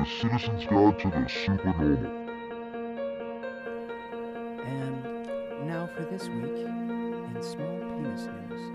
The 0.00 0.06
Citizen's 0.06 0.64
Guide 0.64 0.98
to 1.00 1.10
the 1.10 1.28
Supernormal. 1.28 2.10
And 4.66 5.66
now 5.68 5.90
for 5.94 6.04
this 6.04 6.26
week 6.28 6.64
in 6.66 7.36
small 7.42 7.78
penis 7.80 8.26
news. 8.48 8.72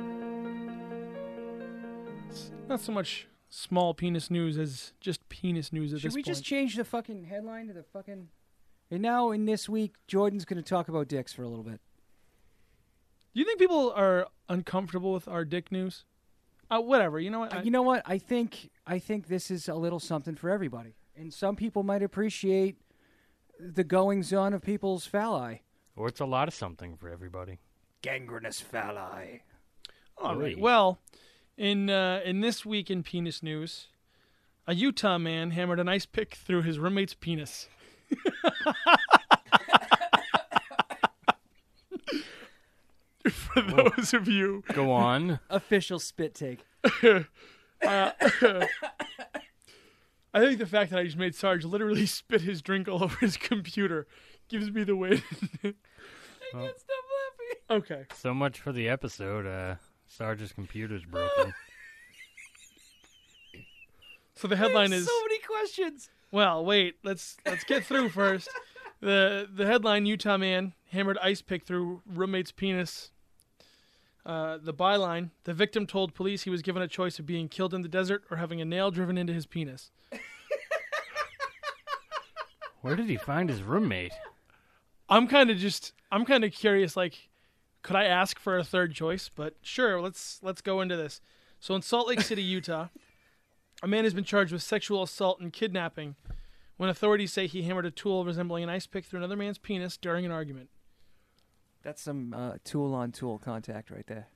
Not 2.69 2.79
so 2.79 2.91
much 2.91 3.27
small 3.49 3.95
penis 3.95 4.29
news 4.29 4.59
as 4.59 4.93
just 4.99 5.27
penis 5.27 5.73
news 5.73 5.93
at 5.93 6.01
Should 6.01 6.11
this 6.11 6.15
we 6.15 6.21
point. 6.21 6.27
just 6.27 6.43
change 6.43 6.75
the 6.75 6.85
fucking 6.85 7.23
headline 7.23 7.65
to 7.69 7.73
the 7.73 7.81
fucking? 7.81 8.27
And 8.91 9.01
now 9.01 9.31
in 9.31 9.45
this 9.45 9.67
week, 9.67 9.95
Jordan's 10.05 10.45
going 10.45 10.61
to 10.61 10.69
talk 10.69 10.89
about 10.89 11.07
dicks 11.07 11.33
for 11.33 11.41
a 11.41 11.47
little 11.47 11.63
bit. 11.63 11.79
Do 13.33 13.39
you 13.39 13.45
think 13.47 13.57
people 13.57 13.91
are 13.95 14.27
uncomfortable 14.47 15.11
with 15.11 15.27
our 15.27 15.43
dick 15.43 15.71
news? 15.71 16.03
Uh, 16.69 16.81
whatever. 16.81 17.19
You 17.19 17.31
know 17.31 17.39
what? 17.39 17.51
Uh, 17.51 17.57
I- 17.57 17.61
you 17.63 17.71
know 17.71 17.81
what? 17.81 18.03
I 18.05 18.19
think 18.19 18.69
I 18.85 18.99
think 18.99 19.25
this 19.27 19.49
is 19.49 19.67
a 19.67 19.73
little 19.73 19.99
something 19.99 20.35
for 20.35 20.51
everybody, 20.51 20.93
and 21.15 21.33
some 21.33 21.55
people 21.55 21.83
might 21.83 22.03
appreciate 22.03 22.77
the 23.59 23.83
goings 23.83 24.33
on 24.33 24.53
of 24.53 24.61
people's 24.61 25.07
phalli. 25.07 25.59
Or 25.95 26.07
it's 26.07 26.19
a 26.19 26.25
lot 26.25 26.47
of 26.47 26.53
something 26.53 26.97
for 26.97 27.09
everybody. 27.09 27.59
Gangrenous 28.01 28.61
phalli. 28.61 29.41
All 30.17 30.35
right. 30.35 30.59
Well, 30.59 30.99
in 31.57 31.89
uh, 31.89 32.21
in 32.23 32.41
this 32.41 32.65
week 32.65 32.91
in 32.91 33.03
penis 33.03 33.41
news, 33.41 33.87
a 34.67 34.75
Utah 34.75 35.17
man 35.17 35.51
hammered 35.51 35.79
an 35.79 35.87
ice 35.87 36.05
pick 36.05 36.35
through 36.35 36.63
his 36.63 36.79
roommate's 36.79 37.13
penis. 37.13 37.67
For 43.29 43.61
those 43.61 44.13
of 44.13 44.27
you, 44.27 44.63
Go 44.73 44.91
on. 44.91 45.39
Official 45.49 45.97
spit 45.99 46.35
take. 46.35 46.59
I 50.35 50.41
think 50.41 50.59
the 50.59 50.65
fact 50.65 50.91
that 50.91 50.99
I 50.99 51.05
just 51.05 51.15
made 51.15 51.33
Sarge 51.33 51.63
literally 51.63 52.05
spit 52.05 52.41
his 52.41 52.61
drink 52.61 52.89
all 52.89 53.01
over 53.05 53.15
his 53.17 53.37
computer 53.37 54.05
gives 54.49 54.69
me 54.69 54.83
the 54.83 54.95
way. 54.95 55.23
Well, 56.53 56.69
okay. 57.69 58.03
so 58.13 58.33
much 58.33 58.61
for 58.61 58.71
the 58.71 58.87
episode. 58.87 59.45
Uh, 59.47 59.75
Sarge's 60.05 60.53
computer's 60.53 61.03
broken. 61.03 61.53
So 64.35 64.47
the 64.47 64.55
headline 64.55 64.93
is 64.93 65.05
so 65.07 65.21
many 65.23 65.39
questions. 65.39 66.09
Well, 66.31 66.63
wait. 66.63 66.97
Let's 67.03 67.35
let's 67.45 67.63
get 67.63 67.83
through 67.83 68.09
first. 68.09 68.47
the 69.01 69.49
The 69.51 69.65
headline: 69.65 70.05
Utah 70.05 70.37
man 70.37 70.75
hammered 70.91 71.17
ice 71.17 71.41
pick 71.41 71.65
through 71.65 72.03
roommate's 72.05 72.51
penis. 72.51 73.11
Uh, 74.25 74.57
the 74.57 74.73
byline: 74.73 75.29
The 75.43 75.53
victim 75.53 75.85
told 75.85 76.15
police 76.15 76.43
he 76.43 76.49
was 76.49 76.61
given 76.61 76.81
a 76.81 76.87
choice 76.87 77.19
of 77.19 77.25
being 77.25 77.47
killed 77.47 77.73
in 77.73 77.81
the 77.81 77.87
desert 77.87 78.23
or 78.31 78.37
having 78.37 78.59
a 78.59 78.65
nail 78.65 78.89
driven 78.91 79.17
into 79.17 79.33
his 79.33 79.45
penis. 79.45 79.91
Where 82.81 82.95
did 82.95 83.07
he 83.07 83.17
find 83.17 83.49
his 83.49 83.63
roommate? 83.63 84.13
I'm 85.09 85.27
kind 85.27 85.49
of 85.49 85.57
just 85.57 85.93
I'm 86.11 86.25
kind 86.25 86.43
of 86.43 86.51
curious. 86.51 86.95
Like, 86.95 87.29
could 87.81 87.95
I 87.95 88.05
ask 88.05 88.39
for 88.39 88.57
a 88.57 88.63
third 88.63 88.93
choice? 88.93 89.29
But 89.29 89.55
sure, 89.61 90.01
let's 90.01 90.39
let's 90.41 90.61
go 90.61 90.81
into 90.81 90.95
this. 90.95 91.21
So 91.59 91.75
in 91.75 91.81
Salt 91.81 92.07
Lake 92.07 92.21
City, 92.21 92.43
Utah, 92.43 92.89
a 93.81 93.87
man 93.87 94.03
has 94.03 94.13
been 94.13 94.23
charged 94.23 94.51
with 94.51 94.61
sexual 94.61 95.03
assault 95.03 95.39
and 95.39 95.51
kidnapping 95.51 96.15
when 96.77 96.89
authorities 96.89 97.33
say 97.33 97.47
he 97.47 97.63
hammered 97.63 97.85
a 97.85 97.91
tool 97.91 98.25
resembling 98.25 98.63
an 98.63 98.69
ice 98.69 98.85
pick 98.85 99.05
through 99.05 99.19
another 99.19 99.35
man's 99.35 99.57
penis 99.57 99.97
during 99.97 100.25
an 100.25 100.31
argument. 100.31 100.69
That's 101.85 102.01
some 102.01 102.33
uh, 102.33 102.53
tool 102.63 102.93
on 102.93 103.11
tool 103.11 103.37
contact 103.37 103.91
right 103.91 104.05
there. 104.07 104.27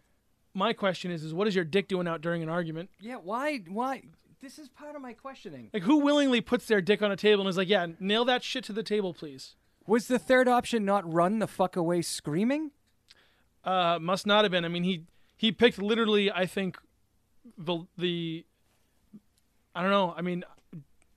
My 0.53 0.72
question 0.72 1.09
is, 1.11 1.23
is 1.23 1.33
what 1.33 1.47
is 1.47 1.56
your 1.56 1.66
dick 1.66 1.88
doing 1.88 2.08
out 2.08 2.22
during 2.22 2.44
an 2.44 2.47
argument? 2.50 2.89
Yeah. 3.02 3.16
Why? 3.16 3.58
Why? 3.67 4.03
This 4.39 4.58
is 4.59 4.69
part 4.69 4.95
of 4.95 5.02
my 5.02 5.14
questioning. 5.14 5.69
Like, 5.73 5.83
who 5.83 5.97
willingly 5.97 6.39
puts 6.41 6.66
their 6.67 6.80
dick 6.80 7.02
on 7.02 7.11
a 7.11 7.16
table 7.17 7.41
and 7.41 7.50
is 7.50 7.58
like, 7.58 7.67
yeah, 7.67 7.88
nail 8.00 8.23
that 8.25 8.41
shit 8.44 8.64
to 8.66 8.73
the 8.73 8.83
table, 8.83 9.14
please? 9.14 9.56
Was 9.86 10.08
the 10.08 10.19
third 10.19 10.47
option 10.47 10.86
not 10.86 11.11
run 11.11 11.39
the 11.39 11.47
fuck 11.47 11.75
away 11.75 12.01
screaming? 12.03 12.72
Uh, 13.66 13.97
must 14.00 14.25
not 14.28 14.46
have 14.46 14.52
been. 14.52 14.63
I 14.63 14.69
mean, 14.69 14.84
he 14.84 15.06
he 15.35 15.52
picked 15.52 15.79
literally. 15.81 16.31
I 16.31 16.46
think 16.46 16.78
the 17.57 17.85
the. 17.97 18.46
I 19.75 19.81
don't 19.81 19.91
know. 19.91 20.13
I 20.16 20.22
mean, 20.22 20.44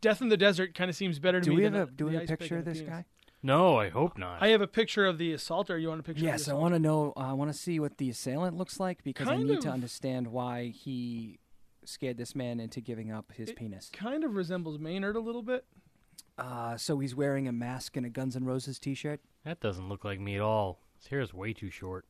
death 0.00 0.20
in 0.22 0.28
the 0.30 0.36
desert 0.36 0.74
kind 0.74 0.88
of 0.88 0.96
seems 0.96 1.18
better 1.18 1.40
to 1.40 1.44
Do 1.44 1.50
me. 1.50 1.56
we 1.58 1.62
have 1.64 1.72
than 1.74 1.82
a 1.82 1.86
do 1.86 2.06
we 2.06 2.14
have 2.14 2.24
a 2.24 2.26
picture 2.26 2.58
of 2.58 2.64
this 2.64 2.78
penis. 2.78 2.90
guy? 2.90 3.04
No, 3.42 3.76
I 3.76 3.88
hope 3.88 4.16
not. 4.18 4.40
I 4.42 4.48
have 4.48 4.60
a 4.60 4.66
picture 4.68 5.04
of 5.04 5.18
the 5.18 5.32
assaulter. 5.32 5.76
You 5.78 5.88
want 5.88 6.00
a 6.00 6.04
picture? 6.04 6.24
Yes, 6.24 6.42
of 6.42 6.46
the 6.46 6.52
I 6.52 6.54
want 6.54 6.74
to 6.74 6.78
know. 6.78 7.12
I 7.16 7.32
want 7.32 7.52
to 7.52 7.58
see 7.58 7.80
what 7.80 7.98
the 7.98 8.08
assailant 8.10 8.56
looks 8.56 8.78
like 8.78 9.02
because 9.02 9.26
I 9.28 9.34
Kind 9.36 9.48
need 9.48 9.60
to 9.62 9.68
understand 9.70 10.28
why 10.28 10.68
he 10.68 11.38
scared 11.84 12.16
this 12.18 12.36
man 12.36 12.60
into 12.60 12.80
giving 12.80 13.10
up 13.10 13.32
his 13.32 13.48
It- 13.50 13.56
penis. 13.56 13.90
Kind 13.92 14.22
of 14.22 14.34
resembles 14.36 14.78
Maynard 14.78 15.16
a 15.16 15.20
little 15.20 15.42
bit. 15.42 15.64
Uh, 16.38 16.76
so 16.76 16.98
he's 17.00 17.14
wearing 17.14 17.48
a 17.48 17.52
mask 17.52 17.96
and 17.96 18.06
a 18.06 18.08
Guns 18.08 18.36
N' 18.36 18.44
Roses 18.44 18.78
T-shirt. 18.78 19.20
that 19.44 19.58
doesn't 19.60 19.88
look 19.88 20.04
like 20.04 20.20
me 20.20 20.36
at 20.36 20.40
all. 20.40 20.78
His 20.98 21.08
hair 21.08 21.20
is 21.20 21.34
way 21.34 21.52
too 21.52 21.68
short. 21.68 22.06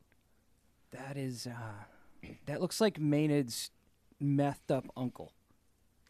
That 0.91 1.16
is, 1.16 1.47
uh, 1.47 2.28
that 2.44 2.60
looks 2.60 2.78
like 2.81 3.00
Maynard's 3.00 3.70
methed 4.22 4.70
up 4.70 4.84
uncle. 4.97 5.32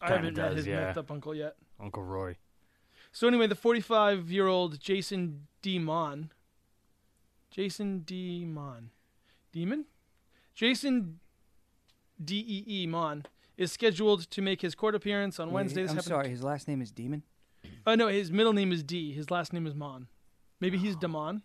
I 0.01 0.07
Kinda 0.09 0.17
haven't 0.17 0.37
met 0.37 0.47
does, 0.49 0.57
his 0.57 0.67
yeah. 0.67 0.75
messed 0.87 0.97
up 0.97 1.09
uncle 1.09 1.33
yet. 1.33 1.55
Uncle 1.79 2.03
Roy. 2.03 2.35
So 3.13 3.27
anyway, 3.27 3.47
the 3.47 3.55
45 3.55 4.31
year 4.31 4.47
old 4.47 4.79
Jason 4.79 5.47
Demon, 5.61 6.31
Jason 7.51 7.99
Demon, 7.99 8.89
Demon? 9.51 9.85
Jason 10.55 11.19
D. 12.23 12.37
E. 12.47 12.83
E. 12.83 12.87
Mon 12.87 13.25
is 13.57 13.71
scheduled 13.71 14.29
to 14.31 14.41
make 14.41 14.61
his 14.61 14.75
court 14.75 14.95
appearance 14.95 15.39
on 15.39 15.51
Wednesday. 15.51 15.83
This 15.83 15.91
I'm 15.91 15.97
happened- 15.97 16.09
sorry, 16.09 16.29
his 16.29 16.43
last 16.43 16.67
name 16.67 16.81
is 16.81 16.91
Demon. 16.91 17.23
Oh 17.85 17.95
no, 17.95 18.07
his 18.07 18.31
middle 18.31 18.53
name 18.53 18.71
is 18.71 18.83
D. 18.83 19.11
His 19.13 19.29
last 19.31 19.53
name 19.53 19.65
is 19.67 19.73
Mon. 19.75 20.07
Maybe 20.59 20.77
he's 20.77 20.95
Demon. 20.95 21.41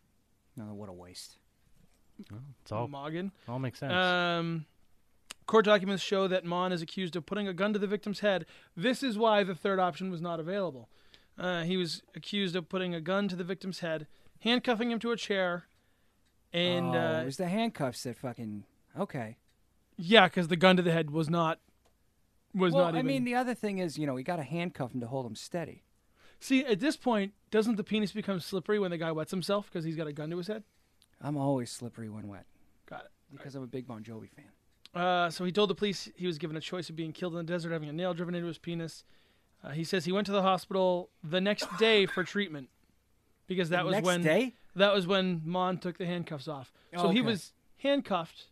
No, 0.56 0.74
what 0.74 0.88
a 0.88 0.92
waste. 0.92 1.36
It's 2.62 2.72
all 2.72 2.88
Morgan. 2.88 3.30
all 3.46 3.58
makes 3.58 3.78
sense. 3.78 3.92
Um, 3.92 4.66
court 5.46 5.64
documents 5.64 6.02
show 6.02 6.26
that 6.28 6.44
Mon 6.44 6.72
is 6.72 6.82
accused 6.82 7.14
of 7.14 7.24
putting 7.26 7.46
a 7.46 7.52
gun 7.54 7.72
to 7.72 7.78
the 7.78 7.86
victim's 7.86 8.20
head. 8.20 8.44
This 8.76 9.02
is 9.02 9.16
why 9.16 9.44
the 9.44 9.54
third 9.54 9.78
option 9.78 10.10
was 10.10 10.20
not 10.20 10.40
available. 10.40 10.88
Uh, 11.38 11.62
he 11.62 11.76
was 11.76 12.02
accused 12.14 12.56
of 12.56 12.68
putting 12.68 12.94
a 12.94 13.00
gun 13.00 13.28
to 13.28 13.36
the 13.36 13.44
victim's 13.44 13.80
head, 13.80 14.06
handcuffing 14.40 14.90
him 14.90 14.98
to 14.98 15.12
a 15.12 15.16
chair, 15.16 15.66
and 16.52 16.96
oh, 16.96 16.98
uh, 16.98 17.20
it 17.22 17.26
was 17.26 17.36
the 17.36 17.48
handcuffs 17.48 18.02
that 18.02 18.16
fucking. 18.16 18.64
Okay. 18.98 19.36
yeah, 19.96 20.26
because 20.26 20.48
the 20.48 20.56
gun 20.56 20.76
to 20.76 20.82
the 20.82 20.92
head 20.92 21.10
was 21.10 21.30
not 21.30 21.60
was 22.54 22.72
well, 22.72 22.86
not 22.86 22.96
I 22.96 23.02
mean, 23.02 23.24
the 23.24 23.34
other 23.34 23.54
thing 23.54 23.78
is, 23.78 23.98
you 23.98 24.06
know, 24.06 24.14
we 24.14 24.22
got 24.22 24.36
to 24.36 24.42
handcuff 24.42 24.92
him 24.92 25.00
to 25.00 25.06
hold 25.06 25.26
him 25.26 25.36
steady. 25.36 25.84
See, 26.40 26.64
at 26.64 26.80
this 26.80 26.96
point, 26.96 27.32
doesn't 27.50 27.76
the 27.76 27.84
penis 27.84 28.12
become 28.12 28.40
slippery 28.40 28.78
when 28.78 28.90
the 28.90 28.98
guy 28.98 29.12
wets 29.12 29.30
himself 29.30 29.66
because 29.66 29.84
he's 29.84 29.96
got 29.96 30.06
a 30.06 30.12
gun 30.12 30.30
to 30.30 30.36
his 30.38 30.46
head? 30.46 30.64
I'm 31.20 31.36
always 31.36 31.70
slippery 31.70 32.08
when 32.08 32.28
wet 32.28 32.46
Got 32.88 33.04
it. 33.06 33.10
because 33.32 33.54
I'm 33.54 33.62
a 33.62 33.66
big 33.66 33.86
Bon 33.86 34.02
Jovi 34.02 34.30
fan. 34.30 35.00
Uh, 35.00 35.30
so 35.30 35.44
he 35.44 35.52
told 35.52 35.68
the 35.68 35.74
police 35.74 36.08
he 36.16 36.26
was 36.26 36.38
given 36.38 36.56
a 36.56 36.60
choice 36.60 36.88
of 36.88 36.96
being 36.96 37.12
killed 37.12 37.34
in 37.34 37.44
the 37.44 37.52
desert, 37.52 37.72
having 37.72 37.88
a 37.88 37.92
nail 37.92 38.14
driven 38.14 38.34
into 38.34 38.46
his 38.46 38.58
penis. 38.58 39.04
Uh, 39.62 39.70
he 39.70 39.84
says 39.84 40.04
he 40.04 40.12
went 40.12 40.26
to 40.26 40.32
the 40.32 40.42
hospital 40.42 41.10
the 41.22 41.40
next 41.40 41.66
day 41.78 42.06
for 42.06 42.22
treatment 42.24 42.68
because 43.46 43.70
that 43.70 43.78
The 43.80 43.84
was 43.86 43.92
next 43.92 44.06
when 44.06 44.22
day. 44.22 44.54
that 44.76 44.94
was 44.94 45.06
when 45.06 45.42
Mon 45.44 45.78
took 45.78 45.98
the 45.98 46.06
handcuffs 46.06 46.46
off. 46.48 46.72
So 46.94 47.10
he 47.10 47.18
Okay. 47.20 47.26
was 47.26 47.52
handcuffed 47.78 48.46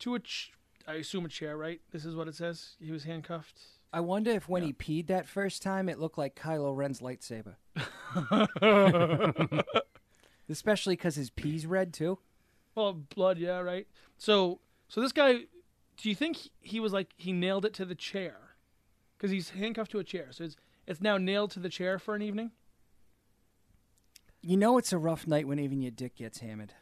to 0.00 0.14
a, 0.14 0.20
ch- 0.20 0.52
I 0.86 0.94
assume 0.94 1.24
a 1.24 1.28
chair, 1.28 1.56
right? 1.56 1.80
This 1.90 2.04
is 2.04 2.14
what 2.14 2.28
it 2.28 2.34
says. 2.34 2.76
He 2.80 2.90
was 2.92 3.04
handcuffed. 3.04 3.60
I 3.92 4.00
wonder 4.00 4.30
if 4.32 4.48
when 4.48 4.62
he 4.62 4.72
peed 4.72 5.06
that 5.06 5.26
first 5.28 5.62
time, 5.62 5.88
it 5.88 5.98
looked 6.00 6.18
like 6.18 6.34
Kylo 6.34 6.76
Ren's 6.76 7.00
lightsaber. 7.00 7.54
Especially 10.48 10.94
because 10.96 11.14
his 11.14 11.30
pee's 11.30 11.64
red 11.66 11.92
too. 11.94 12.18
Well, 12.74 12.92
blood, 12.92 13.38
yeah, 13.38 13.58
right. 13.60 13.86
So, 14.18 14.60
so 14.88 15.00
this 15.00 15.12
guy, 15.12 15.44
do 15.96 16.08
you 16.08 16.14
think 16.14 16.38
he 16.60 16.80
was 16.80 16.92
like 16.92 17.12
he 17.16 17.32
nailed 17.32 17.64
it 17.64 17.72
to 17.74 17.84
the 17.84 17.94
chair? 17.94 18.36
Because 19.16 19.30
he's 19.30 19.50
handcuffed 19.50 19.90
to 19.92 19.98
a 19.98 20.04
chair, 20.04 20.28
so 20.30 20.44
it's 20.44 20.56
it's 20.86 21.00
now 21.00 21.16
nailed 21.16 21.50
to 21.52 21.60
the 21.60 21.68
chair 21.68 21.98
for 21.98 22.14
an 22.14 22.22
evening. 22.22 22.50
You 24.42 24.56
know 24.56 24.76
it's 24.76 24.92
a 24.92 24.98
rough 24.98 25.26
night 25.26 25.48
when 25.48 25.58
even 25.58 25.80
your 25.80 25.90
dick 25.90 26.16
gets 26.16 26.40
hammered. 26.40 26.74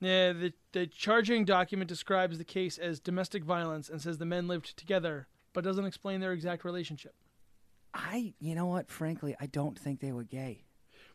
Yeah, 0.00 0.32
the 0.32 0.52
the 0.72 0.86
charging 0.86 1.44
document 1.44 1.88
describes 1.88 2.38
the 2.38 2.44
case 2.44 2.78
as 2.78 2.98
domestic 2.98 3.44
violence 3.44 3.88
and 3.88 4.00
says 4.00 4.18
the 4.18 4.26
men 4.26 4.48
lived 4.48 4.76
together, 4.76 5.28
but 5.52 5.62
doesn't 5.62 5.84
explain 5.84 6.20
their 6.20 6.32
exact 6.32 6.64
relationship. 6.64 7.14
I, 7.92 8.34
you 8.38 8.54
know 8.54 8.66
what? 8.66 8.90
Frankly, 8.90 9.36
I 9.40 9.46
don't 9.46 9.78
think 9.78 10.00
they 10.00 10.12
were 10.12 10.24
gay. 10.24 10.64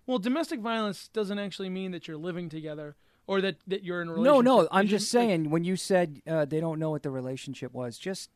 Well, 0.05 0.19
domestic 0.19 0.59
violence 0.59 1.07
doesn't 1.07 1.39
actually 1.39 1.69
mean 1.69 1.91
that 1.91 2.07
you're 2.07 2.17
living 2.17 2.49
together 2.49 2.95
or 3.27 3.41
that, 3.41 3.55
that 3.67 3.83
you're 3.83 4.01
in 4.01 4.09
a 4.09 4.13
relationship. 4.13 4.45
no. 4.45 4.61
No, 4.61 4.67
I'm 4.71 4.87
just 4.87 5.09
saying 5.09 5.49
when 5.49 5.63
you 5.63 5.75
said 5.75 6.21
uh, 6.27 6.45
they 6.45 6.59
don't 6.59 6.79
know 6.79 6.91
what 6.91 7.03
the 7.03 7.09
relationship 7.09 7.73
was, 7.73 7.97
just 7.97 8.29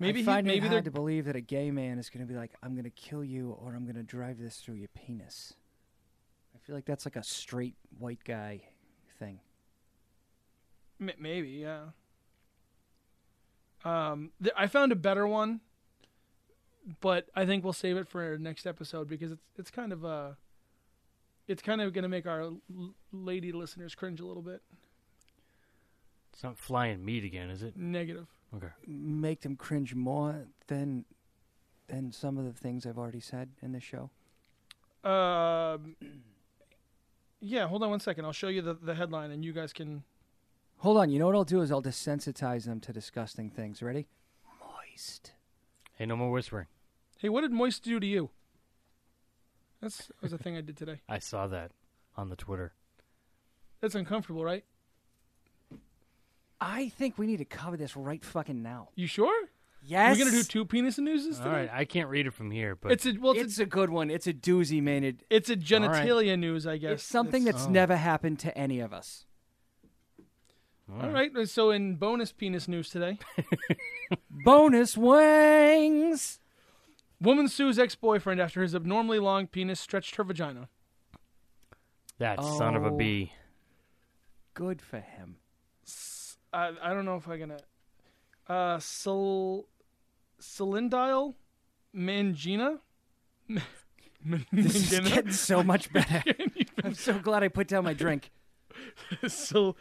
maybe 0.00 0.18
I 0.18 0.22
he, 0.22 0.26
find 0.26 0.46
maybe 0.46 0.58
it 0.58 0.60
they're 0.62 0.70
hard 0.70 0.84
to 0.86 0.90
believe 0.90 1.26
that 1.26 1.36
a 1.36 1.40
gay 1.40 1.70
man 1.70 1.98
is 1.98 2.10
going 2.10 2.26
to 2.26 2.32
be 2.32 2.38
like, 2.38 2.52
"I'm 2.62 2.72
going 2.72 2.84
to 2.84 2.90
kill 2.90 3.22
you" 3.22 3.50
or 3.50 3.74
"I'm 3.74 3.84
going 3.84 3.96
to 3.96 4.02
drive 4.02 4.38
this 4.38 4.56
through 4.56 4.74
your 4.74 4.88
penis." 4.88 5.54
I 6.54 6.58
feel 6.58 6.74
like 6.74 6.84
that's 6.84 7.06
like 7.06 7.16
a 7.16 7.22
straight 7.22 7.76
white 7.98 8.24
guy 8.24 8.62
thing. 9.18 9.40
M- 11.00 11.10
maybe, 11.18 11.48
yeah. 11.48 11.84
Um, 13.84 14.32
th- 14.42 14.54
I 14.56 14.66
found 14.66 14.92
a 14.92 14.96
better 14.96 15.26
one 15.26 15.60
but 17.00 17.28
I 17.34 17.46
think 17.46 17.64
we'll 17.64 17.72
save 17.72 17.96
it 17.96 18.08
for 18.08 18.22
our 18.22 18.38
next 18.38 18.66
episode 18.66 19.08
because 19.08 19.32
it's 19.32 19.42
it's 19.58 19.70
kind 19.70 19.92
of 19.92 20.04
uh 20.04 20.30
it's 21.46 21.62
kind 21.62 21.80
of 21.80 21.92
going 21.92 22.02
to 22.02 22.08
make 22.08 22.26
our 22.26 22.42
l- 22.42 22.60
lady 23.12 23.52
listeners 23.52 23.94
cringe 23.94 24.20
a 24.20 24.24
little 24.24 24.42
bit. 24.42 24.62
It's 26.32 26.42
not 26.42 26.56
flying 26.56 27.04
meat 27.04 27.24
again, 27.24 27.50
is 27.50 27.62
it? 27.62 27.76
Negative. 27.76 28.28
Okay. 28.56 28.68
Make 28.86 29.42
them 29.42 29.56
cringe 29.56 29.94
more 29.94 30.46
than 30.66 31.04
than 31.88 32.12
some 32.12 32.38
of 32.38 32.44
the 32.44 32.52
things 32.52 32.86
I've 32.86 32.98
already 32.98 33.20
said 33.20 33.50
in 33.62 33.72
this 33.72 33.82
show. 33.82 34.10
Um, 35.08 35.96
yeah, 37.40 37.66
hold 37.66 37.82
on 37.82 37.90
one 37.90 38.00
second. 38.00 38.24
I'll 38.24 38.32
show 38.32 38.48
you 38.48 38.62
the, 38.62 38.74
the 38.74 38.94
headline, 38.94 39.30
and 39.30 39.44
you 39.44 39.52
guys 39.52 39.72
can. 39.72 40.04
Hold 40.78 40.98
on. 40.98 41.10
You 41.10 41.18
know 41.18 41.26
what 41.26 41.34
I'll 41.34 41.44
do 41.44 41.60
is 41.62 41.70
I'll 41.70 41.82
desensitize 41.82 42.64
them 42.64 42.80
to 42.80 42.92
disgusting 42.92 43.50
things. 43.50 43.82
Ready? 43.82 44.06
Moist. 44.60 45.32
Hey, 45.94 46.06
no 46.06 46.16
more 46.16 46.30
whispering. 46.30 46.66
Hey, 47.18 47.28
what 47.28 47.42
did 47.42 47.52
Moist 47.52 47.82
do 47.82 48.00
to 48.00 48.06
you? 48.06 48.30
That's 49.80 50.06
that 50.06 50.22
was 50.22 50.32
a 50.32 50.38
thing 50.38 50.56
I 50.56 50.60
did 50.60 50.76
today. 50.76 51.00
I 51.08 51.18
saw 51.18 51.46
that 51.48 51.72
on 52.16 52.28
the 52.28 52.36
Twitter. 52.36 52.72
That's 53.80 53.94
uncomfortable, 53.94 54.44
right? 54.44 54.64
I 56.60 56.88
think 56.90 57.16
we 57.18 57.26
need 57.26 57.38
to 57.38 57.44
cover 57.44 57.76
this 57.76 57.96
right 57.96 58.24
fucking 58.24 58.62
now. 58.62 58.90
You 58.94 59.06
sure? 59.06 59.48
Yes. 59.82 60.18
We're 60.18 60.24
gonna 60.26 60.36
do 60.36 60.42
two 60.44 60.66
penis 60.66 60.98
newses 60.98 61.38
All 61.38 61.44
today. 61.46 61.56
right, 61.56 61.70
I 61.72 61.84
can't 61.86 62.08
read 62.10 62.26
it 62.26 62.34
from 62.34 62.50
here, 62.50 62.76
but 62.76 62.92
It's 62.92 63.06
a 63.06 63.14
well, 63.18 63.32
it's, 63.32 63.42
It's 63.42 63.58
a 63.60 63.66
good 63.66 63.88
one. 63.88 64.10
It's 64.10 64.26
a 64.26 64.34
doozy, 64.34 64.82
man. 64.82 65.04
It, 65.04 65.22
it's 65.30 65.48
a 65.48 65.56
genitalia 65.56 66.38
news, 66.38 66.66
I 66.66 66.76
guess. 66.76 66.92
it's 66.92 67.02
something 67.04 67.42
It's- 67.44 67.54
that's 67.62 67.68
Oh. 67.68 67.70
never 67.72 67.96
happened 67.96 68.38
to 68.40 68.56
any 68.58 68.80
of 68.80 68.92
us. 68.92 69.24
all 70.92 71.00
all 71.02 71.10
right. 71.10 71.30
So 71.48 71.70
in 71.70 71.96
bonus 71.96 72.30
penis 72.32 72.68
news 72.68 72.90
today, 72.90 73.18
Bonus 74.44 74.96
wings. 74.98 76.40
woman 77.20 77.48
sues 77.48 77.78
ex-boyfriend 77.78 78.38
after 78.40 78.60
his 78.62 78.74
abnormally 78.74 79.18
long 79.18 79.46
penis 79.46 79.80
stretched 79.80 80.16
her 80.16 80.24
vagina. 80.24 80.68
That 82.18 82.42
son 82.44 82.76
of 82.76 82.84
a 82.84 82.88
Oh. 82.90 82.96
bee. 82.96 83.32
Good 84.52 84.82
for 84.82 85.00
him. 85.00 85.36
I 86.52 86.72
I 86.82 86.94
don't 86.94 87.04
know 87.04 87.16
if 87.16 87.28
I'm 87.28 87.38
gonna. 87.38 87.60
Uh, 88.48 88.78
Cel- 88.80 89.66
Cylindile 90.40 91.34
mangina. 91.94 92.78
Man- 93.48 93.62
This 94.52 94.92
is 94.92 95.08
getting 95.08 95.32
so 95.32 95.62
much 95.62 95.92
better. 95.94 96.22
I'm 96.84 96.94
so 96.94 97.18
glad 97.18 97.42
I 97.42 97.48
put 97.48 97.68
down 97.68 97.84
my 97.84 97.94
drink. 97.94 98.30
Cyl- 99.28 99.76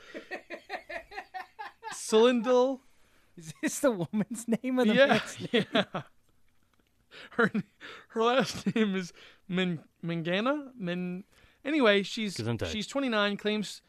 Cylindle. 1.91 2.81
Is 3.37 3.53
this 3.61 3.79
the 3.79 3.91
woman's 3.91 4.45
name 4.47 4.79
of 4.79 4.87
the 4.87 4.93
Yeah, 4.95 5.05
man's 5.07 5.53
name? 5.53 5.65
yeah. 5.73 6.01
Her 7.31 7.51
her 8.09 8.23
last 8.23 8.75
name 8.75 8.95
is 8.95 9.13
Men 9.47 9.79
Mangana. 10.03 10.71
Men. 10.77 11.23
Anyway, 11.65 12.03
she's 12.03 12.39
she's 12.69 12.87
29. 12.87 13.37
Claims 13.37 13.81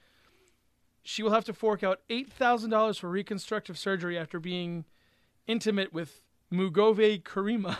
she 1.02 1.22
will 1.22 1.30
have 1.32 1.44
to 1.46 1.52
fork 1.52 1.82
out 1.82 2.00
eight 2.10 2.32
thousand 2.32 2.70
dollars 2.70 2.98
for 2.98 3.08
reconstructive 3.08 3.78
surgery 3.78 4.18
after 4.18 4.38
being 4.40 4.84
intimate 5.46 5.92
with 5.92 6.22
Mugove 6.52 7.22
Karima. 7.22 7.76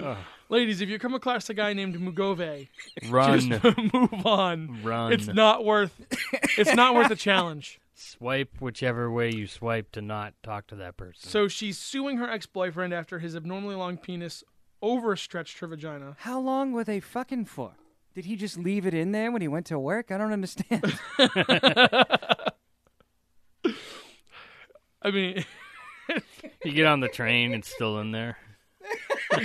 Ugh. 0.00 0.16
Ladies, 0.48 0.80
if 0.80 0.88
you 0.88 0.98
come 0.98 1.14
across 1.14 1.48
a 1.50 1.54
guy 1.54 1.72
named 1.72 1.96
Mugove, 1.96 2.68
Run, 3.08 3.40
just 3.40 3.76
move 3.94 4.26
on. 4.26 4.82
run. 4.82 5.12
It's 5.12 5.26
not 5.26 5.64
worth. 5.64 5.92
It's 6.58 6.74
not 6.74 6.94
worth 6.94 7.08
the 7.08 7.16
challenge. 7.16 7.80
Swipe 7.94 8.60
whichever 8.60 9.10
way 9.10 9.30
you 9.32 9.46
swipe 9.46 9.92
to 9.92 10.02
not 10.02 10.34
talk 10.42 10.66
to 10.68 10.74
that 10.76 10.96
person. 10.96 11.28
So 11.28 11.46
she's 11.48 11.78
suing 11.78 12.16
her 12.18 12.28
ex-boyfriend 12.28 12.92
after 12.92 13.18
his 13.18 13.36
abnormally 13.36 13.74
long 13.76 13.96
penis 13.96 14.42
overstretched 14.82 15.58
her 15.60 15.66
vagina. 15.66 16.16
How 16.20 16.40
long 16.40 16.72
were 16.72 16.84
they 16.84 17.00
fucking 17.00 17.44
for? 17.46 17.72
Did 18.14 18.24
he 18.26 18.36
just 18.36 18.58
leave 18.58 18.86
it 18.86 18.94
in 18.94 19.12
there 19.12 19.30
when 19.32 19.40
he 19.40 19.48
went 19.48 19.66
to 19.66 19.78
work? 19.78 20.10
I 20.10 20.18
don't 20.18 20.32
understand. 20.32 20.98
I 25.04 25.10
mean, 25.10 25.44
you 26.64 26.72
get 26.72 26.86
on 26.86 27.00
the 27.00 27.08
train, 27.08 27.54
it's 27.54 27.72
still 27.72 27.98
in 28.00 28.12
there. 28.12 28.36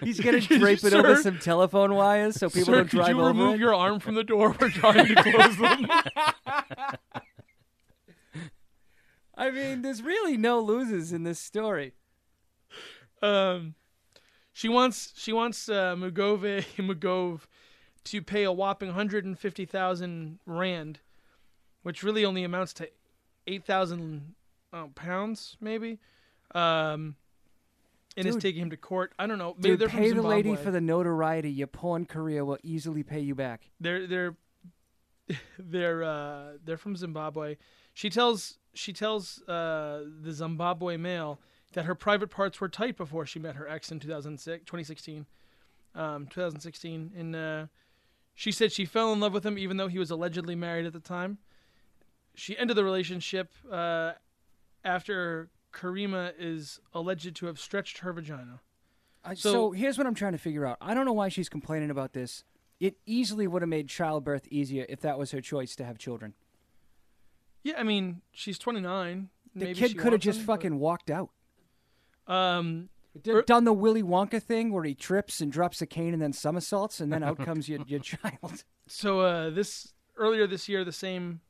He's 0.00 0.18
gonna 0.20 0.40
Could 0.40 0.50
you, 0.50 0.58
drape 0.58 0.82
it 0.84 0.94
over 0.94 1.16
some 1.16 1.38
telephone 1.38 1.94
wires 1.94 2.36
so 2.36 2.48
people 2.48 2.72
sir, 2.72 2.76
don't 2.76 2.90
drive 2.90 2.90
could 2.90 2.96
drive 2.96 3.16
you 3.16 3.20
over 3.20 3.28
remove 3.28 3.54
it. 3.56 3.60
your 3.60 3.74
arm 3.74 4.00
from 4.00 4.14
the 4.14 4.24
door? 4.24 4.56
We're 4.58 4.70
trying 4.70 5.06
to 5.06 5.14
close 5.22 5.56
them. 5.58 5.86
I 9.36 9.50
mean, 9.50 9.82
there's 9.82 10.02
really 10.02 10.36
no 10.36 10.60
losers 10.60 11.12
in 11.12 11.22
this 11.24 11.38
story. 11.38 11.92
um, 13.22 13.74
she 14.58 14.68
wants 14.68 15.12
she 15.14 15.32
wants 15.32 15.68
uh, 15.68 15.94
Mugove 15.94 16.64
Mugove 16.78 17.42
to 18.02 18.20
pay 18.20 18.42
a 18.42 18.50
whopping 18.50 18.88
150,000 18.88 20.38
rand, 20.46 20.98
which 21.84 22.02
really 22.02 22.24
only 22.24 22.42
amounts 22.42 22.72
to 22.72 22.88
8,000 23.46 24.34
uh, 24.72 24.86
pounds, 24.96 25.56
maybe. 25.60 26.00
Um, 26.56 27.14
and 28.16 28.26
is 28.26 28.34
taking 28.34 28.62
him 28.62 28.70
to 28.70 28.76
court. 28.76 29.12
I 29.16 29.28
don't 29.28 29.38
know. 29.38 29.54
Maybe 29.56 29.68
Dude, 29.70 29.78
they're 29.78 29.88
from 29.88 30.00
pay 30.00 30.10
the 30.10 30.22
lady 30.22 30.56
for 30.56 30.72
the 30.72 30.80
notoriety. 30.80 31.52
Your 31.52 31.68
porn 31.68 32.04
career 32.04 32.44
will 32.44 32.58
easily 32.64 33.04
pay 33.04 33.20
you 33.20 33.36
back. 33.36 33.70
They're 33.78 34.08
they're 34.08 34.36
they're 35.60 36.02
uh, 36.02 36.44
they're 36.64 36.78
from 36.78 36.96
Zimbabwe. 36.96 37.58
She 37.94 38.10
tells 38.10 38.58
she 38.74 38.92
tells 38.92 39.40
uh, 39.42 40.02
the 40.20 40.32
Zimbabwe 40.32 40.96
Mail 40.96 41.38
that 41.72 41.84
her 41.84 41.94
private 41.94 42.30
parts 42.30 42.60
were 42.60 42.68
tight 42.68 42.96
before 42.96 43.26
she 43.26 43.38
met 43.38 43.56
her 43.56 43.68
ex 43.68 43.90
in 43.92 44.00
2006, 44.00 44.64
2016, 44.64 45.26
um, 45.94 46.26
2016, 46.26 47.12
and 47.16 47.36
uh, 47.36 47.66
she 48.34 48.50
said 48.52 48.72
she 48.72 48.84
fell 48.84 49.12
in 49.12 49.20
love 49.20 49.32
with 49.32 49.44
him 49.44 49.58
even 49.58 49.76
though 49.76 49.88
he 49.88 49.98
was 49.98 50.10
allegedly 50.10 50.54
married 50.54 50.86
at 50.86 50.92
the 50.92 51.00
time. 51.00 51.38
She 52.34 52.56
ended 52.56 52.76
the 52.76 52.84
relationship 52.84 53.52
uh, 53.70 54.12
after 54.84 55.50
Karima 55.72 56.32
is 56.38 56.80
alleged 56.94 57.34
to 57.36 57.46
have 57.46 57.58
stretched 57.58 57.98
her 57.98 58.12
vagina. 58.12 58.60
I, 59.24 59.34
So- 59.34 59.52
so, 59.52 59.70
here's 59.72 59.98
what 59.98 60.06
I'm 60.06 60.14
trying 60.14 60.32
to 60.32 60.38
figure 60.38 60.64
out. 60.64 60.78
I 60.80 60.94
don't 60.94 61.04
know 61.04 61.12
why 61.12 61.28
she's 61.28 61.48
complaining 61.48 61.90
about 61.90 62.12
this. 62.12 62.44
It 62.80 62.96
easily 63.06 63.48
would 63.48 63.60
have 63.62 63.68
made 63.68 63.88
childbirth 63.88 64.46
easier 64.50 64.86
if 64.88 65.00
that 65.00 65.18
was 65.18 65.32
her 65.32 65.40
choice 65.40 65.74
to 65.76 65.84
have 65.84 65.98
children. 65.98 66.34
Yeah, 67.64 67.74
I 67.76 67.82
mean 67.82 68.22
she's 68.30 68.56
29. 68.58 69.28
The 69.56 69.64
Maybe 69.64 69.74
kid 69.80 69.98
could 69.98 70.12
have 70.12 70.20
just 70.20 70.46
but- 70.46 70.54
fucking 70.54 70.78
walked 70.78 71.10
out. 71.10 71.30
Um, 72.28 72.88
D- 73.22 73.32
Er- 73.32 73.42
done 73.42 73.64
the 73.64 73.72
Willy 73.72 74.02
Wonka 74.02 74.40
thing 74.40 74.70
where 74.72 74.84
he 74.84 74.94
trips 74.94 75.40
and 75.40 75.50
drops 75.50 75.82
a 75.82 75.86
cane 75.86 76.12
and 76.12 76.22
then 76.22 76.32
somersaults, 76.32 77.00
and 77.00 77.12
then 77.12 77.22
out 77.24 77.38
comes 77.38 77.68
your, 77.68 77.80
your 77.86 78.00
child. 78.00 78.62
So 78.86 79.20
uh, 79.20 79.50
this 79.50 79.92
earlier 80.16 80.46
this 80.46 80.68
year, 80.68 80.84
the 80.84 80.92
same 80.92 81.40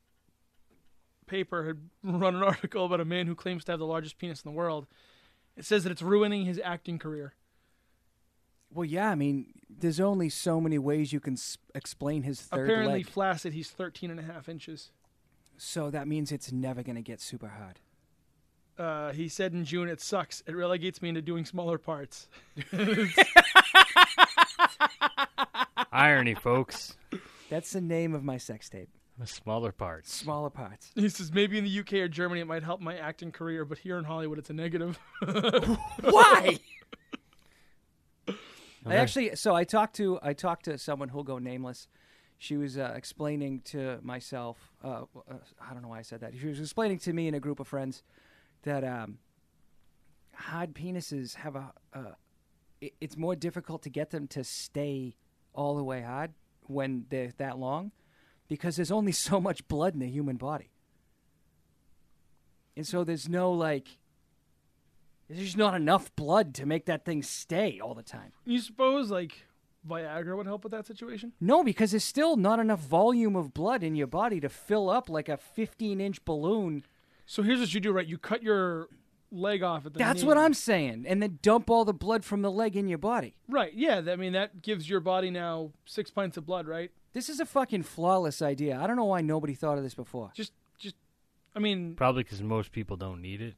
paper 1.27 1.65
had 1.67 1.77
run 2.21 2.35
an 2.35 2.43
article 2.43 2.85
about 2.85 2.99
a 3.01 3.05
man 3.05 3.27
who 3.27 3.35
claims 3.35 3.65
to 3.65 3.71
have 3.73 3.79
the 3.79 3.85
largest 3.85 4.17
penis 4.17 4.41
in 4.41 4.49
the 4.51 4.55
world. 4.55 4.87
It 5.57 5.65
says 5.65 5.83
that 5.83 5.91
it's 5.91 6.01
ruining 6.01 6.45
his 6.45 6.59
acting 6.63 6.97
career. 6.97 7.33
Well, 8.71 8.85
yeah, 8.85 9.09
I 9.09 9.15
mean, 9.15 9.53
there's 9.69 9.99
only 9.99 10.29
so 10.29 10.61
many 10.61 10.77
ways 10.77 11.11
you 11.11 11.19
can 11.19 11.33
s- 11.33 11.57
explain 11.75 12.23
his 12.23 12.39
third 12.41 12.69
Apparently, 12.69 12.99
leg. 12.99 13.09
flaccid. 13.09 13.53
He's 13.53 13.69
13 13.69 14.11
and 14.11 14.19
a 14.19 14.23
half 14.23 14.47
inches. 14.47 14.91
So 15.57 15.89
that 15.89 16.07
means 16.07 16.31
it's 16.31 16.51
never 16.51 16.83
going 16.83 16.95
to 16.95 17.01
get 17.01 17.19
super 17.19 17.49
hard. 17.49 17.79
Uh, 18.79 19.11
he 19.11 19.27
said 19.27 19.51
in 19.53 19.65
June, 19.65 19.89
"It 19.89 19.99
sucks. 19.99 20.41
It 20.47 20.55
relegates 20.55 21.01
me 21.01 21.09
into 21.09 21.21
doing 21.21 21.43
smaller 21.43 21.77
parts." 21.77 22.29
Irony, 25.91 26.33
folks. 26.33 26.95
That's 27.49 27.73
the 27.73 27.81
name 27.81 28.15
of 28.15 28.23
my 28.23 28.37
sex 28.37 28.69
tape. 28.69 28.89
The 29.17 29.27
smaller 29.27 29.73
parts. 29.73 30.13
Smaller 30.13 30.49
parts. 30.49 30.91
He 30.95 31.09
says 31.09 31.33
maybe 31.33 31.57
in 31.57 31.65
the 31.65 31.79
UK 31.79 31.93
or 31.95 32.07
Germany 32.07 32.39
it 32.39 32.47
might 32.47 32.63
help 32.63 32.79
my 32.79 32.95
acting 32.97 33.33
career, 33.33 33.65
but 33.65 33.79
here 33.79 33.97
in 33.97 34.05
Hollywood 34.05 34.39
it's 34.39 34.49
a 34.49 34.53
negative. 34.53 34.97
Why? 36.01 36.57
I 38.85 38.95
actually, 38.95 39.35
so 39.35 39.53
I 39.55 39.65
talked 39.65 39.97
to 39.97 40.19
I 40.23 40.31
talked 40.31 40.65
to 40.65 40.77
someone 40.77 41.09
who'll 41.09 41.23
go 41.23 41.37
nameless. 41.37 41.89
She 42.37 42.55
was 42.55 42.77
uh, 42.77 42.93
explaining 42.95 43.59
to 43.65 43.99
myself. 44.01 44.71
Uh, 44.81 45.01
uh, 45.29 45.33
I 45.59 45.73
don't 45.73 45.81
know 45.81 45.89
why 45.89 45.99
I 45.99 46.03
said 46.03 46.21
that. 46.21 46.31
She 46.39 46.47
was 46.47 46.61
explaining 46.61 46.99
to 46.99 47.11
me 47.11 47.27
and 47.27 47.35
a 47.35 47.41
group 47.41 47.59
of 47.59 47.67
friends 47.67 48.03
that 48.63 48.83
um, 48.83 49.19
hard 50.33 50.73
penises 50.73 51.35
have 51.35 51.55
a. 51.55 51.73
Uh, 51.93 52.13
it, 52.81 52.93
it's 53.01 53.17
more 53.17 53.35
difficult 53.35 53.83
to 53.83 53.89
get 53.89 54.11
them 54.11 54.27
to 54.27 54.43
stay 54.43 55.15
all 55.53 55.75
the 55.75 55.83
way 55.83 56.01
hard 56.01 56.31
when 56.67 57.05
they're 57.09 57.33
that 57.37 57.57
long, 57.57 57.91
because 58.47 58.75
there's 58.75 58.91
only 58.91 59.11
so 59.11 59.39
much 59.39 59.67
blood 59.67 59.93
in 59.93 59.99
the 59.99 60.09
human 60.09 60.37
body, 60.37 60.71
and 62.75 62.85
so 62.85 63.03
there's 63.03 63.29
no 63.29 63.51
like. 63.51 63.97
There's 65.27 65.41
just 65.41 65.57
not 65.57 65.75
enough 65.75 66.15
blood 66.15 66.55
to 66.55 66.65
make 66.65 66.87
that 66.87 67.05
thing 67.05 67.21
stay 67.21 67.79
all 67.79 67.93
the 67.93 68.01
time. 68.01 68.31
you 68.45 68.59
suppose 68.59 69.11
like 69.11 69.45
Viagra 69.87 70.35
would 70.35 70.45
help 70.45 70.63
with 70.63 70.71
that 70.71 70.85
situation? 70.85 71.33
No, 71.39 71.63
because 71.63 71.91
there's 71.91 72.03
still 72.03 72.35
not 72.35 72.59
enough 72.59 72.79
volume 72.79 73.35
of 73.35 73.53
blood 73.53 73.83
in 73.83 73.95
your 73.95 74.07
body 74.07 74.39
to 74.39 74.49
fill 74.49 74.89
up 74.89 75.09
like 75.09 75.29
a 75.29 75.37
15 75.37 76.01
inch 76.01 76.23
balloon. 76.25 76.83
So 77.29 77.43
here's 77.43 77.59
what 77.59 77.71
you 77.75 77.79
do, 77.79 77.91
right? 77.91 78.07
You 78.07 78.17
cut 78.17 78.41
your 78.41 78.87
leg 79.31 79.61
off 79.61 79.85
at 79.85 79.93
the 79.93 79.99
That's 79.99 80.23
knee. 80.23 80.27
what 80.27 80.39
I'm 80.39 80.55
saying. 80.55 81.05
And 81.07 81.21
then 81.21 81.37
dump 81.43 81.69
all 81.69 81.85
the 81.85 81.93
blood 81.93 82.25
from 82.25 82.41
the 82.41 82.49
leg 82.49 82.75
in 82.75 82.87
your 82.87 82.97
body. 82.97 83.35
Right, 83.47 83.71
yeah. 83.75 84.01
I 84.07 84.15
mean, 84.15 84.33
that 84.33 84.63
gives 84.63 84.89
your 84.89 84.99
body 84.99 85.29
now 85.29 85.69
six 85.85 86.09
pints 86.09 86.37
of 86.37 86.47
blood, 86.47 86.67
right? 86.67 86.89
This 87.13 87.29
is 87.29 87.39
a 87.39 87.45
fucking 87.45 87.83
flawless 87.83 88.41
idea. 88.41 88.79
I 88.81 88.87
don't 88.87 88.95
know 88.95 89.05
why 89.05 89.21
nobody 89.21 89.53
thought 89.53 89.77
of 89.77 89.83
this 89.83 89.93
before. 89.93 90.31
Just, 90.33 90.53
just, 90.79 90.95
I 91.55 91.59
mean, 91.59 91.93
Probably 91.93 92.23
because 92.23 92.41
most 92.41 92.71
people 92.71 92.97
don't 92.97 93.21
need 93.21 93.43
it. 93.43 93.53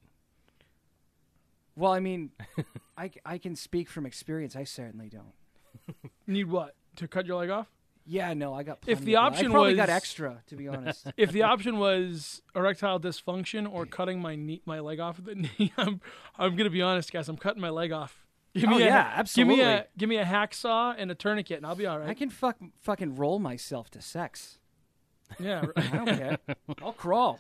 Well, 1.78 1.94
I 1.94 2.02
mean, 2.02 2.32
I, 2.98 3.10
I 3.26 3.38
can 3.38 3.56
speak 3.56 3.90
from 3.90 4.06
experience. 4.06 4.54
I 4.54 4.66
certainly 4.66 5.08
don't. 5.08 5.32
need 6.28 6.50
what? 6.50 6.76
To 6.98 7.08
cut 7.08 7.26
your 7.26 7.38
leg 7.38 7.50
off? 7.50 7.68
Yeah, 8.06 8.34
no, 8.34 8.54
I 8.54 8.64
got. 8.64 8.80
If 8.88 9.02
the 9.02 9.18
of 9.18 9.26
option 9.26 9.48
I 9.48 9.52
probably 9.52 9.76
got 9.76 9.90
extra, 9.90 10.42
to 10.48 10.56
be 10.56 10.68
honest. 10.68 11.06
if 11.18 11.32
the 11.32 11.44
option 11.44 11.78
was 11.78 12.42
erectile 12.56 13.00
dysfunction 13.00 13.72
or 13.72 13.86
cutting 13.86 14.20
my 14.20 14.36
knee, 14.36 14.62
my 14.66 14.80
leg 14.80 15.00
off 15.00 15.20
at 15.20 15.26
the 15.26 15.36
knee, 15.60 15.72
I'm 15.78 16.02
I'm 16.38 16.56
gonna 16.56 16.70
be 16.70 16.82
honest, 16.82 17.14
guys. 17.14 17.30
I'm 17.30 17.38
cutting 17.38 17.62
my 17.62 17.70
leg 17.70 17.92
off. 17.92 18.18
Give 18.54 18.70
Oh, 18.70 18.76
me 18.78 18.84
a, 18.84 18.86
yeah, 18.88 19.24
Give 19.34 19.48
me 19.48 19.62
a 19.62 19.88
give 19.98 20.10
me 20.10 20.18
a 20.18 20.26
hacksaw 20.26 20.96
and 20.98 21.10
a 21.12 21.16
tourniquet, 21.16 21.58
and 21.58 21.66
I'll 21.66 21.76
be 21.76 21.86
all 21.86 22.00
right. 22.00 22.10
I 22.10 22.14
can 22.14 22.30
fuck, 22.30 22.58
fucking 22.82 23.16
roll 23.16 23.40
myself 23.40 23.90
to 23.92 24.02
sex. 24.02 24.58
yeah, 25.40 25.64
I 25.78 25.82
don't 25.88 26.06
care. 26.08 26.38
I'll 26.84 26.92
crawl. 26.92 27.40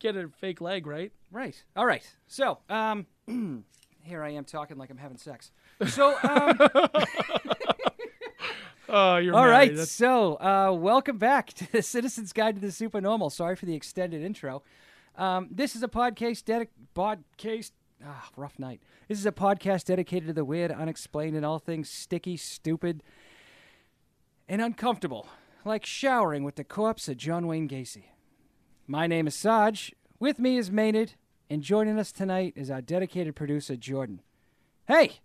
get 0.00 0.16
a 0.16 0.28
fake 0.28 0.60
leg, 0.60 0.86
right? 0.88 1.12
Right. 1.30 1.62
All 1.76 1.86
right. 1.86 2.02
So, 2.26 2.58
um, 2.68 3.06
here 4.02 4.24
I 4.24 4.30
am 4.30 4.44
talking 4.44 4.76
like 4.76 4.90
I'm 4.90 4.98
having 4.98 5.18
sex. 5.18 5.52
So, 5.86 6.16
um, 6.24 6.58
Oh, 8.94 9.16
you're 9.16 9.34
all 9.34 9.46
right. 9.48 9.70
That's- 9.70 9.90
So, 9.90 10.34
uh, 10.34 10.70
welcome 10.78 11.16
back 11.16 11.52
to 11.54 11.72
the 11.72 11.80
Citizen's 11.82 12.32
Guide 12.34 12.56
to 12.56 12.60
the 12.60 12.70
Supernormal. 12.70 13.30
Sorry 13.30 13.56
for 13.56 13.64
the 13.64 13.74
extended 13.74 14.22
intro. 14.22 14.62
Um, 15.16 15.48
this 15.50 15.74
is 15.74 15.82
a 15.82 15.88
podcast 15.88 16.44
dedic 16.44 16.68
podcast. 16.94 17.70
Ah, 18.04 18.28
rough 18.36 18.58
night. 18.58 18.82
This 19.08 19.18
is 19.18 19.24
a 19.24 19.32
podcast 19.32 19.86
dedicated 19.86 20.26
to 20.26 20.32
the 20.34 20.44
weird, 20.44 20.70
unexplained, 20.70 21.36
and 21.36 21.46
all 21.46 21.58
things 21.58 21.88
sticky, 21.88 22.36
stupid, 22.36 23.02
and 24.46 24.60
uncomfortable, 24.60 25.26
like 25.64 25.86
showering 25.86 26.44
with 26.44 26.56
the 26.56 26.64
corpse 26.64 27.08
of 27.08 27.16
John 27.16 27.46
Wayne 27.46 27.68
Gacy. 27.68 28.04
My 28.86 29.06
name 29.06 29.26
is 29.26 29.34
Sarge. 29.34 29.94
With 30.18 30.38
me 30.38 30.58
is 30.58 30.70
Maynard, 30.70 31.12
and 31.48 31.62
joining 31.62 31.98
us 31.98 32.12
tonight 32.12 32.52
is 32.56 32.70
our 32.70 32.82
dedicated 32.82 33.36
producer, 33.36 33.76
Jordan. 33.76 34.20
Hey, 34.86 35.20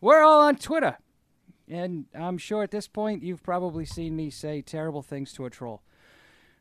we're 0.00 0.22
all 0.22 0.40
on 0.40 0.56
Twitter. 0.56 0.98
And 1.68 2.06
I'm 2.14 2.38
sure 2.38 2.62
at 2.62 2.70
this 2.70 2.88
point 2.88 3.22
you've 3.22 3.42
probably 3.42 3.84
seen 3.84 4.16
me 4.16 4.30
say 4.30 4.62
terrible 4.62 5.02
things 5.02 5.32
to 5.34 5.44
a 5.46 5.50
troll. 5.50 5.82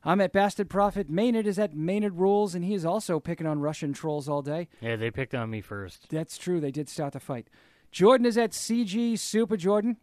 I'm 0.04 0.20
at 0.20 0.34
Bastard 0.34 0.70
Prophet. 0.70 1.10
Maynard 1.10 1.46
is 1.46 1.60
at 1.60 1.76
Maynard 1.76 2.18
Rules, 2.18 2.56
and 2.56 2.66
he 2.66 2.74
is 2.74 2.86
also 2.86 3.20
picking 3.20 3.46
on 3.46 3.60
Russian 3.60 3.94
trolls 3.94 4.28
all 4.28 4.42
day. 4.42 4.68
Yeah, 4.80 4.96
they 4.96 5.12
picked 5.12 5.36
on 5.36 5.50
me 5.52 5.62
first. 5.62 6.10
That's 6.10 6.38
true. 6.40 6.60
They 6.60 6.72
did 6.72 6.90
start 6.90 7.14
the 7.14 7.20
fight. 7.20 7.50
Jordan 7.92 8.26
is 8.26 8.38
at 8.38 8.52
CG 8.52 9.20
Super 9.20 9.58
Jordan. 9.58 9.98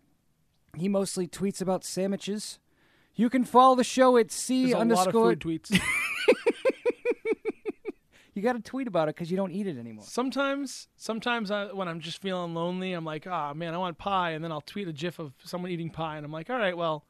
He 0.77 0.89
mostly 0.89 1.27
tweets 1.27 1.61
about 1.61 1.85
sandwiches. 1.85 2.59
You 3.15 3.29
can 3.29 3.45
follow 3.45 3.75
the 3.75 3.83
show 3.83 4.17
at 4.17 4.31
C 4.31 4.67
There's 4.67 4.75
a 4.75 4.77
lot 4.77 4.83
of 4.83 4.91
underscore. 4.99 5.31
food 5.31 5.41
tweets. 5.41 5.81
You 8.39 8.45
got 8.45 8.53
to 8.53 8.61
tweet 8.61 8.87
about 8.87 9.09
it 9.09 9.17
because 9.17 9.31
you 9.31 9.37
don't 9.37 9.51
eat 9.51 9.67
it 9.67 9.77
anymore. 9.77 10.05
sometimes, 10.07 10.87
sometimes 10.97 11.51
I, 11.51 11.73
when 11.73 11.89
I'm 11.89 11.99
just 11.99 12.23
feeling 12.23 12.55
lonely, 12.55 12.93
I'm 12.93 13.05
like, 13.05 13.27
ah, 13.27 13.53
man, 13.53 13.75
I 13.75 13.79
want 13.79 13.99
pie, 13.99 14.31
and 14.31 14.45
then 14.45 14.53
I'll 14.53 14.61
tweet 14.61 14.87
a 14.87 14.93
gif 14.93 15.19
of 15.19 15.33
someone 15.43 15.71
eating 15.73 15.91
pie, 15.91 16.17
and 16.17 16.25
I'm 16.25 16.31
like, 16.33 16.49
all 16.49 16.59
right, 16.59 16.77
well, 16.77 17.05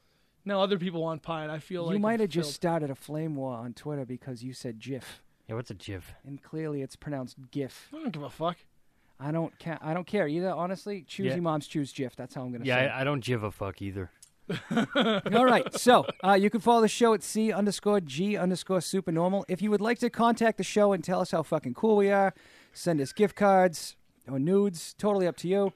now 0.45 0.63
other 0.63 0.79
people 0.79 1.03
want 1.03 1.23
pie, 1.23 1.43
and 1.43 1.53
I 1.53 1.59
feel 1.59 1.85
like 1.85 1.93
you 1.95 1.99
might 2.01 2.21
have 2.21 2.31
just 2.31 2.55
started 2.55 2.89
a 2.91 2.95
flame 2.95 3.37
war 3.37 3.53
on 3.55 3.75
Twitter 3.75 4.07
because 4.07 4.43
you 4.43 4.55
said 4.55 4.79
GIF, 4.79 5.23
Yeah, 5.49 5.57
what's 5.57 5.71
a 5.71 5.75
GIF? 5.75 6.15
and 6.25 6.43
clearly 6.43 6.81
it's 6.81 6.97
pronounced 6.97 7.37
GIF. 7.51 7.89
I 7.95 7.99
don't 7.99 8.11
give 8.13 8.23
a 8.23 8.31
fuck. 8.31 8.57
I 9.21 9.31
don't 9.33 9.53
ca- 9.59 9.79
I 9.83 9.93
don't 9.95 10.07
care 10.07 10.29
either. 10.29 10.51
Honestly, 10.51 11.05
choose 11.07 11.27
Yeah. 11.27 11.35
your 11.35 11.43
mom's 11.43 11.67
choose 11.67 11.93
GIF. 11.93 12.15
That's 12.17 12.35
how 12.37 12.43
I'm 12.43 12.53
gonna 12.53 12.65
Yeah, 12.65 12.77
say. 12.77 12.89
I, 12.89 13.01
I 13.01 13.05
don't 13.05 13.23
give 13.23 13.43
a 13.43 13.51
fuck 13.51 13.83
either. 13.83 14.11
All 14.71 15.45
right. 15.45 15.73
So 15.79 16.07
uh, 16.25 16.35
you 16.35 16.51
can 16.51 16.61
follow 16.61 16.81
the 16.81 16.89
show 16.89 17.15
at 17.15 17.23
C 17.23 17.53
underscore 17.53 18.01
G 18.01 18.37
underscore 18.37 18.81
supernormal. 18.81 19.45
If 19.49 19.63
you 19.63 19.71
would 19.71 19.81
like 19.81 19.99
to 20.01 20.11
contact 20.11 20.59
the 20.59 20.65
show 20.65 20.93
and 20.93 21.03
tell 21.03 21.21
us 21.21 21.31
how 21.31 21.43
fucking 21.43 21.75
cool 21.75 21.97
we 21.97 22.11
are, 22.11 22.35
send 22.73 23.01
us 23.01 23.13
gift 23.13 23.37
cards 23.37 23.97
or 24.29 24.39
nudes. 24.39 24.95
Totally 24.99 25.27
up 25.27 25.37
to 25.39 25.49
you. 25.49 25.73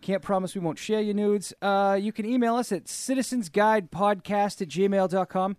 Can't 0.00 0.22
promise 0.22 0.54
we 0.54 0.60
won't 0.60 0.78
share 0.78 1.00
your 1.00 1.14
nudes. 1.14 1.54
Uh, 1.62 1.96
you 2.00 2.12
can 2.12 2.26
email 2.26 2.56
us 2.56 2.72
at 2.72 2.86
citizensguidepodcast 2.86 4.60
at 4.62 4.68
gmail.com. 4.68 5.56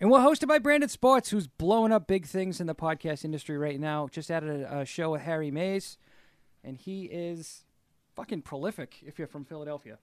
And 0.00 0.10
we're 0.10 0.18
hosted 0.18 0.48
by 0.48 0.58
Branded 0.58 0.90
Sports, 0.90 1.30
who's 1.30 1.46
blowing 1.46 1.92
up 1.92 2.06
big 2.08 2.26
things 2.26 2.60
in 2.60 2.66
the 2.66 2.74
podcast 2.74 3.24
industry 3.24 3.56
right 3.56 3.78
now. 3.78 4.08
Just 4.10 4.30
added 4.30 4.62
a, 4.62 4.80
a 4.80 4.84
show 4.84 5.12
with 5.12 5.22
Harry 5.22 5.50
Mays, 5.50 5.96
and 6.64 6.76
he 6.76 7.04
is 7.04 7.64
fucking 8.16 8.42
prolific 8.42 8.96
if 9.06 9.16
you're 9.18 9.28
from 9.28 9.44
Philadelphia. 9.44 9.98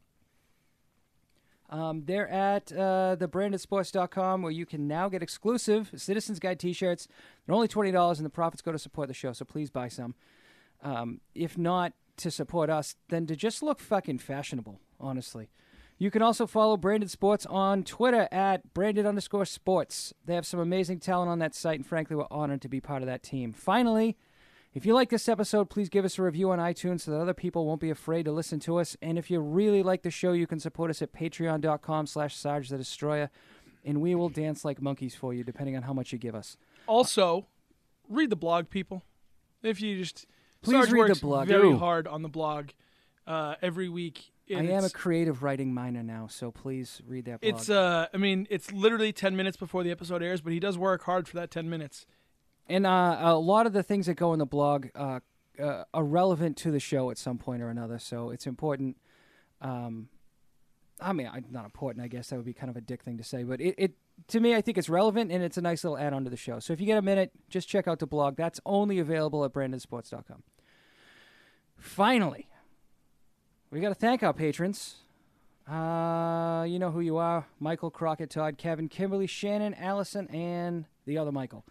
Um, 1.70 2.04
they're 2.06 2.28
at 2.28 2.72
uh, 2.72 3.16
thebrandedsports.com 3.20 4.42
where 4.42 4.52
you 4.52 4.66
can 4.66 4.88
now 4.88 5.08
get 5.08 5.22
exclusive 5.22 5.92
Citizens 5.96 6.40
Guide 6.40 6.60
t 6.60 6.74
shirts. 6.74 7.08
They're 7.46 7.56
only 7.56 7.68
$20 7.68 8.18
and 8.18 8.26
the 8.26 8.30
profits 8.30 8.62
go 8.62 8.72
to 8.72 8.80
support 8.80 9.08
the 9.08 9.14
show, 9.14 9.34
so 9.34 9.46
please 9.46 9.70
buy 9.70 9.88
some. 9.88 10.16
Um, 10.82 11.22
if 11.36 11.58
not 11.58 11.94
to 12.18 12.32
support 12.32 12.70
us, 12.70 12.96
then 13.10 13.28
to 13.28 13.36
just 13.36 13.62
look 13.62 13.80
fucking 13.80 14.20
fashionable, 14.20 14.80
honestly. 15.00 15.50
You 15.98 16.10
can 16.10 16.22
also 16.22 16.48
follow 16.48 16.78
Branded 16.78 17.12
Sports 17.12 17.46
on 17.46 17.84
Twitter 17.84 18.30
at 18.32 18.74
branded 18.74 19.06
underscore 19.06 19.46
sports. 19.46 20.14
They 20.26 20.34
have 20.34 20.46
some 20.46 20.62
amazing 20.62 21.02
talent 21.02 21.30
on 21.30 21.40
that 21.40 21.54
site, 21.54 21.76
and 21.78 21.86
frankly, 21.86 22.16
we're 22.16 22.26
honored 22.32 22.62
to 22.62 22.70
be 22.70 22.80
part 22.80 23.02
of 23.02 23.08
that 23.08 23.22
team. 23.22 23.52
Finally, 23.52 24.18
if 24.74 24.86
you 24.86 24.94
like 24.94 25.10
this 25.10 25.28
episode, 25.28 25.70
please 25.70 25.90
give 25.90 26.06
us 26.06 26.20
a 26.20 26.24
review 26.24 26.52
on 26.52 26.60
iTunes 26.60 27.02
so 27.02 27.12
that 27.12 27.20
other 27.20 27.34
people 27.34 27.66
won't 27.66 27.82
be 27.82 27.90
afraid 27.90 28.24
to 28.26 28.32
listen 28.32 28.60
to 28.62 28.78
us. 28.78 28.96
And 29.02 29.18
if 29.18 29.32
you 29.32 29.40
really 29.40 29.82
like 29.82 30.04
the 30.04 30.12
show, 30.12 30.32
you 30.32 30.48
can 30.48 30.60
support 30.60 30.90
us 30.90 31.02
at 31.02 31.12
patreon.com 31.12 32.08
slash 32.08 32.36
Sarge 32.36 32.70
the 32.70 32.78
Destroyer, 32.78 33.30
and 33.84 34.02
we 34.02 34.14
will 34.14 34.30
dance 34.30 34.64
like 34.64 34.82
monkeys 34.82 35.16
for 35.16 35.34
you, 35.34 35.44
depending 35.44 35.76
on 35.76 35.84
how 35.84 35.94
much 35.94 36.12
you 36.12 36.20
give 36.20 36.36
us. 36.36 36.58
Also, 36.86 37.48
read 38.08 38.30
the 38.30 38.36
blog, 38.36 38.70
people. 38.70 39.04
If 39.64 39.82
you 39.82 39.98
just 39.98 40.26
Please 40.62 40.74
Sarge 40.74 40.92
read 40.92 41.16
the 41.16 41.20
blog. 41.20 41.48
very 41.48 41.70
Do. 41.70 41.78
hard 41.78 42.08
on 42.08 42.22
the 42.22 42.30
blog 42.30 42.70
uh, 43.26 43.56
every 43.62 43.90
week. 43.90 44.32
I 44.52 44.62
am 44.62 44.84
a 44.84 44.90
creative 44.90 45.44
writing 45.44 45.74
minor 45.76 46.02
now, 46.02 46.26
so 46.28 46.50
please 46.50 47.04
read 47.08 47.26
that 47.26 47.42
blog. 47.42 47.54
It's 47.54 47.70
uh, 47.70 48.08
I 48.12 48.18
mean, 48.18 48.48
it's 48.50 48.72
literally 48.72 49.14
ten 49.14 49.36
minutes 49.36 49.58
before 49.58 49.84
the 49.84 49.92
episode 49.92 50.24
airs, 50.24 50.42
but 50.42 50.54
he 50.54 50.60
does 50.60 50.76
work 50.78 51.04
hard 51.04 51.28
for 51.28 51.36
that 51.38 51.52
ten 51.52 51.70
minutes. 51.70 52.08
And 52.70 52.86
uh, 52.86 53.18
a 53.20 53.36
lot 53.36 53.66
of 53.66 53.74
the 53.74 53.82
things 53.82 54.06
that 54.06 54.14
go 54.14 54.32
in 54.34 54.40
the 54.40 54.46
blog 54.46 54.88
uh, 54.94 55.20
uh, 55.60 55.84
are 55.92 56.04
relevant 56.04 56.56
to 56.58 56.72
the 56.72 56.80
show 56.80 57.10
at 57.10 57.18
some 57.18 57.40
point 57.40 57.64
or 57.64 57.70
another. 57.70 57.98
So 57.98 58.30
it's 58.30 58.46
important. 58.46 58.98
Um, 59.60 60.10
I 61.02 61.14
mean, 61.14 61.30
not 61.50 61.66
important. 61.66 62.04
I 62.04 62.08
guess 62.08 62.30
that 62.30 62.36
would 62.36 62.46
be 62.46 62.54
kind 62.54 62.70
of 62.70 62.78
a 62.78 62.82
dick 62.82 63.02
thing 63.02 63.18
to 63.18 63.24
say, 63.24 63.44
but 63.44 63.60
it, 63.60 63.76
it 63.78 63.94
to 64.28 64.40
me, 64.40 64.54
I 64.54 64.62
think 64.62 64.78
it's 64.78 64.90
relevant 64.90 65.32
and 65.32 65.44
it's 65.44 65.58
a 65.58 65.62
nice 65.62 65.84
little 65.84 65.98
add-on 65.98 66.26
to 66.26 66.30
the 66.30 66.38
show. 66.38 66.60
So 66.60 66.74
if 66.74 66.80
you 66.80 66.86
get 66.86 66.98
a 66.98 67.02
minute, 67.02 67.32
just 67.50 67.68
check 67.68 67.88
out 67.88 68.00
the 68.00 68.08
blog. 68.08 68.36
That's 68.36 68.60
only 68.66 69.00
available 69.00 69.44
at 69.46 69.54
brandedsports.com. 69.54 70.44
Finally, 71.78 72.48
we 73.72 73.80
got 73.80 73.90
to 73.90 73.96
thank 73.96 74.22
our 74.22 74.34
patrons. 74.34 74.96
Uh, 75.68 76.66
you 76.68 76.80
know 76.80 76.92
who 76.92 77.00
you 77.00 77.18
are: 77.18 77.46
Michael 77.60 77.92
Crockett, 77.92 78.32
Todd, 78.32 78.58
Kevin, 78.58 78.90
Kimberly, 78.90 79.28
Shannon, 79.28 79.74
Allison, 79.76 80.28
and 80.28 80.86
the 81.06 81.18
other 81.18 81.32
Michael. 81.32 81.64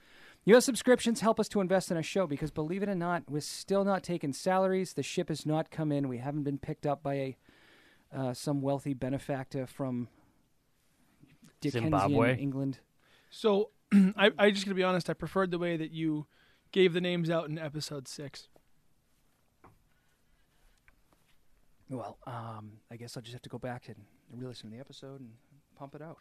Your 0.45 0.61
subscriptions 0.61 1.21
help 1.21 1.39
us 1.39 1.49
to 1.51 1.61
invest 1.61 1.91
in 1.91 1.97
our 1.97 2.03
show 2.03 2.27
because, 2.27 2.51
believe 2.51 2.83
it 2.83 2.89
or 2.89 2.95
not, 2.95 3.25
we're 3.29 3.41
still 3.41 3.85
not 3.85 4.03
taking 4.03 4.33
salaries. 4.33 4.95
The 4.95 5.03
ship 5.03 5.29
has 5.29 5.45
not 5.45 5.71
come 5.71 5.93
in. 5.93 6.09
We 6.09 6.19
haven't 6.19 6.45
been 6.45 6.59
picked 6.59 6.87
up 6.87 7.03
by 7.03 7.15
a 7.15 7.37
uh, 8.17 8.33
some 8.33 8.63
wealthy 8.63 8.95
benefactor 8.95 9.67
from 9.67 10.09
Dickensian 11.61 11.91
Zimbabwe? 11.91 12.39
England. 12.39 12.79
So 13.31 13.71
I, 13.93 14.31
I 14.39 14.51
just 14.51 14.65
gonna 14.65 14.75
be 14.75 14.83
honest. 14.83 15.11
I 15.11 15.13
preferred 15.13 15.51
the 15.51 15.59
way 15.59 15.77
that 15.77 15.91
you 15.91 16.27
gave 16.73 16.93
the 16.93 17.01
names 17.01 17.31
out 17.31 17.49
in 17.49 17.59
episode 17.59 18.09
six. 18.09 18.49
Well, 21.91 22.19
um, 22.27 22.73
I 22.91 22.97
guess 22.97 23.17
I'll 23.17 23.23
just 23.23 23.33
have 23.33 23.43
to 23.43 23.49
go 23.49 23.59
back 23.59 23.89
and 23.89 23.97
re-listen 24.31 24.69
to 24.71 24.77
the 24.77 24.81
episode 24.81 25.21
and 25.21 25.31
pump 25.75 25.95
it 25.95 26.03
out. 26.03 26.19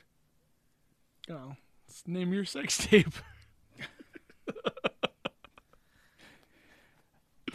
You 1.28 1.34
know, 1.34 1.56
let's 1.88 2.04
name 2.08 2.34
your 2.34 2.46
sex 2.46 2.78
tape. 2.88 3.14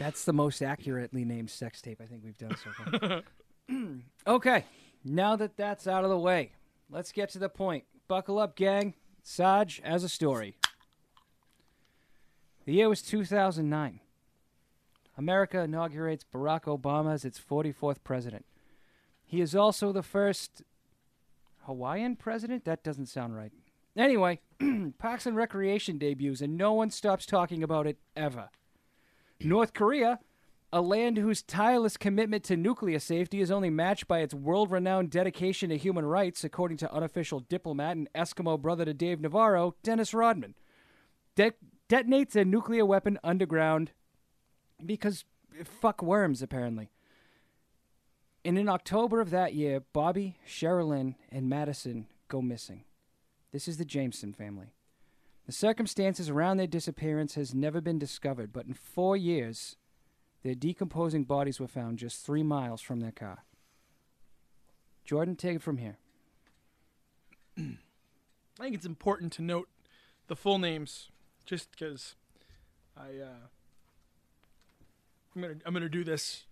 That's 0.03 0.25
the 0.25 0.33
most 0.33 0.61
accurately 0.61 1.23
named 1.23 1.49
sex 1.49 1.81
tape 1.81 2.01
I 2.01 2.05
think 2.05 2.25
we've 2.25 2.37
done 2.37 2.57
so 2.57 2.71
far. 2.71 3.21
okay, 4.27 4.65
now 5.05 5.37
that 5.37 5.55
that's 5.55 5.87
out 5.87 6.03
of 6.03 6.09
the 6.09 6.19
way, 6.19 6.51
let's 6.89 7.13
get 7.13 7.29
to 7.29 7.39
the 7.39 7.47
point. 7.47 7.85
Buckle 8.09 8.37
up, 8.37 8.57
gang. 8.57 8.95
Sarge 9.23 9.81
as 9.81 10.03
a 10.03 10.09
story. 10.09 10.57
The 12.65 12.73
year 12.73 12.89
was 12.89 13.01
2009. 13.01 14.01
America 15.17 15.61
inaugurates 15.61 16.25
Barack 16.33 16.63
Obama 16.63 17.13
as 17.13 17.23
its 17.23 17.39
44th 17.39 18.03
president. 18.03 18.43
He 19.23 19.39
is 19.39 19.55
also 19.55 19.93
the 19.93 20.03
first 20.03 20.63
Hawaiian 21.61 22.17
president? 22.17 22.65
That 22.65 22.83
doesn't 22.83 23.05
sound 23.05 23.37
right. 23.37 23.53
Anyway, 23.95 24.41
Parks 24.97 25.25
and 25.25 25.37
Recreation 25.37 25.97
debuts, 25.97 26.41
and 26.41 26.57
no 26.57 26.73
one 26.73 26.89
stops 26.89 27.25
talking 27.25 27.63
about 27.63 27.87
it 27.87 27.99
ever. 28.17 28.49
North 29.43 29.73
Korea, 29.73 30.19
a 30.71 30.81
land 30.81 31.17
whose 31.17 31.43
tireless 31.43 31.97
commitment 31.97 32.43
to 32.45 32.57
nuclear 32.57 32.99
safety 32.99 33.41
is 33.41 33.51
only 33.51 33.69
matched 33.69 34.07
by 34.07 34.19
its 34.19 34.33
world 34.33 34.71
renowned 34.71 35.11
dedication 35.11 35.69
to 35.69 35.77
human 35.77 36.05
rights, 36.05 36.43
according 36.43 36.77
to 36.77 36.91
unofficial 36.91 37.41
diplomat 37.41 37.95
and 37.95 38.09
Eskimo 38.15 38.59
brother 38.59 38.85
to 38.85 38.93
Dave 38.93 39.21
Navarro, 39.21 39.75
Dennis 39.83 40.13
Rodman. 40.13 40.55
De- 41.35 41.53
detonates 41.89 42.35
a 42.35 42.43
nuclear 42.45 42.85
weapon 42.85 43.19
underground 43.23 43.91
because 44.83 45.25
fuck 45.63 46.01
worms, 46.01 46.41
apparently. 46.41 46.89
And 48.43 48.57
in 48.57 48.67
October 48.67 49.21
of 49.21 49.29
that 49.29 49.53
year, 49.53 49.83
Bobby, 49.93 50.37
Sherilyn, 50.47 51.15
and 51.29 51.49
Madison 51.49 52.07
go 52.27 52.41
missing. 52.41 52.83
This 53.51 53.67
is 53.67 53.77
the 53.77 53.85
Jamison 53.85 54.33
family. 54.33 54.73
The 55.45 55.51
circumstances 55.51 56.29
around 56.29 56.57
their 56.57 56.67
disappearance 56.67 57.35
has 57.35 57.53
never 57.53 57.81
been 57.81 57.99
discovered, 57.99 58.53
but 58.53 58.65
in 58.65 58.73
four 58.73 59.17
years, 59.17 59.75
their 60.41 60.55
decomposing 60.55 61.25
bodies 61.25 61.59
were 61.59 61.67
found 61.67 61.99
just 61.99 62.25
three 62.25 62.43
miles 62.43 62.81
from 62.81 63.01
their 63.01 63.11
car. 63.11 63.43
Jordan, 65.03 65.35
take 65.35 65.57
it 65.57 65.61
from 65.61 65.77
here. 65.77 65.97
I 67.57 67.63
think 68.57 68.75
it's 68.75 68.85
important 68.85 69.33
to 69.33 69.41
note 69.41 69.67
the 70.27 70.35
full 70.35 70.59
names, 70.59 71.09
just 71.45 71.71
because 71.71 72.15
I 72.95 73.09
uh, 73.21 73.47
I'm 75.35 75.41
gonna 75.41 75.55
I'm 75.65 75.73
gonna 75.73 75.89
do 75.89 76.05
this. 76.05 76.45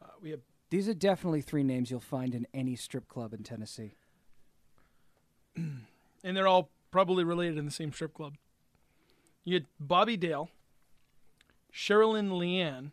Uh, 0.00 0.06
we 0.22 0.30
have 0.30 0.40
These 0.70 0.88
are 0.88 0.94
definitely 0.94 1.42
three 1.42 1.62
names 1.62 1.90
you'll 1.90 2.00
find 2.00 2.34
in 2.34 2.46
any 2.54 2.74
strip 2.74 3.06
club 3.08 3.34
in 3.34 3.42
Tennessee. 3.42 3.96
and 5.56 5.84
they're 6.22 6.48
all 6.48 6.70
probably 6.92 7.24
related 7.24 7.58
in 7.58 7.64
the 7.64 7.72
same 7.72 7.92
strip 7.92 8.14
club. 8.14 8.34
You 9.42 9.54
had 9.54 9.66
Bobby 9.80 10.16
Dale, 10.16 10.50
Sherilyn 11.74 12.30
Leanne, 12.30 12.92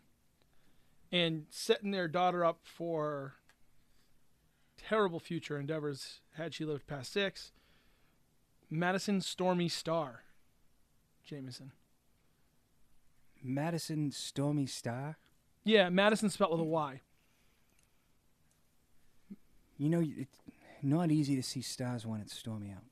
and 1.11 1.45
setting 1.51 1.91
their 1.91 2.07
daughter 2.07 2.43
up 2.43 2.61
for 2.63 3.35
terrible 4.77 5.19
future 5.19 5.59
endeavors 5.59 6.21
had 6.35 6.55
she 6.55 6.65
lived 6.65 6.87
past 6.87 7.13
six. 7.13 7.51
Madison 8.71 9.21
Stormy 9.21 9.67
Star, 9.67 10.23
Jamison. 11.23 11.71
Madison 13.43 14.11
Stormy 14.11 14.65
Star? 14.65 15.17
Yeah, 15.63 15.89
Madison 15.89 16.29
spelled 16.29 16.51
with 16.51 16.61
a 16.61 16.63
Y. 16.63 17.01
You 19.77 19.89
know, 19.89 20.03
it's 20.03 20.37
not 20.81 21.11
easy 21.11 21.35
to 21.35 21.43
see 21.43 21.61
stars 21.61 22.05
when 22.05 22.21
it's 22.21 22.35
stormy 22.35 22.71
out. 22.71 22.83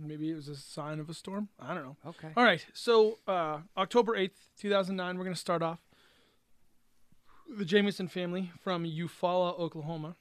Maybe 0.00 0.30
it 0.30 0.34
was 0.34 0.48
a 0.48 0.56
sign 0.56 0.98
of 0.98 1.10
a 1.10 1.14
storm. 1.14 1.48
I 1.58 1.74
don't 1.74 1.84
know. 1.84 1.96
Okay. 2.06 2.28
All 2.36 2.44
right, 2.44 2.64
so 2.72 3.18
uh, 3.28 3.58
October 3.76 4.16
8th, 4.16 4.30
2009, 4.58 5.18
we're 5.18 5.24
going 5.24 5.34
to 5.34 5.40
start 5.40 5.62
off. 5.62 5.78
The 7.48 7.64
Jamison 7.64 8.08
family 8.08 8.50
from 8.62 8.84
Eufaula, 8.84 9.58
Oklahoma, 9.58 10.16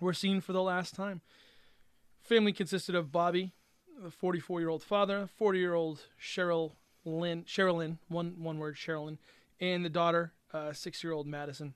were 0.00 0.12
seen 0.12 0.40
for 0.40 0.52
the 0.52 0.62
last 0.62 0.94
time. 0.94 1.20
Family 2.22 2.52
consisted 2.52 2.94
of 2.94 3.12
Bobby, 3.12 3.52
the 4.02 4.10
44 4.10 4.60
year 4.60 4.68
old 4.68 4.82
father, 4.82 5.28
40 5.38 5.58
year 5.58 5.74
old 5.74 6.00
Cheryl 6.20 6.72
Lynn, 7.04 7.98
one, 8.08 8.34
one 8.38 8.58
word, 8.58 8.76
Sherilyn, 8.76 9.18
and 9.60 9.84
the 9.84 9.90
daughter, 9.90 10.32
uh, 10.52 10.72
six 10.72 11.02
year 11.02 11.12
old 11.12 11.26
Madison. 11.26 11.74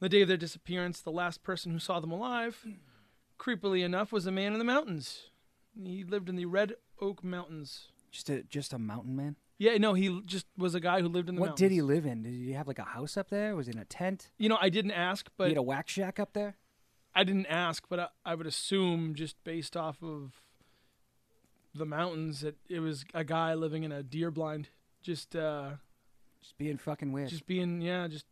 The 0.00 0.08
day 0.08 0.22
of 0.22 0.28
their 0.28 0.36
disappearance, 0.36 1.00
the 1.00 1.10
last 1.10 1.42
person 1.42 1.72
who 1.72 1.78
saw 1.78 2.00
them 2.00 2.12
alive, 2.12 2.66
creepily 3.38 3.84
enough, 3.84 4.12
was 4.12 4.26
a 4.26 4.30
man 4.30 4.52
in 4.52 4.58
the 4.58 4.64
mountains. 4.64 5.29
He 5.82 6.04
lived 6.04 6.28
in 6.28 6.36
the 6.36 6.46
Red 6.46 6.74
Oak 7.00 7.22
Mountains. 7.24 7.88
Just 8.10 8.28
a 8.30 8.42
just 8.42 8.72
a 8.72 8.78
mountain 8.78 9.14
man. 9.16 9.36
Yeah, 9.58 9.76
no, 9.76 9.92
he 9.94 10.22
just 10.24 10.46
was 10.56 10.74
a 10.74 10.80
guy 10.80 11.00
who 11.02 11.08
lived 11.08 11.28
in 11.28 11.34
the 11.34 11.40
What 11.40 11.48
mountains. 11.50 11.60
did 11.68 11.72
he 11.72 11.82
live 11.82 12.06
in? 12.06 12.22
Did 12.22 12.32
he 12.32 12.52
have 12.52 12.66
like 12.66 12.78
a 12.78 12.84
house 12.84 13.16
up 13.16 13.28
there? 13.28 13.54
Was 13.54 13.66
he 13.66 13.72
in 13.72 13.78
a 13.78 13.84
tent? 13.84 14.30
You 14.38 14.48
know, 14.48 14.58
I 14.60 14.68
didn't 14.70 14.92
ask, 14.92 15.28
but 15.36 15.44
he 15.44 15.50
had 15.50 15.58
a 15.58 15.62
wax 15.62 15.92
shack 15.92 16.18
up 16.18 16.32
there. 16.32 16.56
I 17.14 17.24
didn't 17.24 17.46
ask, 17.46 17.84
but 17.88 18.00
I, 18.00 18.08
I 18.24 18.34
would 18.36 18.46
assume 18.46 19.14
just 19.14 19.36
based 19.44 19.76
off 19.76 20.02
of 20.02 20.32
the 21.74 21.84
mountains 21.86 22.40
that 22.40 22.56
it 22.68 22.80
was 22.80 23.04
a 23.14 23.22
guy 23.22 23.52
living 23.54 23.84
in 23.84 23.92
a 23.92 24.02
deer 24.02 24.30
blind, 24.30 24.68
just 25.02 25.36
uh, 25.36 25.72
Just 26.40 26.56
being 26.56 26.78
fucking 26.78 27.12
weird. 27.12 27.28
just 27.28 27.46
being 27.46 27.80
yeah, 27.82 28.08
just 28.08 28.24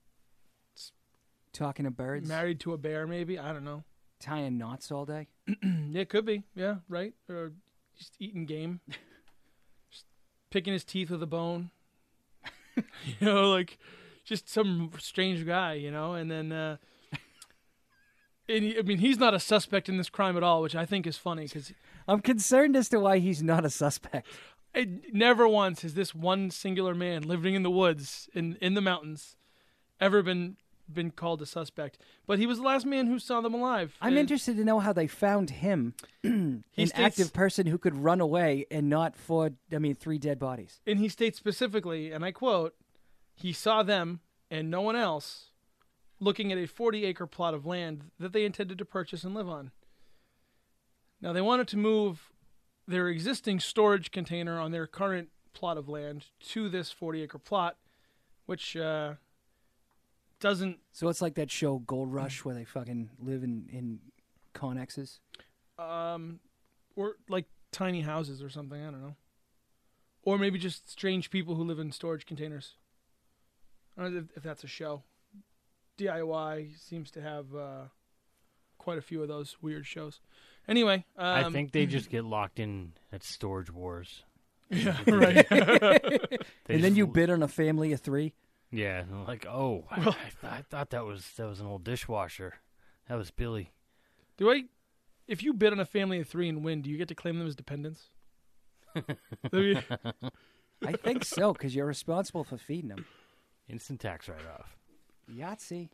talking 1.53 1.85
to 1.85 1.91
birds. 1.91 2.29
married 2.29 2.61
to 2.61 2.73
a 2.73 2.79
bear, 2.79 3.07
maybe. 3.07 3.39
I 3.39 3.53
don't 3.53 3.65
know. 3.65 3.85
tying 4.21 4.59
knots 4.59 4.91
all 4.91 5.05
day. 5.05 5.29
it 5.63 6.09
could 6.09 6.25
be. 6.25 6.45
Yeah, 6.55 6.77
right. 6.89 7.15
Or 7.29 7.53
just 7.97 8.15
eating 8.19 8.47
game, 8.47 8.81
just 9.91 10.05
picking 10.51 10.73
his 10.73 10.85
teeth 10.85 11.11
with 11.11 11.23
a 11.23 11.27
bone. 11.27 11.71
you 12.77 12.85
know, 13.21 13.51
like 13.51 13.79
just 14.25 14.49
some 14.49 14.91
strange 14.99 15.47
guy. 15.47 15.75
You 15.75 15.91
know, 15.91 16.15
and 16.15 16.31
then. 16.31 16.53
Uh, 16.53 16.77
and 18.49 18.65
he, 18.65 18.79
I 18.79 18.83
mean, 18.83 18.99
he's 18.99 19.19
not 19.19 19.35
a 19.35 19.41
suspect 19.41 19.89
in 19.89 19.97
this 19.97 20.11
crime 20.11 20.37
at 20.37 20.43
all, 20.43 20.63
which 20.63 20.77
I 20.77 20.85
think 20.85 21.07
is 21.07 21.17
funny 21.17 21.45
because 21.45 21.73
I'm 22.07 22.21
concerned 22.21 22.77
as 22.77 22.89
to 22.91 23.01
why 23.01 23.19
he's 23.19 23.43
not 23.43 23.65
a 23.65 23.71
suspect. 23.71 24.27
never 25.13 25.49
once 25.49 25.83
has 25.83 25.95
this 25.95 26.15
one 26.15 26.51
singular 26.51 26.95
man 26.95 27.23
living 27.23 27.55
in 27.55 27.63
the 27.63 27.71
woods 27.71 28.29
in 28.35 28.57
in 28.61 28.75
the 28.75 28.81
mountains 28.81 29.37
ever 30.01 30.23
been 30.23 30.57
been 30.93 31.11
called 31.11 31.43
a 31.43 31.47
suspect. 31.47 31.99
But 32.27 32.39
he 32.39 32.47
was 32.47 32.59
the 32.59 32.65
last 32.65 32.87
man 32.87 33.07
who 33.07 33.19
saw 33.19 33.41
them 33.41 33.55
alive. 33.55 33.97
I'm 34.01 34.09
And 34.11 34.19
interested 34.19 34.57
to 34.57 34.65
know 34.65 34.79
how 34.81 34.93
they 34.93 35.07
found 35.07 35.51
him, 35.51 35.95
an 36.25 36.65
states- 36.73 36.93
active 36.95 37.33
person 37.33 37.67
who 37.67 37.79
could 37.79 37.95
run 37.97 38.21
away 38.21 38.67
and 38.71 38.89
not 38.89 39.17
for, 39.17 39.51
I 39.73 39.79
mean, 39.79 39.95
three 39.95 40.19
dead 40.19 40.39
bodies. 40.39 40.81
And 40.87 40.99
he 40.99 41.09
states 41.09 41.39
specifically, 41.39 42.13
and 42.13 42.25
I 42.25 42.33
quote, 42.33 42.75
he 43.35 43.53
saw 43.53 43.83
them 43.83 44.21
and 44.51 44.71
no 44.71 44.81
one 44.81 44.97
else 44.97 45.51
looking 46.21 46.51
at 46.51 46.59
a 46.59 46.67
40 46.67 47.05
acre 47.05 47.27
plot 47.27 47.55
of 47.55 47.65
land 47.67 48.11
that 48.19 48.33
they 48.33 48.45
intended 48.45 48.79
to 48.79 48.85
purchase 48.85 49.23
and 49.25 49.35
live 49.35 49.49
on. 49.49 49.71
Now, 51.21 51.33
they 51.33 51.41
wanted 51.41 51.69
to 51.69 51.77
move 51.77 52.33
their 52.87 53.09
existing 53.09 53.61
storage 53.61 54.11
container 54.11 54.59
on 54.59 54.73
their 54.73 54.87
current 54.87 55.29
plot 55.53 55.77
of 55.77 55.89
land 55.89 56.27
to 56.41 56.69
this 56.69 56.91
40 56.91 57.23
acre 57.23 57.39
plot, 57.39 57.77
which 58.47 58.77
uh, 58.77 59.15
doesn't 60.41 60.79
So 60.93 61.09
it's 61.09 61.21
like 61.23 61.35
that 61.35 61.51
show 61.51 61.79
Gold 61.79 62.13
Rush 62.13 62.45
where 62.45 62.55
they 62.55 62.65
fucking 62.65 63.11
live 63.21 63.43
in 63.43 63.69
in 63.73 63.99
connexes. 64.55 65.19
um, 65.79 66.41
or 66.97 67.15
like 67.29 67.47
tiny 67.73 68.01
houses 68.01 68.43
or 68.43 68.49
something. 68.51 68.81
I 68.81 68.91
don't 68.91 69.03
know. 69.03 69.17
Or 70.23 70.37
maybe 70.39 70.59
just 70.59 70.91
strange 70.91 71.31
people 71.31 71.55
who 71.55 71.63
live 71.65 71.79
in 71.79 71.93
storage 71.93 72.27
containers. 72.27 72.75
I 73.97 74.03
don't 74.03 74.15
know 74.15 74.21
if, 74.21 74.37
if 74.39 74.43
that's 74.43 74.65
a 74.65 74.69
show. 74.69 75.03
DIY 75.97 76.79
seems 76.79 77.11
to 77.13 77.21
have 77.23 77.55
uh, 77.55 77.85
quite 78.79 78.99
a 78.99 79.03
few 79.03 79.23
of 79.23 79.29
those 79.29 79.57
weird 79.63 79.87
shows. 79.87 80.21
Anyway, 80.69 81.05
um, 81.17 81.47
I 81.47 81.51
think 81.51 81.73
they 81.73 81.87
just 81.97 82.11
get 82.11 82.25
locked 82.25 82.59
in 82.61 82.93
at 83.13 83.25
Storage 83.25 83.71
Wars. 83.73 84.23
yeah, 84.71 84.97
right. 85.07 85.47
And 86.69 86.85
then 86.85 86.95
you 86.97 87.07
bid 87.07 87.31
on 87.31 87.43
a 87.43 87.49
family 87.49 87.93
of 87.93 88.01
three. 88.01 88.35
Yeah, 88.71 89.01
and 89.01 89.27
like 89.27 89.47
oh, 89.47 89.85
I, 89.91 90.01
I, 90.01 90.03
th- 90.05 90.17
I 90.43 90.63
thought 90.69 90.91
that 90.91 91.05
was 91.05 91.27
that 91.37 91.49
was 91.49 91.61
an 91.61 91.67
old 91.67 91.85
dishwasher. 91.85 92.55
That 93.09 93.17
was 93.17 93.31
Billy. 93.31 93.73
Do 94.37 94.51
I? 94.51 94.65
If 95.27 95.43
you 95.43 95.53
bid 95.53 95.73
on 95.73 95.81
a 95.81 95.85
family 95.85 96.21
of 96.21 96.29
three 96.29 96.49
and 96.49 96.65
win, 96.65 96.83
do 96.83 96.91
you 96.91 96.97
get 96.97 97.09
to 97.09 97.15
claim 97.15 97.39
them 97.39 97.47
as 97.47 97.57
dependents? 97.57 98.11
I 99.53 100.93
think 101.03 101.25
so, 101.25 101.53
because 101.53 101.75
you're 101.75 101.87
responsible 101.87 102.45
for 102.45 102.57
feeding 102.57 102.89
them. 102.89 103.05
Instant 103.69 104.01
tax 104.01 104.29
write 104.29 104.47
off. 104.59 104.77
Yahtzee. 105.31 105.91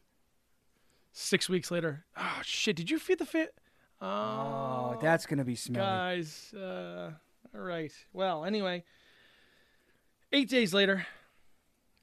Six 1.13 1.49
weeks 1.49 1.71
later, 1.71 2.05
oh 2.17 2.41
shit! 2.43 2.75
Did 2.77 2.91
you 2.91 2.99
feed 2.99 3.19
the 3.19 3.27
fit? 3.27 3.55
Oh, 4.01 4.99
that's 5.01 5.27
gonna 5.27 5.45
be 5.45 5.55
smelly. 5.55 5.85
guys. 5.85 6.53
Uh, 6.53 7.13
all 7.55 7.61
right. 7.61 7.93
Well, 8.13 8.45
anyway, 8.45 8.83
eight 10.33 10.49
days 10.49 10.75
later, 10.75 11.07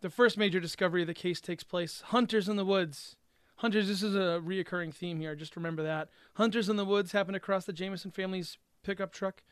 the 0.02 0.10
first 0.10 0.38
major 0.38 0.60
discovery 0.60 1.02
of 1.02 1.08
the 1.08 1.14
case 1.14 1.40
takes 1.42 1.64
place. 1.64 2.02
Hunters 2.08 2.50
in 2.50 2.56
the 2.56 2.66
woods. 2.66 3.16
Hunters. 3.58 3.88
This 3.88 4.04
is 4.04 4.16
a 4.16 4.42
reoccurring 4.44 4.94
theme 4.94 5.20
here. 5.20 5.36
Just 5.36 5.56
remember 5.56 5.84
that. 5.84 6.10
Hunters 6.34 6.70
in 6.70 6.76
the 6.76 6.86
woods 6.86 7.12
happen 7.12 7.36
across 7.36 7.66
the 7.66 7.74
Jamison 7.74 8.12
family's 8.12 8.58
pickup 8.84 9.14
truck. 9.14 9.44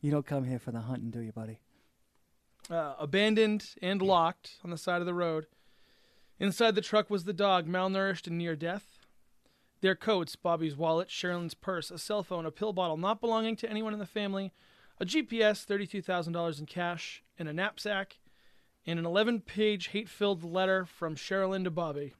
You 0.00 0.10
don't 0.10 0.26
come 0.26 0.44
here 0.44 0.58
for 0.58 0.72
the 0.72 0.80
hunting, 0.80 1.10
do 1.10 1.20
you, 1.20 1.32
buddy? 1.32 1.60
uh, 2.70 2.94
abandoned 2.98 3.74
and 3.80 4.00
locked 4.00 4.56
on 4.64 4.70
the 4.70 4.78
side 4.78 5.00
of 5.00 5.06
the 5.06 5.14
road. 5.14 5.46
Inside 6.38 6.74
the 6.74 6.80
truck 6.80 7.10
was 7.10 7.24
the 7.24 7.32
dog, 7.32 7.66
malnourished 7.66 8.26
and 8.26 8.38
near 8.38 8.56
death. 8.56 8.98
Their 9.80 9.94
coats, 9.94 10.36
Bobby's 10.36 10.76
wallet, 10.76 11.08
Sherilyn's 11.08 11.54
purse, 11.54 11.90
a 11.90 11.98
cell 11.98 12.22
phone, 12.22 12.46
a 12.46 12.50
pill 12.50 12.72
bottle 12.72 12.96
not 12.96 13.20
belonging 13.20 13.56
to 13.56 13.70
anyone 13.70 13.92
in 13.92 13.98
the 13.98 14.06
family, 14.06 14.52
a 15.00 15.04
GPS, 15.04 15.66
$32,000 15.66 16.60
in 16.60 16.66
cash, 16.66 17.22
and 17.38 17.48
a 17.48 17.52
knapsack, 17.52 18.18
and 18.86 18.98
an 18.98 19.04
11-page 19.04 19.88
hate-filled 19.88 20.44
letter 20.44 20.84
from 20.84 21.14
Sherilyn 21.14 21.64
to 21.64 21.70
Bobby. 21.70 22.14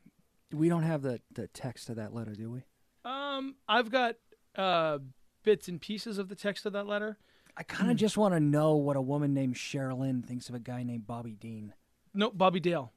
We 0.53 0.69
don't 0.69 0.83
have 0.83 1.03
the, 1.03 1.21
the 1.33 1.49
text 1.49 1.89
of 1.89 1.97
that 1.97 2.15
letter, 2.15 2.35
do 2.35 2.51
we? 2.51 2.63
Um, 3.05 3.57
I've 3.69 3.91
got 3.91 4.17
uh, 4.57 4.99
bits 5.43 5.69
and 5.69 5.81
pieces 5.81 6.19
of 6.19 6.29
the 6.29 6.37
text 6.37 6.67
of 6.67 6.73
that 6.75 6.87
letter. 6.87 7.19
I 7.57 7.63
kind 7.63 7.91
of 7.91 7.97
just 7.97 8.17
want 8.17 8.35
to 8.35 8.41
know 8.41 8.77
what 8.77 8.97
a 8.97 9.03
woman 9.03 9.35
named 9.35 9.57
Sherilyn 9.57 10.25
thinks 10.25 10.49
of 10.49 10.55
a 10.55 10.61
guy 10.61 10.83
named 10.83 11.07
Bobby 11.07 11.33
Dean. 11.33 11.75
No, 12.15 12.31
Bobby 12.31 12.61
Dale. 12.61 12.93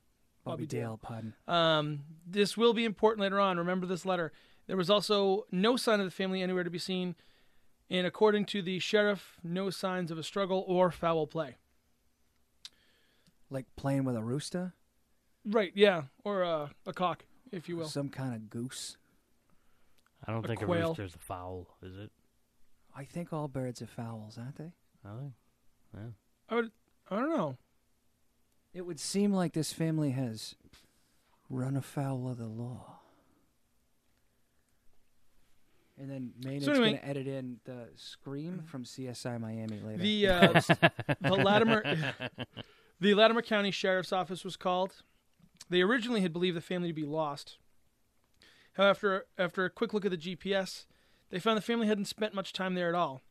Bobby, 0.45 0.67
Dale, 0.67 0.99
pardon. 1.01 1.34
Um, 1.47 2.01
this 2.25 2.56
will 2.56 2.73
be 2.73 2.86
important 2.86 3.21
later 3.21 3.39
on. 3.39 3.58
Remember 3.58 3.88
this 3.88 4.06
letter. 4.06 4.32
There 4.67 4.78
was 4.78 4.91
also 4.91 5.45
no 5.51 5.75
sign 5.75 5.99
of 5.99 6.06
the 6.06 6.12
family 6.12 6.41
anywhere 6.41 6.63
to 6.63 6.69
be 6.69 6.78
seen, 6.78 7.15
and 7.89 8.06
according 8.06 8.45
to 8.45 8.62
the 8.62 8.78
sheriff, 8.80 9.38
no 9.43 9.71
signs 9.71 10.12
of 10.12 10.19
a 10.19 10.23
struggle 10.23 10.63
or 10.67 10.91
foul 10.91 11.25
play. 11.25 11.58
Like 13.49 13.65
playing 13.75 14.03
with 14.05 14.15
a 14.15 14.23
rooster? 14.23 14.73
Right, 15.45 15.71
yeah, 15.75 16.03
or 16.23 16.43
uh, 16.43 16.69
a 16.88 16.93
cock, 16.93 17.25
if 17.51 17.69
you 17.69 17.77
will. 17.77 17.88
Some 17.88 18.10
kind 18.10 18.34
of 18.34 18.49
goose. 18.49 18.97
I 20.27 20.31
don't 20.31 20.43
A 20.43 20.47
think 20.47 20.62
quail. 20.63 20.95
a 20.97 21.01
is 21.03 21.13
a 21.13 21.19
fowl, 21.19 21.67
is 21.84 21.95
it? 21.97 22.12
I 22.95 23.03
think 23.03 23.31
all 23.31 23.47
birds 23.47 23.81
are 23.81 23.88
fowls, 23.88 24.38
aren't 24.39 24.55
they? 24.55 24.71
Really? 25.03 25.34
Yeah. 25.93 25.99
I 26.49 26.55
would, 26.55 26.71
I 27.12 27.15
don't 27.17 27.29
know. 27.29 27.58
It 28.73 28.81
would 28.88 28.99
seem 28.99 29.31
like 29.34 29.53
this 29.53 29.71
family 29.71 30.12
has 30.12 30.55
run 31.49 31.75
afoul 31.77 32.27
of 32.29 32.38
the 32.38 32.47
law. 32.47 32.99
And 35.97 36.10
then 36.10 36.31
Maynard's 36.43 36.67
anyway- 36.67 36.86
going 36.91 36.97
to 37.01 37.08
edit 37.08 37.27
in 37.27 37.60
the 37.65 37.88
scream 37.95 38.63
from 38.65 38.84
CSI 38.84 39.39
Miami 39.39 39.79
later. 39.79 40.01
The 40.01 40.27
uh, 40.27 40.62
the 41.21 41.36
Latimer 41.36 41.84
the 42.99 43.13
Latimer 43.13 43.41
County 43.41 43.71
Sheriff's 43.71 44.13
Office 44.13 44.43
was 44.43 44.55
called. 44.55 45.03
They 45.69 45.81
originally 45.81 46.21
had 46.21 46.34
believed 46.34 46.58
the 46.58 46.62
family 46.62 46.89
to 46.89 46.93
be 46.93 47.03
lost. 47.03 47.58
However, 48.73 49.25
after 49.38 49.65
a 49.65 49.69
quick 49.69 49.93
look 49.93 50.05
at 50.05 50.12
the 50.12 50.17
GPS, 50.17 50.86
they 51.29 51.39
found 51.39 51.58
the 51.58 51.62
family 51.62 51.88
hadn't 51.88 52.05
spent 52.05 52.34
much 52.34 52.53
time 52.53 52.75
there 52.75 52.89
at 52.89 52.95
all. 52.95 53.21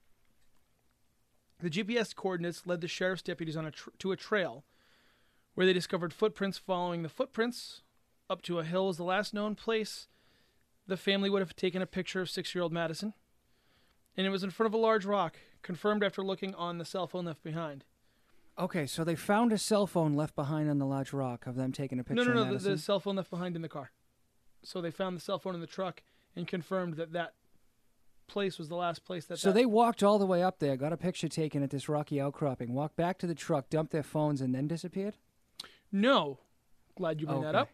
The 1.60 1.70
GPS 1.70 2.14
coordinates 2.14 2.66
led 2.66 2.80
the 2.80 2.88
sheriff's 2.88 3.22
deputies 3.22 3.56
on 3.56 3.66
a 3.66 3.70
tr- 3.70 3.90
to 3.98 4.12
a 4.12 4.16
trail 4.16 4.64
where 5.54 5.66
they 5.66 5.72
discovered 5.72 6.12
footprints 6.12 6.58
following 6.58 7.02
the 7.02 7.08
footprints 7.08 7.82
up 8.28 8.42
to 8.42 8.58
a 8.58 8.64
hill 8.64 8.88
was 8.88 8.96
the 8.96 9.04
last 9.04 9.32
known 9.32 9.54
place 9.54 10.08
the 10.86 10.96
family 10.96 11.30
would 11.30 11.40
have 11.40 11.56
taken 11.56 11.80
a 11.80 11.86
picture 11.86 12.20
of 12.20 12.28
6-year-old 12.28 12.72
Madison 12.72 13.14
and 14.16 14.26
it 14.26 14.30
was 14.30 14.44
in 14.44 14.50
front 14.50 14.68
of 14.68 14.74
a 14.74 14.82
large 14.82 15.04
rock, 15.04 15.38
confirmed 15.62 16.04
after 16.04 16.22
looking 16.22 16.54
on 16.54 16.78
the 16.78 16.84
cell 16.84 17.06
phone 17.06 17.24
left 17.24 17.42
behind. 17.42 17.84
Okay, 18.58 18.86
so 18.86 19.04
they 19.04 19.14
found 19.14 19.52
a 19.52 19.58
cell 19.58 19.86
phone 19.86 20.14
left 20.14 20.34
behind 20.34 20.70
on 20.70 20.78
the 20.78 20.86
large 20.86 21.12
rock 21.12 21.46
of 21.46 21.56
them 21.56 21.72
taking 21.72 21.98
a 21.98 22.04
picture 22.04 22.24
no, 22.24 22.32
no, 22.32 22.44
no, 22.44 22.56
the, 22.56 22.70
the 22.70 22.78
cell 22.78 23.00
phone 23.00 23.16
left 23.16 23.30
behind 23.30 23.56
in 23.56 23.62
the 23.62 23.68
car. 23.68 23.90
So 24.62 24.80
they 24.80 24.90
found 24.90 25.16
the 25.16 25.20
cell 25.20 25.38
phone 25.38 25.54
in 25.54 25.60
the 25.60 25.66
truck 25.66 26.02
and 26.36 26.46
confirmed 26.46 26.94
that 26.94 27.12
that 27.12 27.34
place 28.26 28.58
was 28.58 28.68
the 28.68 28.76
last 28.76 29.04
place 29.04 29.26
that. 29.26 29.38
So 29.38 29.48
that- 29.48 29.54
they 29.54 29.66
walked 29.66 30.02
all 30.02 30.18
the 30.18 30.26
way 30.26 30.42
up 30.42 30.58
there, 30.58 30.76
got 30.76 30.92
a 30.92 30.96
picture 30.96 31.28
taken 31.28 31.62
at 31.62 31.70
this 31.70 31.88
rocky 31.88 32.20
outcropping, 32.20 32.72
walked 32.72 32.96
back 32.96 33.18
to 33.18 33.26
the 33.26 33.34
truck, 33.34 33.68
dumped 33.68 33.92
their 33.92 34.02
phones, 34.02 34.40
and 34.40 34.54
then 34.54 34.66
disappeared? 34.68 35.16
no. 35.92 36.38
Glad 36.96 37.20
you 37.20 37.26
bring 37.26 37.40
that 37.42 37.56
up. 37.56 37.70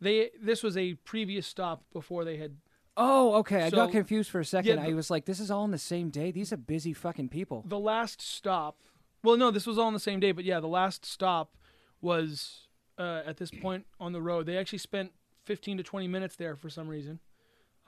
They 0.00 0.30
this 0.42 0.64
was 0.64 0.76
a 0.76 0.94
previous 0.94 1.46
stop 1.46 1.84
before 1.92 2.24
they 2.24 2.36
had 2.38 2.56
Oh, 2.96 3.34
okay. 3.36 3.62
I 3.62 3.70
got 3.70 3.92
confused 3.92 4.30
for 4.30 4.40
a 4.40 4.44
second. 4.44 4.78
Yeah, 4.78 4.84
I 4.84 4.94
was 4.94 5.10
like, 5.10 5.24
this 5.26 5.38
is 5.38 5.48
all 5.50 5.62
on 5.62 5.70
the 5.70 5.78
same 5.78 6.10
day? 6.10 6.30
These 6.32 6.52
are 6.52 6.56
busy 6.56 6.92
fucking 6.92 7.28
people. 7.28 7.64
the 7.66 7.78
last 7.78 8.20
stop. 8.20 8.78
Well, 9.24 9.38
no, 9.38 9.50
this 9.50 9.66
was 9.66 9.78
all 9.78 9.86
on 9.86 9.94
the 9.94 10.00
same 10.00 10.20
day, 10.20 10.32
but 10.32 10.44
yeah, 10.44 10.60
the 10.60 10.66
last 10.66 11.06
stop 11.06 11.56
was 12.02 12.68
uh, 12.98 13.22
at 13.24 13.38
this 13.38 13.50
point 13.50 13.86
on 13.98 14.12
the 14.12 14.20
road. 14.20 14.44
They 14.44 14.58
actually 14.58 14.80
spent 14.80 15.12
15 15.46 15.78
to 15.78 15.82
20 15.82 16.06
minutes 16.08 16.36
there 16.36 16.56
for 16.56 16.68
some 16.68 16.88
reason. 16.88 17.20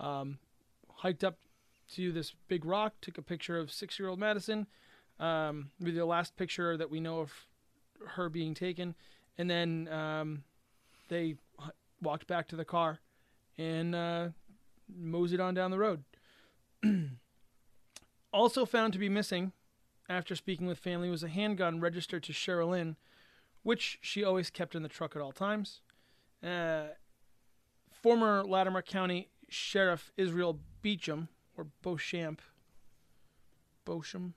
Um, 0.00 0.38
hiked 0.90 1.22
up 1.22 1.36
to 1.94 2.10
this 2.10 2.32
big 2.48 2.64
rock, 2.64 2.94
took 3.02 3.18
a 3.18 3.22
picture 3.22 3.58
of 3.58 3.70
six-year-old 3.70 4.18
Madison, 4.18 4.66
um, 5.20 5.72
with 5.78 5.94
the 5.94 6.06
last 6.06 6.38
picture 6.38 6.74
that 6.78 6.90
we 6.90 7.00
know 7.00 7.20
of 7.20 7.32
her 8.14 8.30
being 8.30 8.54
taken, 8.54 8.94
and 9.36 9.50
then 9.50 9.88
um, 9.88 10.42
they 11.10 11.36
h- 11.62 11.70
walked 12.00 12.26
back 12.26 12.48
to 12.48 12.56
the 12.56 12.64
car 12.64 13.00
and 13.58 13.94
uh, 13.94 14.28
moseyed 14.88 15.40
on 15.40 15.52
down 15.52 15.70
the 15.70 15.78
road. 15.78 16.02
also 18.32 18.64
found 18.64 18.94
to 18.94 18.98
be 18.98 19.10
missing 19.10 19.52
after 20.08 20.34
speaking 20.34 20.66
with 20.66 20.78
family 20.78 21.10
was 21.10 21.22
a 21.22 21.28
handgun 21.28 21.80
registered 21.80 22.22
to 22.24 22.32
Sherilyn, 22.32 22.96
which 23.62 23.98
she 24.00 24.22
always 24.22 24.50
kept 24.50 24.74
in 24.74 24.82
the 24.82 24.88
truck 24.88 25.16
at 25.16 25.22
all 25.22 25.32
times. 25.32 25.80
Uh, 26.42 26.88
former 27.90 28.44
Latimer 28.44 28.82
County 28.82 29.30
Sheriff 29.48 30.12
Israel 30.16 30.60
Beecham, 30.82 31.28
or 31.56 31.66
Beauchamp, 31.82 32.40
Beauchamp, 33.84 34.34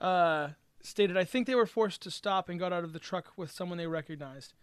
uh, 0.00 0.50
stated, 0.82 1.16
I 1.16 1.24
think 1.24 1.46
they 1.46 1.54
were 1.54 1.66
forced 1.66 2.02
to 2.02 2.10
stop 2.10 2.48
and 2.48 2.58
got 2.58 2.72
out 2.72 2.84
of 2.84 2.92
the 2.92 2.98
truck 2.98 3.32
with 3.36 3.50
someone 3.50 3.78
they 3.78 3.86
recognized. 3.86 4.54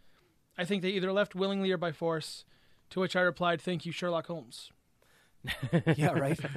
I 0.58 0.66
think 0.66 0.82
they 0.82 0.90
either 0.90 1.12
left 1.12 1.36
willingly 1.36 1.72
or 1.72 1.78
by 1.78 1.92
force, 1.92 2.44
to 2.90 3.00
which 3.00 3.16
I 3.16 3.22
replied, 3.22 3.62
Thank 3.62 3.86
you, 3.86 3.92
Sherlock 3.92 4.28
Holmes. 4.28 4.72
yeah, 5.96 6.12
right. 6.12 6.40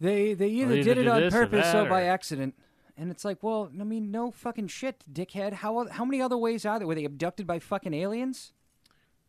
They 0.00 0.32
they 0.32 0.48
either 0.48 0.76
either 0.76 0.82
did 0.82 0.98
it 0.98 1.02
do 1.02 1.10
on 1.10 1.20
this 1.20 1.34
or 1.34 1.46
purpose 1.46 1.74
or 1.74 1.84
by 1.84 2.04
or- 2.04 2.10
accident. 2.10 2.54
And 3.00 3.10
it's 3.10 3.24
like, 3.24 3.42
well, 3.42 3.70
I 3.80 3.84
mean, 3.84 4.10
no 4.10 4.30
fucking 4.30 4.68
shit, 4.68 5.04
dickhead. 5.10 5.54
How 5.54 5.86
how 5.88 6.04
many 6.04 6.20
other 6.20 6.36
ways 6.36 6.66
are 6.66 6.78
there? 6.78 6.86
Were 6.86 6.94
they 6.94 7.06
abducted 7.06 7.46
by 7.46 7.58
fucking 7.58 7.94
aliens? 7.94 8.52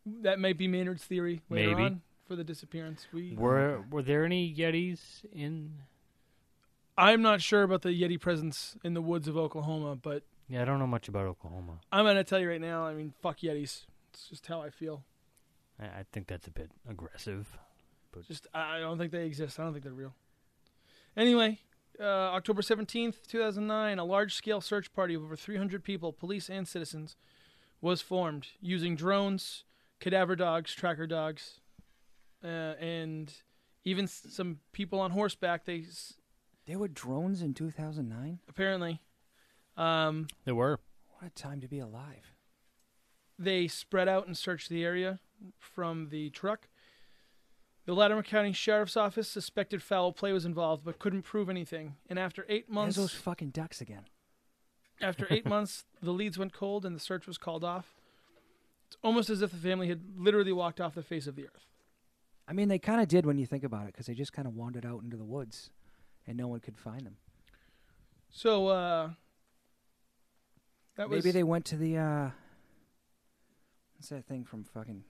That 0.04 0.38
may 0.38 0.52
be 0.52 0.68
Maynard's 0.68 1.04
theory 1.04 1.40
later 1.48 1.70
Maybe. 1.70 1.82
on 1.84 2.02
for 2.28 2.36
the 2.36 2.44
disappearance. 2.44 3.06
We 3.14 3.34
Were 3.34 3.82
were 3.90 4.02
there 4.02 4.26
any 4.26 4.54
Yetis 4.54 5.24
in? 5.32 5.78
I'm 6.98 7.22
not 7.22 7.40
sure 7.40 7.62
about 7.62 7.80
the 7.80 7.88
Yeti 7.88 8.20
presence 8.20 8.76
in 8.84 8.92
the 8.92 9.00
woods 9.00 9.26
of 9.26 9.38
Oklahoma, 9.38 9.96
but 9.96 10.22
Yeah, 10.48 10.60
I 10.60 10.64
don't 10.66 10.78
know 10.78 10.86
much 10.86 11.08
about 11.08 11.24
Oklahoma. 11.24 11.80
I'm 11.90 12.04
gonna 12.04 12.24
tell 12.24 12.38
you 12.40 12.50
right 12.50 12.60
now. 12.60 12.84
I 12.84 12.92
mean, 12.92 13.14
fuck 13.22 13.38
Yetis. 13.38 13.86
It's 14.12 14.28
just 14.28 14.46
how 14.46 14.60
I 14.60 14.68
feel. 14.68 15.02
I, 15.80 15.84
I 15.84 16.04
think 16.12 16.26
that's 16.26 16.46
a 16.46 16.50
bit 16.50 16.70
aggressive. 16.86 17.56
Just 18.28 18.46
I 18.52 18.76
I 18.76 18.80
don't 18.80 18.98
think 18.98 19.12
they 19.12 19.24
exist. 19.24 19.58
I 19.58 19.62
don't 19.64 19.72
think 19.72 19.84
they're 19.84 19.94
real. 19.94 20.14
Anyway, 21.16 21.60
uh, 22.00 22.04
October 22.04 22.62
17th, 22.62 23.26
2009, 23.28 23.98
a 23.98 24.04
large-scale 24.04 24.60
search 24.60 24.92
party 24.92 25.14
of 25.14 25.22
over 25.22 25.36
300 25.36 25.82
people, 25.84 26.12
police 26.12 26.48
and 26.50 26.66
citizens, 26.66 27.16
was 27.80 28.00
formed 28.00 28.48
using 28.60 28.96
drones, 28.96 29.64
cadaver 30.00 30.36
dogs, 30.36 30.72
tracker 30.74 31.06
dogs, 31.06 31.60
uh, 32.44 32.46
and 32.80 33.32
even 33.84 34.04
s- 34.04 34.26
some 34.30 34.58
people 34.72 34.98
on 35.00 35.10
horseback. 35.12 35.64
They 35.64 35.80
s- 35.80 36.14
There 36.66 36.78
were 36.78 36.88
drones 36.88 37.42
in 37.42 37.54
2009. 37.54 38.40
apparently 38.48 39.00
um, 39.76 40.26
There 40.44 40.54
were. 40.54 40.78
What 41.18 41.26
a 41.26 41.30
time 41.30 41.60
to 41.60 41.68
be 41.68 41.78
alive. 41.78 42.34
they 43.38 43.66
spread 43.68 44.08
out 44.08 44.26
and 44.26 44.36
searched 44.36 44.68
the 44.68 44.84
area 44.84 45.18
from 45.58 46.08
the 46.10 46.30
truck. 46.30 46.68
The 47.84 47.94
Latimer 47.94 48.22
County 48.22 48.52
Sheriff's 48.52 48.96
Office 48.96 49.28
suspected 49.28 49.82
foul 49.82 50.12
play 50.12 50.32
was 50.32 50.44
involved, 50.44 50.84
but 50.84 50.98
couldn't 50.98 51.22
prove 51.22 51.48
anything. 51.50 51.96
And 52.08 52.18
after 52.18 52.46
eight 52.48 52.66
There's 52.68 52.74
months, 52.74 52.96
those 52.96 53.12
fucking 53.12 53.50
ducks 53.50 53.80
again. 53.80 54.04
after 55.00 55.26
eight 55.30 55.46
months, 55.46 55.84
the 56.00 56.12
leads 56.12 56.38
went 56.38 56.52
cold 56.52 56.86
and 56.86 56.94
the 56.94 57.00
search 57.00 57.26
was 57.26 57.38
called 57.38 57.64
off. 57.64 57.94
It's 58.86 58.96
almost 59.02 59.30
as 59.30 59.42
if 59.42 59.50
the 59.50 59.56
family 59.56 59.88
had 59.88 60.02
literally 60.16 60.52
walked 60.52 60.80
off 60.80 60.94
the 60.94 61.02
face 61.02 61.26
of 61.26 61.34
the 61.34 61.44
earth. 61.44 61.66
I 62.46 62.52
mean, 62.52 62.68
they 62.68 62.78
kind 62.78 63.00
of 63.00 63.08
did 63.08 63.24
when 63.24 63.38
you 63.38 63.46
think 63.46 63.64
about 63.64 63.84
it, 63.84 63.92
because 63.92 64.06
they 64.06 64.14
just 64.14 64.32
kind 64.32 64.46
of 64.46 64.54
wandered 64.54 64.84
out 64.84 65.02
into 65.02 65.16
the 65.16 65.24
woods, 65.24 65.70
and 66.26 66.36
no 66.36 66.48
one 66.48 66.60
could 66.60 66.76
find 66.76 67.06
them. 67.06 67.16
So, 68.30 68.68
uh, 68.68 69.10
that 70.96 71.08
was 71.08 71.24
Maybe 71.24 71.32
they 71.32 71.42
went 71.42 71.64
to 71.66 71.76
the 71.76 71.96
uh, 71.98 72.30
what's 73.96 74.10
that 74.10 74.26
thing 74.26 74.44
from 74.44 74.64
fucking 74.64 75.04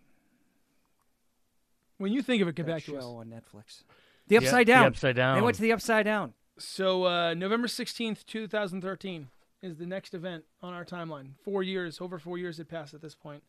when 1.99 2.13
you 2.13 2.23
think 2.23 2.43
of 2.43 2.49
it, 2.49 2.55
get 2.55 2.67
that 2.67 2.73
back 2.73 2.83
show 2.83 2.93
to 2.93 2.99
us. 2.99 3.05
on 3.05 3.27
Netflix? 3.29 3.83
The 4.29 4.37
Upside 4.39 4.69
Yeah, 4.69 4.75
Down. 4.77 4.83
The 4.85 4.89
upside 4.89 5.17
down. 5.17 5.37
They 5.37 5.43
went 5.43 5.57
to 5.57 5.63
the 5.63 5.73
Upside 5.73 6.05
Down. 6.05 6.35
So, 6.59 7.05
uh, 7.07 7.35
November 7.35 7.67
16th, 7.69 8.25
2013 8.27 9.29
is 9.63 9.77
the 9.77 9.87
next 9.87 10.15
event 10.15 10.45
on 10.61 10.73
our 10.75 10.85
timeline. 10.85 11.31
Four 11.45 11.63
years, 11.63 12.01
over 12.01 12.19
four 12.19 12.39
years 12.39 12.59
had 12.59 12.69
passed 12.69 12.95
at 12.95 13.01
this 13.03 13.15
point. 13.15 13.43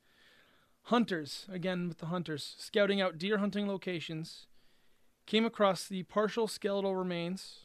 Hunters, 0.87 1.45
again 1.51 1.87
with 1.87 1.99
the 1.99 2.07
hunters, 2.07 2.55
scouting 2.57 2.99
out 3.01 3.17
deer 3.17 3.37
hunting 3.37 3.67
locations, 3.67 4.47
came 5.25 5.45
across 5.45 5.87
the 5.87 6.03
partial 6.03 6.47
skeletal 6.47 6.95
remains. 6.95 7.59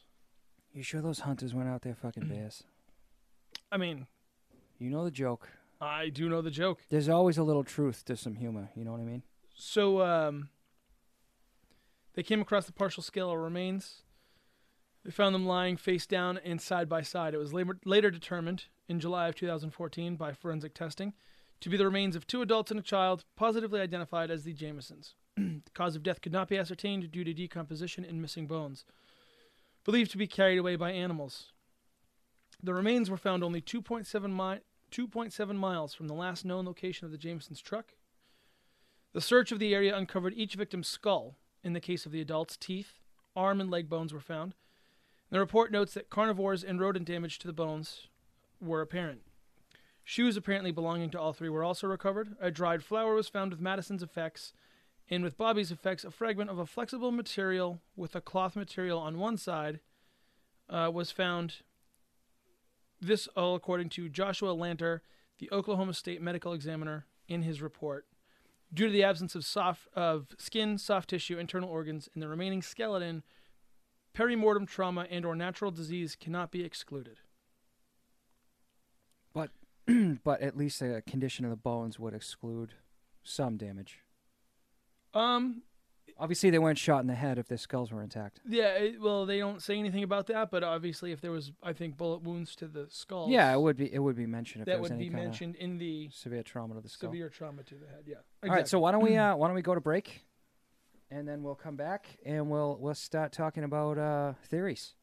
You 0.73 0.83
sure 0.83 1.01
those 1.01 1.19
hunters 1.21 1.53
went 1.53 1.67
out 1.67 1.81
there 1.81 1.95
fucking 1.95 2.27
bears? 2.29 2.63
I 3.71 3.77
mean, 3.77 4.07
You 4.77 4.89
know 4.89 5.03
the 5.03 5.11
joke. 5.11 5.49
I 5.81 6.09
do 6.09 6.29
know 6.29 6.41
the 6.41 6.51
joke. 6.51 6.79
There's 6.89 7.09
always 7.09 7.37
a 7.37 7.43
little 7.43 7.63
truth 7.63 8.05
to 8.05 8.15
some 8.15 8.35
humor. 8.35 8.69
You 8.75 8.85
know 8.85 8.91
what 8.91 9.01
I 9.01 9.05
mean? 9.05 9.23
So, 9.53 10.01
um, 10.01 10.49
they 12.13 12.23
came 12.23 12.41
across 12.41 12.65
the 12.65 12.73
partial 12.73 13.03
skeletal 13.03 13.37
remains. 13.37 14.03
They 15.03 15.11
found 15.11 15.33
them 15.33 15.45
lying 15.45 15.77
face 15.77 16.05
down 16.05 16.39
and 16.43 16.61
side 16.61 16.89
by 16.89 17.01
side. 17.01 17.33
It 17.33 17.37
was 17.37 17.53
later, 17.53 18.11
determined 18.11 18.65
in 18.87 18.99
July 18.99 19.27
of 19.27 19.35
2014 19.35 20.15
by 20.15 20.33
forensic 20.33 20.73
testing 20.73 21.13
to 21.61 21.69
be 21.69 21.77
the 21.77 21.85
remains 21.85 22.15
of 22.15 22.25
two 22.25 22.41
adults 22.41 22.71
and 22.71 22.79
a 22.79 22.83
child, 22.83 23.25
positively 23.35 23.81
identified 23.81 24.31
as 24.31 24.43
the 24.43 24.53
Jamisons. 24.53 25.13
the 25.35 25.61
cause 25.73 25.95
of 25.95 26.03
death 26.03 26.21
could 26.21 26.31
not 26.31 26.47
be 26.47 26.57
ascertained 26.57 27.11
due 27.11 27.23
to 27.23 27.33
decomposition 27.33 28.05
and 28.05 28.21
missing 28.21 28.47
bones, 28.47 28.85
believed 29.83 30.11
to 30.11 30.17
be 30.17 30.27
carried 30.27 30.57
away 30.57 30.75
by 30.75 30.91
animals. 30.91 31.51
The 32.61 32.73
remains 32.73 33.09
were 33.09 33.17
found 33.17 33.43
only 33.43 33.61
2.7, 33.61 34.05
mi- 34.29 34.61
2.7 34.91 35.55
miles 35.55 35.93
from 35.93 36.07
the 36.07 36.13
last 36.13 36.45
known 36.45 36.65
location 36.65 37.05
of 37.05 37.11
the 37.11 37.17
Jamisons' 37.17 37.61
truck. 37.61 37.93
The 39.13 39.21
search 39.21 39.51
of 39.51 39.59
the 39.59 39.73
area 39.73 39.95
uncovered 39.95 40.33
each 40.35 40.55
victim's 40.55 40.87
skull. 40.87 41.35
In 41.63 41.73
the 41.73 41.79
case 41.79 42.05
of 42.05 42.11
the 42.11 42.21
adults, 42.21 42.57
teeth, 42.57 42.99
arm, 43.35 43.59
and 43.59 43.69
leg 43.69 43.89
bones 43.89 44.13
were 44.13 44.19
found. 44.19 44.55
The 45.29 45.39
report 45.39 45.71
notes 45.71 45.93
that 45.93 46.09
carnivores 46.09 46.63
and 46.63 46.79
rodent 46.79 47.05
damage 47.05 47.37
to 47.39 47.47
the 47.47 47.53
bones 47.53 48.07
were 48.59 48.81
apparent. 48.81 49.21
Shoes 50.03 50.35
apparently 50.35 50.71
belonging 50.71 51.11
to 51.11 51.19
all 51.19 51.33
three 51.33 51.49
were 51.49 51.63
also 51.63 51.85
recovered. 51.85 52.35
A 52.41 52.49
dried 52.49 52.83
flower 52.83 53.13
was 53.13 53.29
found 53.29 53.51
with 53.51 53.61
Madison's 53.61 54.01
effects, 54.01 54.53
and 55.07 55.23
with 55.23 55.37
Bobby's 55.37 55.71
effects, 55.71 56.03
a 56.03 56.11
fragment 56.11 56.49
of 56.49 56.57
a 56.57 56.65
flexible 56.65 57.11
material 57.11 57.81
with 57.95 58.15
a 58.15 58.21
cloth 58.21 58.55
material 58.55 58.97
on 58.99 59.19
one 59.19 59.37
side 59.37 59.81
uh, 60.69 60.89
was 60.91 61.11
found. 61.11 61.57
This 62.99 63.27
all 63.35 63.55
according 63.55 63.89
to 63.89 64.09
Joshua 64.09 64.55
Lanter, 64.55 65.01
the 65.37 65.49
Oklahoma 65.51 65.93
State 65.93 66.21
medical 66.21 66.53
examiner, 66.53 67.05
in 67.27 67.43
his 67.43 67.61
report. 67.61 68.07
Due 68.73 68.85
to 68.85 68.91
the 68.91 69.03
absence 69.03 69.33
of 69.35 69.43
soft 69.43 69.87
of 69.95 70.27
skin, 70.37 70.77
soft 70.77 71.09
tissue, 71.09 71.39
internal 71.39 71.69
organs, 71.69 72.07
and 72.13 72.21
the 72.21 72.27
remaining 72.27 72.61
skeleton, 72.61 73.23
perimortem 74.15 74.67
trauma 74.67 75.07
and 75.09 75.25
or 75.25 75.35
natural 75.35 75.71
disease 75.71 76.15
cannot 76.15 76.51
be 76.51 76.63
excluded. 76.63 77.19
But 79.33 79.51
but 80.23 80.41
at 80.41 80.57
least 80.57 80.79
the 80.79 81.01
condition 81.07 81.45
of 81.45 81.51
the 81.51 81.57
bones 81.57 81.99
would 81.99 82.13
exclude 82.13 82.73
some 83.23 83.57
damage. 83.57 83.99
Um, 85.13 85.63
Obviously, 86.19 86.49
they 86.49 86.59
weren't 86.59 86.77
shot 86.77 86.99
in 86.99 87.07
the 87.07 87.15
head 87.15 87.37
if 87.37 87.47
their 87.47 87.57
skulls 87.57 87.91
were 87.93 88.03
intact. 88.03 88.41
yeah, 88.45 88.73
it, 88.73 88.99
well, 89.01 89.25
they 89.25 89.39
don't 89.39 89.61
say 89.61 89.79
anything 89.79 90.03
about 90.03 90.27
that, 90.27 90.51
but 90.51 90.63
obviously, 90.65 91.13
if 91.13 91.21
there 91.21 91.31
was, 91.31 91.53
I 91.63 91.71
think, 91.71 91.95
bullet 91.95 92.21
wounds 92.23 92.55
to 92.57 92.67
the 92.67 92.87
skull, 92.89 93.29
Yeah, 93.29 93.53
it 93.53 93.59
would 93.61 93.77
be 93.77 93.93
it 93.93 93.99
would 93.99 94.17
be 94.17 94.25
mentioned 94.25 94.63
if 94.63 94.65
there 94.65 94.75
that 94.75 94.81
was 94.81 94.89
would 94.91 94.95
any 94.97 95.05
be 95.05 95.09
kinda 95.11 95.23
mentioned 95.23 95.55
in 95.55 95.77
the 95.77 96.09
severe 96.11 96.43
trauma 96.43 96.75
to 96.75 96.81
the 96.81 96.89
skull. 96.89 97.09
severe 97.09 97.29
trauma 97.29 97.63
to 97.63 97.75
the 97.75 97.87
head. 97.87 98.03
Yeah. 98.05 98.15
All 98.43 98.49
right, 98.49 98.67
so 98.67 98.79
why 98.79 98.91
don't 98.91 99.01
we 99.01 99.15
uh, 99.15 99.35
why 99.37 99.47
don't 99.47 99.55
we 99.55 99.61
go 99.61 99.75
to 99.75 99.81
break, 99.81 100.25
and 101.09 101.25
then 101.25 101.41
we'll 101.41 101.55
come 101.55 101.77
back 101.77 102.05
and 102.25 102.49
we'll 102.49 102.77
we'll 102.81 102.95
start 102.95 103.31
talking 103.31 103.63
about 103.63 103.97
uh, 103.97 104.33
theories. 104.47 104.95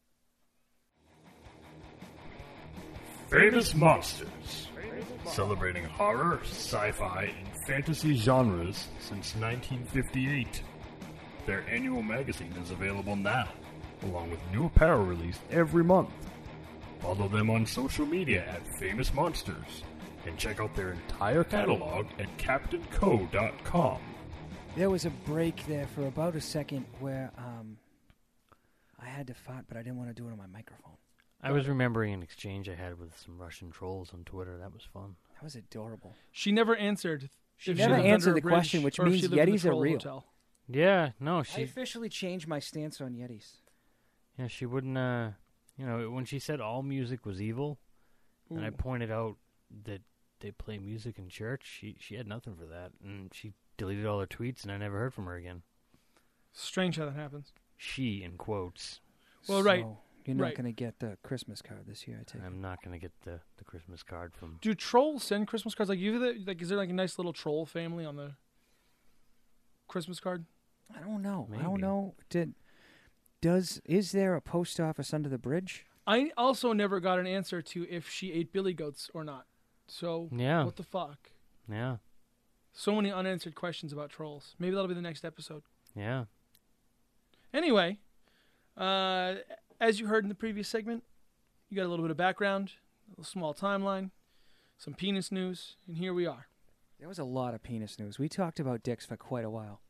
Famous 3.29 3.73
Monsters. 3.73 4.67
Celebrating 5.25 5.83
horror, 5.83 6.39
sci 6.43 6.91
fi, 6.91 7.23
and 7.25 7.65
fantasy 7.67 8.15
genres 8.15 8.87
since 8.99 9.35
1958. 9.35 10.61
Their 11.47 11.63
annual 11.69 12.03
magazine 12.03 12.53
is 12.61 12.71
available 12.71 13.15
now, 13.15 13.47
along 14.03 14.31
with 14.31 14.39
new 14.51 14.65
apparel 14.65 15.05
released 15.05 15.39
every 15.49 15.81
month. 15.83 16.09
Follow 16.99 17.29
them 17.29 17.49
on 17.49 17.65
social 17.65 18.05
media 18.05 18.45
at 18.45 18.67
Famous 18.79 19.13
Monsters, 19.13 19.83
and 20.25 20.37
check 20.37 20.59
out 20.59 20.75
their 20.75 20.91
entire 20.91 21.45
catalog 21.45 22.05
at 22.19 22.37
CaptainCo.com. 22.37 23.99
There 24.75 24.89
was 24.89 25.05
a 25.05 25.09
break 25.09 25.65
there 25.67 25.87
for 25.87 26.05
about 26.07 26.35
a 26.35 26.41
second 26.41 26.85
where 26.99 27.31
um, 27.37 27.77
I 29.01 29.05
had 29.05 29.27
to 29.27 29.33
fart, 29.33 29.65
but 29.69 29.77
I 29.77 29.83
didn't 29.83 29.97
want 29.97 30.09
to 30.09 30.13
do 30.21 30.27
it 30.27 30.31
on 30.33 30.37
my 30.37 30.47
microphone. 30.47 30.97
I 31.41 31.51
was 31.53 31.65
remembering 31.69 32.13
an 32.13 32.23
exchange 32.23 32.67
I 32.67 32.75
had 32.75 32.99
with 32.99 33.17
some 33.17 33.37
Russian 33.37 33.71
trolls 33.71 34.11
on 34.13 34.25
Twitter. 34.25 34.57
That 34.57 34.73
was 34.73 34.83
fun. 34.91 35.15
That 35.35 35.45
was 35.45 35.55
adorable. 35.55 36.13
she 36.31 36.51
never 36.51 36.75
answered. 36.75 37.29
She 37.55 37.71
if 37.71 37.77
never 37.77 37.95
lived 37.95 38.05
answered 38.05 38.29
under 38.31 38.39
a 38.39 38.41
the 38.41 38.47
question, 38.49 38.83
which 38.83 38.99
means 38.99 39.21
she 39.21 39.27
lived 39.27 39.33
in 39.39 39.45
the 39.45 39.51
Yetis 39.53 39.63
are 39.65 39.69
troll 39.69 39.81
real. 39.81 39.93
hotel. 39.93 40.25
Yeah, 40.69 41.11
no, 41.19 41.39
I 41.39 41.43
she 41.43 41.63
officially 41.63 42.09
changed 42.09 42.47
my 42.47 42.59
stance 42.59 42.99
on 42.99 43.13
Yetis. 43.13 43.61
yeah 44.37 44.47
she 44.47 44.65
wouldn't. 44.65 44.97
Uh, 44.97 45.29
you 45.77 45.85
know, 45.85 46.09
when 46.09 46.25
she 46.25 46.39
said 46.39 46.59
all 46.59 46.81
music 46.83 47.25
was 47.25 47.41
evil, 47.41 47.77
and 48.49 48.65
I 48.65 48.71
pointed 48.71 49.11
out 49.11 49.37
that 49.85 50.01
they 50.39 50.51
play 50.51 50.77
music 50.77 51.17
in 51.17 51.29
church, 51.29 51.63
she 51.65 51.95
she 51.99 52.15
had 52.15 52.27
nothing 52.27 52.55
for 52.55 52.65
that, 52.65 52.91
and 53.03 53.31
she 53.33 53.53
deleted 53.77 54.05
all 54.05 54.19
her 54.19 54.27
tweets, 54.27 54.63
and 54.63 54.71
I 54.71 54.77
never 54.77 54.97
heard 54.97 55.13
from 55.13 55.25
her 55.25 55.35
again. 55.35 55.61
Strange 56.51 56.97
how 56.97 57.05
that 57.05 57.15
happens. 57.15 57.53
She 57.77 58.23
in 58.23 58.37
quotes. 58.37 58.99
Well, 59.47 59.61
right, 59.61 59.83
So 59.83 59.97
You're 60.25 60.35
not 60.35 60.43
right. 60.43 60.55
going 60.55 60.65
to 60.65 60.71
get 60.71 60.99
the 60.99 61.17
Christmas 61.23 61.61
card 61.61 61.85
this 61.87 62.07
year, 62.07 62.17
I 62.19 62.23
take. 62.23 62.41
I'm 62.43 62.59
not 62.59 62.81
gonna 62.83 62.97
get 62.99 63.11
the 63.23 63.39
the 63.57 63.63
Christmas 63.63 64.01
card 64.03 64.33
from. 64.33 64.57
Do 64.61 64.73
trolls 64.73 65.23
send 65.23 65.47
Christmas 65.47 65.75
cards? 65.75 65.89
Like, 65.89 65.99
you 65.99 66.17
like, 66.45 66.61
is 66.61 66.69
there 66.69 66.77
like 66.77 66.89
a 66.89 66.93
nice 66.93 67.17
little 67.17 67.33
troll 67.33 67.65
family 67.65 68.03
on 68.03 68.15
the 68.17 68.33
Christmas 69.87 70.19
card? 70.19 70.45
I 70.95 70.99
don't 71.01 71.21
know. 71.21 71.47
I 71.57 71.61
don't 71.61 71.81
know. 71.81 72.15
Did 72.29 72.53
does 73.41 73.81
is 73.85 74.11
there 74.11 74.35
a 74.35 74.41
post 74.41 74.79
office 74.79 75.13
under 75.13 75.29
the 75.29 75.37
bridge? 75.37 75.85
I 76.07 76.31
also 76.37 76.71
never 76.73 76.99
got 76.99 77.19
an 77.19 77.27
answer 77.27 77.61
to 77.61 77.85
if 77.89 78.09
she 78.09 78.31
ate 78.31 78.53
billy 78.53 78.73
goats 78.73 79.09
or 79.13 79.23
not. 79.23 79.45
So 79.87 80.29
Yeah, 80.31 80.63
what 80.63 80.75
the 80.77 80.83
fuck? 80.83 81.31
yeah, 81.69 81.97
So 82.73 82.95
many 82.95 83.11
unanswered 83.11 83.55
questions 83.55 83.91
about 83.93 84.09
trolls. 84.09 84.55
Maybe 84.59 84.71
that'll 84.73 84.87
be 84.87 84.93
the 84.93 85.01
next 85.01 85.23
episode. 85.25 85.63
yeah. 85.95 86.25
Anyway, 87.53 87.97
uh, 88.75 89.35
as 89.79 89.99
you 89.99 90.07
heard 90.07 90.23
in 90.23 90.29
the 90.29 90.35
previous 90.35 90.67
segment, 90.67 91.03
you 91.69 91.77
got 91.77 91.85
a 91.85 91.89
little 91.89 92.03
bit 92.03 92.11
of 92.11 92.17
background, 92.17 92.73
a 93.07 93.11
little 93.11 93.23
small 93.23 93.53
timeline, 93.53 94.11
some 94.77 94.93
penis 94.93 95.31
news, 95.31 95.75
and 95.87 95.97
here 95.97 96.13
we 96.13 96.25
are. 96.25 96.47
There 96.99 97.07
was 97.07 97.19
a 97.19 97.23
lot 97.23 97.53
of 97.53 97.63
penis 97.63 97.97
news. 97.99 98.19
We 98.19 98.27
talked 98.29 98.59
about 98.59 98.83
dicks 98.83 99.05
for 99.05 99.17
quite 99.17 99.45
a 99.45 99.49
while. 99.49 99.81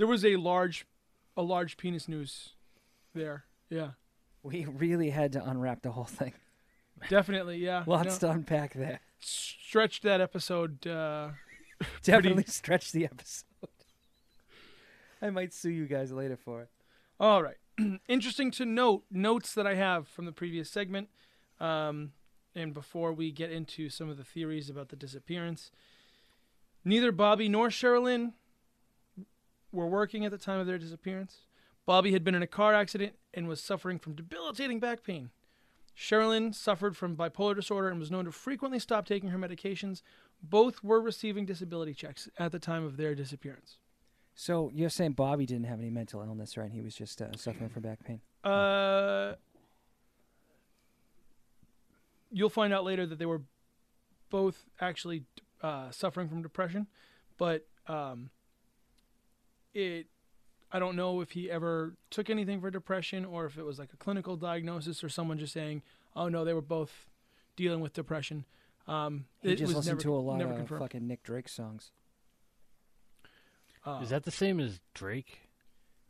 There 0.00 0.06
was 0.06 0.24
a 0.24 0.36
large, 0.36 0.86
a 1.36 1.42
large 1.42 1.76
penis 1.76 2.08
news 2.08 2.54
there. 3.14 3.44
Yeah, 3.68 3.90
We 4.42 4.64
really 4.64 5.10
had 5.10 5.30
to 5.34 5.44
unwrap 5.46 5.82
the 5.82 5.90
whole 5.92 6.04
thing. 6.06 6.32
definitely. 7.10 7.58
Yeah, 7.58 7.84
Lots 7.86 8.22
No, 8.22 8.28
to 8.28 8.34
unpack 8.34 8.72
there. 8.72 9.00
stretched 9.18 10.02
that 10.04 10.22
episode. 10.22 10.86
Uh, 10.86 11.32
Definitely 12.02 12.44
stretch 12.46 12.92
the 12.92 13.04
episode. 13.04 13.44
I 15.20 15.28
might 15.28 15.52
sue 15.52 15.68
you 15.68 15.84
guys 15.86 16.12
later 16.12 16.38
for 16.38 16.62
it. 16.62 16.68
All 17.20 17.42
right. 17.42 17.58
Interesting 18.08 18.50
to 18.52 18.64
note 18.64 19.04
notes 19.10 19.52
that 19.52 19.66
I 19.66 19.74
have 19.74 20.08
from 20.08 20.24
the 20.24 20.32
previous 20.32 20.70
segment. 20.70 21.10
Um, 21.60 22.12
and 22.54 22.72
before 22.72 23.12
we 23.12 23.32
get 23.32 23.52
into 23.52 23.90
some 23.90 24.08
of 24.08 24.16
the 24.16 24.24
theories 24.24 24.70
about 24.70 24.88
the 24.88 24.96
disappearance, 24.96 25.70
neither 26.86 27.12
Bobby 27.12 27.50
nor 27.50 27.68
Sherilyn 27.68 28.32
were 29.72 29.86
working 29.86 30.24
at 30.24 30.30
the 30.30 30.38
time 30.38 30.60
of 30.60 30.66
their 30.66 30.78
disappearance. 30.78 31.46
Bobby 31.86 32.12
had 32.12 32.24
been 32.24 32.34
in 32.34 32.42
a 32.42 32.46
car 32.46 32.74
accident 32.74 33.14
and 33.34 33.48
was 33.48 33.62
suffering 33.62 33.98
from 33.98 34.14
debilitating 34.14 34.80
back 34.80 35.02
pain. 35.02 35.30
Sherilyn 35.96 36.54
suffered 36.54 36.96
from 36.96 37.16
bipolar 37.16 37.54
disorder 37.54 37.88
and 37.88 37.98
was 37.98 38.10
known 38.10 38.24
to 38.24 38.32
frequently 38.32 38.78
stop 38.78 39.06
taking 39.06 39.30
her 39.30 39.38
medications. 39.38 40.02
Both 40.42 40.82
were 40.82 41.00
receiving 41.00 41.44
disability 41.44 41.94
checks 41.94 42.28
at 42.38 42.52
the 42.52 42.58
time 42.58 42.84
of 42.84 42.96
their 42.96 43.14
disappearance. 43.14 43.78
So 44.34 44.70
you're 44.72 44.88
saying 44.88 45.12
Bobby 45.12 45.44
didn't 45.44 45.66
have 45.66 45.80
any 45.80 45.90
mental 45.90 46.22
illness, 46.22 46.56
right? 46.56 46.70
He 46.70 46.80
was 46.80 46.94
just 46.94 47.20
uh, 47.20 47.36
suffering 47.36 47.68
from 47.68 47.82
back 47.82 48.02
pain. 48.04 48.20
Uh, 48.42 49.34
you'll 52.30 52.48
find 52.48 52.72
out 52.72 52.84
later 52.84 53.04
that 53.04 53.18
they 53.18 53.26
were 53.26 53.42
both 54.30 54.64
actually 54.80 55.24
uh, 55.62 55.90
suffering 55.90 56.28
from 56.28 56.40
depression, 56.40 56.86
but 57.36 57.66
um, 57.86 58.30
it. 59.74 60.06
I 60.72 60.78
don't 60.78 60.94
know 60.96 61.20
if 61.20 61.32
he 61.32 61.50
ever 61.50 61.94
took 62.10 62.30
anything 62.30 62.60
for 62.60 62.70
depression 62.70 63.24
or 63.24 63.44
if 63.46 63.58
it 63.58 63.64
was 63.64 63.78
like 63.78 63.92
a 63.92 63.96
clinical 63.96 64.36
diagnosis 64.36 65.02
or 65.02 65.08
someone 65.08 65.38
just 65.38 65.52
saying, 65.52 65.82
"Oh 66.14 66.28
no, 66.28 66.44
they 66.44 66.54
were 66.54 66.60
both 66.62 67.06
dealing 67.56 67.80
with 67.80 67.92
depression." 67.92 68.44
Um, 68.86 69.26
He 69.42 69.50
it 69.52 69.56
just 69.56 69.68
was 69.68 69.76
listened 69.76 69.98
never, 69.98 70.02
to 70.02 70.14
a 70.14 70.16
lot 70.20 70.40
of 70.40 70.56
confirmed. 70.56 70.80
fucking 70.82 71.06
Nick 71.06 71.22
Drake 71.22 71.48
songs. 71.48 71.92
Uh, 73.84 74.00
Is 74.02 74.10
that 74.10 74.24
the 74.24 74.30
same 74.30 74.60
as 74.60 74.80
Drake? 74.94 75.48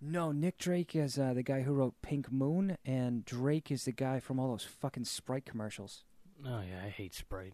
No, 0.01 0.33
Nick 0.33 0.59
Drake 0.59 0.97
is 0.97 1.19
uh, 1.19 1.35
the 1.35 1.43
guy 1.43 1.61
who 1.63 1.73
wrote 1.73 1.95
Pink 2.03 2.33
Moon, 2.33 2.77
and 2.87 3.25
Drake 3.25 3.71
is 3.71 3.85
the 3.85 3.93
guy 3.93 4.19
from 4.19 4.41
all 4.41 4.51
those 4.51 4.65
fucking 4.65 5.05
Sprite 5.05 5.45
commercials. 5.45 6.05
Oh 6.45 6.61
yeah, 6.69 6.83
I 6.85 6.89
hate 6.89 7.15
Sprite. 7.15 7.53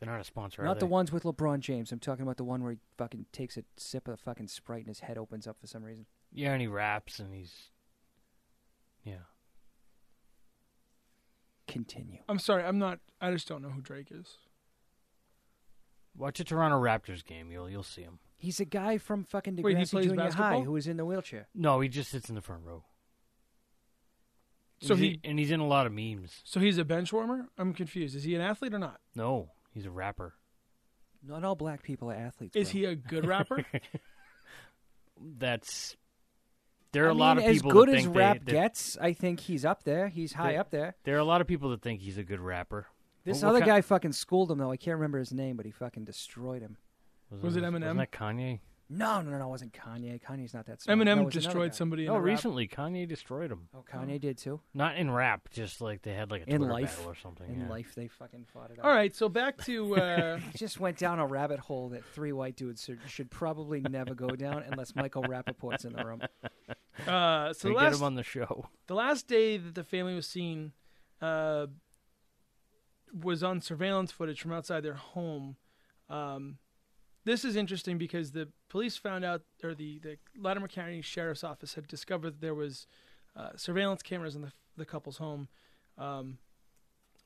They're 0.00 0.08
not 0.10 0.20
a 0.20 0.24
sponsor. 0.24 0.62
are 0.62 0.64
Not 0.64 0.80
the 0.80 0.86
ones 0.86 1.12
with 1.12 1.24
LeBron 1.24 1.60
James. 1.60 1.92
I'm 1.92 1.98
talking 1.98 2.22
about 2.22 2.38
the 2.38 2.44
one 2.44 2.62
where 2.62 2.72
he 2.72 2.78
fucking 2.96 3.26
takes 3.32 3.56
a 3.58 3.64
sip 3.76 4.08
of 4.08 4.18
fucking 4.18 4.48
Sprite 4.48 4.80
and 4.80 4.88
his 4.88 5.00
head 5.00 5.18
opens 5.18 5.46
up 5.46 5.58
for 5.60 5.66
some 5.66 5.82
reason. 5.84 6.06
Yeah, 6.32 6.52
and 6.52 6.60
he 6.62 6.66
raps 6.66 7.18
and 7.18 7.34
he's. 7.34 7.54
Yeah. 9.04 9.24
Continue. 11.68 12.18
I'm 12.28 12.38
sorry, 12.38 12.64
I'm 12.64 12.78
not. 12.78 12.98
I 13.20 13.30
just 13.30 13.46
don't 13.46 13.62
know 13.62 13.68
who 13.68 13.80
Drake 13.80 14.08
is. 14.10 14.38
Watch 16.16 16.40
a 16.40 16.44
Toronto 16.44 16.80
Raptors 16.80 17.24
game. 17.24 17.50
You'll 17.50 17.70
you'll 17.70 17.82
see 17.84 18.02
him. 18.02 18.18
He's 18.36 18.58
a 18.58 18.64
guy 18.64 18.98
from 18.98 19.22
fucking 19.24 19.56
Wait, 19.56 19.76
he 19.76 19.82
Degrassi 19.84 19.90
plays 19.90 20.06
Junior 20.06 20.22
High 20.22 20.28
basketball? 20.28 20.64
who 20.64 20.72
was 20.72 20.86
in 20.86 20.96
the 20.96 21.04
wheelchair. 21.04 21.46
No, 21.54 21.80
he 21.80 21.88
just 21.88 22.10
sits 22.10 22.28
in 22.28 22.34
the 22.34 22.40
front 22.40 22.64
row. 22.64 22.84
So 24.80 24.94
And 24.94 25.02
he's- 25.04 25.18
he- 25.22 25.28
and 25.28 25.38
he's 25.38 25.50
in 25.50 25.60
a 25.60 25.66
lot 25.66 25.86
of 25.86 25.92
memes. 25.92 26.40
So 26.44 26.58
he's 26.58 26.78
a 26.78 26.84
bench 26.86 27.12
warmer. 27.12 27.48
I'm 27.58 27.74
confused. 27.74 28.16
Is 28.16 28.24
he 28.24 28.34
an 28.34 28.40
athlete 28.40 28.72
or 28.72 28.78
not? 28.78 29.00
No, 29.14 29.50
he's 29.72 29.86
a 29.86 29.90
rapper. 29.90 30.34
Not 31.26 31.44
all 31.44 31.54
black 31.54 31.82
people 31.82 32.10
are 32.10 32.14
athletes. 32.14 32.56
Is 32.56 32.70
bro. 32.72 32.78
he 32.80 32.84
a 32.86 32.94
good 32.94 33.26
rapper? 33.26 33.64
That's 35.38 35.96
there 36.92 37.04
are 37.04 37.08
I 37.08 37.12
a 37.12 37.14
lot 37.14 37.36
mean, 37.36 37.46
of 37.46 37.50
as 37.50 37.56
people 37.58 37.72
good 37.72 37.88
that 37.90 37.96
as 37.96 38.04
think 38.04 38.16
rap 38.16 38.38
they, 38.44 38.44
that- 38.46 38.50
gets. 38.52 38.96
I 39.00 39.12
think 39.12 39.40
he's 39.40 39.64
up 39.64 39.84
there. 39.84 40.08
He's 40.08 40.32
high 40.32 40.52
They- 40.52 40.58
up 40.58 40.70
there. 40.70 40.96
There 41.04 41.14
are 41.16 41.20
a 41.20 41.24
lot 41.24 41.40
of 41.40 41.46
people 41.46 41.70
that 41.70 41.82
think 41.82 42.00
he's 42.00 42.18
a 42.18 42.24
good 42.24 42.40
rapper. 42.40 42.86
This 43.24 43.42
What- 43.42 43.48
what 43.48 43.56
other 43.56 43.64
ki- 43.64 43.70
guy 43.70 43.80
fucking 43.82 44.12
schooled 44.12 44.50
him 44.50 44.58
though. 44.58 44.70
I 44.70 44.76
can't 44.76 44.96
remember 44.96 45.18
his 45.18 45.32
name, 45.32 45.56
but 45.56 45.66
he 45.66 45.72
fucking 45.72 46.04
destroyed 46.04 46.62
him. 46.62 46.78
Was 47.42 47.54
it 47.56 47.62
Eminem? 47.62 47.82
Wasn't 47.82 47.98
that 47.98 48.10
Kanye? 48.12 48.60
No, 48.92 49.20
no, 49.22 49.30
no, 49.30 49.38
no, 49.38 49.46
it 49.46 49.48
wasn't 49.50 49.72
Kanye. 49.72 50.20
Kanye's 50.20 50.52
not 50.52 50.66
that 50.66 50.82
smart. 50.82 50.98
Eminem 50.98 51.04
No, 51.04 51.12
it 51.22 51.24
was 51.26 51.34
another 51.36 51.40
destroyed 51.46 51.70
guy. 51.70 51.76
somebody. 51.76 52.06
No, 52.06 52.14
in 52.14 52.16
a 52.16 52.20
rap. 52.20 52.26
recently 52.26 52.66
Kanye 52.66 53.06
destroyed 53.06 53.52
him. 53.52 53.68
Oh, 53.72 53.84
Kanye 53.88 54.20
did 54.20 54.36
too. 54.36 54.60
Not 54.74 54.96
in 54.96 55.10
rap, 55.12 55.48
just 55.50 55.80
like 55.80 56.02
they 56.02 56.12
had 56.12 56.30
like 56.32 56.42
a 56.42 56.50
In 56.50 56.56
Twitter 56.58 56.72
life. 56.72 56.96
battle 56.96 57.12
or 57.12 57.14
something. 57.14 57.48
In 57.48 57.60
yeah. 57.60 57.68
life, 57.68 57.94
they 57.94 58.08
fucking 58.08 58.46
fought 58.52 58.72
it 58.72 58.80
out. 58.80 58.84
All 58.84 58.90
right, 58.90 59.14
so 59.14 59.28
back 59.28 59.58
to 59.66 59.94
uh, 60.00 60.38
He 60.38 60.58
just 60.58 60.80
went 60.80 60.98
down 60.98 61.20
a 61.20 61.26
rabbit 61.26 61.60
hole 61.60 61.90
that 61.90 62.04
three 62.04 62.32
white 62.32 62.56
dudes 62.56 62.82
should, 62.82 62.98
should 63.06 63.30
probably 63.30 63.80
never 63.80 64.12
go 64.14 64.30
down 64.30 64.64
unless 64.68 64.96
Michael 64.96 65.22
Rappaport's 65.22 65.84
in 65.84 65.92
the 65.92 66.04
room. 66.04 66.22
uh, 67.06 67.52
so 67.52 67.68
We 67.68 67.74
the 67.74 67.80
get 67.80 67.84
last 67.90 67.98
him 67.98 68.02
on 68.04 68.14
the 68.16 68.24
show. 68.24 68.66
the 68.88 68.94
last 68.94 69.28
day 69.28 69.56
that 69.56 69.76
the 69.76 69.84
family 69.84 70.14
was 70.16 70.26
seen 70.26 70.72
uh, 71.22 71.66
was 73.12 73.42
on 73.42 73.60
surveillance 73.60 74.10
footage 74.12 74.40
from 74.40 74.52
outside 74.52 74.82
their 74.82 74.94
home. 74.94 75.56
Um, 76.08 76.58
this 77.24 77.44
is 77.44 77.56
interesting 77.56 77.98
because 77.98 78.32
the 78.32 78.48
police 78.68 78.96
found 78.96 79.24
out, 79.24 79.42
or 79.62 79.74
the, 79.74 79.98
the 79.98 80.16
Latimer 80.36 80.68
County 80.68 81.02
Sheriff's 81.02 81.44
Office 81.44 81.74
had 81.74 81.86
discovered 81.86 82.34
that 82.34 82.40
there 82.40 82.54
was 82.54 82.86
uh, 83.36 83.50
surveillance 83.56 84.02
cameras 84.02 84.34
in 84.34 84.42
the, 84.42 84.52
the 84.76 84.84
couple's 84.84 85.18
home. 85.18 85.48
Um, 85.98 86.38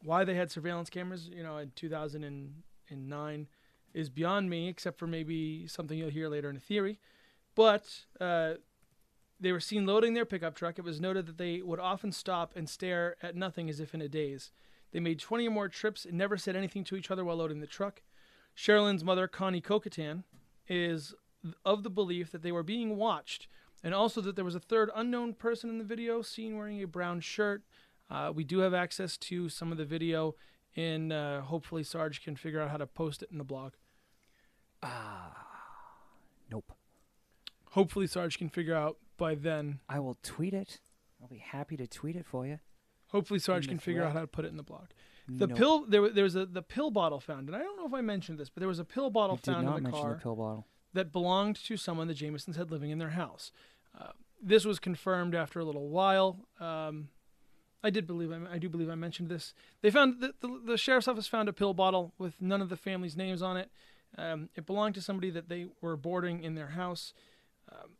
why 0.02 0.24
they 0.24 0.34
had 0.34 0.50
surveillance 0.50 0.90
cameras, 0.90 1.28
you 1.28 1.42
know, 1.42 1.56
in 1.58 1.72
2009 1.76 3.48
is 3.94 4.10
beyond 4.10 4.50
me, 4.50 4.68
except 4.68 4.98
for 4.98 5.06
maybe 5.06 5.66
something 5.66 5.96
you'll 5.96 6.10
hear 6.10 6.28
later 6.28 6.50
in 6.50 6.56
a 6.56 6.60
theory. 6.60 6.98
But 7.54 7.86
uh, 8.20 8.54
they 9.40 9.52
were 9.52 9.60
seen 9.60 9.86
loading 9.86 10.14
their 10.14 10.24
pickup 10.24 10.56
truck. 10.56 10.78
It 10.78 10.84
was 10.84 11.00
noted 11.00 11.26
that 11.26 11.38
they 11.38 11.62
would 11.62 11.80
often 11.80 12.12
stop 12.12 12.52
and 12.56 12.68
stare 12.68 13.16
at 13.22 13.36
nothing 13.36 13.70
as 13.70 13.80
if 13.80 13.94
in 13.94 14.02
a 14.02 14.08
daze. 14.08 14.50
They 14.92 15.00
made 15.00 15.20
20 15.20 15.48
or 15.48 15.50
more 15.50 15.68
trips 15.68 16.04
and 16.04 16.18
never 16.18 16.36
said 16.36 16.56
anything 16.56 16.84
to 16.84 16.96
each 16.96 17.10
other 17.10 17.24
while 17.24 17.36
loading 17.36 17.60
the 17.60 17.66
truck. 17.66 18.02
Sherilyn's 18.56 19.04
mother, 19.04 19.26
Connie 19.28 19.60
Kokatan, 19.60 20.24
is 20.68 21.14
of 21.64 21.82
the 21.82 21.90
belief 21.90 22.30
that 22.32 22.42
they 22.42 22.52
were 22.52 22.62
being 22.62 22.96
watched, 22.96 23.48
and 23.82 23.94
also 23.94 24.20
that 24.22 24.36
there 24.36 24.44
was 24.44 24.54
a 24.54 24.60
third 24.60 24.90
unknown 24.94 25.34
person 25.34 25.68
in 25.68 25.78
the 25.78 25.84
video 25.84 26.22
seen 26.22 26.56
wearing 26.56 26.82
a 26.82 26.86
brown 26.86 27.20
shirt. 27.20 27.62
Uh, 28.10 28.32
we 28.34 28.44
do 28.44 28.58
have 28.58 28.74
access 28.74 29.16
to 29.16 29.48
some 29.48 29.72
of 29.72 29.78
the 29.78 29.84
video, 29.84 30.34
and 30.76 31.12
uh, 31.12 31.40
hopefully 31.42 31.82
Sarge 31.82 32.22
can 32.22 32.36
figure 32.36 32.60
out 32.60 32.70
how 32.70 32.76
to 32.76 32.86
post 32.86 33.22
it 33.22 33.30
in 33.30 33.38
the 33.38 33.44
blog. 33.44 33.72
Ah, 34.82 35.44
Nope. 36.50 36.72
Hopefully 37.70 38.06
Sarge 38.06 38.38
can 38.38 38.48
figure 38.48 38.74
out 38.74 38.98
by 39.16 39.34
then. 39.34 39.80
I 39.88 39.98
will 39.98 40.16
tweet 40.22 40.54
it. 40.54 40.80
I'll 41.20 41.28
be 41.28 41.38
happy 41.38 41.76
to 41.76 41.86
tweet 41.86 42.16
it 42.16 42.26
for 42.26 42.46
you. 42.46 42.60
Hopefully 43.08 43.40
Sarge 43.40 43.66
can 43.68 43.78
figure 43.78 44.04
out 44.04 44.12
how 44.12 44.20
to 44.20 44.26
put 44.26 44.44
it 44.44 44.48
in 44.48 44.56
the 44.56 44.62
blog. 44.62 44.86
The 45.26 45.46
Nope. 45.46 45.58
pill 45.58 45.86
there, 45.86 46.10
there 46.10 46.24
was 46.24 46.36
a 46.36 46.44
the 46.44 46.62
pill 46.62 46.90
bottle 46.90 47.18
found, 47.18 47.48
and 47.48 47.56
I 47.56 47.60
don't 47.60 47.78
know 47.78 47.86
if 47.86 47.94
I 47.94 48.02
mentioned 48.02 48.38
this, 48.38 48.50
but 48.50 48.60
there 48.60 48.68
was 48.68 48.78
a 48.78 48.84
pill 48.84 49.08
bottle 49.10 49.36
You 49.36 49.52
found 49.52 49.68
in 49.78 49.84
the 49.84 49.90
car 49.90 50.20
the 50.22 50.64
that 50.92 51.12
belonged 51.12 51.56
to 51.64 51.76
someone 51.76 52.08
the 52.08 52.14
Jamisons 52.14 52.56
had 52.56 52.70
living 52.70 52.90
in 52.90 52.98
their 52.98 53.10
house. 53.10 53.50
Uh, 53.98 54.12
this 54.42 54.64
was 54.64 54.78
confirmed 54.78 55.34
after 55.34 55.60
a 55.60 55.64
little 55.64 55.88
while. 55.88 56.36
Um, 56.60 57.08
I 57.82 57.90
did 57.90 58.06
believe 58.06 58.32
I, 58.32 58.54
I 58.54 58.58
do 58.58 58.68
believe 58.68 58.90
I 58.90 58.94
mentioned 58.94 59.28
this. 59.28 59.54
They 59.82 59.90
found 59.90 60.20
the, 60.20 60.34
the, 60.40 60.60
the 60.64 60.78
sheriff's 60.78 61.08
office 61.08 61.26
found 61.26 61.48
a 61.48 61.52
pill 61.52 61.74
bottle 61.74 62.12
with 62.18 62.40
none 62.40 62.60
of 62.60 62.68
the 62.68 62.76
family's 62.76 63.16
names 63.16 63.42
on 63.42 63.56
it. 63.56 63.70
Um, 64.16 64.48
it 64.54 64.66
belonged 64.66 64.94
to 64.96 65.02
somebody 65.02 65.30
that 65.30 65.48
they 65.48 65.66
were 65.80 65.96
boarding 65.96 66.42
in 66.42 66.54
their 66.54 66.68
house. 66.68 67.12
Um, 67.70 67.90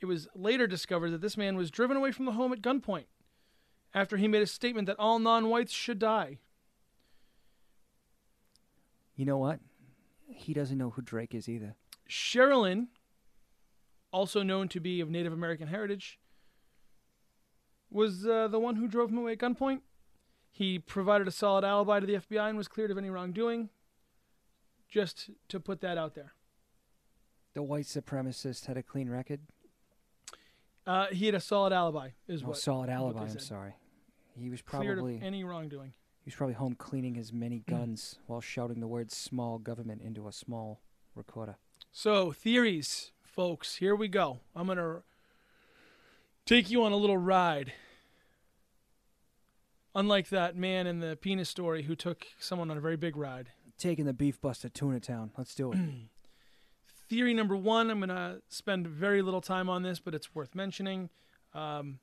it 0.00 0.06
was 0.06 0.28
later 0.34 0.66
discovered 0.66 1.10
that 1.10 1.20
this 1.20 1.36
man 1.36 1.56
was 1.56 1.70
driven 1.70 1.96
away 1.96 2.12
from 2.12 2.26
the 2.26 2.32
home 2.32 2.52
at 2.52 2.60
gunpoint 2.60 3.06
after 3.94 4.16
he 4.16 4.28
made 4.28 4.42
a 4.42 4.46
statement 4.46 4.86
that 4.86 4.98
all 4.98 5.18
non-whites 5.18 5.72
should 5.72 5.98
die. 5.98 6.38
You 9.22 9.26
know 9.26 9.38
what? 9.38 9.60
He 10.26 10.52
doesn't 10.52 10.76
know 10.76 10.90
who 10.90 11.00
Drake 11.00 11.32
is 11.32 11.48
either. 11.48 11.76
Sherilyn, 12.10 12.88
also 14.12 14.42
known 14.42 14.66
to 14.70 14.80
be 14.80 15.00
of 15.00 15.08
Native 15.10 15.32
American 15.32 15.68
heritage, 15.68 16.18
was 17.88 18.26
uh, 18.26 18.48
the 18.48 18.58
one 18.58 18.74
who 18.74 18.88
drove 18.88 19.10
him 19.10 19.18
away 19.18 19.34
at 19.34 19.38
gunpoint. 19.38 19.82
He 20.50 20.80
provided 20.80 21.28
a 21.28 21.30
solid 21.30 21.62
alibi 21.64 22.00
to 22.00 22.06
the 22.06 22.14
FBI 22.14 22.48
and 22.48 22.58
was 22.58 22.66
cleared 22.66 22.90
of 22.90 22.98
any 22.98 23.10
wrongdoing. 23.10 23.68
Just 24.88 25.30
to 25.50 25.60
put 25.60 25.80
that 25.82 25.96
out 25.96 26.16
there. 26.16 26.32
The 27.54 27.62
white 27.62 27.84
supremacist 27.84 28.66
had 28.66 28.76
a 28.76 28.82
clean 28.82 29.08
record. 29.08 29.42
Uh, 30.84 31.06
he 31.12 31.26
had 31.26 31.36
a 31.36 31.40
solid 31.40 31.72
alibi, 31.72 32.08
is 32.26 32.42
No 32.42 32.48
what. 32.48 32.58
solid 32.58 32.90
alibi. 32.90 33.26
they 33.26 33.30
I'm 33.34 33.38
sorry. 33.38 33.74
He 34.36 34.50
was 34.50 34.62
Cleared 34.62 34.96
probably 34.96 35.14
of 35.18 35.22
any 35.22 35.44
wrongdoing. 35.44 35.92
He 36.24 36.28
was 36.28 36.34
probably 36.34 36.54
home 36.54 36.76
cleaning 36.76 37.16
his 37.16 37.32
many 37.32 37.64
guns 37.68 38.18
while 38.26 38.40
shouting 38.40 38.80
the 38.80 38.86
words 38.86 39.16
"small 39.16 39.58
government" 39.58 40.02
into 40.02 40.28
a 40.28 40.32
small 40.32 40.80
recorder. 41.16 41.56
So, 41.90 42.30
theories, 42.30 43.10
folks. 43.22 43.76
Here 43.76 43.96
we 43.96 44.08
go. 44.08 44.40
I'm 44.54 44.66
going 44.66 44.78
to 44.78 45.02
take 46.46 46.70
you 46.70 46.84
on 46.84 46.92
a 46.92 46.96
little 46.96 47.18
ride. 47.18 47.72
Unlike 49.94 50.28
that 50.30 50.56
man 50.56 50.86
in 50.86 51.00
the 51.00 51.16
penis 51.16 51.48
story 51.48 51.82
who 51.82 51.94
took 51.94 52.26
someone 52.38 52.70
on 52.70 52.78
a 52.78 52.80
very 52.80 52.96
big 52.96 53.16
ride. 53.16 53.50
Taking 53.76 54.06
the 54.06 54.14
beef 54.14 54.40
bus 54.40 54.60
to 54.60 54.70
Tuna 54.70 55.00
Town. 55.00 55.32
Let's 55.36 55.54
do 55.54 55.72
it. 55.72 55.78
Theory 57.08 57.34
number 57.34 57.56
one, 57.56 57.90
I'm 57.90 57.98
going 57.98 58.08
to 58.08 58.40
spend 58.48 58.86
very 58.86 59.20
little 59.22 59.42
time 59.42 59.68
on 59.68 59.82
this, 59.82 59.98
but 59.98 60.14
it's 60.14 60.34
worth 60.34 60.54
mentioning. 60.54 61.10
Um, 61.52 61.98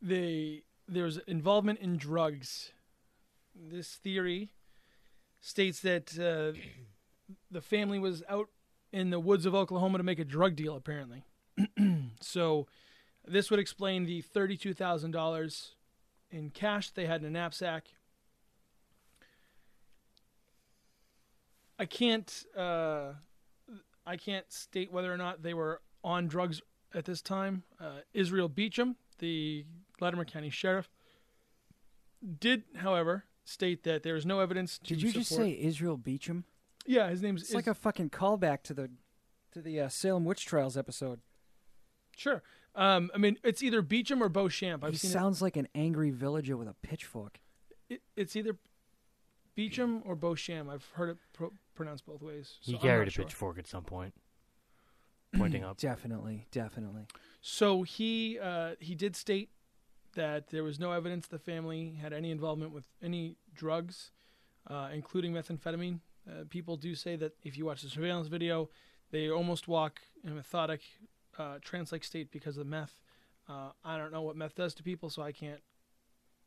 they, 0.00 0.62
there's 0.88 1.18
involvement 1.26 1.78
in 1.80 1.96
drugs. 1.96 2.72
This 3.54 3.94
theory 3.94 4.50
states 5.40 5.80
that 5.80 6.18
uh, 6.18 6.58
the 7.50 7.60
family 7.60 7.98
was 7.98 8.22
out 8.28 8.48
in 8.92 9.10
the 9.10 9.20
woods 9.20 9.46
of 9.46 9.54
Oklahoma 9.54 9.98
to 9.98 10.04
make 10.04 10.18
a 10.18 10.24
drug 10.24 10.56
deal, 10.56 10.76
apparently. 10.76 11.24
so 12.20 12.66
this 13.26 13.50
would 13.50 13.60
explain 13.60 14.04
the 14.04 14.22
$32,000 14.22 15.70
in 16.30 16.50
cash 16.50 16.90
they 16.90 17.06
had 17.06 17.20
in 17.20 17.26
a 17.28 17.30
knapsack. 17.30 17.88
I 21.78 21.86
can't 21.86 22.44
uh, 22.56 23.14
I 24.06 24.16
can't 24.16 24.50
state 24.52 24.92
whether 24.92 25.12
or 25.12 25.16
not 25.16 25.42
they 25.42 25.54
were 25.54 25.80
on 26.04 26.28
drugs 26.28 26.60
at 26.94 27.04
this 27.04 27.20
time. 27.20 27.64
Uh, 27.80 28.00
Israel 28.12 28.48
Beecham, 28.48 28.96
the 29.18 29.64
Latimer 30.00 30.24
County 30.24 30.50
Sheriff, 30.50 30.88
did, 32.40 32.64
however, 32.76 33.24
state 33.44 33.84
that 33.84 34.02
there 34.02 34.16
is 34.16 34.24
no 34.24 34.40
evidence 34.40 34.78
to 34.78 34.94
Did 34.94 35.02
you 35.02 35.12
just 35.12 35.30
say 35.30 35.58
Israel 35.60 35.96
Beecham? 35.96 36.44
Yeah, 36.86 37.08
his 37.10 37.22
name's 37.22 37.42
It's 37.42 37.50
Is- 37.50 37.54
like 37.56 37.66
a 37.66 37.74
fucking 37.74 38.10
callback 38.10 38.62
to 38.64 38.74
the 38.74 38.90
to 39.52 39.60
the 39.62 39.80
uh, 39.80 39.88
Salem 39.88 40.24
witch 40.24 40.46
trials 40.46 40.76
episode. 40.76 41.20
sure. 42.16 42.42
Um, 42.74 43.12
I 43.14 43.18
mean, 43.18 43.38
it's 43.44 43.62
either 43.62 43.82
Beecham 43.82 44.20
or 44.20 44.28
Beauchamp. 44.28 44.82
I've 44.82 44.90
he 44.92 44.96
seen 44.98 45.12
sounds 45.12 45.40
like 45.40 45.56
an 45.56 45.68
angry 45.76 46.10
villager 46.10 46.56
with 46.56 46.66
a 46.66 46.74
pitchfork. 46.82 47.38
it, 47.88 47.94
it. 47.94 48.02
It's 48.16 48.34
either 48.34 48.56
Beecham 49.54 50.02
or 50.04 50.16
Beauchamp. 50.16 50.68
I've 50.68 50.84
heard 50.94 51.10
it 51.10 51.18
pro- 51.32 51.52
pronounced 51.76 52.04
both 52.04 52.20
ways. 52.20 52.58
So 52.62 52.72
He 52.72 52.78
carried 52.78 53.06
a 53.06 53.10
sure. 53.12 53.24
pitchfork 53.24 53.58
at 53.60 53.68
some 53.68 53.84
point, 53.84 54.12
pointing 55.36 55.62
up. 55.68 55.76
Definitely, 55.78 56.48
definitely. 56.50 57.06
So 57.40 57.82
he 57.84 58.40
uh, 58.42 58.72
he 58.80 58.96
did 58.96 59.14
state 59.14 59.50
that 60.14 60.48
there 60.48 60.64
was 60.64 60.78
no 60.78 60.92
evidence 60.92 61.26
the 61.26 61.38
family 61.38 61.98
had 62.00 62.12
any 62.12 62.30
involvement 62.30 62.72
with 62.72 62.86
any 63.02 63.36
drugs, 63.54 64.10
uh, 64.68 64.88
including 64.92 65.32
methamphetamine. 65.32 66.00
Uh, 66.28 66.44
people 66.48 66.76
do 66.76 66.94
say 66.94 67.16
that 67.16 67.32
if 67.42 67.56
you 67.58 67.64
watch 67.66 67.82
the 67.82 67.88
surveillance 67.90 68.28
video, 68.28 68.70
they 69.10 69.28
almost 69.30 69.68
walk 69.68 70.00
in 70.22 70.32
a 70.32 70.34
methodic, 70.34 70.80
uh, 71.38 71.58
trance-like 71.62 72.02
state 72.04 72.30
because 72.30 72.56
of 72.56 72.64
the 72.64 72.70
meth. 72.70 73.00
Uh, 73.48 73.70
I 73.84 73.98
don't 73.98 74.12
know 74.12 74.22
what 74.22 74.36
meth 74.36 74.54
does 74.54 74.72
to 74.74 74.82
people, 74.82 75.10
so 75.10 75.22
I 75.22 75.32
can't 75.32 75.60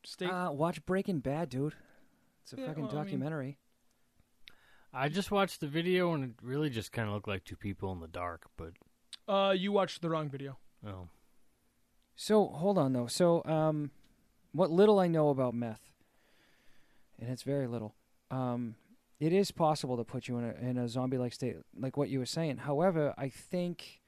state. 0.04 0.30
Uh, 0.30 0.50
watch 0.50 0.84
Breaking 0.84 1.20
Bad, 1.20 1.48
dude. 1.48 1.74
It's 2.42 2.52
a 2.54 2.56
Yeah, 2.60 2.66
fucking 2.66 2.84
well, 2.86 2.92
I 2.92 2.94
mean- 2.96 3.04
documentary. 3.04 3.58
I 4.92 5.08
just 5.10 5.30
watched 5.30 5.60
the 5.60 5.66
video 5.68 6.14
and 6.14 6.24
it 6.24 6.30
really 6.42 6.70
just 6.70 6.92
kind 6.92 7.08
of 7.08 7.14
looked 7.14 7.28
like 7.28 7.44
two 7.44 7.56
people 7.56 7.92
in 7.92 8.00
the 8.00 8.08
dark. 8.08 8.46
But 8.56 8.72
Uh, 9.28 9.50
you 9.56 9.70
watched 9.70 10.00
the 10.00 10.08
wrong 10.08 10.30
video. 10.30 10.58
oh, 10.86 11.08
So 12.20 12.48
hold 12.48 12.78
on 12.78 12.92
though. 12.92 13.06
So 13.06 13.44
um, 13.44 13.92
what 14.50 14.72
little 14.72 14.98
I 14.98 15.06
know 15.06 15.28
about 15.28 15.54
meth, 15.54 15.92
and 17.20 17.30
it's 17.30 17.44
very 17.44 17.68
little. 17.68 17.94
Um, 18.28 18.74
it 19.20 19.32
is 19.32 19.52
possible 19.52 19.96
to 19.96 20.02
put 20.02 20.26
you 20.26 20.36
in 20.38 20.44
a 20.44 20.68
in 20.68 20.78
a 20.78 20.88
zombie 20.88 21.16
like 21.16 21.32
state, 21.32 21.56
like 21.78 21.96
what 21.96 22.08
you 22.08 22.18
were 22.18 22.26
saying. 22.26 22.58
However, 22.58 23.14
I 23.16 23.28
think 23.28 24.00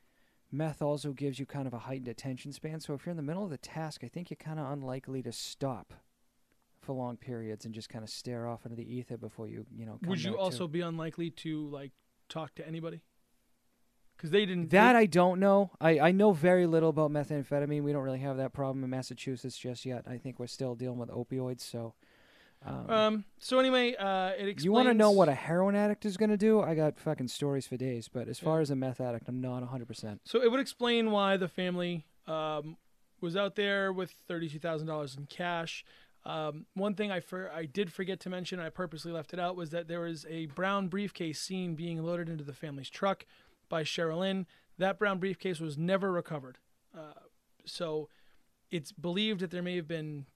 meth 0.51 0.83
also 0.83 1.13
gives 1.13 1.39
you 1.39 1.47
kind 1.47 1.69
of 1.69 1.73
a 1.73 1.79
heightened 1.79 2.09
attention 2.09 2.53
span. 2.53 2.81
So 2.81 2.95
if 2.95 3.07
you're 3.07 3.13
in 3.13 3.17
the 3.17 3.23
middle 3.23 3.45
of 3.45 3.51
the 3.51 3.59
task, 3.59 4.03
I 4.03 4.09
think 4.09 4.29
you're 4.29 4.37
kind 4.37 4.59
of 4.59 4.69
unlikely 4.69 5.23
to 5.23 5.31
stop 5.31 5.95
for 6.81 6.93
long 6.93 7.17
periods 7.17 7.65
and 7.65 7.73
just 7.73 7.89
kind 7.89 8.03
of 8.03 8.11
stare 8.11 8.49
off 8.49 8.65
into 8.65 8.77
the 8.77 8.93
ether 8.93 9.19
before 9.19 9.47
you, 9.47 9.67
you 9.73 9.87
know. 9.87 9.99
come 10.03 10.11
Would 10.11 10.25
you 10.25 10.33
back 10.33 10.39
to- 10.39 10.43
also 10.43 10.67
be 10.67 10.81
unlikely 10.81 11.31
to 11.31 11.69
like 11.69 11.93
talk 12.29 12.57
to 12.57 12.67
anybody? 12.67 13.03
Because 14.21 14.33
they 14.33 14.45
didn't. 14.45 14.69
That 14.69 14.97
I 14.97 15.07
don't 15.07 15.41
know. 15.41 15.71
I, 15.81 15.99
I 15.99 16.13
know 16.13 16.33
very 16.33 16.67
little 16.67 16.91
about 16.91 17.11
methamphetamine. 17.11 17.83
We 17.83 17.91
don't 17.91 18.03
really 18.03 18.19
have 18.19 18.37
that 18.37 18.53
problem 18.53 18.85
in 18.85 18.91
Massachusetts 18.91 19.57
just 19.57 19.87
yet. 19.87 20.05
I 20.07 20.19
think 20.19 20.39
we're 20.39 20.47
still 20.47 20.75
dealing 20.75 20.99
with 20.99 21.09
opioids. 21.09 21.63
So, 21.63 21.95
um, 22.67 22.91
Um. 22.91 23.25
So 23.39 23.59
anyway, 23.59 23.95
uh, 23.95 24.33
it 24.37 24.47
explains. 24.47 24.65
you 24.67 24.73
want 24.73 24.89
to 24.89 24.95
know 24.95 25.11
what 25.11 25.31
a 25.31 25.35
heroin 25.35 25.75
addict 25.75 26.05
is 26.05 26.19
going 26.19 26.29
to 26.29 26.37
do? 26.37 26.61
I 26.61 26.75
got 26.75 27.01
fucking 27.01 27.29
stories 27.29 27.67
for 27.67 27.79
days. 27.79 28.09
But 28.09 28.29
as 28.29 28.39
far 28.39 28.61
as 28.61 28.71
a 28.71 28.77
meth 28.77 29.01
addict, 29.01 29.27
I'm 29.27 29.41
not 29.41 29.63
100%. 29.63 30.19
So 30.25 30.43
it 30.43 30.51
would 30.51 30.61
explain 30.61 31.13
why 31.13 31.39
the 31.39 31.49
family 31.49 32.05
um, 32.27 32.77
was 33.23 33.39
out 33.39 33.57
there 33.57 33.91
with 33.91 34.15
thirty-two 34.29 34.59
thousand 34.59 34.87
dollars 34.87 35.17
in 35.17 35.25
cash. 35.27 35.83
Um, 36.27 36.67
one 36.75 36.95
thing 36.95 37.11
I 37.11 37.21
for, 37.21 37.51
I 37.51 37.65
did 37.65 37.91
forget 37.91 38.21
to 38.21 38.29
mention, 38.29 38.61
I 38.61 38.69
purposely 38.69 39.13
left 39.13 39.33
it 39.33 39.41
out, 39.41 39.57
was 39.57 39.71
that 39.71 39.89
there 39.89 40.01
was 40.01 40.27
a 40.29 40.45
brown 40.47 40.89
briefcase 40.89 41.41
seen 41.41 41.75
being 41.75 42.03
loaded 42.03 42.29
into 42.29 42.45
the 42.45 42.53
family's 42.53 42.91
truck 42.91 43.25
by 43.71 43.83
Sherilyn. 43.83 44.45
That 44.77 44.99
brown 44.99 45.19
briefcase 45.19 45.61
was 45.61 45.79
never 45.79 46.13
recovered. 46.13 46.59
Uh, 46.95 47.13
so 47.65 48.11
it's 48.71 48.93
believed 48.93 49.41
that 49.41 49.51
there 49.51 49.63
may 49.63 49.77
have 49.77 49.89
been 49.89 50.27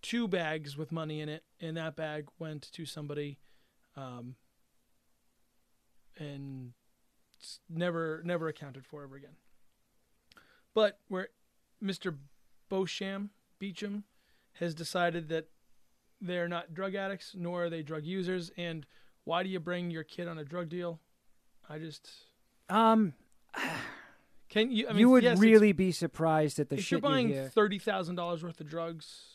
two 0.00 0.26
bags 0.26 0.78
with 0.78 0.90
money 0.90 1.20
in 1.20 1.28
it, 1.28 1.44
and 1.60 1.76
that 1.76 1.96
bag 1.96 2.28
went 2.38 2.70
to 2.72 2.86
somebody, 2.86 3.38
um, 3.96 4.36
and 6.18 6.72
never 7.68 8.22
never 8.24 8.48
accounted 8.48 8.86
for 8.86 9.02
ever 9.02 9.16
again. 9.16 9.36
But 10.74 10.98
where 11.08 11.28
Mr. 11.82 12.16
Beauchamp 12.68 13.30
Beecham 13.58 14.04
has 14.54 14.74
decided 14.74 15.28
that 15.28 15.48
they're 16.20 16.48
not 16.48 16.74
drug 16.74 16.94
addicts 16.94 17.34
nor 17.34 17.64
are 17.64 17.70
they 17.70 17.82
drug 17.82 18.04
users, 18.04 18.50
and 18.56 18.86
why 19.24 19.42
do 19.42 19.48
you 19.48 19.60
bring 19.60 19.90
your 19.90 20.04
kid 20.04 20.28
on 20.28 20.38
a 20.38 20.44
drug 20.44 20.68
deal? 20.68 21.00
I 21.68 21.78
just 21.78 22.10
Um, 22.70 23.14
can 24.48 24.70
you. 24.72 24.86
I 24.88 24.92
mean, 24.92 25.00
you 25.00 25.10
would 25.10 25.22
yes, 25.22 25.38
really 25.38 25.72
be 25.72 25.92
surprised 25.92 26.58
at 26.58 26.68
the 26.68 26.76
if 26.76 26.82
shit 26.82 26.90
you're 26.92 27.00
buying 27.00 27.28
you 27.28 27.34
hear. 27.34 27.48
thirty 27.48 27.78
thousand 27.78 28.16
dollars 28.16 28.42
worth 28.42 28.60
of 28.60 28.68
drugs. 28.68 29.26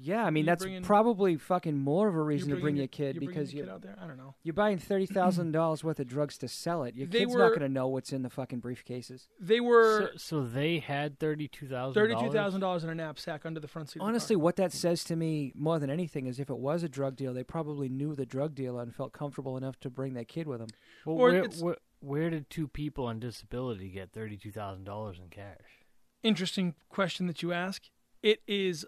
Yeah, 0.00 0.24
I 0.24 0.30
mean 0.30 0.46
that's 0.46 0.62
bringing- 0.62 0.82
probably 0.84 1.34
fucking 1.36 1.76
more 1.76 2.06
of 2.06 2.14
a 2.14 2.22
reason 2.22 2.50
to 2.50 2.54
bring 2.54 2.62
bringing 2.62 2.78
your 2.82 2.86
kid 2.86 3.16
you're 3.16 3.28
because 3.28 3.52
you 3.52 3.64
kid 3.64 3.68
out 3.68 3.82
there. 3.82 3.96
I 4.00 4.06
don't 4.06 4.16
know. 4.16 4.36
you're 4.44 4.52
buying 4.54 4.78
thirty 4.78 5.06
thousand 5.06 5.50
dollars 5.50 5.82
worth 5.82 5.98
of 5.98 6.06
drugs 6.06 6.38
to 6.38 6.46
sell 6.46 6.84
it. 6.84 6.94
Your 6.94 7.08
They 7.08 7.20
kid's 7.20 7.32
were- 7.32 7.40
not 7.40 7.48
going 7.48 7.62
to 7.62 7.68
know 7.68 7.88
what's 7.88 8.12
in 8.12 8.22
the 8.22 8.30
fucking 8.30 8.60
briefcases. 8.60 9.26
They 9.40 9.58
were 9.58 10.12
so 10.16 10.44
they 10.44 10.78
had 10.78 11.18
thirty-two 11.18 11.66
thousand. 11.66 11.94
thirty-two 12.00 12.30
thousand 12.30 12.60
dollars 12.60 12.84
in 12.84 12.90
a 12.90 12.94
knapsack 12.94 13.44
under 13.44 13.58
the 13.58 13.66
front 13.66 13.90
seat. 13.90 13.98
Honestly, 14.00 14.34
of 14.34 14.38
the 14.38 14.40
car. 14.40 14.44
what 14.44 14.56
that 14.56 14.72
says 14.72 15.02
to 15.04 15.16
me 15.16 15.52
more 15.56 15.80
than 15.80 15.90
anything 15.90 16.26
is 16.26 16.38
if 16.38 16.48
it 16.48 16.58
was 16.58 16.84
a 16.84 16.88
drug 16.88 17.16
deal, 17.16 17.34
they 17.34 17.42
probably 17.44 17.88
knew 17.88 18.14
the 18.14 18.26
drug 18.26 18.54
dealer 18.54 18.82
and 18.82 18.94
felt 18.94 19.12
comfortable 19.12 19.56
enough 19.56 19.80
to 19.80 19.90
bring 19.90 20.14
their 20.14 20.24
kid 20.24 20.46
with 20.46 20.60
them. 20.60 20.68
Well, 21.06 21.16
Or 21.16 21.28
where, 21.32 21.42
it's- 21.44 21.60
where, 21.60 21.76
where 22.00 22.30
did 22.30 22.50
two 22.50 22.68
people 22.68 23.06
on 23.06 23.20
disability 23.20 23.88
get 23.88 24.12
thirty-two 24.12 24.52
thousand 24.52 24.84
dollars 24.84 25.18
in 25.18 25.28
cash? 25.28 25.84
interesting 26.22 26.74
question 26.88 27.26
that 27.28 27.42
you 27.42 27.52
ask. 27.52 27.84
It 28.22 28.42
is 28.46 28.84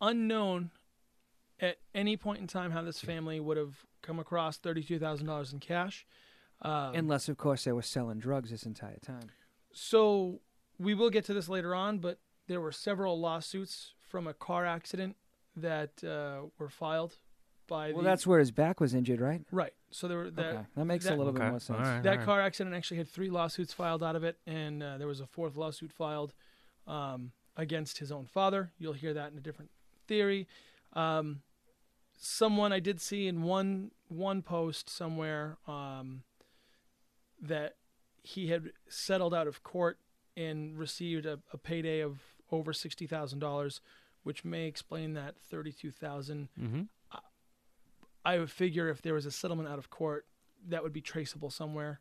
unknown 0.00 0.70
at 1.60 1.78
any 1.94 2.16
point 2.16 2.40
in 2.40 2.46
time 2.46 2.70
how 2.70 2.82
this 2.82 3.00
family 3.00 3.40
would 3.40 3.56
have 3.56 3.84
come 4.02 4.18
across 4.18 4.58
thirty-two 4.58 4.98
thousand 4.98 5.26
dollars 5.26 5.52
in 5.52 5.58
cash. 5.60 6.06
Um, 6.62 6.94
Unless, 6.94 7.28
of 7.28 7.36
course, 7.36 7.64
they 7.64 7.72
were 7.72 7.82
selling 7.82 8.18
drugs 8.18 8.50
this 8.50 8.64
entire 8.64 8.98
time. 8.98 9.30
So 9.72 10.40
we 10.78 10.94
will 10.94 11.10
get 11.10 11.24
to 11.26 11.34
this 11.34 11.48
later 11.48 11.74
on, 11.74 11.98
but 11.98 12.18
there 12.48 12.60
were 12.60 12.72
several 12.72 13.20
lawsuits 13.20 13.94
from 14.00 14.26
a 14.26 14.34
car 14.34 14.66
accident 14.66 15.16
that 15.54 16.02
uh, 16.02 16.46
were 16.58 16.68
filed 16.68 17.18
by. 17.68 17.92
Well, 17.92 18.02
the, 18.02 18.08
that's 18.08 18.26
where 18.26 18.40
his 18.40 18.50
back 18.50 18.80
was 18.80 18.94
injured, 18.94 19.20
right? 19.20 19.42
right. 19.52 19.72
So 19.90 20.08
there 20.08 20.18
were 20.18 20.30
that 20.32 20.46
okay, 20.46 20.66
that 20.76 20.84
makes 20.84 21.04
that- 21.04 21.14
a 21.14 21.16
little 21.16 21.32
bit 21.32 21.42
more 21.42 21.60
sense. 21.60 21.78
all 21.78 21.84
right. 21.84 22.02
that 22.02 22.24
car 22.24 22.40
accident 22.40 22.74
actually 22.74 22.96
had 22.96 23.08
three 23.08 23.30
lawsuits 23.30 23.72
filed 23.72 24.02
out 24.02 24.16
of 24.16 24.24
it, 24.24 24.38
and 24.46 24.82
uh, 24.82 24.98
there 24.98 25.06
was 25.06 25.20
a 25.20 25.26
fourth 25.26 25.54
lawsuit 25.56 25.92
filed 25.92 26.34
um, 26.86 27.30
against 27.56 27.98
his 27.98 28.10
own 28.10 28.26
father. 28.26 28.72
You'll 28.78 28.92
hear 28.94 29.14
that 29.14 29.30
in 29.32 29.38
a 29.38 29.40
different 29.40 29.70
theory. 30.06 30.46
Um, 30.94 31.42
someone 32.18 32.72
I 32.72 32.80
did 32.80 33.00
see 33.00 33.28
in 33.28 33.42
one 33.42 33.92
one 34.08 34.42
post 34.42 34.90
somewhere 34.90 35.56
um, 35.66 36.22
that 37.40 37.76
he 38.22 38.48
had 38.48 38.72
settled 38.88 39.32
out 39.34 39.46
of 39.46 39.62
court 39.62 39.98
and 40.36 40.78
received 40.78 41.26
a, 41.26 41.38
a 41.52 41.58
payday 41.58 42.00
of 42.00 42.20
over 42.50 42.72
sixty 42.72 43.06
thousand 43.06 43.38
dollars, 43.38 43.80
which 44.22 44.44
may 44.44 44.66
explain 44.66 45.14
that 45.14 45.36
thirty-two 45.50 45.90
thousand 45.90 46.48
Mm-hmm. 46.60 46.82
I 48.28 48.38
would 48.38 48.50
figure 48.50 48.86
if 48.90 49.00
there 49.00 49.14
was 49.14 49.26
a 49.26 49.30
settlement 49.30 49.68
out 49.72 49.78
of 49.78 49.88
court, 49.88 50.26
that 50.68 50.82
would 50.82 50.92
be 50.92 51.00
traceable 51.00 51.50
somewhere. 51.50 52.00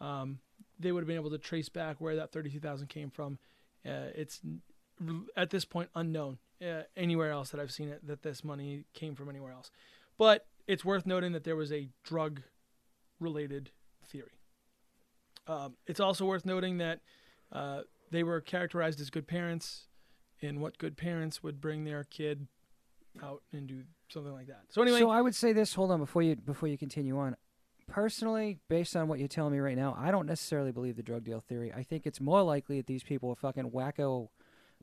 Um, 0.00 0.40
they 0.80 0.90
would 0.90 1.02
have 1.02 1.06
been 1.06 1.22
able 1.22 1.30
to 1.30 1.38
trace 1.38 1.68
back 1.68 2.00
where 2.00 2.16
that 2.16 2.32
thirty-two 2.32 2.58
thousand 2.60 2.88
came 2.88 3.10
from. 3.10 3.38
Uh, 3.86 4.10
it's 4.22 4.40
at 5.36 5.50
this 5.50 5.64
point 5.64 5.88
unknown 5.94 6.38
uh, 6.60 6.82
anywhere 6.96 7.30
else 7.30 7.50
that 7.50 7.60
I've 7.60 7.70
seen 7.78 7.88
it 7.88 8.00
that 8.06 8.22
this 8.22 8.42
money 8.42 8.84
came 8.92 9.14
from 9.14 9.28
anywhere 9.28 9.52
else. 9.52 9.70
But 10.18 10.46
it's 10.66 10.84
worth 10.84 11.06
noting 11.06 11.32
that 11.32 11.44
there 11.44 11.56
was 11.56 11.72
a 11.72 11.88
drug-related 12.02 13.70
theory. 14.04 14.38
Um, 15.46 15.74
it's 15.86 16.00
also 16.00 16.24
worth 16.24 16.44
noting 16.44 16.78
that 16.78 17.00
uh, 17.52 17.82
they 18.10 18.22
were 18.24 18.40
characterized 18.40 19.00
as 19.00 19.10
good 19.10 19.26
parents, 19.26 19.86
and 20.40 20.60
what 20.60 20.78
good 20.78 20.96
parents 20.96 21.42
would 21.42 21.60
bring 21.60 21.84
their 21.84 22.04
kid 22.04 22.48
out 23.22 23.42
and 23.52 23.66
do 23.68 23.82
something 24.12 24.32
like 24.32 24.46
that. 24.48 24.62
So 24.68 24.82
anyway, 24.82 25.00
So 25.00 25.10
I 25.10 25.20
would 25.20 25.34
say 25.34 25.52
this. 25.52 25.74
Hold 25.74 25.90
on 25.90 26.00
before 26.00 26.22
you 26.22 26.36
before 26.36 26.68
you 26.68 26.78
continue 26.78 27.18
on. 27.18 27.36
Personally, 27.88 28.58
based 28.68 28.96
on 28.96 29.08
what 29.08 29.18
you're 29.18 29.28
telling 29.28 29.52
me 29.52 29.58
right 29.58 29.76
now, 29.76 29.94
I 29.98 30.10
don't 30.10 30.26
necessarily 30.26 30.72
believe 30.72 30.96
the 30.96 31.02
drug 31.02 31.24
deal 31.24 31.40
theory. 31.40 31.72
I 31.74 31.82
think 31.82 32.06
it's 32.06 32.20
more 32.20 32.42
likely 32.42 32.76
that 32.78 32.86
these 32.86 33.02
people 33.02 33.30
are 33.30 33.34
fucking 33.36 33.70
wacko. 33.70 34.28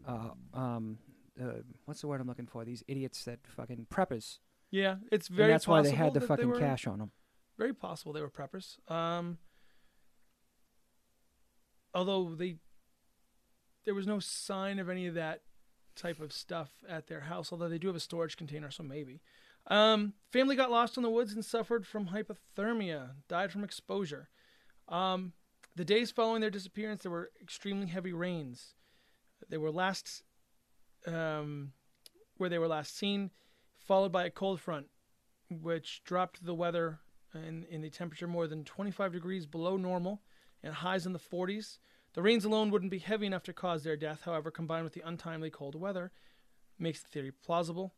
Uh, 0.08 0.30
um, 0.54 0.98
uh, 1.42 1.62
what's 1.86 2.02
the 2.02 2.08
word 2.08 2.22
I'm 2.22 2.28
looking 2.28 2.46
for? 2.46 2.66
These 2.66 2.84
idiots 2.88 3.24
that 3.24 3.40
fucking 3.48 3.88
preppers. 3.90 4.40
yeah, 4.70 4.96
it's 5.12 5.28
very 5.28 5.46
and 5.46 5.54
that's 5.54 5.68
why 5.68 5.82
they 5.82 5.92
had 5.92 6.14
the 6.14 6.22
fucking 6.22 6.50
were, 6.50 6.60
cash 6.60 6.86
on 6.86 7.00
them. 7.00 7.12
Very 7.58 7.74
possible 7.74 8.14
they 8.14 8.22
were 8.22 8.30
preppers. 8.30 8.78
Um, 8.92 9.38
although 11.94 12.36
they, 12.36 12.58
there 13.86 13.96
was 13.96 14.06
no 14.06 14.20
sign 14.20 14.78
of 14.80 14.90
any 14.90 15.08
of 15.08 15.16
that 15.16 15.42
type 16.00 16.20
of 16.20 16.34
stuff 16.34 16.70
at 16.88 17.08
their 17.08 17.22
house. 17.22 17.52
Although 17.52 17.70
they 17.70 17.78
do 17.78 17.88
have 17.88 17.96
a 17.96 18.00
storage 18.00 18.38
container, 18.38 18.72
so 18.72 18.84
maybe. 18.84 19.22
Um, 19.68 20.14
family 20.32 20.56
got 20.56 20.72
lost 20.72 20.98
in 20.98 21.04
the 21.04 21.10
woods 21.10 21.34
and 21.34 21.46
suffered 21.46 21.86
from 21.86 22.08
hypothermia. 22.08 23.12
Died 23.28 23.52
from 23.52 23.64
exposure. 23.64 24.30
Um, 24.88 25.34
the 25.76 25.86
days 25.86 26.12
following 26.12 26.42
their 26.42 26.50
disappearance, 26.50 27.04
there 27.04 27.12
were 27.12 27.32
extremely 27.42 27.88
heavy 27.88 28.14
rains. 28.14 28.74
They 29.48 29.58
were 29.58 29.72
last, 29.72 30.24
um, 31.06 31.74
where 32.38 32.50
they 32.50 32.58
were 32.58 32.68
last 32.68 32.98
seen, 32.98 33.32
followed 33.78 34.12
by 34.12 34.26
a 34.26 34.32
cold 34.32 34.60
front, 34.60 34.88
which 35.50 36.04
dropped 36.04 36.44
the 36.46 36.56
weather 36.56 37.00
in, 37.34 37.66
in 37.70 37.82
the 37.82 37.90
temperature 37.90 38.28
more 38.28 38.48
than 38.48 38.64
25 38.64 39.14
degrees 39.14 39.46
below 39.46 39.78
normal 39.78 40.22
and 40.64 40.74
highs 40.74 41.06
in 41.06 41.14
the 41.14 41.20
40s. 41.20 41.78
The 42.14 42.22
rains 42.22 42.46
alone 42.46 42.72
wouldn't 42.72 42.92
be 42.92 43.00
heavy 43.00 43.26
enough 43.26 43.44
to 43.44 43.54
cause 43.54 43.84
their 43.84 43.96
death, 43.96 44.22
however, 44.24 44.52
combined 44.52 44.84
with 44.84 44.94
the 44.94 45.08
untimely 45.08 45.50
cold 45.50 45.76
weather, 45.76 46.12
makes 46.78 47.02
the 47.02 47.08
theory 47.08 47.32
plausible. 47.32 47.94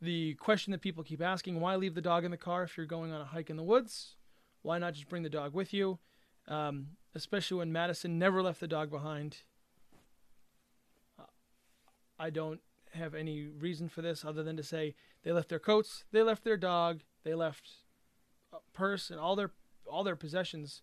The 0.00 0.34
question 0.34 0.72
that 0.72 0.80
people 0.80 1.04
keep 1.04 1.22
asking 1.22 1.60
why 1.60 1.76
leave 1.76 1.94
the 1.94 2.00
dog 2.00 2.24
in 2.24 2.30
the 2.30 2.36
car 2.36 2.64
if 2.64 2.76
you're 2.76 2.86
going 2.86 3.12
on 3.12 3.20
a 3.20 3.26
hike 3.26 3.50
in 3.50 3.56
the 3.56 3.62
woods? 3.62 4.16
Why 4.62 4.78
not 4.78 4.94
just 4.94 5.08
bring 5.08 5.22
the 5.22 5.28
dog 5.28 5.54
with 5.54 5.72
you? 5.72 5.98
Um, 6.48 6.88
especially 7.14 7.58
when 7.58 7.72
Madyson 7.72 8.10
never 8.12 8.42
left 8.42 8.60
the 8.60 8.66
dog 8.66 8.90
behind. 8.90 9.38
I 12.18 12.30
don't 12.30 12.60
have 12.94 13.14
any 13.14 13.46
reason 13.46 13.88
for 13.88 14.02
this 14.02 14.24
other 14.24 14.42
than 14.42 14.56
to 14.56 14.62
say 14.62 14.94
they 15.22 15.32
left 15.32 15.48
their 15.48 15.58
coats, 15.58 16.04
they 16.12 16.22
left 16.22 16.44
their 16.44 16.56
dog, 16.56 17.00
they 17.24 17.34
left 17.34 17.70
a 18.52 18.58
purse 18.72 19.10
and 19.10 19.18
all 19.18 19.36
their 19.36 19.50
all 19.86 20.04
their 20.04 20.16
possessions, 20.16 20.82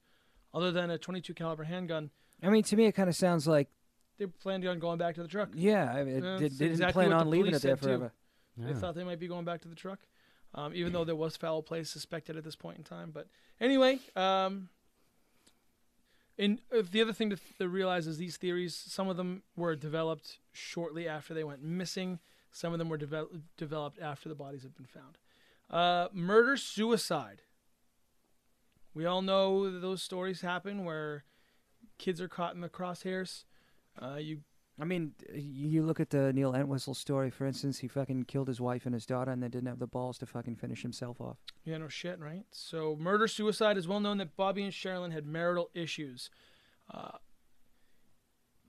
other 0.53 0.71
than 0.71 0.89
a 0.89 0.97
22 0.97 1.33
caliber 1.33 1.63
handgun. 1.63 2.11
I 2.41 2.49
mean, 2.49 2.63
to 2.63 2.75
me, 2.75 2.85
it 2.85 2.93
kind 2.93 3.09
of 3.09 3.15
sounds 3.15 3.47
like 3.47 3.69
They 4.17 4.25
planned 4.27 4.65
on 4.67 4.79
going 4.79 4.97
back 4.97 5.15
to 5.15 5.21
the 5.21 5.27
truck. 5.27 5.49
yeah. 5.53 5.91
I 5.93 6.03
mean, 6.03 6.17
it, 6.17 6.23
Yeah, 6.23 6.35
they, 6.37 6.39
that's 6.43 6.57
they 6.57 6.65
didn't 6.65 6.71
exactly 6.71 6.93
plan 7.05 7.09
what 7.11 7.19
on 7.21 7.25
the 7.25 7.31
leaving 7.31 7.45
police 7.51 7.63
it 7.63 7.67
there 7.67 7.75
said, 7.77 7.81
too. 7.81 7.85
forever. 7.87 8.13
They 8.57 8.73
thought 8.73 8.95
they 8.95 9.03
might 9.05 9.19
be 9.19 9.27
going 9.29 9.45
back 9.45 9.61
to 9.61 9.67
the 9.69 9.75
truck, 9.75 9.99
um, 10.53 10.73
even 10.75 10.91
though 10.91 11.05
there 11.05 11.15
was 11.15 11.37
foul 11.37 11.61
play 11.63 11.83
suspected 11.83 12.35
at 12.35 12.43
this 12.43 12.57
point 12.57 12.77
in 12.77 12.83
time. 12.83 13.11
But 13.13 13.27
anyway, 13.61 13.99
um, 14.17 14.67
and 16.37 16.59
uh, 16.77 16.81
the 16.89 17.01
other 17.01 17.13
thing 17.13 17.29
to, 17.29 17.37
to 17.59 17.69
realize 17.69 18.05
is 18.07 18.17
these 18.17 18.35
theories, 18.37 18.75
some 18.75 19.07
of 19.07 19.15
them 19.17 19.43
were 19.55 19.75
developed 19.77 20.39
shortly 20.51 21.07
after 21.07 21.33
they 21.33 21.43
went 21.45 21.63
missing. 21.63 22.19
Some 22.51 22.73
of 22.73 22.79
them 22.79 22.89
were 22.89 22.97
devel- 22.97 23.41
developed 23.57 23.99
after 24.01 24.27
the 24.27 24.35
bodies 24.35 24.63
had 24.63 24.75
been 24.75 24.85
found. 24.87 25.17
Uh, 25.69 26.07
murder 26.13 26.57
suicide. 26.57 27.43
We 28.93 29.05
all 29.05 29.21
know 29.21 29.71
that 29.71 29.79
those 29.79 30.01
stories 30.01 30.41
happen 30.41 30.83
where 30.83 31.23
kids 31.99 32.19
are 32.19 32.27
caught 32.27 32.55
in 32.55 32.61
the 32.61 32.69
crosshairs. 32.69 33.43
Uh, 34.01 34.15
you 34.15 34.39
I 34.81 34.85
mean, 34.85 35.11
you 35.33 35.83
look 35.83 35.99
at 35.99 36.09
the 36.09 36.31
Neil 36.31 36.55
Entwistle 36.55 36.93
story, 36.93 37.29
for 37.29 37.45
instance. 37.45 37.79
He 37.79 37.89
fucking 37.89 38.23
killed 38.23 38.47
his 38.47 38.61
wife 38.61 38.85
and 38.85 38.93
his 38.93 39.05
daughter, 39.05 39.29
and 39.29 39.43
then 39.43 39.51
didn't 39.51 39.67
have 39.67 39.79
the 39.79 39.87
balls 39.87 40.17
to 40.19 40.25
fucking 40.25 40.55
finish 40.55 40.83
himself 40.83 41.19
off. 41.19 41.35
Yeah, 41.65 41.77
no 41.79 41.89
shit, 41.89 42.17
right? 42.17 42.45
So, 42.51 42.95
murder 42.97 43.27
suicide 43.27 43.77
is 43.77 43.89
well 43.89 43.99
known 43.99 44.19
that 44.19 44.37
Bobby 44.37 44.63
and 44.63 44.71
Sherilyn 44.71 45.11
had 45.11 45.25
marital 45.25 45.69
issues. 45.73 46.29
Uh, 46.89 47.17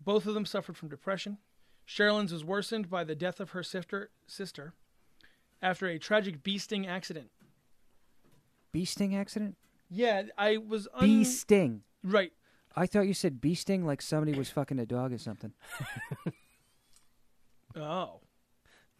both 0.02 0.26
of 0.26 0.34
them 0.34 0.44
suffered 0.44 0.76
from 0.76 0.88
depression. 0.88 1.38
Sherilyn's 1.86 2.32
was 2.32 2.44
worsened 2.44 2.90
by 2.90 3.04
the 3.04 3.14
death 3.14 3.38
of 3.38 3.50
her 3.50 3.62
sister, 3.62 4.10
sister 4.26 4.74
after 5.62 5.86
a 5.86 5.98
tragic 5.98 6.42
bee 6.42 6.58
sting 6.58 6.86
accident. 6.88 7.30
Bee 8.72 8.84
sting 8.84 9.14
accident? 9.14 9.56
Yeah, 9.88 10.22
I 10.38 10.56
was 10.56 10.88
un- 10.94 11.04
Bee 11.06 11.24
sting. 11.24 11.82
right. 12.02 12.32
I 12.76 12.86
thought 12.86 13.06
you 13.06 13.14
said 13.14 13.40
bee 13.40 13.54
sting 13.54 13.84
like 13.84 14.00
somebody 14.02 14.36
was 14.38 14.48
fucking 14.50 14.78
a 14.78 14.86
dog 14.86 15.12
or 15.12 15.18
something. 15.18 15.52
Oh, 17.76 18.20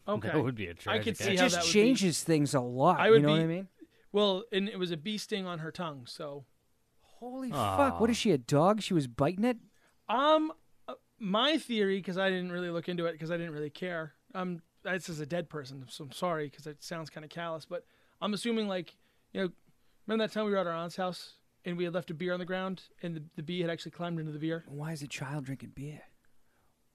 okay. 0.07 0.29
That 0.29 0.43
would 0.43 0.55
be 0.55 0.67
a 0.67 0.73
tragic. 0.73 1.01
I 1.01 1.03
could 1.03 1.17
see 1.17 1.33
It 1.33 1.39
how 1.39 1.43
just 1.45 1.55
that 1.55 1.63
would 1.63 1.67
be. 1.67 1.73
changes 1.73 2.23
things 2.23 2.53
a 2.53 2.61
lot. 2.61 2.99
I 2.99 3.09
would 3.09 3.21
you 3.21 3.27
know 3.27 3.33
what 3.33 3.37
be- 3.39 3.43
I 3.43 3.47
mean? 3.47 3.67
Well, 4.13 4.43
and 4.51 4.67
it 4.69 4.79
was 4.79 4.91
a 4.91 4.97
bee 4.97 5.17
sting 5.17 5.45
on 5.45 5.59
her 5.59 5.71
tongue. 5.71 6.05
So, 6.05 6.45
Holy 7.01 7.51
Aw. 7.51 7.77
fuck! 7.77 7.99
What 7.99 8.09
is 8.09 8.17
she? 8.17 8.31
A 8.31 8.37
dog? 8.37 8.81
She 8.81 8.93
was 8.93 9.07
biting 9.07 9.43
it. 9.45 9.57
um, 10.09 10.51
uh, 10.87 10.93
my 11.19 11.57
theory, 11.57 11.97
because 11.97 12.17
I 12.17 12.29
didn't 12.29 12.51
really 12.51 12.69
look 12.69 12.89
into 12.89 13.05
it, 13.05 13.13
because 13.13 13.31
I 13.31 13.37
didn't 13.37 13.53
really 13.53 13.69
care. 13.69 14.13
Um, 14.33 14.61
this 14.83 15.07
is 15.09 15.19
a 15.19 15.25
dead 15.25 15.49
person, 15.49 15.85
so 15.89 16.05
I'm 16.05 16.11
sorry, 16.11 16.47
because 16.49 16.65
it 16.65 16.81
sounds 16.83 17.09
kind 17.09 17.23
of 17.23 17.29
callous. 17.29 17.65
But 17.65 17.85
I'm 18.21 18.33
assuming, 18.33 18.67
like, 18.67 18.95
you 19.33 19.41
know, 19.43 19.49
remember 20.07 20.25
that 20.27 20.33
time 20.33 20.45
we 20.45 20.51
were 20.51 20.57
at 20.57 20.67
our 20.67 20.73
aunt's 20.73 20.95
house 20.95 21.33
and 21.65 21.77
we 21.77 21.83
had 21.83 21.93
left 21.93 22.09
a 22.11 22.13
beer 22.13 22.33
on 22.33 22.39
the 22.39 22.45
ground, 22.45 22.83
and 23.01 23.15
the, 23.15 23.23
the 23.35 23.43
bee 23.43 23.61
had 23.61 23.69
actually 23.69 23.91
climbed 23.91 24.19
into 24.19 24.31
the 24.31 24.39
beer. 24.39 24.63
Why 24.67 24.91
is 24.93 25.01
a 25.01 25.07
child 25.07 25.45
drinking 25.45 25.71
beer? 25.75 26.01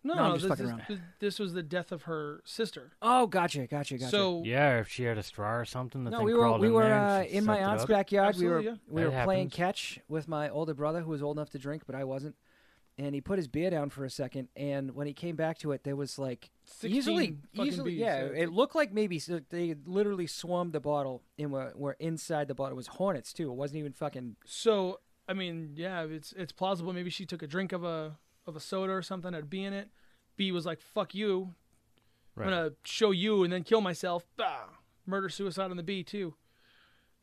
No, 0.05 0.15
No, 0.15 0.23
I'm 0.23 0.33
just 0.39 0.43
this, 0.43 0.49
fucking 0.51 0.65
this, 0.67 0.71
around. 0.73 0.83
this- 0.89 1.01
this 1.19 1.39
was 1.41 1.53
the 1.53 1.63
death 1.65 1.91
of 1.91 2.03
her 2.03 2.41
sister. 2.45 2.93
Oh, 3.03 3.27
gotcha, 3.27 3.67
gotcha, 3.67 3.99
gotcha. 3.99 4.11
So 4.11 4.43
Yeah, 4.45 4.79
if 4.79 4.89
she 4.89 5.03
had 5.03 5.19
a 5.19 5.23
straw 5.23 5.57
or 5.57 5.65
something, 5.65 6.05
the 6.05 6.11
no, 6.11 6.19
thing 6.19 6.27
we 6.27 6.35
were 6.35 6.41
crawled 6.43 6.61
we 6.61 6.69
in 6.69 6.73
were 6.75 6.83
there 6.85 6.95
uh, 6.95 7.19
and 7.23 7.29
she 7.31 7.37
in 7.37 7.45
my 7.45 7.55
sucked 7.57 7.63
it 7.63 7.69
aunt's 7.71 7.83
up. 7.83 7.89
backyard. 7.89 8.37
We 8.39 8.47
were 8.47 8.61
yeah. 8.61 8.75
we 8.89 9.03
That 9.03 9.13
were 9.13 9.25
playing 9.25 9.47
happens. 9.51 9.55
catch 9.57 10.01
with 10.09 10.29
my 10.29 10.49
older 10.49 10.75
brother 10.75 11.01
who 11.01 11.11
was 11.11 11.23
old 11.23 11.37
enough 11.39 11.51
to 11.51 11.59
drink, 11.59 11.83
but 11.87 11.97
I 11.97 12.05
wasn't. 12.05 12.37
And 12.99 13.15
he 13.15 13.21
put 13.21 13.39
his 13.39 13.47
beer 13.47 13.69
down 13.69 13.91
for 13.91 14.07
a 14.07 14.11
second, 14.11 14.49
and 14.57 14.95
when 14.95 15.07
he 15.07 15.13
came 15.13 15.37
back 15.37 15.59
to 15.59 15.73
it, 15.73 15.85
there 15.85 15.97
was 15.97 16.19
like 16.19 16.51
easily, 16.83 17.37
easily, 17.53 17.91
bees, 17.91 18.01
yeah. 18.01 18.25
yeah. 18.25 18.31
It 18.45 18.53
looked 18.53 18.75
like 18.75 18.91
maybe 18.91 19.19
so 19.19 19.41
they 19.51 19.75
literally 19.85 20.27
swarmed 20.27 20.73
the 20.73 20.81
bottle 20.81 21.23
and 21.39 21.53
were, 21.53 21.75
were 21.77 21.97
inside 22.01 22.49
the 22.49 22.55
bottle. 22.55 22.73
It 22.73 22.77
was 22.77 22.87
hornets 22.87 23.35
too. 23.35 23.51
It 23.51 23.55
wasn't 23.55 23.81
even 23.81 23.93
fucking. 23.93 24.37
So 24.47 25.01
I 25.29 25.35
mean, 25.35 25.73
yeah, 25.75 26.05
it's 26.05 26.33
it's 26.33 26.53
plausible. 26.53 26.93
Maybe 26.95 27.11
she 27.11 27.27
took 27.27 27.43
a 27.43 27.47
drink 27.47 27.73
of 27.73 27.85
a 27.85 28.17
of 28.47 28.57
a 28.57 28.61
soda 28.61 28.93
or 28.93 29.03
something, 29.03 29.33
that'd 29.33 29.51
be 29.51 29.65
in 29.65 29.73
it. 29.73 29.91
Bee 30.37 30.53
was 30.53 30.65
like, 30.67 30.81
"Fuck 30.81 31.15
you, 31.15 31.55
Right. 32.35 32.47
I'm 32.47 32.51
gonna 32.51 32.71
show 32.85 33.11
you 33.11 33.45
and 33.45 33.53
then 33.53 33.63
kill 33.63 33.81
myself." 33.81 34.25
Bah! 34.37 34.69
Murder 35.05 35.29
suicide 35.29 35.71
on 35.71 35.77
the 35.77 35.83
bee 35.83 36.03
too. 36.03 36.35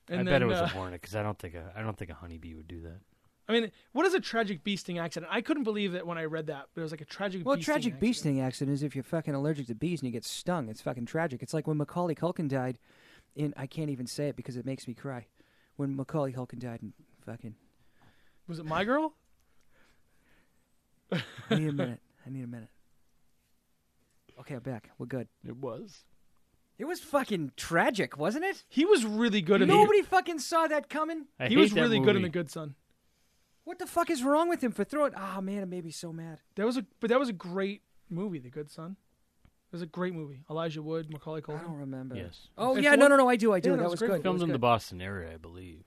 And 0.09 0.21
I 0.21 0.23
then, 0.23 0.33
bet 0.33 0.41
it 0.41 0.45
was 0.45 0.59
uh, 0.59 0.65
a 0.65 0.67
hornet 0.67 1.01
because 1.01 1.15
I 1.15 1.23
don't 1.23 1.39
think 1.39 1.55
a 1.55 1.71
I 1.75 1.81
don't 1.81 1.97
think 1.97 2.11
a 2.11 2.15
honeybee 2.15 2.55
would 2.55 2.67
do 2.67 2.81
that. 2.81 2.99
I 3.47 3.51
mean, 3.51 3.71
what 3.91 4.05
is 4.05 4.13
a 4.13 4.19
tragic 4.19 4.63
bee 4.63 4.77
sting 4.77 4.99
accident? 4.99 5.31
I 5.33 5.41
couldn't 5.41 5.63
believe 5.63 5.91
that 5.93 6.07
when 6.07 6.17
I 6.17 6.25
read 6.25 6.47
that. 6.47 6.67
But 6.73 6.81
it 6.81 6.83
was 6.83 6.91
like 6.91 7.01
a 7.01 7.05
tragic. 7.05 7.45
Well, 7.45 7.57
bee 7.57 7.63
tragic 7.63 7.93
sting 7.93 7.99
bee 7.99 8.09
accident. 8.09 8.35
sting 8.35 8.41
accident 8.41 8.75
is 8.75 8.83
if 8.83 8.95
you're 8.95 9.03
fucking 9.03 9.33
allergic 9.33 9.67
to 9.67 9.75
bees 9.75 10.01
and 10.01 10.07
you 10.07 10.13
get 10.13 10.23
stung. 10.23 10.69
It's 10.69 10.81
fucking 10.81 11.05
tragic. 11.05 11.43
It's 11.43 11.53
like 11.53 11.67
when 11.67 11.77
Macaulay 11.77 12.15
Culkin 12.15 12.47
died. 12.47 12.79
In 13.35 13.53
I 13.57 13.65
can't 13.65 13.89
even 13.89 14.05
say 14.05 14.27
it 14.27 14.35
because 14.35 14.57
it 14.57 14.65
makes 14.65 14.87
me 14.87 14.93
cry. 14.93 15.25
When 15.75 15.95
Macaulay 15.95 16.33
Culkin 16.33 16.59
died 16.59 16.79
in 16.83 16.93
fucking. 17.25 17.55
Was 18.47 18.59
it 18.59 18.65
my 18.65 18.83
girl? 18.83 19.15
I 21.11 21.55
need 21.55 21.69
a 21.69 21.73
minute. 21.73 21.99
I 22.25 22.29
need 22.29 22.43
a 22.43 22.47
minute. 22.47 22.69
Okay, 24.39 24.55
I'm 24.55 24.61
back. 24.61 24.89
We're 24.97 25.05
good. 25.05 25.27
It 25.45 25.57
was. 25.57 26.05
It 26.77 26.85
was 26.85 26.99
fucking 26.99 27.51
tragic, 27.55 28.17
wasn't 28.17 28.45
it? 28.45 28.63
He 28.67 28.85
was 28.85 29.05
really 29.05 29.41
good 29.41 29.61
in 29.61 29.67
Nobody 29.67 30.01
fucking 30.01 30.39
saw 30.39 30.67
that 30.67 30.89
coming. 30.89 31.25
I. 31.39 31.47
He 31.47 31.55
hate 31.55 31.61
was 31.61 31.71
that 31.73 31.81
really 31.81 31.99
good 31.99 32.15
in 32.15 32.23
the 32.23 32.29
Good 32.29 32.49
Son. 32.49 32.75
What 33.63 33.79
the 33.79 33.85
fuck 33.85 34.09
is 34.09 34.23
wrong 34.23 34.49
with 34.49 34.63
him 34.63 34.71
for 34.71 34.83
throwing? 34.83 35.13
Ah, 35.15 35.39
man, 35.41 35.63
it 35.63 35.67
made 35.67 35.85
me 35.85 35.91
so 35.91 36.11
mad. 36.11 36.39
That 36.55 36.65
was 36.65 36.77
a 36.77 36.85
but 36.99 37.09
that 37.09 37.19
was 37.19 37.29
a 37.29 37.33
great 37.33 37.81
movie, 38.09 38.39
The 38.39 38.49
Good 38.49 38.69
Son. 38.69 38.97
It 39.45 39.75
was 39.75 39.81
a 39.81 39.85
great 39.87 40.13
movie. 40.13 40.43
Elijah 40.49 40.83
Wood, 40.83 41.11
Macaulay 41.11 41.41
Culkin. 41.41 41.61
I 41.61 41.63
don't 41.63 41.77
remember. 41.77 42.15
Yes. 42.15 42.47
Oh 42.57 42.75
If 42.77 42.83
yeah, 42.83 42.91
one- 42.91 42.99
no, 42.99 43.07
no, 43.07 43.17
no. 43.17 43.29
I 43.29 43.35
do, 43.37 43.53
I 43.53 43.59
do. 43.59 43.71
Yeah, 43.71 43.77
that 43.77 43.83
was 43.83 43.91
was 43.91 44.01
good. 44.01 44.19
It 44.19 44.23
Filmed 44.23 44.35
was 44.41 44.43
in 44.43 44.51
the. 44.51 44.59
Boston 44.59 45.01
area, 45.01 45.33
I 45.33 45.37
believe. 45.37 45.83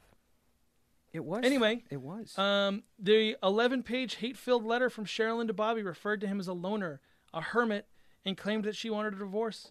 It 1.12 1.24
was. 1.24 1.44
Anyway, 1.44 1.84
it 1.90 2.00
was. 2.00 2.36
Um, 2.36 2.82
the 2.98 3.36
11 3.42 3.82
page 3.84 4.16
hate 4.16 4.36
filled 4.36 4.64
letter 4.64 4.90
from 4.90 5.04
Sherilyn 5.06 5.46
to 5.46 5.52
Bobby 5.54 5.82
referred 5.82 6.20
to 6.22 6.26
him 6.26 6.40
as 6.40 6.48
a 6.48 6.52
loner, 6.52 7.00
a 7.32 7.40
hermit, 7.40 7.86
and 8.24 8.36
claimed 8.36 8.64
that 8.64 8.74
she 8.76 8.90
wanted 8.90 9.14
a 9.14 9.18
divorce. 9.18 9.70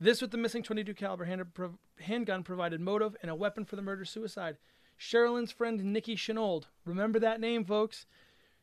This, 0.00 0.22
with 0.22 0.30
the 0.30 0.38
missing 0.38 0.62
22 0.62 0.94
caliber 0.94 1.24
hand, 1.24 1.42
prov- 1.52 1.76
handgun, 2.00 2.44
provided 2.44 2.80
motive 2.80 3.16
and 3.20 3.30
a 3.30 3.34
weapon 3.34 3.64
for 3.64 3.74
the 3.76 3.82
murder 3.82 4.04
suicide. 4.04 4.56
Sherilyn's 4.98 5.52
friend 5.52 5.82
Nikki 5.92 6.16
Chenauld, 6.16 6.64
remember 6.84 7.18
that 7.18 7.40
name, 7.40 7.64
folks, 7.64 8.06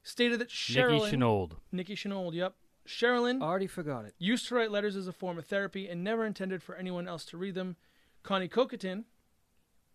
stated 0.04 0.40
that 0.40 0.50
Sherilyn. 0.50 1.04
Nicky 1.04 1.18
Chenauld. 1.18 1.52
Nikki 1.72 1.96
Chenauld, 1.96 2.34
yep. 2.34 2.56
Sherilyn 2.88 3.42
Already 3.42 3.68
forgot 3.68 4.06
it. 4.06 4.14
used 4.20 4.48
to 4.48 4.56
write 4.56 4.70
letters 4.70 4.96
as 4.96 5.08
a 5.08 5.14
form 5.14 5.38
of 5.40 5.46
therapy 5.46 5.88
and 5.88 6.04
never 6.04 6.26
intended 6.26 6.62
for 6.62 6.76
anyone 6.76 7.08
else 7.08 7.26
to 7.26 7.38
read 7.38 7.56
them. 7.56 7.78
Connie 8.22 8.48
Cocatin, 8.48 9.06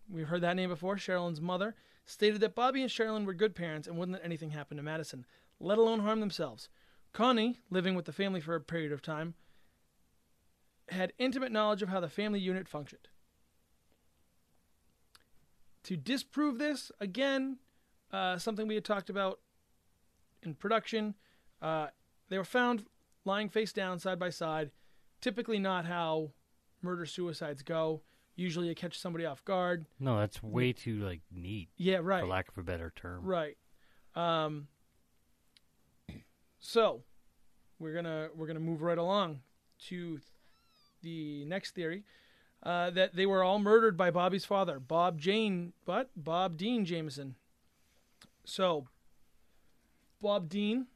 we've 0.09 0.27
heard 0.27 0.41
that 0.41 0.55
name 0.55 0.69
before, 0.69 0.97
Sherilyn's 0.97 1.39
mother, 1.39 1.75
stated 2.05 2.41
that 2.41 2.55
Bobby 2.55 2.81
and 2.81 2.91
Sherilyn 2.91 3.25
were 3.25 3.33
good 3.33 3.55
parents 3.55 3.87
and 3.87 3.97
wouldn't 3.97 4.17
let 4.17 4.25
anything 4.25 4.49
happen 4.49 4.77
to 4.77 4.83
Madyson, 4.83 5.23
let 5.59 5.77
alone 5.77 6.01
harm 6.01 6.19
themselves. 6.19 6.67
Connie, 7.13 7.59
living 7.69 7.95
with 7.95 8.05
the 8.05 8.13
family 8.13 8.41
for 8.41 8.55
a 8.55 8.61
period 8.61 8.91
of 8.91 9.01
time, 9.01 9.35
had 10.89 11.13
intimate 11.17 11.51
knowledge 11.51 11.81
of 11.81 11.89
how 11.89 11.99
the 11.99 12.09
family 12.09 12.39
unit 12.39 12.67
functioned. 12.67 13.07
To 15.85 15.97
disprove 15.97 16.57
this, 16.59 16.91
again, 16.99 17.57
uh, 18.11 18.37
something 18.37 18.67
we 18.67 18.75
had 18.75 18.85
talked 18.85 19.09
about 19.09 19.39
in 20.43 20.53
production, 20.53 21.15
uh, 21.61 21.87
they 22.29 22.37
were 22.37 22.43
found 22.43 22.85
lying 23.25 23.49
face 23.49 23.73
down, 23.73 23.99
side 23.99 24.19
by 24.19 24.29
side. 24.29 24.71
Typically, 25.21 25.59
not 25.59 25.85
how 25.85 26.31
murder 26.81 27.05
suicides 27.05 27.63
go. 27.63 28.01
Usually, 28.35 28.67
you 28.67 28.75
catch 28.75 28.97
somebody 28.97 29.25
off 29.25 29.43
guard. 29.43 29.85
No, 29.99 30.17
that's 30.19 30.41
way 30.41 30.71
too 30.73 30.97
like 31.03 31.21
neat, 31.31 31.69
Yeah, 31.77 31.99
right. 32.01 32.21
for 32.21 32.27
lack 32.27 32.47
of 32.49 32.57
a 32.57 32.63
better 32.63 32.91
term. 32.95 33.23
Right. 33.23 33.57
Um, 34.15 34.67
so 36.59 37.03
we're 37.79 37.93
gonna 37.93 38.29
we're 38.35 38.47
gonna 38.47 38.59
move 38.59 38.81
right 38.81 38.97
along 38.97 39.39
to 39.87 40.19
the 41.01 41.43
next 41.45 41.71
theory 41.75 42.03
uh, 42.63 42.89
that 42.91 43.15
they 43.15 43.25
were 43.25 43.43
all 43.43 43.59
murdered 43.59 43.97
by 43.97 44.11
Bobby's 44.11 44.45
father, 44.45 44.79
Bob 44.79 45.19
Jane, 45.19 45.73
but 45.85 46.09
Bob 46.15 46.57
Dean 46.57 46.85
Jamison. 46.85 47.35
So 48.45 48.87
Bob 50.21 50.49
Dean 50.49 50.87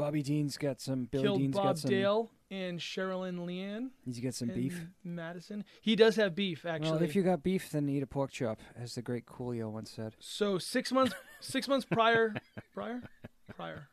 Bobby 0.00 0.22
Dean's 0.22 0.56
got 0.56 0.80
some. 0.80 1.04
Billy 1.04 1.24
killed 1.24 1.38
Dean's 1.38 1.56
Bob 1.56 1.64
got 1.64 1.78
some. 1.78 1.90
Dale 1.90 2.30
and 2.50 2.80
Sherilyn 2.80 3.46
Leanne. 3.46 3.90
He's 4.06 4.18
got 4.18 4.32
some 4.32 4.48
beef. 4.48 4.86
Madyson. 5.06 5.62
He 5.82 5.94
does 5.94 6.16
have 6.16 6.34
beef, 6.34 6.64
actually. 6.64 6.92
Well, 6.92 7.02
if 7.02 7.14
you 7.14 7.22
got 7.22 7.42
beef, 7.42 7.70
then 7.70 7.86
eat 7.90 8.02
a 8.02 8.06
pork 8.06 8.30
chop, 8.30 8.60
as 8.80 8.94
the 8.94 9.02
great 9.02 9.26
Coolio 9.26 9.70
once 9.70 9.90
said. 9.90 10.16
So 10.18 10.56
six 10.56 10.90
months, 10.90 11.14
six 11.40 11.68
months 11.68 11.84
prior, 11.84 12.34
prior, 12.74 13.02
prior. 13.54 13.88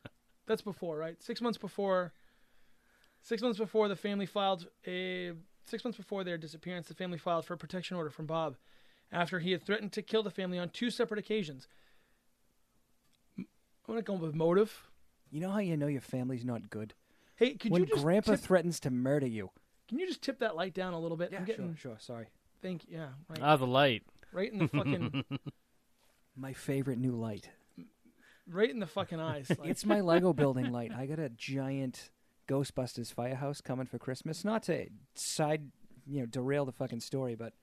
That's 0.47 0.61
before, 0.61 0.97
right? 0.97 1.21
Six 1.21 1.41
months 1.41 1.57
before. 1.57 2.13
Six 3.21 3.41
months 3.41 3.59
before 3.59 3.89
the 3.89 3.97
family 3.97 4.25
filed 4.25 4.67
a. 4.87 5.33
Six 5.67 5.83
months 5.83 5.97
before 5.97 6.23
their 6.23 6.37
disappearance, 6.37 6.87
the 6.87 6.93
family 6.93 7.17
filed 7.17 7.45
for 7.45 7.53
a 7.53 7.57
protection 7.57 7.97
order 7.97 8.09
from 8.09 8.25
Bob, 8.25 8.55
after 9.11 9.39
he 9.39 9.51
had 9.51 9.63
threatened 9.63 9.91
to 9.93 10.01
kill 10.01 10.23
the 10.23 10.31
family 10.31 10.57
on 10.57 10.69
two 10.69 10.89
separate 10.89 11.19
occasions. 11.19 11.67
I'm 13.37 13.45
gonna 13.85 14.01
go 14.01 14.13
with 14.13 14.33
motive. 14.35 14.83
You 15.29 15.41
know 15.41 15.49
how 15.51 15.59
you 15.59 15.75
know 15.77 15.87
your 15.87 16.01
family's 16.01 16.45
not 16.45 16.69
good 16.69 16.93
Hey, 17.35 17.53
could 17.55 17.71
when 17.71 17.81
you 17.81 17.87
just 17.87 18.01
Grandpa 18.03 18.31
tip, 18.31 18.39
threatens 18.41 18.79
to 18.81 18.89
murder 18.89 19.27
you. 19.27 19.51
can 19.89 19.99
you 19.99 20.07
just 20.07 20.21
tip 20.21 20.39
that 20.39 20.55
light 20.55 20.73
down 20.73 20.93
a 20.93 20.99
little 20.99 21.17
bit? 21.17 21.33
I'm 21.37 21.43
getting 21.45 21.75
sure, 21.75 21.91
sure. 21.91 21.97
Sorry. 21.99 22.27
thank 22.61 22.85
yeah 22.89 23.09
right, 23.29 23.39
Ah, 23.41 23.57
the 23.57 23.67
light. 23.67 24.03
right 24.31 24.51
in 24.51 24.59
the 24.59 24.67
fucking 24.69 25.25
My 26.37 26.53
favorite 26.53 26.97
new 26.99 27.11
light. 27.13 27.49
right 28.49 28.69
in 28.69 28.79
the 28.79 28.87
fucking 28.87 29.19
eyes. 29.19 29.49
Like, 29.59 29.69
It's 29.69 29.85
my 29.85 29.99
Lego 30.11 30.31
building 30.33 30.71
light. 30.71 30.91
I 30.95 31.05
got 31.07 31.19
a 31.19 31.29
giant 31.29 32.09
Ghostbusters 32.47 33.13
firehouse 33.13 33.61
coming 33.61 33.85
for 33.85 33.99
Christmas. 33.99 34.45
Not 34.45 34.63
to 34.63 34.87
side, 35.15 35.71
you 36.05 36.21
know, 36.21 36.25
derail 36.25 36.65
the 36.65 36.71
fucking 36.71 37.01
story, 37.01 37.35
but 37.35 37.53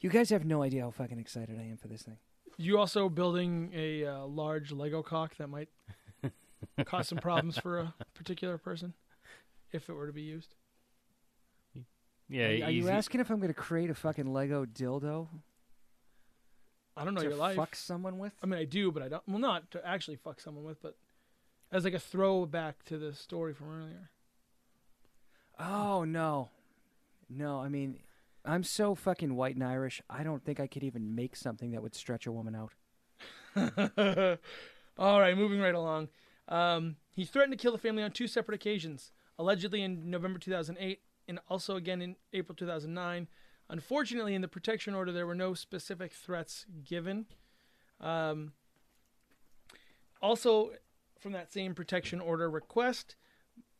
you 0.00 0.10
guys 0.10 0.30
have 0.30 0.44
no 0.44 0.62
idea 0.62 0.82
how 0.82 0.90
fucking 0.90 1.18
excited 1.18 1.58
I 1.58 1.64
am 1.64 1.76
for 1.76 1.88
this 1.88 2.02
thing. 2.02 2.18
You 2.58 2.78
also 2.78 3.08
building 3.08 3.70
a 3.74 4.06
uh, 4.06 4.26
large 4.26 4.72
Lego 4.72 5.02
cock 5.02 5.36
that 5.36 5.48
might 5.48 5.68
cause 6.84 7.08
some 7.08 7.18
problems 7.18 7.58
for 7.58 7.78
a 7.78 7.94
particular 8.14 8.58
person 8.58 8.94
if 9.72 9.88
it 9.88 9.92
were 9.92 10.06
to 10.06 10.12
be 10.12 10.22
used. 10.22 10.54
Yeah, 12.28 12.46
are, 12.46 12.64
are 12.64 12.70
you 12.70 12.88
asking 12.88 13.20
if 13.20 13.30
I'm 13.30 13.36
going 13.36 13.52
to 13.52 13.54
create 13.54 13.88
a 13.88 13.94
fucking 13.94 14.32
Lego 14.32 14.64
dildo 14.64 15.28
I 16.96 17.04
don't 17.04 17.14
know 17.14 17.20
to 17.20 17.28
your 17.28 17.36
life. 17.36 17.56
fuck 17.56 17.76
someone 17.76 18.18
with? 18.18 18.32
I 18.42 18.46
mean, 18.46 18.58
I 18.58 18.64
do, 18.64 18.90
but 18.90 19.02
I 19.02 19.08
don't. 19.08 19.22
Well, 19.28 19.38
not 19.38 19.70
to 19.72 19.86
actually 19.86 20.16
fuck 20.16 20.40
someone 20.40 20.64
with, 20.64 20.80
but 20.82 20.96
as 21.72 21.84
like 21.84 21.94
a 21.94 21.98
throwback 21.98 22.84
to 22.84 22.98
the 22.98 23.12
story 23.12 23.54
from 23.54 23.70
earlier. 23.70 24.10
Oh 25.58 26.04
no, 26.04 26.50
no. 27.28 27.60
I 27.60 27.68
mean, 27.68 28.00
I'm 28.44 28.62
so 28.62 28.94
fucking 28.94 29.34
white 29.34 29.54
and 29.54 29.64
Irish. 29.64 30.02
I 30.08 30.22
don't 30.22 30.44
think 30.44 30.60
I 30.60 30.66
could 30.66 30.84
even 30.84 31.14
make 31.14 31.36
something 31.36 31.72
that 31.72 31.82
would 31.82 31.94
stretch 31.94 32.26
a 32.26 32.32
woman 32.32 32.54
out. 32.54 32.72
All 34.98 35.20
right, 35.20 35.36
moving 35.36 35.60
right 35.60 35.74
along. 35.74 36.08
Um, 36.48 36.96
he 37.10 37.24
threatened 37.24 37.58
to 37.58 37.62
kill 37.62 37.72
the 37.72 37.78
family 37.78 38.02
on 38.02 38.12
two 38.12 38.28
separate 38.28 38.54
occasions, 38.54 39.12
allegedly 39.38 39.82
in 39.82 40.10
November 40.10 40.38
2008 40.38 41.00
and 41.28 41.40
also 41.48 41.76
again 41.76 42.02
in 42.02 42.16
April 42.32 42.54
2009. 42.54 43.28
Unfortunately, 43.68 44.34
in 44.34 44.42
the 44.42 44.48
protection 44.48 44.94
order, 44.94 45.10
there 45.10 45.26
were 45.26 45.34
no 45.34 45.54
specific 45.54 46.12
threats 46.12 46.66
given. 46.84 47.26
Um, 48.00 48.52
also, 50.22 50.70
from 51.18 51.32
that 51.32 51.52
same 51.52 51.74
protection 51.74 52.20
order 52.20 52.50
request, 52.50 53.16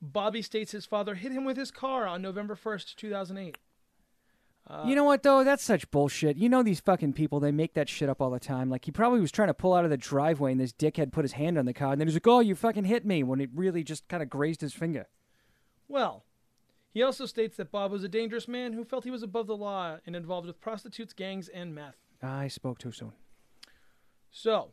Bobby 0.00 0.42
states 0.42 0.72
his 0.72 0.86
father 0.86 1.14
hit 1.14 1.32
him 1.32 1.44
with 1.44 1.56
his 1.56 1.70
car 1.70 2.06
on 2.06 2.22
November 2.22 2.54
1st, 2.54 2.96
2008. 2.96 3.58
you 4.84 4.94
know 4.94 5.04
what 5.04 5.22
though? 5.22 5.44
That's 5.44 5.62
such 5.62 5.90
bullshit. 5.90 6.36
You 6.36 6.48
know 6.48 6.62
these 6.62 6.80
fucking 6.80 7.12
people. 7.12 7.40
They 7.40 7.52
make 7.52 7.74
that 7.74 7.88
shit 7.88 8.08
up 8.08 8.20
all 8.20 8.30
the 8.30 8.40
time. 8.40 8.68
Like 8.68 8.84
he 8.84 8.90
probably 8.90 9.20
was 9.20 9.32
trying 9.32 9.48
to 9.48 9.54
pull 9.54 9.74
out 9.74 9.84
of 9.84 9.90
the 9.90 9.96
driveway, 9.96 10.52
and 10.52 10.60
this 10.60 10.72
dickhead 10.72 11.12
put 11.12 11.24
his 11.24 11.32
hand 11.32 11.56
on 11.56 11.66
the 11.66 11.72
car, 11.72 11.92
and 11.92 12.00
then 12.00 12.08
he's 12.08 12.16
like, 12.16 12.26
"Oh, 12.26 12.40
you 12.40 12.54
fucking 12.54 12.84
hit 12.84 13.06
me," 13.06 13.22
when 13.22 13.40
it 13.40 13.50
really 13.54 13.84
just 13.84 14.08
kind 14.08 14.22
of 14.22 14.28
grazed 14.28 14.60
his 14.60 14.74
finger. 14.74 15.06
Well, 15.88 16.24
he 16.90 17.02
also 17.02 17.26
states 17.26 17.56
that 17.58 17.70
Bob 17.70 17.92
was 17.92 18.02
a 18.02 18.08
dangerous 18.08 18.48
man 18.48 18.72
who 18.72 18.84
felt 18.84 19.04
he 19.04 19.10
was 19.10 19.22
above 19.22 19.46
the 19.46 19.56
law 19.56 19.98
and 20.04 20.16
involved 20.16 20.46
with 20.46 20.60
prostitutes, 20.60 21.12
gangs, 21.12 21.48
and 21.48 21.74
meth. 21.74 21.96
I 22.22 22.48
spoke 22.48 22.78
too 22.78 22.90
soon. 22.90 23.12
So, 24.30 24.72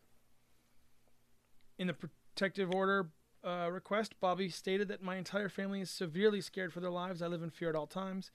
in 1.77 1.87
the 1.87 1.95
protective 2.35 2.73
order 2.73 3.09
uh, 3.43 3.69
request, 3.71 4.19
Bobby 4.19 4.49
stated 4.49 4.87
that 4.87 5.03
my 5.03 5.17
entire 5.17 5.49
family 5.49 5.81
is 5.81 5.89
severely 5.89 6.41
scared 6.41 6.73
for 6.73 6.79
their 6.79 6.89
lives. 6.89 7.21
I 7.21 7.27
live 7.27 7.43
in 7.43 7.49
fear 7.49 7.69
at 7.69 7.75
all 7.75 7.87
times. 7.87 8.31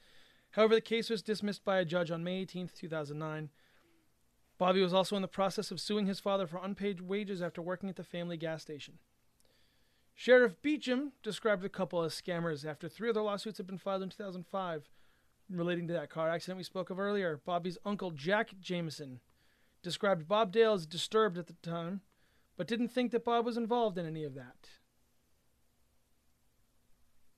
However, 0.53 0.75
the 0.75 0.81
case 0.81 1.11
was 1.11 1.23
dismissed 1.23 1.65
by 1.65 1.79
a 1.79 1.85
judge 1.85 2.11
on 2.11 2.25
May 2.25 2.45
18th, 2.45 2.75
2009. 2.75 3.51
Bobby 4.59 4.83
was 4.83 4.95
also 4.95 5.17
in 5.17 5.23
the 5.23 5.29
process 5.29 5.71
of 5.71 5.81
suing 5.81 6.07
his 6.07 6.21
father 6.21 6.47
for 6.47 6.61
unpaid 6.63 7.01
wages 7.01 7.43
after 7.43 7.63
working 7.63 7.89
at 7.89 7.97
the 7.97 8.05
family 8.05 8.37
gas 8.37 8.63
station. 8.63 8.99
Sheriff 10.15 10.61
Beecham 10.63 11.13
described 11.23 11.63
the 11.63 11.69
couple 11.69 12.03
as 12.03 12.13
scammers 12.21 12.69
after 12.69 12.89
three 12.89 13.09
other 13.09 13.23
lawsuits 13.23 13.59
had 13.59 13.69
been 13.69 13.79
filed 13.79 14.03
in 14.03 14.09
2005 14.11 14.89
relating 15.49 15.87
to 15.87 15.93
that 15.93 16.11
car 16.11 16.29
accident 16.29 16.59
we 16.59 16.65
spoke 16.65 16.91
of 16.91 16.99
earlier. 16.99 17.41
Bobby's 17.45 17.79
uncle, 17.85 18.11
Jack 18.11 18.51
Jamison, 18.61 19.21
described 19.83 20.27
Bob 20.27 20.53
Dale 20.53 20.75
as 20.75 20.87
disturbed 20.87 21.39
at 21.39 21.47
the 21.47 21.55
time, 21.63 22.01
but 22.59 22.67
didn't 22.67 22.89
think 22.89 23.13
that 23.13 23.25
Bob 23.25 23.47
was 23.47 23.57
involved 23.57 23.97
in 23.97 24.05
any 24.05 24.25
of 24.25 24.35
that. 24.35 24.69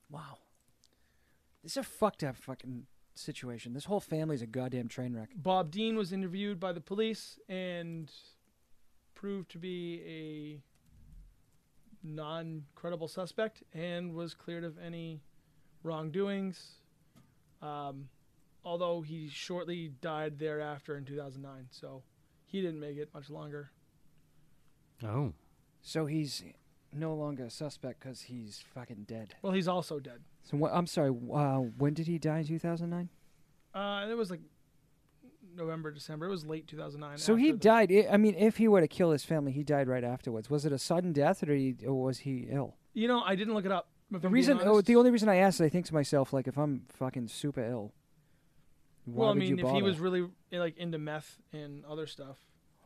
Wow. 0.09 0.39
This 1.63 1.73
is 1.73 1.77
a 1.77 1.83
fucked 1.83 2.25
up 2.25 2.37
fucking 2.37 2.87
situation. 3.15 3.75
This 3.75 3.85
whole 3.85 4.01
family's 4.01 4.41
a 4.41 4.47
goddamn 4.47 4.89
train 4.89 5.15
wreck. 5.15 5.29
Bob 5.37 5.71
Dean 5.71 5.95
was 5.95 6.11
interviewed 6.11 6.59
by 6.59 6.73
the 6.73 6.81
police 6.81 7.39
and 7.51 8.11
proved 9.15 9.51
to 9.51 9.59
be 9.59 10.01
a 10.07 12.07
non 12.07 12.65
credible 12.75 13.07
suspect 13.07 13.63
and 13.75 14.15
was 14.15 14.33
cleared 14.33 14.65
of 14.65 14.79
any 14.79 15.21
wrongdoings. 15.83 16.77
Um, 17.61 18.09
although 18.65 19.03
he 19.03 19.29
shortly 19.29 19.93
died 20.01 20.39
thereafter 20.39 20.97
in 20.97 21.05
2009, 21.05 21.67
so 21.71 22.03
he 22.47 22.63
didn't 22.63 22.81
make 22.81 22.97
it 22.97 23.11
much 23.13 23.29
longer. 23.29 23.71
Oh. 25.05 25.33
So 25.83 26.07
he's 26.07 26.43
no 26.93 27.15
longer 27.15 27.45
a 27.45 27.51
suspect 27.51 28.01
because 28.01 28.23
he's 28.23 28.63
fucking 28.75 29.05
dead. 29.07 29.35
Well, 29.43 29.53
he's 29.53 29.69
also 29.69 29.99
dead. 29.99 30.21
So 30.45 30.57
what? 30.57 30.73
I'm 30.73 30.87
sorry. 30.87 31.11
Uh, 31.11 31.59
when 31.79 31.95
did 31.95 32.07
he 32.07 32.19
die? 32.19 32.39
In 32.39 32.47
2009. 32.47 33.09
Uh, 33.73 34.07
it 34.11 34.15
was 34.15 34.31
like 34.31 34.41
November, 35.57 35.91
December. 35.91 36.27
It 36.27 36.31
was 36.31 36.45
late 36.45 36.67
2009. 36.67 37.19
So 37.19 37.37
he 37.37 37.53
died. 37.53 37.93
I 37.93 38.15
I 38.15 38.17
mean, 38.17 38.35
if 38.35 38.57
he 38.57 38.69
were 38.69 38.81
to 38.81 38.89
kill 38.89 39.13
his 39.13 39.25
family, 39.25 39.53
he 39.53 39.63
died 39.63 39.89
right 39.89 40.05
afterwards. 40.05 40.51
Was 40.51 40.65
it 40.65 40.73
a 40.73 40.79
sudden 40.79 41.13
death, 41.13 41.43
or, 41.43 41.55
he, 41.55 41.77
or 41.87 42.03
was 42.03 42.21
he 42.21 42.49
ill? 42.51 42.77
You 42.93 43.09
know, 43.09 43.23
I 43.23 43.37
didn't 43.37 43.55
look 43.55 43.67
it 43.67 43.73
up. 43.73 43.89
The 44.11 44.27
I'm 44.27 44.33
reason, 44.33 44.59
oh, 44.65 44.81
the 44.81 44.97
only 44.97 45.13
reason 45.13 45.29
I 45.29 45.37
asked, 45.37 45.61
is 45.61 45.67
I 45.67 45.69
think 45.69 45.87
to 45.87 45.95
myself, 45.95 46.33
like, 46.33 46.49
if 46.49 46.59
I'm 46.59 46.83
fucking 46.89 47.29
super 47.29 47.61
ill, 47.61 47.93
why 49.05 49.21
well, 49.21 49.29
I 49.29 49.33
would 49.33 49.39
mean, 49.39 49.59
you 49.59 49.67
if 49.67 49.73
he 49.73 49.83
was 49.83 50.01
really 50.01 50.27
like 50.51 50.77
into 50.79 50.99
meth 50.99 51.39
and 51.53 51.85
other 51.85 52.07
stuff. 52.07 52.37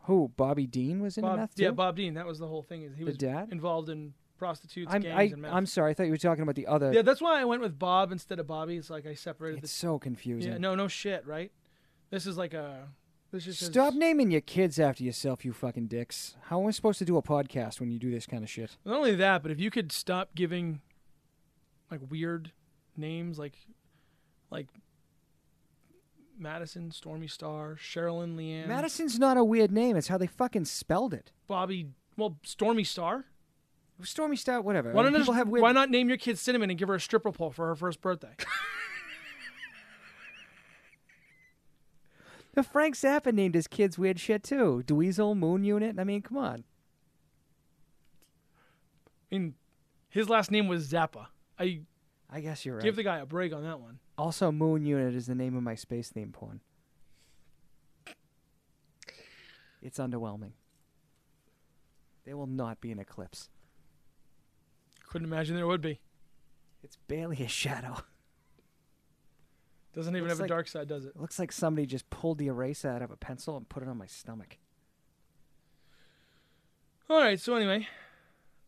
Who 0.05 0.30
Bobby 0.36 0.66
Dean 0.66 1.00
was 1.00 1.16
in 1.18 1.22
Bob, 1.22 1.38
meth 1.38 1.52
yeah. 1.57 1.70
Bob 1.70 1.96
Dean. 1.96 2.14
That 2.14 2.26
was 2.26 2.38
the 2.38 2.46
whole 2.46 2.62
thing. 2.62 2.82
Is 2.82 2.94
he 2.94 3.00
The 3.00 3.11
was 3.11 3.18
dad? 3.18 3.48
involved 3.52 3.88
in 3.88 4.14
prostitutes, 4.38 4.92
I'm, 4.92 5.02
gangs, 5.02 5.18
I, 5.18 5.22
and 5.24 5.42
meth. 5.42 5.52
I'm 5.52 5.66
sorry. 5.66 5.90
I 5.92 5.94
thought 5.94 6.05
you 6.05 6.11
were 6.12 6.16
talking 6.18 6.42
about 6.42 6.55
the 6.57 6.66
other. 6.66 6.92
yeah, 6.92 7.02
that's 7.02 7.20
why 7.20 7.40
I 7.40 7.44
went 7.44 7.62
with 7.62 7.78
Bob 7.78 8.12
instead 8.12 8.38
of 8.38 8.46
Bobby. 8.46 8.76
It's 8.76 8.90
like 8.90 9.07
I 9.07 9.14
separated 9.14 9.64
it's 9.64 9.72
so 9.72 9.98
confusing. 9.98 10.52
Yeah, 10.52 10.59
no, 10.59 10.74
no 10.74 10.88
shit, 10.88 11.26
right? 11.26 11.50
This 12.11 12.26
is 12.26 12.36
like 12.36 12.55
a. 12.55 12.88
This 13.32 13.46
just 13.46 13.64
Stop 13.64 13.94
Is, 13.94 13.98
naming 13.98 14.30
your 14.30 14.40
kids 14.42 14.78
after 14.78 15.02
yourself, 15.02 15.44
you 15.44 15.52
fucking 15.52 15.88
dicks. 15.88 16.36
How 16.42 16.61
am 16.61 16.68
I 16.68 16.70
supposed 16.70 17.00
to 17.00 17.05
do 17.05 17.16
a 17.16 17.22
podcast 17.22 17.80
when 17.80 17.90
you 17.90 17.98
do 17.98 18.09
this 18.11 18.26
kind 18.26 18.44
of 18.44 18.50
shit? 18.50 18.76
not 18.84 18.96
only 18.96 19.16
that, 19.16 19.42
but 19.42 19.50
if 19.50 19.59
you 19.59 19.70
could 19.72 19.90
stop 19.90 20.36
giving, 20.36 20.80
like 21.90 22.00
weird 22.09 22.52
names, 22.96 23.38
like, 23.38 23.55
like. 24.50 24.68
Madyson, 26.41 26.93
Stormy 26.93 27.28
Star, 27.28 27.76
Sherilyn, 27.80 28.37
Leanne, 28.37 28.66
Madyson's 28.68 29.18
not 29.18 29.37
a 29.37 29.45
weird 29.45 29.70
name. 29.70 29.97
It's 29.97 30.09
how 30.09 30.18
they 30.18 30.26
fucking 30.26 30.64
spelled 30.64 31.14
it. 31.14 31.32
Bobby. 31.47 31.89
Well, 32.16 32.39
Stormy 32.43 32.85
Star. 32.85 33.24
Stormy 34.03 34.37
Star, 34.37 34.61
whatever. 34.61 34.93
Why 34.93 35.03
I 35.03 35.05
mean, 35.05 35.12
not? 35.12 35.18
people 35.20 35.35
Just, 35.35 35.39
have 35.39 35.49
weird. 35.49 35.62
Why 35.62 35.72
not 35.72 35.91
name 35.91 36.09
your 36.09 36.18
kid 36.18 36.39
Cinnamon 36.39 36.70
and 36.70 36.78
give 36.78 36.89
her 36.89 36.97
a 36.97 37.01
stripper 37.01 37.32
pole 37.32 37.51
for 37.51 37.68
her 37.68 37.76
first 37.76 38.01
birthday? 38.01 38.35
The 42.55 42.62
Frank 42.62 42.95
Zappa 42.95 43.32
named 43.35 43.57
his 43.57 43.66
kids 43.66 43.99
weird 43.99 44.20
shit 44.20 44.45
too. 44.45 44.85
Dweezil, 44.87 45.37
Moon 45.37 45.64
Unit. 45.64 45.99
I 45.99 46.05
mean, 46.05 46.22
come 46.22 46.39
on. 46.39 46.64
I 49.32 49.39
mean, 49.39 49.55
his 50.09 50.28
last 50.28 50.53
name 50.53 50.68
was 50.68 50.89
Zappa. 50.89 51.26
I 51.59 51.80
I 52.35 52.41
guess 52.41 52.66
you're 52.66 52.74
right. 52.74 52.82
give 52.85 52.97
the 52.97 53.05
guy 53.05 53.18
a 53.18 53.26
break 53.26 53.53
on 53.53 53.62
that 53.62 53.78
one. 53.78 54.01
also, 54.18 54.51
Moon 54.51 54.85
Unit 54.85 55.14
is 55.14 55.26
the 55.26 55.37
name 55.37 55.57
of 55.57 55.62
my 55.62 55.76
space 55.76 56.09
theme 56.09 56.32
porn. 56.32 56.61
It's 59.80 59.99
underwhelming. 59.99 60.53
There 62.24 62.37
will 62.37 62.49
not 62.49 62.80
be 62.80 62.91
an 62.91 62.99
eclipse. 62.99 63.51
Couldn't 65.07 65.26
imagine 65.28 65.55
there 65.55 65.66
would 65.66 65.80
be. 65.82 66.01
It's 66.82 66.97
barely 67.07 67.43
a 67.45 67.49
shadow. 67.49 67.99
Doesn't 69.95 70.16
even 70.16 70.26
Looks 70.28 70.39
have 70.39 70.41
like- 70.41 70.51
a 70.51 70.55
dark 70.55 70.66
side, 70.68 70.89
does 70.89 71.05
it? 71.05 71.11
It 71.14 71.20
looks 71.20 71.39
like 71.39 71.53
somebody 71.53 71.87
just 71.87 72.11
pulled 72.11 72.39
the 72.39 72.49
eraser 72.49 72.89
out 72.89 73.03
of 73.03 73.12
a 73.12 73.16
pencil 73.16 73.57
and 73.57 73.68
put 73.68 73.82
it 73.82 73.89
on 73.89 73.97
my 73.97 74.07
stomach. 74.07 74.59
All 77.09 77.18
right. 77.20 77.39
So 77.39 77.55
anyway, 77.55 77.87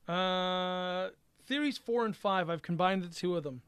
uh, 0.07 1.09
theories 1.47 1.79
four 1.79 2.05
and 2.05 2.15
five. 2.17 2.51
I've 2.51 2.63
combined 2.63 3.03
the 3.03 3.09
two 3.09 3.37
of 3.37 3.43
them, 3.45 3.63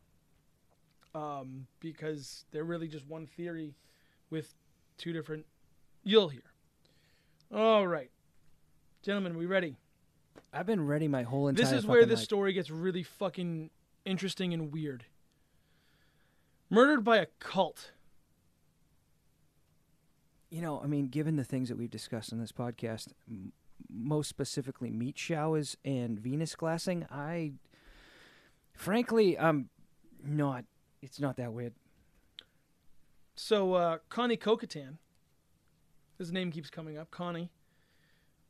um, 1.15 1.67
because 1.81 2.45
they're 2.51 2.65
really 2.65 2.89
just 2.89 3.07
one 3.07 3.27
theory 3.27 3.75
with 4.31 4.55
two 4.97 5.13
different. 5.13 5.47
You'll 6.05 6.29
hear. 6.29 6.43
All 7.55 7.87
right, 7.87 8.11
gentlemen, 9.03 9.37
we 9.37 9.47
ready? 9.47 9.77
I've 10.53 10.67
been 10.67 10.87
ready 10.87 11.09
my 11.09 11.23
whole 11.23 11.49
entire 11.49 11.65
This 11.65 11.73
is 11.73 11.87
where 11.87 12.05
this 12.07 12.21
life. 12.21 12.25
story 12.25 12.53
gets 12.53 12.71
really 12.71 13.03
fucking 13.03 13.71
interesting 14.05 14.53
and 14.55 14.73
weird. 14.73 15.05
Murdered 16.71 17.05
by 17.05 17.19
a 17.19 17.27
cult. 17.39 17.93
You 20.51 20.63
know, 20.63 20.81
I 20.83 20.87
mean, 20.87 21.09
given 21.09 21.37
the 21.37 21.45
things 21.45 21.69
that 21.69 21.77
we've 21.77 21.91
discussed 21.91 22.33
on 22.33 22.39
this 22.41 22.53
podcast, 22.53 23.09
most 23.91 24.29
specifically 24.29 24.91
meat 24.91 25.19
showers 25.19 25.77
and 25.85 26.19
Venus 26.19 26.55
glassing, 26.55 27.07
I, 27.11 27.53
frankly, 28.73 29.39
I'm 29.39 29.71
not. 30.25 30.65
It's 31.01 31.21
not 31.21 31.37
that 31.37 31.53
weird. 31.53 31.75
So 33.35 33.75
uh, 33.75 33.99
Connie 34.09 34.37
Kokatan, 34.37 34.99
his 36.19 36.33
name 36.33 36.51
keeps 36.51 36.71
coming 36.71 36.99
up. 36.99 37.11
Connie, 37.11 37.51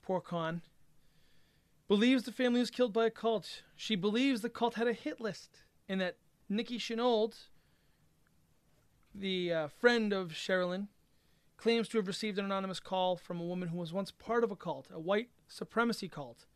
poor 0.03 0.20
Con, 0.20 0.62
believes 1.89 2.22
the 2.22 2.32
family 2.32 2.61
was 2.61 2.70
killed 2.70 2.93
by 2.93 3.07
a 3.07 3.11
cult. 3.11 3.62
She 3.76 3.97
believes 3.97 4.41
the 4.41 4.49
cult 4.49 4.74
had 4.74 4.89
a 4.89 4.93
hit 4.93 5.20
list, 5.20 5.62
and 5.89 6.01
that 6.01 6.16
Nikki 6.49 6.78
Chenault, 6.78 7.32
the 9.14 9.53
uh, 9.53 9.68
friend 9.68 10.12
of 10.12 10.32
Sherilyn, 10.32 10.89
claims 11.59 11.89
to 11.89 11.99
have 11.99 12.07
received 12.07 12.39
an 12.39 12.47
anonymous 12.47 12.81
call 12.81 13.17
from 13.17 13.41
a 13.41 13.45
woman 13.45 13.69
who 13.69 13.77
was 13.77 13.93
once 13.93 14.11
part 14.11 14.43
of 14.43 14.51
a 14.51 14.57
cult, 14.57 14.89
a 14.91 14.99
white 14.99 15.29
supremacy 15.47 16.09
cult. 16.09 16.47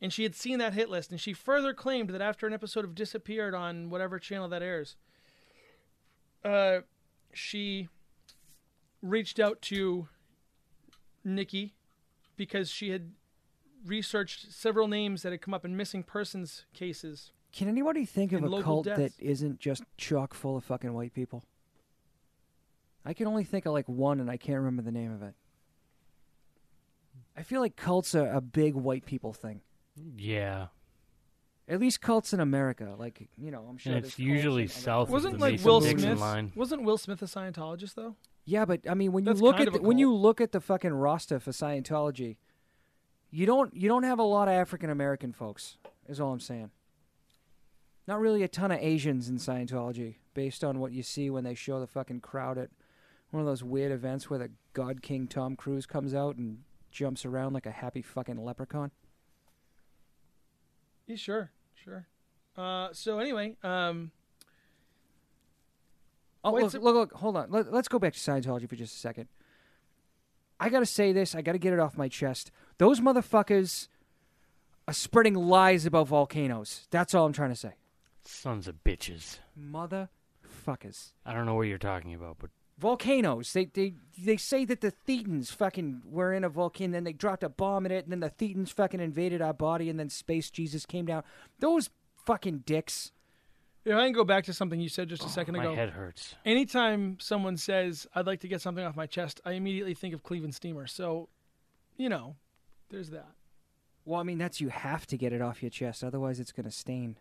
And 0.00 0.12
she 0.12 0.22
had 0.22 0.34
seen 0.34 0.58
that 0.58 0.72
hit 0.72 0.88
list, 0.88 1.10
and 1.10 1.20
she 1.20 1.32
further 1.32 1.74
claimed 1.74 2.10
that 2.10 2.22
after 2.22 2.46
an 2.46 2.52
episode 2.52 2.84
of 2.84 2.94
Disappeared 2.94 3.54
on 3.54 3.90
whatever 3.90 4.18
channel 4.18 4.48
that 4.48 4.62
airs, 4.62 4.96
uh, 6.44 6.78
she 7.32 7.88
reached 9.02 9.38
out 9.38 9.60
to 9.62 10.08
Nikki 11.24 11.74
because 12.36 12.70
she 12.70 12.90
had 12.90 13.12
researched 13.84 14.52
several 14.52 14.88
names 14.88 15.22
that 15.22 15.32
had 15.32 15.42
come 15.42 15.54
up 15.54 15.64
in 15.64 15.76
missing 15.76 16.02
persons 16.02 16.64
cases 16.72 17.32
Can 17.52 17.68
anybody 17.68 18.04
think 18.04 18.32
of 18.32 18.44
a 18.44 18.62
cult 18.62 18.84
deaths. 18.86 18.98
that 19.00 19.12
isn't 19.18 19.58
just 19.58 19.82
chock 19.96 20.34
full 20.34 20.56
of 20.56 20.64
fucking 20.64 20.92
white 20.92 21.12
people? 21.14 21.44
I 23.04 23.14
can 23.14 23.26
only 23.26 23.44
think 23.44 23.66
of 23.66 23.72
like 23.72 23.88
one, 23.88 24.20
and 24.20 24.30
I 24.30 24.36
can't 24.36 24.58
remember 24.58 24.82
the 24.82 24.92
name 24.92 25.12
of 25.12 25.22
it. 25.22 25.34
I 27.36 27.42
feel 27.42 27.60
like 27.60 27.76
cults 27.76 28.14
are 28.14 28.30
a 28.30 28.40
big 28.40 28.74
white 28.74 29.06
people 29.06 29.32
thing. 29.32 29.62
Yeah, 30.16 30.68
At 31.68 31.80
least 31.80 32.00
cults 32.00 32.32
in 32.32 32.40
America, 32.40 32.94
like 32.98 33.28
you 33.36 33.50
know, 33.50 33.66
I'm 33.68 33.76
sure. 33.78 33.94
and 33.94 34.04
it's 34.04 34.18
usually 34.18 34.66
south 34.66 35.08
of 35.08 35.12
Wasn't 35.12 35.34
the 35.34 35.40
like 35.40 35.52
Mason 35.54 35.66
Will 35.66 35.80
Smith? 35.82 36.18
line. 36.18 36.52
Wasn't 36.54 36.82
Will 36.82 36.98
Smith 36.98 37.20
a 37.22 37.26
Scientologist 37.26 37.94
though? 37.94 38.16
Yeah, 38.44 38.64
but 38.64 38.80
I 38.88 38.94
mean, 38.94 39.12
when 39.12 39.24
That's 39.24 39.40
you 39.40 39.46
look 39.46 39.60
at 39.60 39.72
the, 39.72 39.80
when 39.82 39.98
you 39.98 40.12
look 40.14 40.40
at 40.40 40.52
the 40.52 40.60
fucking 40.60 40.92
roster 40.92 41.38
for 41.40 41.50
Scientology, 41.52 42.36
you 43.30 43.44
don't 43.46 43.74
you 43.76 43.88
don't 43.88 44.02
have 44.04 44.18
a 44.18 44.22
lot 44.24 44.48
of 44.48 44.54
African 44.54 44.90
American 44.90 45.32
folks. 45.32 45.76
Is 46.08 46.20
all 46.20 46.32
I'm 46.32 46.40
saying. 46.40 46.70
Not 48.08 48.18
really 48.18 48.42
a 48.42 48.48
ton 48.48 48.72
of 48.72 48.80
Asians 48.80 49.28
in 49.28 49.36
Scientology, 49.36 50.16
based 50.34 50.64
on 50.64 50.80
what 50.80 50.92
you 50.92 51.02
see 51.04 51.30
when 51.30 51.44
they 51.44 51.54
show 51.54 51.78
the 51.80 51.86
fucking 51.86 52.20
crowd 52.20 52.58
at 52.58 52.70
one 53.32 53.40
of 53.40 53.46
those 53.46 53.64
weird 53.64 53.90
events 53.90 54.30
where 54.30 54.38
the 54.38 54.50
God 54.72 55.02
King 55.02 55.26
Tom 55.26 55.56
Cruise 55.56 55.86
comes 55.86 56.14
out 56.14 56.36
and 56.36 56.58
jumps 56.90 57.24
around 57.24 57.52
like 57.54 57.66
a 57.66 57.70
happy 57.70 58.02
fucking 58.02 58.36
leprechaun. 58.36 58.92
Yeah, 61.06 61.16
sure, 61.16 61.50
sure. 61.74 62.06
Uh, 62.56 62.88
so 62.92 63.18
anyway, 63.18 63.56
um, 63.64 64.12
Oh, 66.44 66.52
look, 66.52 66.72
look, 66.74 66.82
look, 66.82 67.12
hold 67.12 67.36
on. 67.36 67.50
Let, 67.50 67.72
let's 67.72 67.88
go 67.88 67.98
back 67.98 68.12
to 68.14 68.18
Scientology 68.18 68.68
for 68.68 68.74
just 68.76 68.96
a 68.96 68.98
second. 68.98 69.28
I 70.58 70.68
got 70.68 70.80
to 70.80 70.86
say 70.86 71.12
this. 71.12 71.34
I 71.34 71.42
got 71.42 71.52
to 71.52 71.58
get 71.58 71.72
it 71.72 71.78
off 71.78 71.96
my 71.96 72.08
chest. 72.08 72.50
Those 72.78 73.00
motherfuckers 73.00 73.88
are 74.88 74.94
spreading 74.94 75.34
lies 75.34 75.86
about 75.86 76.08
volcanoes. 76.08 76.86
That's 76.90 77.14
all 77.14 77.26
I'm 77.26 77.32
trying 77.32 77.50
to 77.50 77.56
say. 77.56 77.74
Sons 78.24 78.66
of 78.66 78.82
bitches. 78.84 79.38
Motherfuckers. 79.58 81.12
I 81.24 81.32
don't 81.32 81.46
know 81.46 81.54
what 81.54 81.62
you're 81.68 81.78
talking 81.78 82.14
about, 82.14 82.38
but 82.40 82.50
Volcanoes. 82.82 83.52
They, 83.52 83.66
they 83.66 83.94
they 84.18 84.36
say 84.36 84.64
that 84.64 84.80
the 84.80 84.92
Thetans 85.06 85.52
fucking 85.52 86.02
were 86.04 86.34
in 86.34 86.42
a 86.42 86.48
volcano, 86.48 86.92
then 86.92 87.04
they 87.04 87.12
dropped 87.12 87.44
a 87.44 87.48
bomb 87.48 87.86
in 87.86 87.92
it, 87.92 88.04
and 88.04 88.10
then 88.10 88.18
the 88.18 88.28
Thetans 88.28 88.70
fucking 88.70 88.98
invaded 88.98 89.40
our 89.40 89.54
body, 89.54 89.88
and 89.88 90.00
then 90.00 90.08
Space 90.08 90.50
Jesus 90.50 90.84
came 90.84 91.06
down. 91.06 91.22
Those 91.60 91.90
fucking 92.26 92.64
dicks. 92.66 93.12
if 93.84 93.94
I 93.94 94.04
can 94.06 94.12
go 94.12 94.24
back 94.24 94.42
to 94.46 94.52
something 94.52 94.80
you 94.80 94.88
said 94.88 95.08
just 95.08 95.22
a 95.22 95.26
oh, 95.26 95.28
second 95.28 95.54
Oh, 95.54 95.58
my 95.58 95.64
ago. 95.66 95.76
head 95.76 95.90
hurts. 95.90 96.34
Anytime 96.44 97.18
someone 97.20 97.56
says 97.56 98.04
I'd 98.16 98.26
like 98.26 98.40
to 98.40 98.48
get 98.48 98.60
something 98.60 98.84
off 98.84 98.96
my 98.96 99.06
chest, 99.06 99.40
I 99.44 99.52
immediately 99.52 99.94
think 99.94 100.12
of 100.12 100.24
Cleveland 100.24 100.56
Steamer. 100.56 100.88
So, 100.88 101.28
you 101.96 102.08
know, 102.08 102.34
there's 102.90 103.10
that. 103.10 103.30
Well, 104.04 104.18
I 104.18 104.24
mean, 104.24 104.38
that's 104.38 104.60
you 104.60 104.70
have 104.70 105.06
to 105.06 105.16
get 105.16 105.32
it 105.32 105.40
off 105.40 105.62
your 105.62 105.70
chest, 105.70 106.02
otherwise 106.02 106.40
it's 106.40 106.50
gonna 106.50 106.72
stain. 106.72 107.16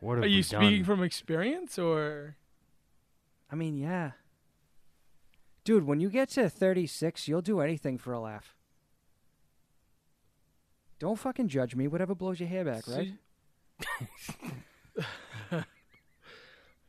What 0.00 0.14
have 0.14 0.24
Are 0.24 0.28
we 0.28 0.34
you 0.34 0.42
speaking 0.42 0.84
from 0.84 1.02
experience 1.02 1.78
or? 1.78 2.36
I 3.50 3.54
mean, 3.54 3.76
yeah. 3.76 4.12
Dude, 5.64 5.84
when 5.86 6.00
you 6.00 6.10
get 6.10 6.28
to 6.30 6.48
36, 6.50 7.26
you'll 7.28 7.40
do 7.42 7.60
anything 7.60 7.96
for 7.98 8.12
a 8.12 8.20
laugh. 8.20 8.54
Don't 10.98 11.18
fucking 11.18 11.48
judge 11.48 11.74
me. 11.74 11.88
Whatever 11.88 12.14
blows 12.14 12.40
your 12.40 12.48
hair 12.48 12.64
back, 12.64 12.84
right? 12.88 13.12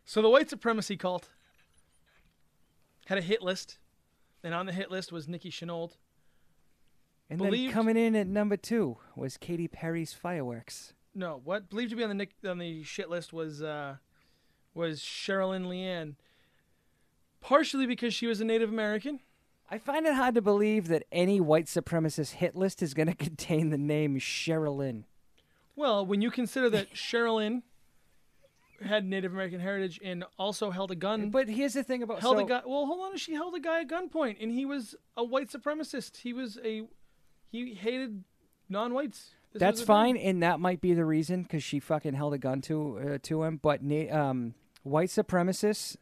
So 0.07 0.21
the 0.21 0.29
white 0.29 0.49
supremacy 0.49 0.97
cult 0.97 1.29
had 3.07 3.17
a 3.17 3.21
hit 3.21 3.41
list, 3.41 3.79
and 4.43 4.53
on 4.53 4.67
the 4.67 4.71
hit 4.71 4.91
list 4.91 5.11
was 5.11 5.27
Nikki 5.27 5.49
Chenault. 5.49 5.93
And 7.27 7.39
Believed- 7.39 7.69
then 7.69 7.73
coming 7.73 7.97
in 7.97 8.15
at 8.15 8.27
number 8.27 8.55
two 8.55 8.97
was 9.15 9.35
Katy 9.35 9.67
Perry's 9.67 10.13
Fireworks. 10.13 10.93
No, 11.15 11.41
what 11.43 11.69
believed 11.69 11.89
to 11.89 11.95
be 11.95 12.03
on 12.03 12.09
the 12.09 12.15
Nick, 12.15 12.35
on 12.47 12.59
the 12.59 12.83
shit 12.83 13.09
list 13.09 13.33
was 13.33 13.63
uh, 13.63 13.95
was 14.75 14.99
Sherilyn 15.01 15.65
Leanne, 15.65 16.15
partially 17.45 17.85
because 17.85 18.13
she 18.13 18.25
was 18.25 18.41
a 18.41 18.45
Native 18.45 18.69
American. 18.69 19.19
I 19.69 19.77
find 19.77 20.05
it 20.07 20.15
hard 20.15 20.33
to 20.35 20.41
believe 20.41 20.87
that 20.87 21.03
any 21.11 21.39
white 21.39 21.65
supremacist 21.65 22.33
hit 22.33 22.55
list 22.55 22.81
is 22.81 22.93
going 22.93 23.07
to 23.15 23.15
contain 23.15 23.69
the 23.69 23.77
name 23.77 24.19
Sherilyn. 24.19 25.03
Well, 25.75 26.05
when 26.05 26.21
you 26.21 26.31
consider 26.31 26.69
that 26.71 26.93
Sherilyn 26.93 27.61
had 28.81 29.05
Native 29.05 29.31
American 29.31 29.59
heritage 29.59 29.99
and 30.03 30.25
also 30.39 30.71
held 30.71 30.89
a 30.91 30.95
gun, 30.95 31.29
But 31.29 31.47
here's 31.47 31.73
the 31.73 31.83
thing 31.83 32.01
about 32.01 32.19
held 32.19 32.37
so, 32.37 32.45
a 32.45 32.47
guy. 32.47 32.61
Well, 32.65 32.85
hold 32.85 33.11
on, 33.11 33.17
she 33.17 33.33
held 33.33 33.53
a 33.55 33.59
guy 33.59 33.81
at 33.81 33.89
gunpoint, 33.89 34.37
and 34.41 34.51
he 34.51 34.65
was 34.65 34.95
a 35.15 35.23
white 35.23 35.49
supremacist. 35.49 36.17
He 36.17 36.33
was 36.33 36.57
a 36.63 36.87
he 37.51 37.73
hated 37.75 38.23
non-whites. 38.69 39.31
This 39.53 39.59
That's 39.59 39.81
fine, 39.81 40.15
thing. 40.15 40.25
and 40.25 40.43
that 40.43 40.59
might 40.59 40.81
be 40.81 40.93
the 40.93 41.05
reason 41.05 41.43
because 41.43 41.63
she 41.63 41.79
fucking 41.79 42.13
held 42.13 42.33
a 42.33 42.37
gun 42.37 42.61
to 42.61 42.97
uh, 42.97 43.17
to 43.23 43.43
him. 43.43 43.59
But 43.61 43.81
um, 44.11 44.55
white 44.83 45.09
supremacists, 45.09 45.97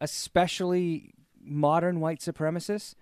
especially 0.00 1.12
modern 1.40 2.00
white 2.00 2.20
supremacists, 2.20 2.94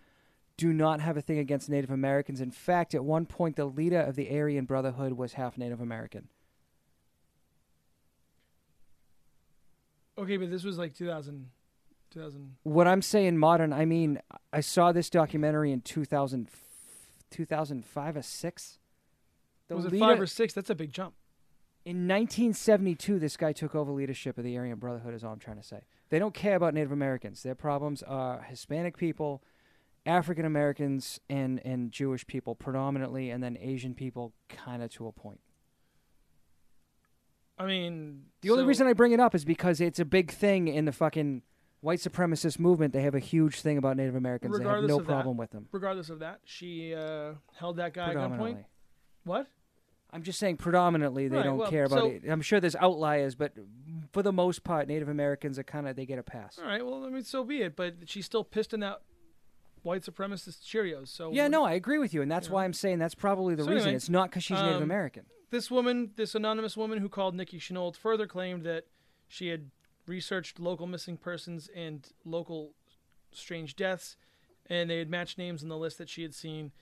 do 0.56 0.72
not 0.72 1.00
have 1.00 1.16
a 1.16 1.22
thing 1.22 1.38
against 1.38 1.68
Native 1.70 1.90
Americans. 1.90 2.40
In 2.40 2.50
fact, 2.50 2.94
at 2.94 3.04
one 3.04 3.26
point, 3.26 3.56
the 3.56 3.64
leader 3.64 4.00
of 4.00 4.16
the 4.16 4.28
Aryan 4.36 4.64
Brotherhood 4.64 5.12
was 5.12 5.34
half 5.34 5.56
Native 5.56 5.80
American. 5.80 6.28
Okay, 10.18 10.36
but 10.36 10.50
this 10.50 10.64
was 10.64 10.78
like 10.78 10.94
2000, 10.94 11.48
2000. 12.10 12.56
What 12.64 12.88
I'm 12.88 13.02
saying 13.02 13.38
modern, 13.38 13.72
I 13.72 13.84
mean, 13.84 14.20
I 14.52 14.60
saw 14.60 14.90
this 14.90 15.08
documentary 15.08 15.70
in 15.70 15.80
2000, 15.80 16.48
2005 17.30 18.16
or 18.16 18.22
six. 18.22 18.78
The 19.68 19.76
was 19.76 19.84
it 19.84 19.92
leader- 19.92 20.04
five 20.04 20.20
or 20.20 20.26
six? 20.26 20.52
That's 20.54 20.70
a 20.70 20.74
big 20.74 20.92
jump. 20.92 21.14
In 21.84 22.06
1972, 22.06 23.18
this 23.18 23.36
guy 23.36 23.52
took 23.52 23.74
over 23.74 23.92
leadership 23.92 24.36
of 24.36 24.44
the 24.44 24.56
Aryan 24.58 24.78
Brotherhood, 24.78 25.14
is 25.14 25.24
all 25.24 25.32
I'm 25.32 25.38
trying 25.38 25.56
to 25.56 25.62
say. 25.62 25.80
They 26.10 26.18
don't 26.18 26.34
care 26.34 26.56
about 26.56 26.74
Native 26.74 26.92
Americans. 26.92 27.42
Their 27.42 27.54
problems 27.54 28.02
are 28.02 28.42
Hispanic 28.42 28.96
people, 28.96 29.42
African 30.04 30.44
Americans, 30.44 31.20
and, 31.30 31.60
and 31.64 31.90
Jewish 31.90 32.26
people 32.26 32.54
predominantly, 32.54 33.30
and 33.30 33.42
then 33.42 33.56
Asian 33.60 33.94
people 33.94 34.34
kind 34.48 34.82
of 34.82 34.90
to 34.92 35.06
a 35.06 35.12
point. 35.12 35.40
I 37.58 37.66
mean, 37.66 38.24
The 38.42 38.50
only 38.50 38.64
reason 38.64 38.86
I 38.86 38.92
bring 38.92 39.12
it 39.12 39.20
up 39.20 39.34
is 39.34 39.44
because 39.44 39.80
it's 39.80 39.98
a 39.98 40.04
big 40.04 40.30
thing 40.30 40.68
in 40.68 40.84
the 40.84 40.92
fucking 40.92 41.42
white 41.80 41.98
supremacist 41.98 42.58
movement. 42.58 42.92
They 42.92 43.02
have 43.02 43.14
a 43.14 43.20
huge 43.20 43.60
thing 43.60 43.78
about 43.78 43.96
Native 43.96 44.14
Americans. 44.14 44.58
They 44.58 44.64
have 44.64 44.84
no 44.84 45.00
of 45.00 45.06
that, 45.06 45.12
problem 45.12 45.36
with 45.36 45.50
them. 45.50 45.68
regardless 45.72 46.10
of 46.10 46.20
that, 46.20 46.40
she 46.44 46.94
uh, 46.94 47.32
held 47.54 47.76
that 47.76 47.94
guy 47.94 48.10
at 48.10 48.16
gunpoint. 48.16 48.64
What? 49.24 49.48
I'm 50.10 50.22
just 50.22 50.38
saying 50.38 50.56
predominantly 50.56 51.28
they 51.28 51.36
Right, 51.36 51.44
don't 51.44 51.58
well, 51.58 51.70
care 51.70 51.84
about 51.84 51.98
so- 51.98 52.06
it. 52.10 52.22
I'm 52.28 52.40
sure 52.40 52.60
there's 52.60 52.76
outliers, 52.76 53.34
but 53.34 53.52
for 54.12 54.22
the 54.22 54.32
most 54.32 54.64
part, 54.64 54.88
Native 54.88 55.08
Americans 55.08 55.58
are 55.58 55.62
kind 55.64 55.86
of 55.86 55.96
they 55.96 56.06
get 56.06 56.18
a 56.18 56.22
pass. 56.22 56.58
All 56.58 56.64
right. 56.64 56.84
Well, 56.84 57.04
I 57.04 57.10
mean, 57.10 57.24
so 57.24 57.44
be 57.44 57.60
it. 57.62 57.76
But 57.76 57.94
she's 58.06 58.24
still 58.24 58.42
pissed 58.44 58.72
in 58.72 58.80
that 58.80 59.02
white 59.82 60.02
supremacist 60.02 60.62
Cheerios. 60.64 61.08
So 61.08 61.30
Yeah, 61.32 61.48
no, 61.48 61.64
I 61.64 61.72
agree 61.74 61.98
with 61.98 62.14
you, 62.14 62.22
and 62.22 62.30
that's 62.30 62.48
why 62.48 62.64
I'm 62.64 62.72
saying 62.72 62.98
that's 62.98 63.14
probably 63.14 63.54
the 63.54 63.64
So 63.64 63.70
reason. 63.70 63.82
anyway, 63.88 63.96
it's 63.96 64.08
not 64.08 64.30
because 64.30 64.44
she's 64.44 64.58
Native 64.58 64.76
um, 64.78 64.82
American. 64.82 65.24
This 65.50 65.70
woman, 65.70 66.10
this 66.16 66.34
anonymous 66.34 66.76
woman 66.76 66.98
who 66.98 67.08
called 67.08 67.34
Nikki 67.34 67.58
Chenault, 67.58 67.92
further 67.92 68.26
claimed 68.26 68.64
that 68.64 68.86
she 69.28 69.48
had 69.48 69.70
researched 70.06 70.58
local 70.58 70.86
missing 70.86 71.16
persons 71.18 71.68
and 71.74 72.08
local 72.24 72.72
strange 73.32 73.76
deaths, 73.76 74.16
and 74.66 74.88
they 74.90 74.98
had 74.98 75.10
matched 75.10 75.36
names 75.38 75.62
in 75.62 75.68
the 75.68 75.76
list 75.76 75.98
that 75.98 76.08
she 76.08 76.22
had 76.22 76.34
seen. 76.34 76.72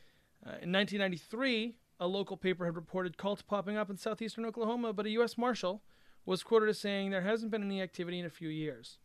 Uh, 0.44 0.50
in 0.62 0.70
1993, 0.72 1.76
a 1.98 2.06
local 2.06 2.36
paper 2.36 2.64
had 2.64 2.76
reported 2.76 3.16
cults 3.16 3.42
popping 3.42 3.76
up 3.76 3.90
in 3.90 3.96
southeastern 3.96 4.44
Oklahoma, 4.44 4.92
but 4.92 5.06
a 5.06 5.10
U.S. 5.10 5.38
Marshal 5.38 5.82
was 6.24 6.42
quoted 6.42 6.68
as 6.68 6.78
saying 6.78 7.10
there 7.10 7.22
hasn't 7.22 7.50
been 7.50 7.62
any 7.62 7.80
activity 7.80 8.18
in 8.18 8.26
a 8.26 8.30
few 8.30 8.48
years. 8.48 8.98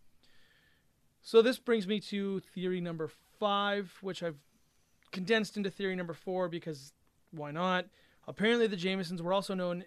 So 1.22 1.42
this 1.42 1.60
brings 1.60 1.88
me 1.88 2.00
to 2.02 2.40
theory 2.40 2.82
number 2.82 3.10
five, 3.40 3.98
which 4.02 4.24
I've 4.24 4.40
condensed 5.12 5.56
into 5.56 5.70
theory 5.70 5.96
number 5.96 6.14
four 6.14 6.50
because 6.50 6.94
why 7.32 7.52
not? 7.52 7.86
Apparently, 8.28 8.68
the 8.68 8.76
Jamisons 8.76 9.22
were 9.22 9.34
also 9.34 9.54
known 9.54 9.84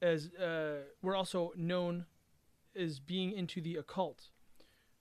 as 0.00 0.30
uh, 0.34 0.82
were 1.00 1.16
also 1.16 1.52
known 1.56 2.06
as 2.76 2.98
being 2.98 3.32
into 3.32 3.60
the 3.60 3.76
occult. 3.76 4.28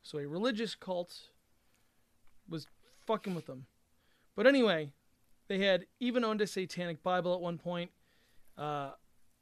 So 0.04 0.18
a 0.18 0.28
religious 0.28 0.76
cult 0.76 1.30
was 2.50 2.68
fucking 3.06 3.36
with 3.36 3.46
them. 3.46 3.66
But 4.36 4.48
anyway, 4.48 4.92
they 5.52 5.66
had 5.66 5.86
even 6.00 6.24
owned 6.24 6.40
a 6.40 6.48
satanic 6.48 7.04
Bible 7.04 7.34
at 7.36 7.42
one 7.42 7.58
point. 7.58 7.92
Uh, 8.58 8.92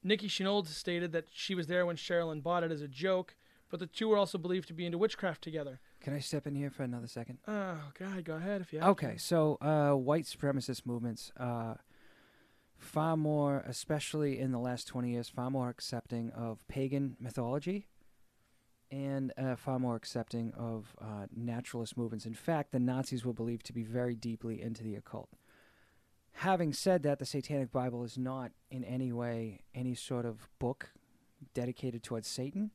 Nikki 0.03 0.27
Chenault 0.27 0.63
stated 0.63 1.11
that 1.11 1.25
she 1.31 1.53
was 1.53 1.67
there 1.67 1.85
when 1.85 1.97
Sherilyn 1.97 2.41
bought 2.41 2.63
it 2.63 2.71
as 2.71 2.81
a 2.81 2.87
joke, 2.87 3.35
but 3.69 3.79
the 3.79 3.85
two 3.85 4.07
were 4.07 4.17
also 4.17 4.39
believed 4.39 4.67
to 4.69 4.73
be 4.73 4.87
into 4.87 4.97
witchcraft 4.97 5.43
together. 5.43 5.79
Can 6.01 6.15
I 6.15 6.19
step 6.19 6.47
in 6.47 6.55
here 6.55 6.71
for 6.71 6.81
another 6.81 7.05
second? 7.05 7.37
Oh, 7.47 7.77
God, 7.99 8.23
go 8.23 8.37
ahead 8.37 8.59
if 8.61 8.73
you 8.73 8.79
have 8.79 8.89
Okay, 8.89 9.13
to. 9.13 9.19
so 9.19 9.59
uh, 9.61 9.91
white 9.91 10.23
supremacist 10.23 10.83
movements, 10.83 11.31
uh, 11.37 11.75
far 12.75 13.15
more, 13.15 13.63
especially 13.67 14.39
in 14.39 14.51
the 14.51 14.57
last 14.59 14.87
20 14.87 15.11
years, 15.11 15.29
far 15.29 15.51
more 15.51 15.69
accepting 15.69 16.31
of 16.31 16.67
pagan 16.67 17.17
mythology 17.19 17.85
and 18.89 19.31
uh, 19.37 19.55
far 19.55 19.77
more 19.77 19.95
accepting 19.95 20.53
of 20.57 20.95
uh, 20.99 21.27
naturalist 21.35 21.95
movements. 21.95 22.25
In 22.25 22.33
fact, 22.33 22.71
the 22.71 22.79
Nazis 22.79 23.23
were 23.23 23.33
believed 23.33 23.67
to 23.67 23.73
be 23.73 23.83
very 23.83 24.15
deeply 24.15 24.59
into 24.59 24.81
the 24.83 24.95
occult. 24.95 25.29
Having 26.33 26.73
said 26.73 27.03
that, 27.03 27.19
the 27.19 27.25
Satanic 27.25 27.71
Bible 27.71 28.03
is 28.03 28.17
not 28.17 28.51
in 28.69 28.83
any 28.83 29.11
way 29.11 29.61
any 29.73 29.95
sort 29.95 30.25
of 30.25 30.47
book 30.59 30.91
dedicated 31.53 32.03
towards 32.03 32.27
Satan. 32.27 32.71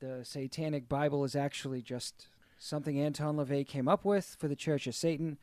The 0.00 0.24
Satanic 0.24 0.88
Bible 0.88 1.24
is 1.24 1.34
actually 1.34 1.82
just 1.82 2.28
something 2.58 3.00
Anton 3.00 3.36
LaVey 3.36 3.66
came 3.66 3.88
up 3.88 4.04
with 4.04 4.36
for 4.38 4.48
the 4.48 4.56
Church 4.56 4.86
of 4.86 4.94
Satan. 4.94 5.38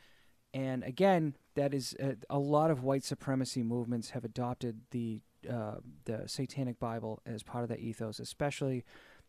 And 0.53 0.83
again, 0.83 1.35
that 1.55 1.73
is 1.73 1.95
a, 1.99 2.17
a 2.29 2.39
lot 2.39 2.71
of 2.71 2.83
white 2.83 3.03
supremacy 3.03 3.63
movements 3.63 4.11
have 4.11 4.25
adopted 4.25 4.81
the 4.91 5.21
uh, 5.49 5.77
the 6.05 6.27
Satanic 6.27 6.79
Bible 6.79 7.19
as 7.25 7.41
part 7.41 7.63
of 7.63 7.69
their 7.69 7.79
ethos, 7.79 8.19
especially 8.19 8.83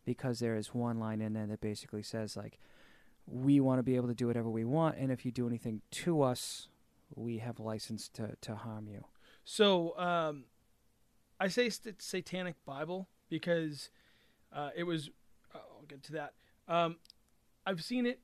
because 0.05 0.39
there 0.39 0.55
is 0.55 0.73
one 0.73 0.99
line 0.99 1.21
in 1.21 1.33
there 1.33 1.47
that 1.47 1.61
basically 1.61 2.03
says 2.03 2.37
like, 2.37 2.59
"We 3.25 3.59
want 3.59 3.79
to 3.79 3.83
be 3.83 3.95
able 3.95 4.09
to 4.09 4.13
do 4.13 4.27
whatever 4.27 4.49
we 4.49 4.63
want, 4.65 4.97
and 4.97 5.11
if 5.11 5.25
you 5.25 5.31
do 5.31 5.47
anything 5.47 5.81
to 5.91 6.21
us, 6.21 6.67
we 7.15 7.37
have 7.39 7.59
license 7.59 8.09
to 8.09 8.35
to 8.41 8.55
harm 8.55 8.87
you." 8.87 9.05
So 9.43 9.97
um, 9.97 10.45
I 11.39 11.47
say 11.47 11.69
st- 11.69 12.01
Satanic 12.01 12.55
Bible 12.65 13.07
because 13.29 13.89
uh, 14.51 14.69
it 14.75 14.83
was. 14.83 15.09
I'll 15.53 15.85
get 15.87 16.03
to 16.03 16.13
that. 16.13 16.33
Um, 16.67 16.97
I've 17.65 17.83
seen 17.83 18.05
it 18.05 18.19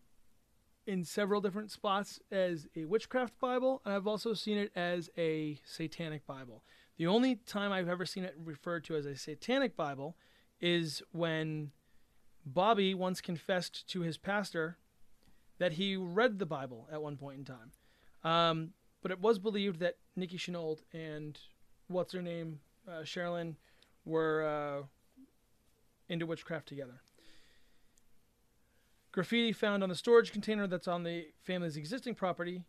in 0.88 1.04
several 1.04 1.40
different 1.40 1.70
spots 1.70 2.20
as 2.32 2.68
a 2.76 2.86
witchcraft 2.86 3.40
Bible, 3.40 3.82
and 3.86 3.94
I've 3.94 4.08
also 4.08 4.34
seen 4.34 4.58
it 4.58 4.72
as 4.76 5.10
a 5.18 5.60
Satanic 5.64 6.26
Bible. 6.26 6.64
The 6.98 7.08
only 7.08 7.36
time 7.36 7.72
I've 7.72 7.88
ever 7.88 8.06
seen 8.06 8.24
it 8.24 8.36
referred 8.44 8.84
to 8.86 8.96
as 8.96 9.06
a 9.06 9.16
Satanic 9.16 9.76
Bible 9.76 10.18
is 10.60 11.04
when 11.12 11.72
Bobby 12.46 12.94
once 12.94 13.22
confessed 13.22 13.88
to 13.90 14.02
his 14.02 14.18
pastor 14.18 14.78
that 15.60 15.74
he 15.74 15.96
read 15.96 16.40
the 16.40 16.46
Bible 16.46 16.88
at 16.92 17.02
one 17.02 17.18
point 17.18 17.38
in 17.38 17.46
time. 17.46 17.72
Um, 18.24 18.72
but 19.02 19.12
it 19.12 19.20
was 19.20 19.40
believed 19.40 19.80
that 19.80 19.96
Nikki 20.16 20.38
Chenault 20.38 20.80
and 20.94 21.38
what's 21.88 22.14
her 22.14 22.22
name, 22.22 22.60
uh, 22.88 23.02
Sherilyn, 23.02 23.56
were 24.06 24.44
uh, 24.46 24.86
into 26.10 26.26
witchcraft 26.26 26.68
together. 26.68 27.02
Graffiti 29.12 29.52
found 29.52 29.84
on 29.84 29.90
the 29.90 29.96
storage 29.96 30.32
container 30.32 30.68
that's 30.68 30.88
on 30.88 31.04
the 31.04 31.28
family's 31.44 31.78
existing 31.78 32.16
property 32.16 32.64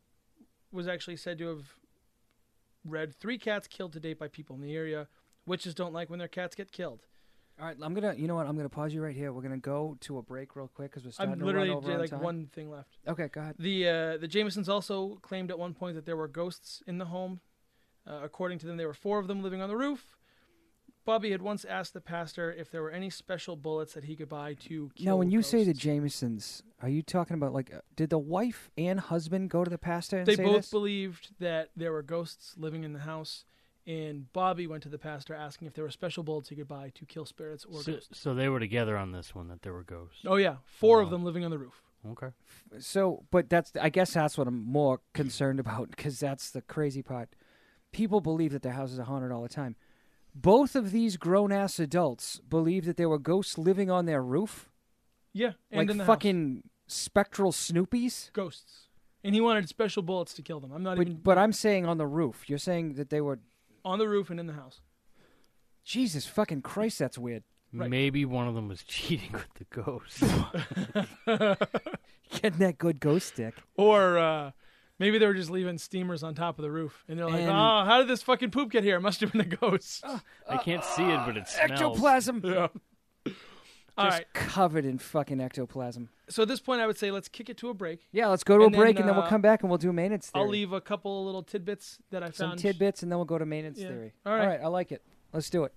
was 0.72 0.88
actually 0.88 1.16
said 1.16 1.38
to 1.38 1.48
have 1.48 1.74
read 2.84 3.14
three 3.14 3.38
cats 3.38 3.66
killed 3.66 3.92
to 3.92 4.00
date 4.00 4.18
by 4.18 4.28
people 4.28 4.56
in 4.56 4.62
the 4.62 4.74
area. 4.74 5.08
Witches 5.46 5.74
don't 5.74 5.92
like 5.92 6.08
when 6.08 6.18
their 6.18 6.28
cats 6.28 6.54
get 6.54 6.72
killed. 6.72 7.00
All 7.60 7.66
right, 7.66 7.76
I'm 7.82 7.92
gonna. 7.92 8.14
You 8.14 8.26
know 8.26 8.36
what? 8.36 8.46
I'm 8.46 8.56
gonna 8.56 8.70
pause 8.70 8.94
you 8.94 9.02
right 9.02 9.14
here. 9.14 9.32
We're 9.32 9.42
gonna 9.42 9.58
go 9.58 9.96
to 10.00 10.16
a 10.18 10.22
break 10.22 10.56
real 10.56 10.68
quick 10.68 10.92
because 10.92 11.04
we're 11.04 11.10
starting 11.10 11.34
I'm 11.34 11.40
to 11.40 11.44
literally 11.44 11.68
run 11.68 11.76
over 11.76 11.86
did, 11.88 11.94
on 11.94 12.00
like 12.00 12.10
time. 12.10 12.20
one 12.20 12.46
thing 12.54 12.70
left. 12.70 12.96
Okay, 13.06 13.28
go 13.28 13.42
ahead. 13.42 13.56
The 13.58 13.88
uh, 13.88 14.16
the 14.16 14.28
Jamisons 14.28 14.68
also 14.68 15.18
claimed 15.20 15.50
at 15.50 15.58
one 15.58 15.74
point 15.74 15.94
that 15.96 16.06
there 16.06 16.16
were 16.16 16.28
ghosts 16.28 16.82
in 16.86 16.96
the 16.96 17.06
home. 17.06 17.40
Uh, 18.06 18.20
according 18.22 18.58
to 18.60 18.66
them, 18.66 18.78
there 18.78 18.86
were 18.86 18.94
four 18.94 19.18
of 19.18 19.26
them 19.26 19.42
living 19.42 19.60
on 19.60 19.68
the 19.68 19.76
roof. 19.76 20.16
Bobby 21.04 21.32
had 21.32 21.42
once 21.42 21.64
asked 21.64 21.92
the 21.92 22.00
pastor 22.00 22.52
if 22.52 22.70
there 22.70 22.82
were 22.82 22.90
any 22.90 23.10
special 23.10 23.56
bullets 23.56 23.92
that 23.94 24.04
he 24.04 24.16
could 24.16 24.28
buy 24.28 24.54
to 24.54 24.90
kill. 24.94 25.04
Now, 25.04 25.16
when 25.16 25.30
you 25.30 25.42
say 25.42 25.64
the. 25.64 25.74
Jamisons, 25.74 26.62
are 26.80 26.88
you 26.88 27.02
talking 27.02 27.34
about 27.34 27.52
like, 27.52 27.72
uh, 27.74 27.80
did 27.96 28.10
the 28.10 28.18
wife 28.18 28.70
and 28.78 29.00
husband 29.00 29.50
go 29.50 29.64
to 29.64 29.70
the 29.70 29.78
pastor 29.78 30.18
and 30.18 30.26
they 30.26 30.36
say 30.36 30.44
both 30.44 30.56
this? 30.56 30.70
believed 30.70 31.28
that 31.40 31.70
there 31.76 31.92
were 31.92 32.02
ghosts 32.02 32.54
living 32.56 32.84
in 32.84 32.92
the 32.92 33.00
house, 33.00 33.44
and 33.86 34.32
Bobby 34.32 34.66
went 34.66 34.82
to 34.84 34.88
the 34.88 34.98
pastor 34.98 35.34
asking 35.34 35.66
if 35.68 35.74
there 35.74 35.84
were 35.84 35.90
special 35.90 36.22
bullets 36.22 36.48
he 36.48 36.56
could 36.56 36.68
buy 36.68 36.90
to 36.94 37.04
kill 37.06 37.24
spirits 37.24 37.64
or 37.64 37.82
So, 37.82 37.92
ghosts. 37.92 38.18
so 38.20 38.34
they 38.34 38.48
were 38.48 38.60
together 38.60 38.96
on 38.96 39.12
this 39.12 39.34
one 39.34 39.48
that 39.48 39.62
there 39.62 39.72
were 39.72 39.82
ghosts. 39.82 40.20
Oh 40.26 40.36
yeah, 40.36 40.56
four 40.66 41.00
of 41.00 41.10
them 41.10 41.24
living 41.24 41.44
on 41.44 41.50
the 41.50 41.58
roof. 41.58 41.82
Okay. 42.10 42.28
So, 42.78 43.24
but 43.30 43.50
that's 43.50 43.72
I 43.80 43.88
guess 43.90 44.14
that's 44.14 44.38
what 44.38 44.46
I'm 44.48 44.64
more 44.64 45.00
concerned 45.12 45.60
about 45.60 45.90
because 45.90 46.18
that's 46.20 46.50
the 46.50 46.62
crazy 46.62 47.02
part. 47.02 47.30
People 47.92 48.20
believe 48.20 48.52
that 48.52 48.62
their 48.62 48.72
houses 48.72 48.98
are 48.98 49.04
haunted 49.04 49.32
all 49.32 49.42
the 49.42 49.48
time. 49.48 49.76
Both 50.34 50.76
of 50.76 50.92
these 50.92 51.16
grown 51.16 51.50
ass 51.52 51.78
adults 51.80 52.40
believe 52.48 52.84
that 52.86 52.96
there 52.96 53.08
were 53.08 53.18
ghosts 53.18 53.58
living 53.58 53.90
on 53.90 54.06
their 54.06 54.22
roof, 54.22 54.70
Yeah, 55.32 55.52
and 55.70 55.78
like 55.80 55.90
in 55.90 55.98
the 55.98 56.04
house. 56.04 56.14
fucking 56.14 56.62
spectral 56.86 57.50
Snoopies. 57.52 58.32
ghosts. 58.32 58.86
And 59.24 59.34
he 59.34 59.40
wanted 59.40 59.68
special 59.68 60.02
bullets 60.02 60.32
to 60.34 60.42
kill 60.42 60.60
them. 60.60 60.70
I'm 60.72 60.82
not 60.82 60.96
But, 60.96 61.08
even 61.08 61.20
but 61.20 61.36
I'm 61.36 61.52
saying 61.52 61.84
on 61.84 61.98
the 61.98 62.06
roof. 62.06 62.48
You're 62.48 62.58
saying 62.58 62.94
that 62.94 63.10
they 63.10 63.20
were. 63.20 63.40
On 63.84 63.98
the 63.98 64.08
roof 64.08 64.30
and 64.30 64.38
in 64.40 64.46
the 64.46 64.52
house. 64.54 64.80
Jesus 65.84 66.26
fucking 66.26 66.62
Christ, 66.62 66.98
that's 66.98 67.18
weird. 67.18 67.42
Right. 67.72 67.88
Maybe 67.88 68.24
one 68.24 68.48
of 68.48 68.54
them 68.54 68.68
was 68.68 68.82
cheating 68.86 69.32
with 69.32 69.48
the 69.54 69.64
ghost. 69.70 70.22
Getting 72.42 72.58
that 72.60 72.78
good 72.78 73.00
ghost 73.00 73.28
stick. 73.28 73.54
Or 73.76 74.18
uh, 74.18 74.50
maybe 74.98 75.18
they 75.18 75.26
were 75.26 75.34
just 75.34 75.50
leaving 75.50 75.78
steamers 75.78 76.22
on 76.22 76.34
top 76.34 76.58
of 76.58 76.62
the 76.62 76.70
roof, 76.70 77.04
and 77.08 77.18
they're 77.18 77.26
like, 77.26 77.40
And- 77.40 77.50
"Oh, 77.50 77.84
how 77.84 77.98
did 77.98 78.08
this 78.08 78.22
fucking 78.22 78.50
poop 78.50 78.70
get 78.70 78.84
here? 78.84 78.96
It 78.96 79.00
must 79.00 79.20
have 79.20 79.32
been 79.32 79.48
the 79.48 79.56
ghost." 79.56 80.04
I 80.48 80.56
can't 80.58 80.84
see 80.84 81.04
it, 81.04 81.20
but 81.26 81.36
it 81.36 81.48
smells. 81.48 81.70
Ectoplasm. 81.72 82.42
yeah. 82.44 82.68
All 84.00 84.06
Just 84.06 84.18
right. 84.18 84.26
covered 84.32 84.84
in 84.86 84.98
fucking 84.98 85.40
ectoplasm. 85.40 86.08
So 86.28 86.42
at 86.42 86.48
this 86.48 86.60
point, 86.60 86.80
I 86.80 86.86
would 86.86 86.96
say 86.96 87.10
let's 87.10 87.28
kick 87.28 87.50
it 87.50 87.56
to 87.58 87.68
a 87.68 87.74
break. 87.74 88.06
Yeah, 88.12 88.28
let's 88.28 88.44
go 88.44 88.56
to 88.56 88.64
And 88.64 88.74
a 88.74 88.78
break 88.78 88.96
then, 88.96 89.02
and 89.02 89.08
then 89.10 89.16
we'll 89.16 89.26
uh, 89.26 89.28
come 89.28 89.42
back 89.42 89.62
and 89.62 89.68
we'll 89.70 89.76
do 89.78 89.92
maintenance 89.92 90.30
theory. 90.30 90.42
I'll 90.44 90.48
leave 90.50 90.72
a 90.72 90.80
couple 90.80 91.24
little 91.26 91.42
tidbits 91.42 91.98
that 92.10 92.22
I 92.22 92.30
some 92.30 92.50
found. 92.50 92.60
Some 92.60 92.70
tidbits 92.70 93.02
and 93.02 93.12
then 93.12 93.18
we'll 93.18 93.26
go 93.26 93.36
to 93.38 93.44
maintenance 93.44 93.78
Yeah. 93.78 93.88
theory. 93.88 94.12
All 94.24 94.32
right. 94.32 94.40
All 94.40 94.46
right, 94.46 94.60
I 94.62 94.68
like 94.68 94.92
it. 94.92 95.02
Let's 95.32 95.50
do 95.50 95.64
it. 95.64 95.72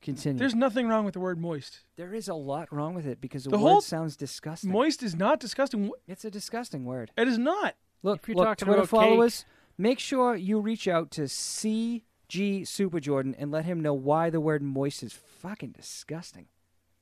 Continue. 0.02 0.40
There's 0.40 0.56
nothing 0.56 0.88
wrong 0.88 1.04
with 1.06 1.14
the 1.14 1.20
word 1.20 1.40
moist. 1.40 1.82
there 1.98 2.14
is 2.14 2.28
a 2.30 2.34
lot 2.34 2.72
wrong 2.72 2.94
with 2.94 3.06
it 3.06 3.20
because 3.20 3.44
the, 3.44 3.50
The 3.50 3.58
word 3.58 3.70
whole- 3.70 3.82
sounds 3.82 4.16
disgusting. 4.16 4.72
Moist 4.72 5.04
is 5.04 5.16
not 5.16 5.40
disgusting. 5.40 5.92
It's 6.08 6.24
a 6.24 6.32
disgusting 6.32 6.86
word. 6.86 7.12
It 7.18 7.28
is 7.28 7.38
not. 7.38 7.76
Look, 8.02 8.22
If 8.22 8.30
you're 8.30 8.38
look, 8.38 8.46
talking 8.46 8.66
Twitter 8.68 8.82
about 8.84 8.90
cake- 9.02 9.10
followers, 9.10 9.46
make 9.78 10.00
sure 10.00 10.36
you 10.36 10.62
reach 10.62 10.88
out 10.88 11.12
to 11.12 11.24
CG 11.24 12.66
Super 12.68 13.00
Jordan 13.00 13.36
and 13.38 13.52
let 13.52 13.66
him 13.66 13.82
know 13.82 13.94
why 13.94 14.30
the 14.30 14.40
word 14.40 14.62
moist 14.62 15.04
is 15.04 15.14
fucking 15.14 15.72
disgusting. 15.72 16.48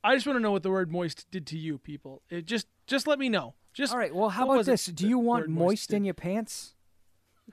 I 0.04 0.16
just 0.16 0.26
want 0.26 0.38
to 0.38 0.42
know 0.42 0.52
what 0.52 0.64
the 0.64 0.72
word 0.72 0.92
moist 0.92 1.28
did 1.32 1.46
to 1.48 1.58
you, 1.58 1.78
people. 1.78 2.22
It 2.30 2.46
just 2.46 2.68
just 2.88 3.08
let 3.08 3.20
me 3.20 3.30
know. 3.30 3.56
Just 3.74 3.92
All 3.94 4.00
right, 4.00 4.14
well, 4.16 4.30
how 4.30 4.50
about 4.50 4.66
this? 4.66 4.86
Do 4.88 5.08
you 5.08 5.20
want 5.20 5.50
moist, 5.50 5.60
moist 5.60 5.94
in 5.94 6.04
your 6.06 6.14
pants? 6.16 6.74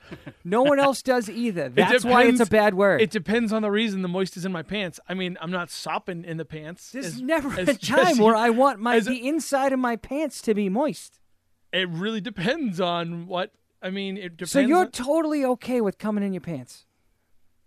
No 0.45 0.63
one 0.63 0.79
else 0.79 1.03
does 1.03 1.31
either. 1.31 1.69
That's 1.71 2.05
why 2.05 2.25
it's 2.25 2.41
a 2.41 2.47
bad 2.47 2.75
word. 2.75 3.01
It 3.01 3.11
depends 3.11 3.53
on 3.53 3.63
the 3.63 3.71
reason 3.71 4.03
the 4.03 4.09
moist 4.09 4.37
is 4.37 4.45
in 4.45 4.53
my 4.53 4.63
pants. 4.63 5.01
I 5.09 5.15
mean, 5.15 5.39
I'm 5.41 5.51
not 5.51 5.71
sopping 5.71 6.25
in 6.25 6.37
the 6.37 6.45
pants. 6.45 6.93
There's 6.93 7.07
as- 7.07 7.23
never 7.23 7.49
as 7.59 7.69
a 7.69 7.75
time 7.79 8.05
Jesse- 8.07 8.23
where 8.23 8.37
I 8.37 8.51
want 8.51 8.79
my 8.81 8.97
as 8.97 9.07
a- 9.07 9.11
the 9.11 9.27
inside 9.27 9.73
of 9.73 9.79
my 9.79 9.97
pants 9.97 10.43
to 10.43 10.55
be 10.55 10.69
moist. 10.69 11.21
It 11.73 11.89
really 11.89 12.21
depends 12.21 12.81
on 12.81 13.27
what. 13.27 13.53
I 13.83 13.91
mean, 13.91 14.17
it 14.17 14.37
depends. 14.37 14.53
So 14.53 14.61
you're 14.61 14.81
on- 14.81 14.91
totally 14.91 15.45
okay 15.45 15.81
with 15.81 15.99
coming 15.99 16.23
in 16.25 16.33
your 16.33 16.41
pants. 16.43 16.85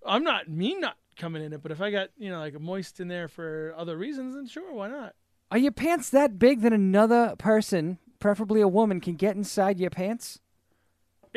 I'm 0.05 0.23
not 0.23 0.47
me 0.49 0.75
not 0.75 0.97
coming 1.17 1.43
in 1.43 1.53
it, 1.53 1.61
but 1.63 1.71
if 1.71 1.81
I 1.81 1.89
got 1.91 2.09
you 2.17 2.29
know 2.29 2.39
like 2.39 2.53
a 2.55 2.59
moist 2.59 2.99
in 2.99 3.07
there 3.07 3.27
for 3.27 3.73
other 3.75 3.97
reasons, 3.97 4.35
then 4.35 4.45
sure, 4.47 4.71
why 4.73 4.87
not? 4.89 5.15
Are 5.49 5.57
your 5.57 5.71
pants 5.71 6.09
that 6.11 6.37
big 6.37 6.61
that 6.61 6.73
another 6.73 7.35
person, 7.37 7.97
preferably 8.19 8.61
a 8.61 8.67
woman, 8.67 8.99
can 9.01 9.15
get 9.15 9.35
inside 9.35 9.79
your 9.79 9.89
pants? 9.89 10.39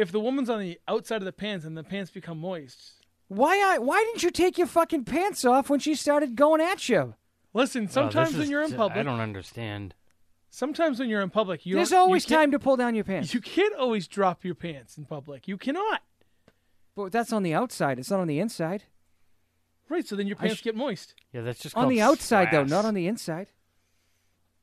If 0.01 0.12
the 0.12 0.20
woman's 0.20 0.48
on 0.48 0.61
the 0.61 0.80
outside 0.88 1.16
of 1.16 1.24
the 1.26 1.32
pants 1.32 1.66
and 1.66 1.76
the 1.76 1.84
pants 1.84 2.11
become 2.11 2.38
moist, 2.38 3.05
Why 3.28 3.61
I 3.74 3.78
why 3.78 4.03
didn't 4.05 4.22
you 4.22 4.30
take 4.30 4.57
your 4.57 4.66
fucking 4.66 5.05
pants 5.05 5.44
off 5.44 5.68
when 5.68 5.78
she 5.78 5.94
started 5.94 6.36
going 6.36 6.61
at 6.62 6.88
you? 6.88 7.14
listen. 7.53 7.84
This 7.84 7.92
Sometimes 7.94 8.32
when 8.32 8.42
is- 8.44 8.48
you're 8.51 8.62
in 8.62 8.72
public, 8.72 8.98
I 8.98 9.03
don't 9.03 9.20
understand. 9.20 9.94
sometimes 10.48 10.98
when 10.98 11.11
you're 11.11 11.20
in 11.20 11.28
public, 11.30 11.66
you 11.66 11.74
There's 11.76 11.90
don't- 11.90 11.98
you 11.98 12.01
always 12.03 12.24
can't- 12.24 12.38
time 12.40 12.51
to 12.53 12.59
pull 12.59 12.76
down 12.76 12.94
your 12.94 13.05
pants. 13.05 13.34
You 13.34 13.40
can't 13.42 13.74
always 13.74 14.09
drop 14.09 14.42
your 14.44 14.55
pants 14.55 14.96
in 14.96 15.05
public. 15.05 15.46
You 15.46 15.59
cannot. 15.59 16.03
But 16.96 17.12
that's 17.12 17.32
on 17.32 17.42
the 17.42 17.53
outside. 17.53 17.98
It's 17.98 18.11
not 18.11 18.20
on 18.20 18.26
the 18.26 18.40
inside. 18.40 18.84
Right. 19.90 20.07
So 20.07 20.16
then 20.16 20.26
your 20.28 20.36
pants 20.36 20.57
sh- 20.57 20.62
get 20.62 20.74
moist. 20.76 21.14
Yeah, 21.32 21.42
that's 21.42 21.61
just 21.61 21.76
On 21.76 21.82
called 21.82 21.92
the 21.92 22.01
outside 22.01 22.48
though, 22.53 22.64
not 22.64 22.84
on 22.86 22.94
the 22.94 23.07
inside. 23.07 23.48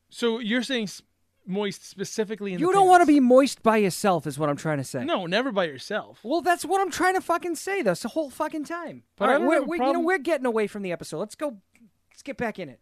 So 0.09 0.39
you're 0.39 0.63
saying 0.63 0.83
s- 0.85 1.01
moist 1.47 1.87
specifically 1.87 2.53
in 2.53 2.59
You 2.59 2.71
don't 2.71 2.87
want 2.87 3.01
to 3.01 3.05
be 3.07 3.19
moist 3.19 3.63
by 3.63 3.77
yourself, 3.77 4.27
is 4.27 4.37
what 4.37 4.49
I'm 4.49 4.57
trying 4.57 4.77
to 4.77 4.83
say. 4.83 5.03
No, 5.03 5.25
never 5.25 5.51
by 5.51 5.65
yourself. 5.65 6.19
Well, 6.23 6.41
that's 6.41 6.65
what 6.65 6.81
I'm 6.81 6.91
trying 6.91 7.13
to 7.15 7.21
fucking 7.21 7.55
say. 7.55 7.81
That's 7.81 8.01
the 8.01 8.09
whole 8.09 8.29
fucking 8.29 8.65
time. 8.65 9.03
But 9.15 9.25
All 9.25 9.29
I 9.29 9.33
right, 9.33 9.39
don't 9.39 9.47
we're, 9.47 9.53
have 9.55 9.63
a 9.63 9.65
we, 9.67 9.77
you 9.77 9.79
know, 9.79 9.85
problem- 9.85 10.05
we're 10.05 10.17
getting 10.19 10.45
away 10.45 10.67
from 10.67 10.81
the 10.83 10.91
episode. 10.91 11.19
Let's 11.19 11.35
go. 11.35 11.57
Let's 12.11 12.21
get 12.23 12.37
back 12.37 12.59
in 12.59 12.69
it. 12.69 12.79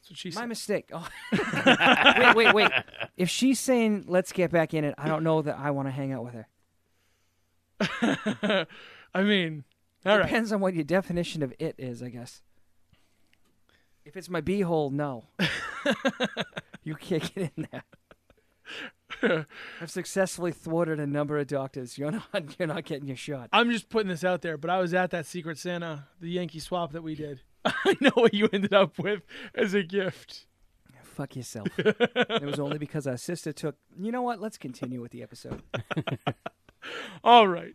That's 0.00 0.10
what 0.10 0.18
she 0.18 0.28
My 0.30 0.42
said. 0.42 0.48
mistake. 0.48 0.90
Oh. 0.92 1.08
wait, 2.36 2.36
wait, 2.36 2.54
wait. 2.54 2.70
If 3.16 3.28
she's 3.28 3.58
saying 3.58 4.04
let's 4.06 4.32
get 4.32 4.50
back 4.52 4.72
in 4.74 4.84
it, 4.84 4.94
I 4.96 5.08
don't 5.08 5.24
know 5.24 5.42
that 5.42 5.58
I 5.58 5.72
want 5.72 5.88
to 5.88 5.92
hang 5.92 6.12
out 6.12 6.24
with 6.24 6.34
her. 6.34 6.46
I 9.14 9.22
mean, 9.22 9.64
all 10.04 10.18
right. 10.18 10.26
Depends 10.26 10.52
on 10.52 10.60
what 10.60 10.74
your 10.74 10.84
definition 10.84 11.42
of 11.42 11.52
it 11.58 11.74
is, 11.78 12.02
I 12.02 12.10
guess. 12.10 12.40
If 14.04 14.16
it's 14.16 14.30
my 14.30 14.40
beehole, 14.40 14.92
no. 14.92 15.24
you 16.86 16.94
can't 16.94 17.34
get 17.34 17.52
in 17.56 17.66
there. 17.72 19.46
I've 19.80 19.90
successfully 19.90 20.52
thwarted 20.52 21.00
a 21.00 21.06
number 21.06 21.36
of 21.38 21.48
doctors. 21.48 21.98
You're 21.98 22.12
not. 22.12 22.24
You're 22.58 22.68
not 22.68 22.84
getting 22.84 23.08
your 23.08 23.16
shot. 23.16 23.48
I'm 23.52 23.70
just 23.70 23.88
putting 23.88 24.08
this 24.08 24.24
out 24.24 24.42
there, 24.42 24.56
but 24.56 24.70
I 24.70 24.78
was 24.78 24.94
at 24.94 25.10
that 25.10 25.26
Secret 25.26 25.58
Santa, 25.58 26.06
the 26.20 26.30
Yankee 26.30 26.60
swap 26.60 26.92
that 26.92 27.02
we 27.02 27.16
did. 27.16 27.42
I 27.64 27.96
know 28.00 28.12
what 28.14 28.34
you 28.34 28.48
ended 28.52 28.72
up 28.72 28.98
with 28.98 29.22
as 29.54 29.74
a 29.74 29.82
gift. 29.82 30.46
Fuck 31.02 31.34
yourself. 31.34 31.68
it 31.78 32.44
was 32.44 32.60
only 32.60 32.78
because 32.78 33.06
our 33.06 33.16
sister 33.16 33.52
took. 33.52 33.76
You 33.98 34.12
know 34.12 34.22
what? 34.22 34.40
Let's 34.40 34.58
continue 34.58 35.00
with 35.00 35.10
the 35.10 35.22
episode. 35.22 35.62
All 37.24 37.48
right. 37.48 37.74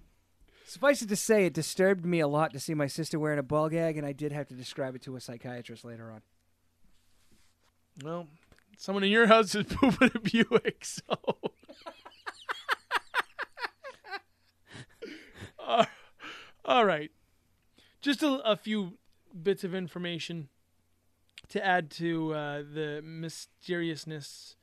Suffice 0.66 1.02
it 1.02 1.10
to 1.10 1.18
say, 1.18 1.48
it 1.48 1.54
disturbed 1.54 2.06
me 2.06 2.22
a 2.22 2.28
lot 2.28 2.54
to 2.54 2.60
see 2.60 2.74
my 2.74 2.88
sister 2.88 3.20
wearing 3.20 3.40
a 3.40 3.44
ball 3.44 3.68
gag, 3.68 3.98
and 3.98 4.06
I 4.06 4.14
did 4.14 4.32
have 4.32 4.48
to 4.50 4.54
describe 4.54 4.96
it 4.96 5.02
to 5.02 5.18
a 5.18 5.20
psychiatrist 5.20 5.84
later 5.84 6.12
on. 6.12 6.22
Well, 8.04 8.28
someone 8.78 9.04
in 9.04 9.12
your 9.12 9.28
house 9.28 9.56
is 9.56 9.66
pooping 9.70 10.12
a 10.16 10.20
Buick, 10.20 10.86
so. 10.86 11.02
Uh, 15.64 15.86
all 16.66 16.86
right. 16.86 17.12
Just 18.02 18.24
a, 18.24 18.42
a 18.44 18.58
few 18.58 18.98
bits 19.42 19.64
of 19.64 19.76
information 19.76 20.50
to 21.50 21.64
add 21.66 21.92
to 21.92 22.34
uh, 22.34 22.58
the 22.58 23.02
mysteriousness 23.04 24.56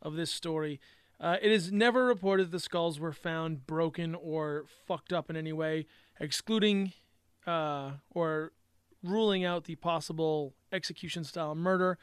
of 0.00 0.14
this 0.14 0.30
story. 0.30 0.80
Uh, 1.20 1.36
it 1.42 1.50
is 1.50 1.72
never 1.72 2.06
reported 2.06 2.50
the 2.50 2.60
skulls 2.60 3.00
were 3.00 3.12
found 3.12 3.66
broken 3.66 4.14
or 4.14 4.64
fucked 4.86 5.12
up 5.12 5.28
in 5.28 5.36
any 5.36 5.52
way, 5.52 5.86
excluding 6.20 6.92
uh, 7.46 7.92
or 8.10 8.52
ruling 9.02 9.44
out 9.44 9.64
the 9.64 9.74
possible 9.74 10.54
execution 10.72 11.24
style 11.24 11.54
murder 11.54 11.98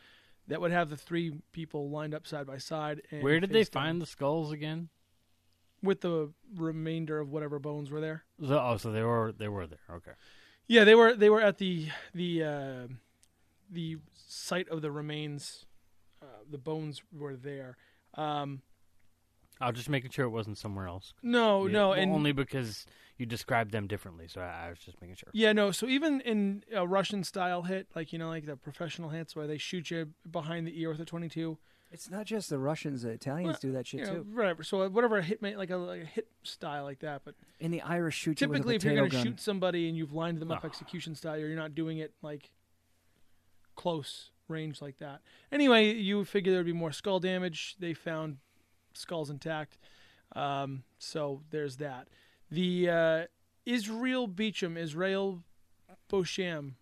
that 0.47 0.61
would 0.61 0.71
have 0.71 0.89
the 0.89 0.97
three 0.97 1.33
people 1.51 1.89
lined 1.89 2.13
up 2.13 2.27
side 2.27 2.45
by 2.47 2.57
side. 2.57 3.01
And 3.11 3.23
Where 3.23 3.39
did 3.39 3.51
they 3.51 3.63
find 3.63 4.01
the 4.01 4.05
skulls 4.05 4.51
again? 4.51 4.89
with 5.85 6.01
the 6.01 6.31
remainder 6.55 7.19
of 7.19 7.29
whatever 7.29 7.59
bones 7.59 7.91
were 7.91 8.01
there? 8.01 8.23
So, 8.41 8.59
oh, 8.59 8.77
so 8.77 8.91
they 8.91 9.03
were 9.03 9.31
they 9.37 9.47
were 9.47 9.67
there. 9.67 9.79
Okay. 9.91 10.11
Yeah, 10.67 10.83
they 10.83 10.95
were 10.95 11.13
they 11.15 11.29
were 11.29 11.41
at 11.41 11.59
the 11.59 11.89
the 12.13 12.43
uh, 12.43 12.87
the 13.69 13.97
site 14.13 14.67
of 14.69 14.81
the 14.81 14.91
remains. 14.91 15.65
Uh, 16.21 16.25
the 16.49 16.57
bones 16.57 17.01
were 17.13 17.35
there. 17.35 17.77
Um, 18.15 18.61
I 19.61 19.67
was 19.67 19.77
just 19.77 19.89
making 19.89 20.11
sure 20.11 20.25
it 20.25 20.29
wasn't 20.29 20.57
somewhere 20.57 20.87
else. 20.87 21.13
no, 21.21 21.67
Yeah, 21.67 21.73
no, 21.73 21.93
and 21.93 22.11
only 22.11 22.31
because 22.31 22.85
you 23.17 23.25
described 23.25 23.71
them 23.71 23.87
differently, 23.87 24.27
so 24.27 24.41
I, 24.41 24.65
I 24.65 24.69
was 24.69 24.79
just 24.79 24.99
making 25.01 25.15
sure. 25.15 25.29
Yeah, 25.33 25.53
no. 25.53 25.71
So 25.71 25.87
even 25.87 26.21
in 26.21 26.63
a 26.73 26.85
Russian 26.85 27.23
style 27.23 27.61
hit, 27.63 27.87
like 27.95 28.11
you 28.13 28.19
know, 28.19 28.29
like 28.29 28.45
the 28.45 28.57
professional 28.57 29.09
hits 29.09 29.35
where 29.35 29.47
they 29.47 29.57
shoot 29.57 29.89
you 29.91 30.09
behind 30.29 30.67
the 30.67 30.79
ear 30.81 30.89
with 30.89 30.99
a 30.99 31.05
twenty-two, 31.05 31.57
It's 31.91 32.09
not 32.09 32.25
just 32.25 32.49
the 32.49 32.59
Russians; 32.59 33.03
the 33.03 33.11
Italians 33.11 33.53
Well, 33.53 33.59
do 33.61 33.71
that 33.71 33.87
shit 33.87 34.01
you 34.01 34.05
know, 34.07 34.13
too. 34.15 34.27
whatever. 34.33 34.63
So 34.63 34.89
whatever 34.89 35.17
a 35.17 35.23
hit, 35.23 35.41
ma- 35.41 35.49
like 35.55 35.69
a, 35.69 35.77
like 35.77 36.01
a 36.01 36.05
hit 36.05 36.27
style 36.43 36.83
like 36.83 36.99
that. 36.99 37.21
But 37.23 37.35
in 37.59 37.71
the 37.71 37.81
Irish 37.81 38.15
shoot 38.17 38.41
you 38.41 38.49
with 38.49 38.55
a 38.55 38.59
typically, 38.59 38.75
if 38.75 38.83
you're 38.83 38.95
going 38.95 39.09
to 39.11 39.21
shoot 39.21 39.39
somebody 39.39 39.87
and 39.87 39.95
you've 39.97 40.13
lined 40.13 40.39
them 40.39 40.51
up 40.51 40.61
Ah. 40.63 40.67
execution 40.67 41.15
style, 41.15 41.37
you're 41.37 41.55
not 41.55 41.73
doing 41.75 41.99
it 41.99 42.13
like 42.21 42.49
close 43.75 44.31
range 44.47 44.81
like 44.81 44.97
that. 44.97 45.21
Anyway, 45.51 45.93
you 45.93 46.17
would 46.17 46.27
figure 46.27 46.51
there 46.51 46.59
would 46.59 46.65
be 46.65 46.73
more 46.73 46.91
skull 46.91 47.19
damage. 47.19 47.75
They 47.79 47.93
found 47.93 48.37
skulls 48.93 49.29
intact, 49.29 49.77
um, 50.35 50.83
so 50.99 51.41
there's 51.49 51.77
that. 51.77 52.07
The 52.51 52.89
uh, 52.89 53.23
Israel 53.65 54.27
Beecham, 54.27 54.77
Israel 54.77 55.43
Bosham, 56.09 56.73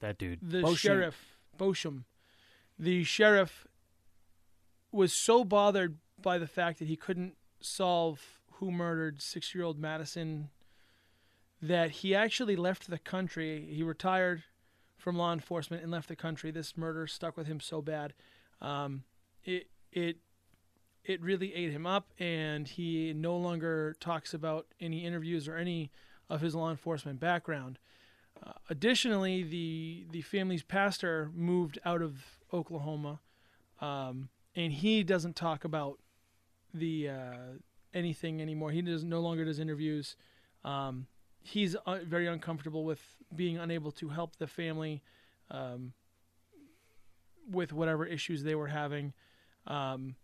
That 0.00 0.18
dude. 0.18 0.38
the 0.42 0.62
Bosham. 0.62 0.76
sheriff 0.78 1.38
Bosham, 1.58 2.04
the 2.78 3.04
sheriff 3.04 3.66
was 4.92 5.12
so 5.12 5.44
bothered 5.44 5.98
by 6.20 6.38
the 6.38 6.46
fact 6.48 6.78
that 6.80 6.88
he 6.88 6.96
couldn't 6.96 7.36
solve 7.60 8.40
who 8.54 8.70
murdered 8.70 9.22
six-year-old 9.22 9.80
Madyson 9.80 10.48
that 11.62 11.90
he 11.90 12.14
actually 12.14 12.56
left 12.56 12.90
the 12.90 12.98
country. 12.98 13.68
He 13.70 13.82
retired 13.82 14.42
from 14.96 15.16
law 15.16 15.32
enforcement 15.32 15.82
and 15.82 15.90
left 15.90 16.08
the 16.08 16.16
country. 16.16 16.50
This 16.50 16.76
murder 16.76 17.06
stuck 17.06 17.36
with 17.36 17.46
him 17.46 17.60
so 17.60 17.80
bad, 17.80 18.12
um, 18.60 19.04
it 19.44 19.68
it 19.92 20.18
it 21.04 21.20
really 21.22 21.54
ate 21.54 21.72
him 21.72 21.86
up, 21.86 22.10
and 22.18 22.68
he 22.68 23.12
no 23.12 23.36
longer 23.36 23.96
talks 24.00 24.34
about 24.34 24.66
any 24.80 25.04
interviews 25.04 25.48
or 25.48 25.56
any 25.56 25.90
of 26.28 26.40
his 26.40 26.54
law 26.54 26.70
enforcement 26.70 27.18
background. 27.18 27.78
Uh, 28.44 28.52
additionally, 28.68 29.42
the 29.42 30.06
the 30.10 30.22
family's 30.22 30.62
pastor 30.62 31.30
moved 31.34 31.78
out 31.84 32.02
of 32.02 32.22
Oklahoma, 32.52 33.20
um, 33.80 34.28
and 34.54 34.72
he 34.72 35.02
doesn't 35.02 35.36
talk 35.36 35.64
about 35.64 35.98
the 36.72 37.08
uh, 37.08 37.58
anything 37.92 38.40
anymore. 38.40 38.70
He 38.70 38.82
does 38.82 39.04
no 39.04 39.20
longer 39.20 39.44
does 39.44 39.58
interviews. 39.58 40.16
Um, 40.64 41.06
he's 41.42 41.74
uh, 41.74 41.98
very 42.04 42.26
uncomfortable 42.26 42.84
with 42.84 43.00
being 43.34 43.58
unable 43.58 43.90
to 43.92 44.10
help 44.10 44.36
the 44.36 44.46
family 44.46 45.02
um, 45.50 45.92
with 47.50 47.72
whatever 47.72 48.06
issues 48.06 48.42
they 48.42 48.54
were 48.54 48.68
having. 48.68 49.12
Um, 49.66 50.16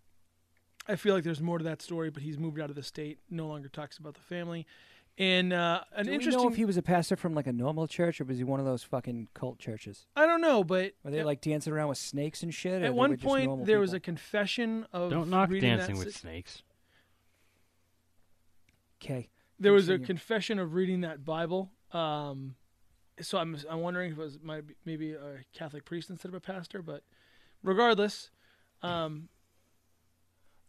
I 0.88 0.96
feel 0.96 1.14
like 1.14 1.24
there's 1.24 1.40
more 1.40 1.58
to 1.58 1.64
that 1.64 1.82
story, 1.82 2.10
but 2.10 2.22
he's 2.22 2.38
moved 2.38 2.60
out 2.60 2.70
of 2.70 2.76
the 2.76 2.82
state, 2.82 3.18
no 3.30 3.46
longer 3.48 3.68
talks 3.68 3.98
about 3.98 4.14
the 4.14 4.20
family. 4.20 4.66
And 5.18 5.52
uh, 5.52 5.80
an 5.94 6.04
Do 6.04 6.10
we 6.10 6.14
interesting 6.16 6.42
know 6.42 6.48
if 6.50 6.56
he 6.56 6.66
was 6.66 6.76
a 6.76 6.82
pastor 6.82 7.16
from 7.16 7.34
like 7.34 7.46
a 7.46 7.52
normal 7.52 7.86
church 7.86 8.20
or 8.20 8.24
was 8.24 8.36
he 8.36 8.44
one 8.44 8.60
of 8.60 8.66
those 8.66 8.82
fucking 8.82 9.28
cult 9.32 9.58
churches? 9.58 10.06
I 10.14 10.26
don't 10.26 10.42
know, 10.42 10.62
but 10.62 10.92
Were 11.02 11.10
they 11.10 11.20
at, 11.20 11.26
like 11.26 11.40
dancing 11.40 11.72
around 11.72 11.88
with 11.88 11.96
snakes 11.98 12.42
and 12.42 12.52
shit? 12.52 12.74
or 12.74 12.78
they 12.80 12.86
at 12.86 12.92
were 12.92 12.98
one 12.98 13.12
just 13.12 13.22
point 13.24 13.46
normal 13.46 13.64
there 13.64 13.80
was 13.80 13.92
a 13.92 13.96
people? 13.96 14.04
confession 14.04 14.86
of 14.92 15.10
Don't 15.10 15.30
knock 15.30 15.48
reading 15.48 15.70
that 15.70 15.78
Dancing 15.78 15.96
si- 15.96 16.04
with 16.04 16.14
Snakes. 16.16 16.62
okay. 19.02 19.28
there 19.58 19.72
was 19.72 19.88
a 19.88 19.92
Continue. 19.92 20.06
confession 20.06 20.58
of 20.58 20.74
reading 20.74 21.00
that 21.02 21.24
Bible. 21.24 21.70
Um, 21.92 22.54
so 23.20 23.38
I'm 23.38 23.56
I'm 23.70 23.80
wondering 23.80 24.12
if 24.12 24.18
it 24.18 24.20
was 24.20 24.38
might 24.42 24.66
be, 24.66 24.74
maybe 24.84 25.12
a 25.12 25.38
Catholic 25.54 25.84
priest 25.84 26.10
instead 26.10 26.28
of 26.28 26.34
a 26.34 26.40
pastor, 26.40 26.82
but 26.82 27.02
regardless, 27.62 28.30
um, 28.82 29.28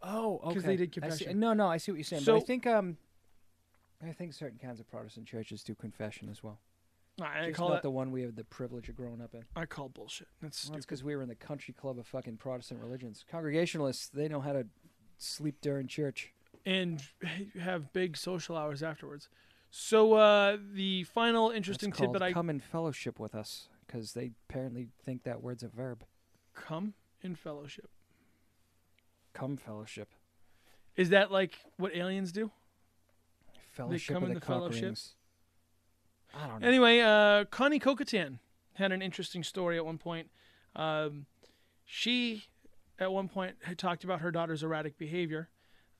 Oh, 0.01 0.39
okay. 0.43 0.53
'Cause 0.55 0.63
they 0.63 0.75
did 0.77 0.91
confession. 0.91 1.39
No, 1.39 1.53
no, 1.53 1.67
I 1.67 1.77
see 1.77 1.91
what 1.91 1.97
you're 1.97 2.03
saying. 2.03 2.23
So- 2.23 2.33
but 2.35 2.43
I 2.43 2.45
think 2.45 2.67
um, 2.67 2.97
I 4.01 4.11
think 4.11 4.33
certain 4.33 4.59
kinds 4.59 4.79
of 4.79 4.87
Protestant 4.87 5.27
churches 5.27 5.63
do 5.63 5.73
confession 5.75 6.29
as 6.29 6.43
well. 6.43 6.59
I 7.19 7.47
Just 7.47 7.57
call 7.57 7.69
not 7.69 7.75
that 7.77 7.81
the 7.81 7.89
one 7.89 8.11
we 8.11 8.21
have 8.21 8.35
the 8.35 8.43
privilege 8.43 8.89
of 8.89 8.95
growing 8.95 9.21
up 9.21 9.33
in. 9.33 9.43
I 9.55 9.65
call 9.65 9.89
bullshit. 9.89 10.27
That's 10.39 10.65
Well, 10.65 10.73
that's 10.75 10.85
because 10.85 11.03
we 11.03 11.15
were 11.15 11.23
in 11.23 11.29
the 11.29 11.33
country 11.35 11.73
club 11.73 11.97
of 11.97 12.05
fucking 12.05 12.37
Protestant 12.37 12.79
religions. 12.79 13.25
Congregationalists, 13.27 14.07
they 14.09 14.27
know 14.27 14.39
how 14.39 14.53
to 14.53 14.67
sleep 15.17 15.59
during 15.61 15.87
church. 15.87 16.31
and 16.63 17.01
have 17.59 17.91
big 17.91 18.15
social 18.17 18.55
hours 18.55 18.83
afterwards. 18.83 19.29
So 19.71 20.13
uh, 20.13 20.57
the 20.73 21.05
final 21.05 21.49
interesting 21.49 21.89
called 21.91 22.09
tidbit 22.13 22.21
I 22.21 22.33
come 22.33 22.49
in 22.51 22.59
fellowship 22.59 23.19
with 23.19 23.33
us 23.33 23.67
because 23.87 24.13
they 24.13 24.31
apparently 24.47 24.89
think 25.03 25.23
that 25.23 25.41
word's 25.41 25.63
a 25.63 25.69
verb. 25.69 26.03
come 26.53 26.93
in 27.23 27.33
fellowship. 27.35 27.89
Come 29.38 29.55
fellowship. 29.55 30.09
Is 30.95 31.09
that 31.09 31.31
like 31.31 31.59
what 31.77 31.95
aliens 31.95 32.31
do? 32.31 32.49
Fellowship 33.73 34.17
of 34.17 34.23
in 34.23 34.29
the, 34.29 34.39
the 34.39 34.45
fellowship? 34.45 34.95
I 36.33 36.47
don't 36.47 36.61
know. 36.61 36.67
Anyway, 36.67 37.01
uh, 37.01 37.45
Connie 37.45 37.79
Kokatan 37.79 38.39
had 38.73 38.91
an 38.91 39.03
interesting 39.03 39.43
story 39.43 39.77
at 39.77 39.85
one 39.85 39.99
point. 39.99 40.31
Um, 40.75 41.27
she, 41.85 42.45
at 42.97 43.11
one 43.11 43.27
point, 43.27 43.57
had 43.61 43.77
talked 43.77 44.03
about 44.03 44.21
her 44.21 44.31
daughter's 44.31 44.63
erratic 44.63 44.97
behavior, 44.97 45.49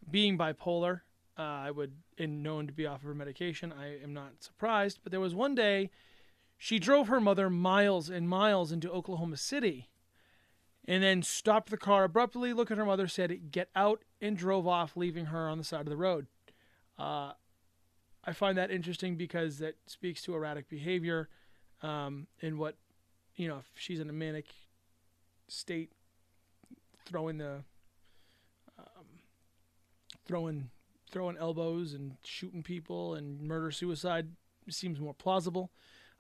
being 0.10 0.36
bipolar. 0.36 1.02
Uh, 1.38 1.44
I 1.44 1.70
would, 1.70 1.92
and 2.18 2.42
known 2.42 2.66
to 2.66 2.74
be 2.74 2.88
off 2.88 3.02
of 3.02 3.08
her 3.08 3.14
medication. 3.14 3.72
I 3.72 4.02
am 4.02 4.16
not 4.16 4.32
surprised. 4.40 5.02
But 5.04 5.12
there 5.12 5.20
was 5.20 5.36
one 5.36 5.54
day, 5.54 5.92
she 6.58 6.80
drove 6.80 7.08
her 7.08 7.22
mother 7.22 7.52
miles 7.52 8.10
and 8.10 8.28
miles 8.28 8.72
into 8.72 8.92
Oklahoma 8.92 9.38
City, 9.38 9.90
and 10.88 11.04
then 11.04 11.22
stopped 11.22 11.70
the 11.70 11.78
car 11.78 12.06
abruptly. 12.06 12.54
Looked 12.54 12.72
at 12.72 12.78
her 12.78 12.86
mother, 12.86 13.08
said, 13.08 13.52
"Get 13.52 13.70
out," 13.76 14.04
and 14.22 14.38
drove 14.38 14.68
off, 14.68 14.96
leaving 14.96 15.26
her 15.26 15.50
on 15.50 15.58
the 15.58 15.64
side 15.64 15.82
of 15.82 15.90
the 15.90 15.98
road. 15.98 16.28
Uh, 16.98 17.34
I 18.24 18.34
find 18.34 18.58
that 18.58 18.72
interesting 18.72 19.16
because 19.16 19.60
that 19.60 19.76
speaks 19.86 20.22
to 20.24 20.36
erratic 20.36 20.70
behavior, 20.70 21.30
um, 21.82 22.28
and 22.42 22.58
what 22.58 22.78
you 23.36 23.48
know 23.48 23.58
if 23.58 23.66
she's 23.76 24.00
in 24.00 24.10
a 24.10 24.14
manic 24.14 24.48
state, 25.48 25.92
throwing 27.06 27.38
the 27.38 27.64
um, 28.78 29.06
throwing 30.26 30.70
throwing 31.12 31.38
elbows 31.38 31.94
and 31.94 32.18
shooting 32.24 32.64
people 32.64 33.16
and 33.16 33.42
murder 33.42 33.72
suicide 33.72 34.30
seems 34.70 35.00
more 35.00 35.14
plausible. 35.14 35.72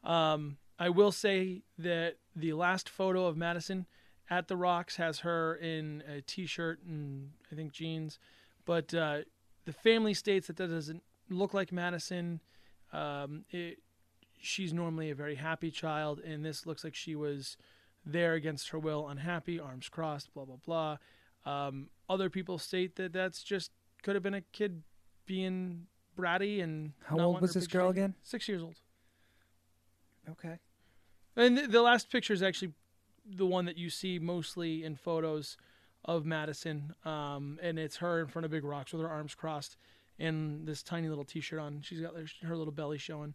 Um, 0.04 0.58
I 0.80 0.90
will 0.90 1.12
say 1.12 1.64
that 1.78 2.18
the 2.36 2.54
last 2.54 2.88
photo 2.88 3.26
of 3.26 3.36
Madyson 3.36 3.86
at 4.30 4.48
the 4.48 4.58
Rocks 4.58 4.98
has 4.98 5.20
her 5.20 5.56
in 5.56 6.04
a 6.08 6.22
t-shirt 6.22 6.82
and 6.84 7.32
I 7.52 7.56
think 7.56 7.72
jeans, 7.72 8.20
but 8.66 8.94
uh, 8.94 9.20
the 9.66 9.74
family 9.74 10.14
states 10.14 10.48
that 10.48 10.58
that 10.58 10.70
doesn't 10.70 11.04
look 11.30 11.54
like 11.54 11.72
Madyson. 11.72 12.40
Um, 12.94 13.46
it, 13.50 13.80
she's 14.40 14.74
normally 14.74 15.10
a 15.10 15.16
very 15.16 15.36
happy 15.36 15.72
child, 15.72 16.20
and 16.20 16.44
this 16.44 16.66
looks 16.66 16.84
like 16.84 16.96
she 16.96 17.16
was 17.16 17.58
there 18.06 18.34
against 18.34 18.70
her 18.70 18.80
will, 18.80 19.08
unhappy, 19.08 19.60
arms 19.60 19.90
crossed, 19.90 20.34
blah 20.34 20.46
blah 20.46 20.58
blah. 20.66 20.98
Um, 21.46 21.90
other 22.10 22.30
people 22.30 22.58
state 22.58 22.96
that 22.96 23.14
that's 23.14 23.44
just 23.44 23.72
could 24.04 24.16
have 24.16 24.24
been 24.24 24.34
a 24.34 24.42
kid 24.42 24.84
being 25.26 25.88
bratty 26.18 26.64
and. 26.64 26.94
How 27.04 27.20
old 27.20 27.42
was 27.42 27.54
this 27.54 27.68
girl 27.68 27.90
again? 27.90 28.16
Six 28.24 28.48
years 28.48 28.62
old. 28.62 28.76
Okay. 30.30 30.60
And 31.36 31.58
the, 31.58 31.68
the 31.68 31.82
last 31.82 32.10
picture 32.10 32.34
is 32.34 32.42
actually 32.42 32.74
the 33.30 33.46
one 33.46 33.66
that 33.66 33.78
you 33.78 33.90
see 33.90 34.20
mostly 34.20 34.84
in 34.84 34.96
photos 34.96 35.58
of 36.06 36.24
Madyson, 36.24 37.06
um, 37.06 37.60
and 37.62 37.78
it's 37.78 37.98
her 37.98 38.22
in 38.22 38.28
front 38.28 38.46
of 38.46 38.52
big 38.52 38.64
rocks 38.64 38.94
with 38.94 39.02
her 39.02 39.10
arms 39.10 39.36
crossed 39.36 39.78
and 40.20 40.66
this 40.66 40.82
tiny 40.82 41.10
little 41.10 41.26
T-shirt 41.26 41.60
on. 41.60 41.82
She's 41.82 42.00
got 42.00 42.14
her 42.44 42.58
little 42.58 42.74
belly 42.74 42.98
showing. 42.98 43.34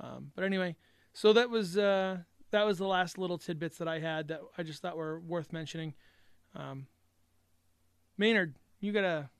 Um, 0.00 0.32
but 0.34 0.44
anyway, 0.44 0.76
so 1.12 1.32
that 1.32 1.50
was 1.50 1.78
uh, 1.78 2.18
that 2.50 2.66
was 2.66 2.78
the 2.78 2.86
last 2.86 3.18
little 3.18 3.38
tidbits 3.38 3.78
that 3.78 3.88
I 3.88 3.98
had 3.98 4.28
that 4.28 4.40
I 4.56 4.62
just 4.62 4.82
thought 4.82 4.96
were 4.96 5.20
worth 5.20 5.52
mentioning. 5.52 5.94
Um, 6.54 6.86
Maynard, 8.16 8.56
you 8.80 8.92
got 8.92 9.04
a 9.04 9.30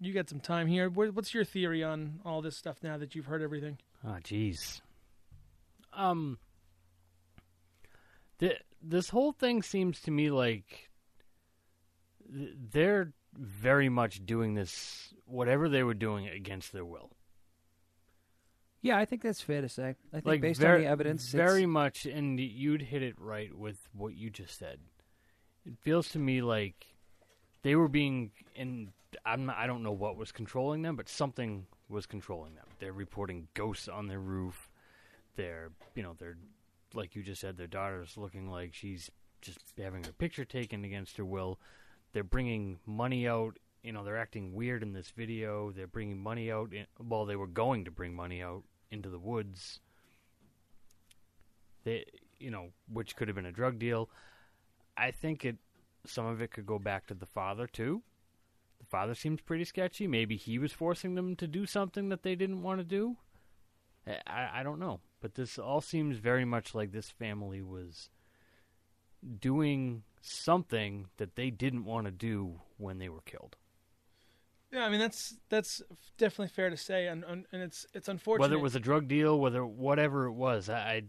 you 0.00 0.12
got 0.12 0.28
some 0.28 0.40
time 0.40 0.66
here. 0.66 0.88
What's 0.88 1.34
your 1.34 1.44
theory 1.44 1.82
on 1.82 2.20
all 2.24 2.40
this 2.40 2.56
stuff 2.56 2.78
now 2.82 2.98
that 2.98 3.14
you've 3.14 3.26
heard 3.26 3.42
everything? 3.42 3.78
Oh, 4.06 4.18
jeez. 4.22 4.80
Um, 5.92 6.38
th- 8.38 8.62
this 8.82 9.10
whole 9.10 9.32
thing 9.32 9.62
seems 9.62 10.00
to 10.02 10.10
me 10.10 10.30
like 10.30 10.90
they're 12.28 13.12
very 13.34 13.88
much 13.88 14.24
doing 14.24 14.54
this, 14.54 15.14
whatever 15.26 15.68
they 15.68 15.82
were 15.82 15.94
doing, 15.94 16.28
against 16.28 16.72
their 16.72 16.84
will. 16.84 17.10
Yeah, 18.80 18.96
I 18.96 19.04
think 19.04 19.22
that's 19.22 19.40
fair 19.40 19.60
to 19.60 19.68
say. 19.68 19.96
I 20.12 20.16
think 20.16 20.26
like 20.26 20.40
based 20.40 20.60
very, 20.60 20.78
on 20.78 20.82
the 20.82 20.88
evidence, 20.88 21.30
very 21.30 21.62
it's- 21.62 21.68
much, 21.68 22.06
and 22.06 22.38
you'd 22.38 22.82
hit 22.82 23.02
it 23.02 23.14
right 23.18 23.52
with 23.56 23.88
what 23.92 24.14
you 24.14 24.30
just 24.30 24.58
said. 24.58 24.78
It 25.66 25.74
feels 25.80 26.08
to 26.10 26.18
me 26.18 26.42
like 26.42 26.86
they 27.62 27.74
were 27.74 27.88
being, 27.88 28.30
and 28.56 28.88
I'm 29.26 29.46
not, 29.46 29.56
I 29.56 29.66
don't 29.66 29.82
know 29.82 29.92
what 29.92 30.16
was 30.16 30.32
controlling 30.32 30.82
them, 30.82 30.96
but 30.96 31.08
something 31.08 31.66
was 31.88 32.06
controlling 32.06 32.54
them. 32.54 32.66
They're 32.78 32.92
reporting 32.92 33.48
ghosts 33.54 33.88
on 33.88 34.06
their 34.06 34.20
roof. 34.20 34.70
They're, 35.36 35.70
you 35.94 36.02
know, 36.02 36.14
they're 36.18 36.38
like 36.94 37.14
you 37.14 37.22
just 37.22 37.40
said, 37.40 37.56
their 37.56 37.66
daughter's 37.66 38.16
looking 38.16 38.50
like 38.50 38.74
she's 38.74 39.10
just 39.40 39.58
having 39.78 40.04
her 40.04 40.12
picture 40.12 40.44
taken 40.44 40.84
against 40.84 41.16
her 41.16 41.24
will. 41.24 41.58
They're 42.12 42.24
bringing 42.24 42.78
money 42.86 43.28
out. 43.28 43.58
You 43.82 43.92
know, 43.92 44.04
they're 44.04 44.18
acting 44.18 44.54
weird 44.54 44.82
in 44.82 44.92
this 44.92 45.10
video. 45.10 45.70
They're 45.70 45.86
bringing 45.86 46.18
money 46.18 46.50
out. 46.50 46.72
In, 46.72 46.86
well, 46.98 47.26
they 47.26 47.36
were 47.36 47.46
going 47.46 47.84
to 47.84 47.90
bring 47.90 48.14
money 48.14 48.42
out 48.42 48.64
into 48.90 49.08
the 49.08 49.18
woods. 49.18 49.80
They, 51.84 52.04
you 52.40 52.50
know, 52.50 52.68
which 52.92 53.16
could 53.16 53.28
have 53.28 53.36
been 53.36 53.46
a 53.46 53.52
drug 53.52 53.78
deal. 53.78 54.10
I 54.96 55.10
think 55.10 55.44
it. 55.44 55.56
Some 56.06 56.26
of 56.26 56.40
it 56.40 56.52
could 56.52 56.66
go 56.66 56.78
back 56.78 57.06
to 57.08 57.14
the 57.14 57.26
father 57.26 57.66
too. 57.66 58.02
The 58.78 58.86
father 58.86 59.14
seems 59.14 59.40
pretty 59.40 59.64
sketchy. 59.64 60.06
Maybe 60.06 60.36
he 60.36 60.58
was 60.58 60.72
forcing 60.72 61.16
them 61.16 61.36
to 61.36 61.46
do 61.46 61.66
something 61.66 62.08
that 62.08 62.22
they 62.22 62.34
didn't 62.34 62.62
want 62.62 62.80
to 62.80 62.84
do. 62.84 63.16
I, 64.26 64.60
I 64.60 64.62
don't 64.62 64.78
know, 64.78 65.00
but 65.20 65.34
this 65.34 65.58
all 65.58 65.80
seems 65.80 66.18
very 66.18 66.44
much 66.44 66.74
like 66.74 66.92
this 66.92 67.10
family 67.10 67.62
was 67.62 68.10
doing 69.40 70.02
something 70.20 71.06
that 71.16 71.36
they 71.36 71.50
didn't 71.50 71.84
want 71.84 72.06
to 72.06 72.12
do 72.12 72.60
when 72.76 72.98
they 72.98 73.08
were 73.08 73.20
killed. 73.22 73.56
Yeah, 74.72 74.84
I 74.84 74.90
mean 74.90 75.00
that's 75.00 75.36
that's 75.48 75.82
definitely 76.18 76.48
fair 76.48 76.68
to 76.68 76.76
say, 76.76 77.06
and 77.06 77.24
and, 77.24 77.46
and 77.52 77.62
it's 77.62 77.86
it's 77.94 78.08
unfortunate. 78.08 78.42
Whether 78.42 78.56
it 78.56 78.62
was 78.62 78.76
a 78.76 78.80
drug 78.80 79.08
deal, 79.08 79.40
whether 79.40 79.64
whatever 79.64 80.26
it 80.26 80.32
was, 80.32 80.68
I, 80.68 80.74
I 80.74 81.02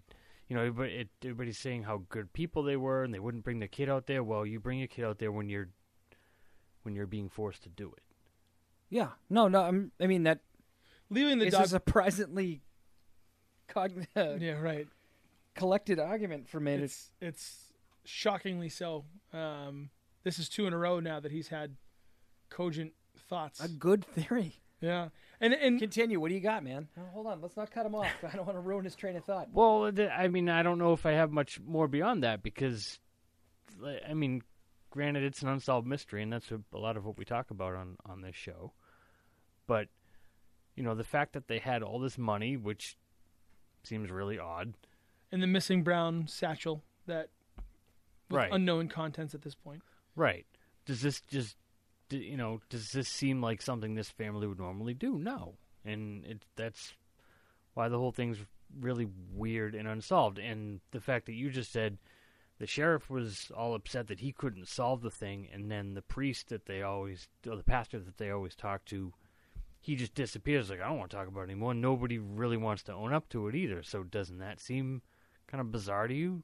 you 0.47 0.55
know, 0.55 0.61
everybody, 0.61 0.93
it, 0.95 1.09
everybody's 1.23 1.57
saying 1.57 1.83
how 1.83 2.03
good 2.09 2.31
people 2.31 2.63
they 2.63 2.77
were, 2.77 3.03
and 3.03 3.13
they 3.13 3.19
wouldn't 3.19 3.43
bring 3.43 3.59
their 3.59 3.67
kid 3.67 3.89
out 3.89 4.07
there. 4.07 4.23
Well, 4.23 4.45
you 4.45 4.59
bring 4.59 4.79
your 4.79 4.87
kid 4.87 5.03
out 5.03 5.19
there 5.19 5.31
when 5.31 5.49
you're 5.49 5.69
when 6.83 6.95
you're 6.95 7.05
being 7.05 7.29
forced 7.29 7.63
to 7.63 7.69
do 7.69 7.91
it. 7.95 8.03
Yeah. 8.89 9.09
No, 9.29 9.47
no. 9.47 9.61
I'm, 9.61 9.91
I 9.99 10.07
mean 10.07 10.23
that 10.23 10.39
leaving 11.09 11.39
the 11.39 11.45
is 11.45 11.53
dog. 11.53 11.65
a 11.65 11.67
surprisingly 11.67 12.61
cogn- 13.73 14.07
uh, 14.15 14.35
yeah, 14.39 14.53
right. 14.59 14.87
collected 15.55 15.99
argument 15.99 16.47
for 16.49 16.59
me. 16.59 16.73
It's 16.73 17.11
it's 17.21 17.71
shockingly 18.05 18.69
so. 18.69 19.05
Um, 19.33 19.89
this 20.23 20.39
is 20.39 20.49
two 20.49 20.67
in 20.67 20.73
a 20.73 20.77
row 20.77 20.99
now 20.99 21.19
that 21.19 21.31
he's 21.31 21.47
had 21.49 21.75
cogent 22.49 22.93
thoughts. 23.29 23.59
a 23.63 23.67
good 23.67 24.03
theory. 24.05 24.55
yeah, 24.81 25.09
and 25.39 25.53
and 25.53 25.79
Continue. 25.79 26.19
What 26.19 26.29
do 26.29 26.35
you 26.35 26.41
got, 26.41 26.63
man? 26.63 26.87
Oh, 26.97 27.01
hold 27.13 27.27
on. 27.27 27.41
Let's 27.41 27.57
not 27.57 27.71
cut 27.71 27.85
him 27.85 27.95
off. 27.95 28.07
I 28.23 28.35
don't 28.35 28.45
want 28.45 28.57
to 28.57 28.61
ruin 28.61 28.83
his 28.85 28.95
train 28.95 29.15
of 29.15 29.23
thought. 29.25 29.49
Well, 29.53 29.91
th- 29.91 30.09
I 30.09 30.27
mean, 30.27 30.49
I 30.49 30.63
don't 30.63 30.79
know 30.79 30.93
if 30.93 31.05
I 31.05 31.11
have 31.11 31.31
much 31.31 31.59
more 31.59 31.87
beyond 31.87 32.23
that 32.23 32.41
because, 32.43 32.99
like, 33.79 34.01
I 34.09 34.13
mean, 34.13 34.41
granted, 34.89 35.23
it's 35.23 35.41
an 35.41 35.49
unsolved 35.49 35.87
mystery, 35.87 36.23
and 36.23 36.31
that's 36.33 36.51
a, 36.51 36.59
a 36.73 36.77
lot 36.77 36.97
of 36.97 37.05
what 37.05 37.17
we 37.17 37.25
talk 37.25 37.51
about 37.51 37.75
on 37.75 37.97
on 38.05 38.21
this 38.21 38.35
show. 38.35 38.73
But 39.67 39.87
you 40.75 40.83
know, 40.83 40.95
the 40.95 41.03
fact 41.03 41.33
that 41.33 41.47
they 41.47 41.59
had 41.59 41.83
all 41.83 41.99
this 41.99 42.17
money, 42.17 42.55
which 42.57 42.97
seems 43.83 44.09
really 44.11 44.37
odd, 44.39 44.73
and 45.31 45.41
the 45.43 45.47
missing 45.47 45.83
brown 45.83 46.27
satchel 46.27 46.83
that 47.05 47.29
with 48.29 48.37
Right. 48.37 48.51
unknown 48.51 48.87
contents 48.89 49.33
at 49.33 49.41
this 49.41 49.55
point. 49.55 49.81
right? 50.15 50.45
Does 50.85 51.01
this 51.01 51.21
just, 51.21 51.55
you 52.09 52.35
know, 52.37 52.61
does 52.69 52.91
this 52.91 53.07
seem 53.07 53.41
like 53.41 53.61
something 53.61 53.95
this 53.95 54.09
family 54.09 54.47
would 54.47 54.59
normally 54.59 54.93
do? 54.93 55.17
No, 55.17 55.57
and 55.85 56.25
it 56.25 56.45
that's 56.55 56.95
why 57.73 57.87
the 57.89 57.97
whole 57.97 58.11
thing's 58.11 58.39
really 58.79 59.07
weird 59.31 59.73
and 59.75 59.87
unsolved. 59.87 60.37
And 60.39 60.81
the 60.91 60.99
fact 61.01 61.25
that 61.27 61.33
you 61.33 61.49
just 61.49 61.71
said 61.71 61.97
the 62.57 62.67
sheriff 62.67 63.09
was 63.09 63.51
all 63.55 63.73
upset 63.73 64.07
that 64.07 64.19
he 64.19 64.31
couldn't 64.33 64.67
solve 64.67 65.01
the 65.01 65.09
thing, 65.11 65.47
and 65.51 65.71
then 65.71 65.93
the 65.93 66.01
priest 66.01 66.49
that 66.49 66.65
they 66.65 66.81
always, 66.81 67.29
or 67.47 67.55
the 67.55 67.63
pastor 67.63 67.99
that 67.99 68.17
they 68.17 68.29
always 68.31 68.55
talk 68.55 68.83
to, 68.85 69.13
he 69.79 69.95
just 69.95 70.13
disappears. 70.13 70.69
Like 70.69 70.81
I 70.81 70.87
don't 70.87 70.97
want 70.97 71.11
to 71.11 71.17
talk 71.17 71.27
about 71.27 71.41
it 71.41 71.51
anymore. 71.51 71.73
Nobody 71.73 72.17
really 72.17 72.57
wants 72.57 72.83
to 72.83 72.93
own 72.93 73.13
up 73.13 73.29
to 73.29 73.47
it 73.47 73.55
either. 73.55 73.83
So 73.83 74.03
doesn't 74.03 74.39
that 74.39 74.59
seem 74.59 75.01
kind 75.47 75.61
of 75.61 75.71
bizarre 75.71 76.07
to 76.07 76.13
you? 76.13 76.43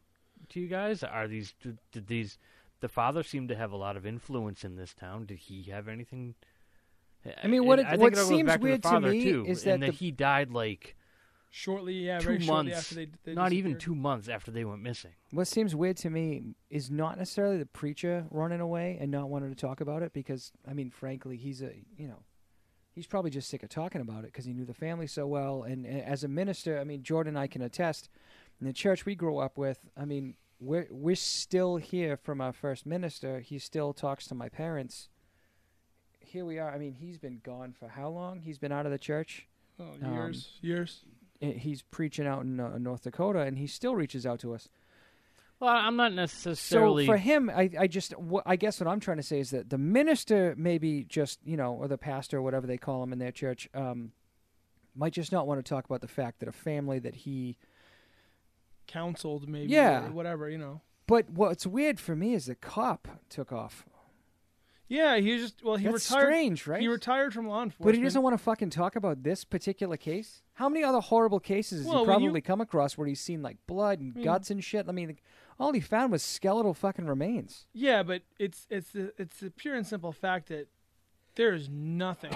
To 0.49 0.59
you 0.59 0.67
guys, 0.67 1.03
are 1.03 1.27
these 1.27 1.53
did, 1.91 2.07
these? 2.07 2.37
The 2.81 2.89
father 2.89 3.23
seemed 3.23 3.49
to 3.49 3.55
have 3.55 3.71
a 3.71 3.77
lot 3.77 3.97
of 3.97 4.05
influence 4.05 4.63
in 4.63 4.75
this 4.75 4.93
town. 4.93 5.25
Did 5.25 5.39
he 5.39 5.63
have 5.63 5.87
anything? 5.87 6.35
I 7.41 7.47
mean, 7.47 7.65
what 7.65 7.79
it- 7.79 7.85
I 7.85 7.91
think 7.91 8.01
what 8.01 8.17
seems 8.17 8.57
weird 8.59 8.83
to, 8.83 8.89
to 8.89 8.89
the 8.89 8.89
father 8.89 9.11
me 9.11 9.23
too, 9.23 9.45
is 9.47 9.63
that 9.63 9.79
that 9.79 9.85
the- 9.87 9.91
he 9.91 10.11
died 10.11 10.51
like 10.51 10.95
Shortly, 11.49 12.07
yeah, 12.07 12.19
two 12.19 12.39
months, 12.39 12.75
after 12.75 12.95
they, 12.95 13.07
they 13.23 13.33
not 13.33 13.53
even 13.53 13.77
two 13.77 13.95
months 13.95 14.27
after 14.27 14.51
they 14.51 14.65
went 14.65 14.81
missing. 14.81 15.13
What 15.31 15.47
seems 15.47 15.73
weird 15.73 15.95
to 15.97 16.09
me 16.09 16.55
is 16.69 16.91
not 16.91 17.17
necessarily 17.17 17.57
the 17.57 17.65
preacher 17.65 18.27
running 18.29 18.59
away 18.59 18.97
and 18.99 19.09
not 19.09 19.29
wanting 19.29 19.51
to 19.51 19.55
talk 19.55 19.79
about 19.79 20.03
it 20.03 20.11
because, 20.11 20.51
I 20.67 20.73
mean, 20.73 20.89
frankly, 20.89 21.37
he's 21.37 21.61
a, 21.61 21.71
you 21.95 22.09
know, 22.09 22.23
he's 22.95 23.05
probably 23.05 23.29
just 23.29 23.49
sick 23.49 23.61
of 23.61 23.69
talking 23.69 24.01
about 24.01 24.19
it 24.23 24.27
because 24.31 24.45
he 24.45 24.53
knew 24.53 24.65
the 24.65 24.73
family 24.73 25.05
so 25.05 25.27
well. 25.27 25.63
And, 25.63 25.85
and 25.85 26.01
as 26.01 26.23
a 26.23 26.27
minister, 26.27 26.79
I 26.79 26.85
mean, 26.85 27.03
Jordan 27.03 27.35
and 27.35 27.39
I 27.39 27.47
can 27.47 27.61
attest. 27.61 28.09
In 28.59 28.65
the 28.65 28.73
church 28.73 29.05
we 29.05 29.15
grew 29.15 29.37
up 29.37 29.57
with, 29.57 29.79
I 29.97 30.05
mean, 30.05 30.35
we're 30.61 30.87
we're 30.89 31.17
still 31.17 31.75
here 31.75 32.15
from 32.15 32.39
our 32.39 32.53
first 32.53 32.85
minister. 32.85 33.41
He 33.41 33.59
still 33.59 33.91
talks 33.93 34.25
to 34.27 34.35
my 34.35 34.47
parents. 34.47 35.09
Here 36.21 36.45
we 36.45 36.57
are. 36.57 36.71
I 36.73 36.77
mean, 36.77 36.93
he's 36.93 37.17
been 37.17 37.41
gone 37.43 37.73
for 37.77 37.89
how 37.89 38.07
long? 38.09 38.39
He's 38.39 38.57
been 38.57 38.71
out 38.71 38.85
of 38.85 38.91
the 38.91 38.97
church. 38.97 39.47
Oh, 39.79 39.83
Um, 40.01 40.13
years, 40.13 40.57
years. 40.61 41.01
He's 41.41 41.81
preaching 41.81 42.25
out 42.25 42.43
in 42.43 42.59
uh, 42.59 42.77
North 42.77 43.03
Dakota, 43.03 43.39
and 43.41 43.57
he 43.57 43.67
still 43.67 43.93
reaches 43.95 44.25
out 44.25 44.39
to 44.39 44.53
us. 44.53 44.69
Well, 45.59 45.69
I'm 45.69 45.95
not 45.95 46.13
necessarily. 46.13 46.55
So 46.55 46.79
necessarily. 46.79 47.05
for 47.05 47.17
him, 47.17 47.49
I, 47.49 47.69
I 47.79 47.87
just, 47.87 48.13
wh- 48.13 48.41
I 48.45 48.55
guess 48.57 48.79
what 48.79 48.87
I'm 48.87 48.99
trying 48.99 49.17
to 49.17 49.23
say 49.23 49.39
is 49.39 49.51
that 49.51 49.69
the 49.69 49.77
minister, 49.77 50.53
maybe 50.57 51.05
just 51.05 51.39
you 51.45 51.55
know, 51.57 51.73
or 51.73 51.87
the 51.87 51.97
pastor, 51.97 52.37
or 52.39 52.41
whatever 52.41 52.67
they 52.67 52.77
call 52.77 53.01
him 53.03 53.13
in 53.13 53.19
their 53.19 53.31
church, 53.31 53.69
um, 53.73 54.11
might 54.95 55.13
just 55.13 55.31
not 55.31 55.47
want 55.47 55.63
to 55.63 55.69
talk 55.69 55.85
about 55.85 56.01
the 56.01 56.07
fact 56.07 56.39
that 56.39 56.49
a 56.49 56.51
family 56.51 56.99
that 56.99 57.15
he. 57.15 57.57
Counseled, 58.87 59.47
maybe. 59.49 59.71
Yeah. 59.71 60.07
Or 60.07 60.11
whatever, 60.11 60.49
you 60.49 60.57
know. 60.57 60.81
But 61.07 61.29
what's 61.29 61.65
weird 61.65 61.99
for 61.99 62.15
me 62.15 62.33
is 62.33 62.45
the 62.47 62.55
cop 62.55 63.07
took 63.29 63.51
off. 63.51 63.85
Yeah, 64.87 65.17
he 65.17 65.37
just 65.37 65.63
well, 65.63 65.77
he 65.77 65.85
That's 65.85 66.09
retired. 66.11 66.25
strange, 66.27 66.67
right? 66.67 66.79
He 66.81 66.87
retired 66.87 67.33
from 67.33 67.47
law 67.47 67.63
enforcement. 67.63 67.85
but 67.87 67.95
he 67.95 68.03
doesn't 68.03 68.21
want 68.21 68.37
to 68.37 68.43
fucking 68.43 68.69
talk 68.69 68.95
about 68.95 69.23
this 69.23 69.43
particular 69.43 69.97
case. 69.97 70.43
How 70.53 70.69
many 70.69 70.83
other 70.83 70.99
horrible 70.99 71.39
cases 71.39 71.79
has 71.79 71.87
Well, 71.87 72.03
he 72.05 72.09
when 72.11 72.19
you- 72.21 72.27
probably 72.27 72.41
come 72.41 72.61
across 72.61 72.95
where 72.95 73.07
he's 73.07 73.19
seen 73.19 73.41
like 73.41 73.57
blood 73.65 73.99
and 73.99 74.13
I 74.13 74.15
mean- 74.17 74.23
guts 74.25 74.51
and 74.51 74.63
shit? 74.63 74.85
I 74.87 74.91
mean, 74.91 75.17
all 75.59 75.73
he 75.73 75.79
found 75.79 76.11
was 76.11 76.23
skeletal 76.23 76.73
fucking 76.73 77.05
remains. 77.05 77.65
Yeah, 77.73 78.03
but 78.03 78.23
it's 78.39 78.67
it's 78.69 78.91
the 78.91 79.13
it's 79.17 79.39
the 79.39 79.51
pure 79.51 79.75
and 79.75 79.85
simple 79.85 80.11
fact 80.11 80.49
that 80.49 80.67
there 81.35 81.53
is 81.53 81.69
nothing. 81.69 82.33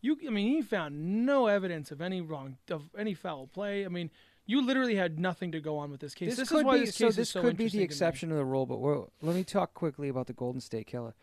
You, 0.00 0.18
I 0.26 0.30
mean, 0.30 0.48
he 0.48 0.62
found 0.62 1.24
no 1.24 1.46
evidence 1.46 1.90
of 1.90 2.00
any 2.00 2.20
wrong 2.20 2.58
of 2.70 2.90
any 2.96 3.14
foul 3.14 3.46
play. 3.46 3.84
I 3.84 3.88
mean, 3.88 4.10
you 4.46 4.64
literally 4.64 4.96
had 4.96 5.18
nothing 5.18 5.52
to 5.52 5.60
go 5.60 5.78
on 5.78 5.90
with 5.90 6.00
this 6.00 6.14
case. 6.14 6.30
This, 6.30 6.38
This, 6.40 6.48
could 6.50 6.70
be 6.70 6.80
this 6.80 6.94
so. 6.94 7.06
This 7.06 7.18
is 7.18 7.28
so 7.30 7.42
could 7.42 7.56
be 7.56 7.64
the 7.64 7.78
to 7.78 7.82
exception 7.82 8.28
to 8.30 8.34
the 8.34 8.44
rule, 8.44 8.66
but 8.66 8.78
let 9.26 9.34
me 9.34 9.44
talk 9.44 9.74
quickly 9.74 10.08
about 10.08 10.26
the 10.26 10.32
Golden 10.32 10.60
State 10.60 10.86
Killer. 10.86 11.14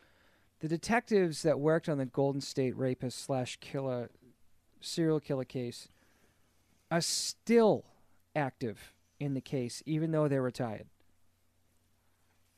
The 0.59 0.67
detectives 0.67 1.41
that 1.43 1.59
worked 1.59 1.89
on 1.89 1.97
the 1.97 2.05
Golden 2.05 2.41
State 2.41 2.77
rapist 2.77 3.23
slash 3.23 3.57
killer 3.61 4.11
serial 4.79 5.19
killer 5.19 5.45
case 5.45 5.87
are 6.89 7.01
still 7.01 7.85
active 8.35 8.93
in 9.19 9.33
the 9.33 9.41
case, 9.41 9.81
even 9.85 10.11
though 10.11 10.27
they're 10.27 10.41
retired. 10.41 10.87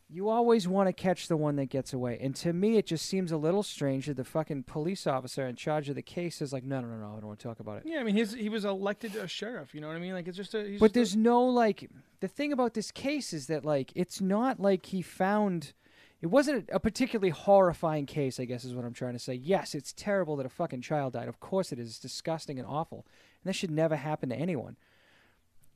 You 0.10 0.30
always 0.30 0.68
want 0.68 0.88
to 0.90 0.94
catch 0.94 1.28
the 1.28 1.38
one 1.38 1.56
that 1.56 1.68
gets 1.68 1.92
away, 1.92 2.20
and 2.22 2.36
to 2.36 2.54
me, 2.54 2.78
it 2.78 2.86
just 2.86 3.06
seems 3.08 3.32
a 3.32 3.38
little 3.38 3.64
strange 3.64 4.06
that 4.06 4.16
the 4.18 4.24
fucking 4.24 4.64
police 4.64 5.08
officer 5.08 5.48
in 5.48 5.56
charge 5.56 5.90
of 5.90 5.96
the 5.96 6.04
case 6.04 6.40
is 6.42 6.54
like, 6.54 6.64
"No, 6.64 6.82
no, 6.82 6.88
no, 6.88 6.98
no, 6.98 7.08
I 7.18 7.20
don't 7.20 7.28
want 7.28 7.40
to 7.40 7.48
talk 7.48 7.60
about 7.60 7.78
it." 7.78 7.84
Yeah, 7.88 8.00
I 8.00 8.04
mean, 8.04 8.16
his 8.16 8.34
he 8.34 8.48
was 8.50 8.64
elected 8.64 9.16
a 9.16 9.28
sheriff. 9.28 9.74
You 9.74 9.82
know 9.82 9.88
what 9.88 9.96
I 9.96 10.00
mean? 10.00 10.14
Like 10.14 10.28
it's 10.28 10.38
just 10.38 10.54
a. 10.54 10.64
He's 10.68 10.80
but 10.80 10.88
just 10.88 10.96
a- 10.96 11.00
there's 11.00 11.16
no 11.16 11.44
like 11.44 11.90
the 12.20 12.28
thing 12.28 12.54
about 12.54 12.76
this 12.76 12.92
case 12.92 13.34
is 13.34 13.48
that 13.48 13.66
like 13.66 13.92
it's 13.96 14.22
not 14.22 14.60
like 14.60 14.86
he 14.88 15.02
found 15.02 15.74
it 16.22 16.28
wasn't 16.28 16.70
a, 16.70 16.76
a 16.76 16.80
particularly 16.80 17.32
horrifying 17.32 18.06
case 18.06 18.40
i 18.40 18.46
guess 18.46 18.64
is 18.64 18.74
what 18.74 18.86
i'm 18.86 18.94
trying 18.94 19.12
to 19.12 19.20
say 19.20 19.34
yes 19.34 19.76
it's 19.76 19.92
terrible 19.92 20.38
that 20.38 20.46
a 20.46 20.50
fucking 20.50 20.80
child 20.82 21.12
died 21.14 21.28
of 21.28 21.42
course 21.42 21.74
it 21.74 21.80
is 21.80 21.90
it's 21.90 22.00
disgusting 22.00 22.58
and 22.58 22.66
awful 22.66 23.06
and 23.44 23.50
that 23.50 23.54
should 23.54 23.70
never 23.72 23.98
happen 23.98 24.30
to 24.30 24.36
anyone 24.36 24.78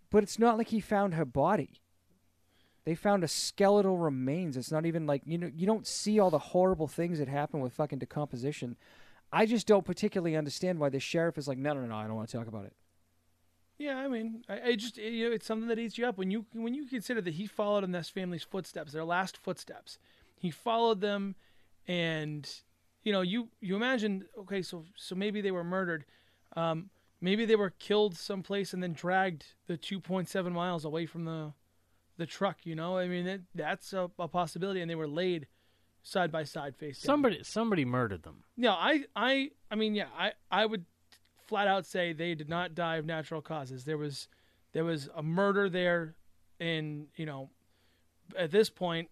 but 0.09 0.23
it's 0.23 0.39
not 0.39 0.57
like 0.57 0.69
he 0.69 0.79
found 0.79 1.15
her 1.15 1.25
body 1.25 1.81
they 2.87 2.95
found 2.95 3.21
a 3.21 3.27
skeletal 3.27 3.97
remains. 3.97 4.55
It's 4.55 4.71
not 4.71 4.85
even 4.85 5.05
like 5.05 5.21
you 5.25 5.37
know 5.37 5.51
you 5.53 5.67
don't 5.67 5.85
see 5.85 6.19
all 6.19 6.29
the 6.29 6.39
horrible 6.39 6.87
things 6.87 7.19
that 7.19 7.27
happen 7.27 7.59
with 7.59 7.73
fucking 7.73 7.99
decomposition. 7.99 8.77
I 9.29 9.45
just 9.45 9.67
don't 9.67 9.83
particularly 9.83 10.37
understand 10.37 10.79
why 10.79 10.87
the 10.87 11.01
sheriff 11.01 11.37
is 11.37 11.49
like 11.49 11.57
no 11.57 11.73
no 11.73 11.85
no, 11.85 11.95
i 11.97 12.07
don't 12.07 12.15
want 12.15 12.29
to 12.29 12.37
talk 12.37 12.47
about 12.47 12.63
it. 12.63 12.71
Yeah, 13.77 13.97
I 13.97 14.07
mean, 14.07 14.45
I, 14.47 14.69
I 14.69 14.75
just 14.77 14.95
you 14.95 15.27
know, 15.27 15.35
it's 15.35 15.45
something 15.45 15.67
that 15.67 15.77
eats 15.77 15.97
you 15.97 16.07
up. 16.07 16.17
When 16.17 16.31
you 16.31 16.45
when 16.53 16.73
you 16.73 16.85
consider 16.85 17.19
that 17.19 17.33
he 17.33 17.45
followed 17.45 17.83
in 17.83 17.91
this 17.91 18.07
family's 18.07 18.43
footsteps, 18.43 18.93
their 18.93 19.03
last 19.03 19.35
footsteps. 19.35 19.99
He 20.37 20.49
followed 20.49 21.01
them, 21.01 21.35
and 21.89 22.49
you 23.03 23.11
know, 23.11 23.19
you 23.19 23.49
you 23.59 23.75
imagine, 23.75 24.23
okay, 24.39 24.61
so 24.61 24.85
so 24.95 25.13
maybe 25.13 25.41
they 25.41 25.51
were 25.51 25.65
murdered, 25.65 26.05
um, 26.55 26.89
maybe 27.19 27.43
they 27.43 27.57
were 27.57 27.71
killed 27.71 28.15
someplace 28.15 28.73
and 28.73 28.81
then 28.81 28.93
dragged 28.93 29.43
the 29.67 29.77
2.7 29.77 30.53
miles 30.53 30.85
away 30.85 31.05
from 31.05 31.25
the 31.25 31.51
the 32.17 32.25
truck. 32.25 32.65
You 32.65 32.75
know, 32.75 32.97
I 32.97 33.07
mean, 33.07 33.25
that, 33.25 33.41
that's 33.55 33.93
a, 33.93 34.09
a 34.19 34.27
possibility, 34.27 34.81
and 34.81 34.89
they 34.89 34.95
were 34.95 35.07
laid 35.07 35.47
side 36.03 36.31
by 36.31 36.43
side, 36.43 36.75
face 36.75 37.01
down. 37.01 37.07
somebody 37.07 37.39
somebody 37.43 37.85
murdered 37.85 38.23
them. 38.23 38.43
No, 38.55 38.71
I, 38.71 39.03
I, 39.15 39.51
I 39.69 39.75
mean, 39.75 39.95
yeah, 39.95 40.07
I, 40.17 40.31
I 40.49 40.65
would 40.65 40.85
flat 41.47 41.67
out 41.67 41.85
say 41.85 42.13
they 42.13 42.35
did 42.35 42.49
not 42.49 42.75
die 42.75 42.97
of 42.97 43.05
natural 43.05 43.41
causes. 43.41 43.85
There 43.85 43.97
was, 43.97 44.27
there 44.73 44.85
was 44.85 45.09
a 45.15 45.23
murder 45.23 45.69
there, 45.69 46.15
and 46.59 47.07
you 47.15 47.25
know, 47.25 47.49
at 48.37 48.51
this 48.51 48.69
point, 48.69 49.09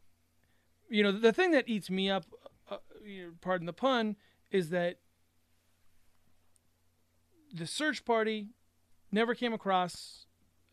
you 0.89 1.03
know, 1.03 1.11
the 1.11 1.33
thing 1.33 1.51
that 1.51 1.67
eats 1.67 1.89
me 1.89 2.09
up, 2.09 2.25
uh, 2.69 2.77
you 3.05 3.25
know, 3.25 3.31
pardon 3.41 3.65
the 3.65 3.73
pun, 3.73 4.15
is 4.51 4.69
that 4.69 4.99
the 7.53 7.67
search 7.67 8.05
party 8.05 8.49
never 9.11 9.33
came 9.33 9.53
across 9.53 10.25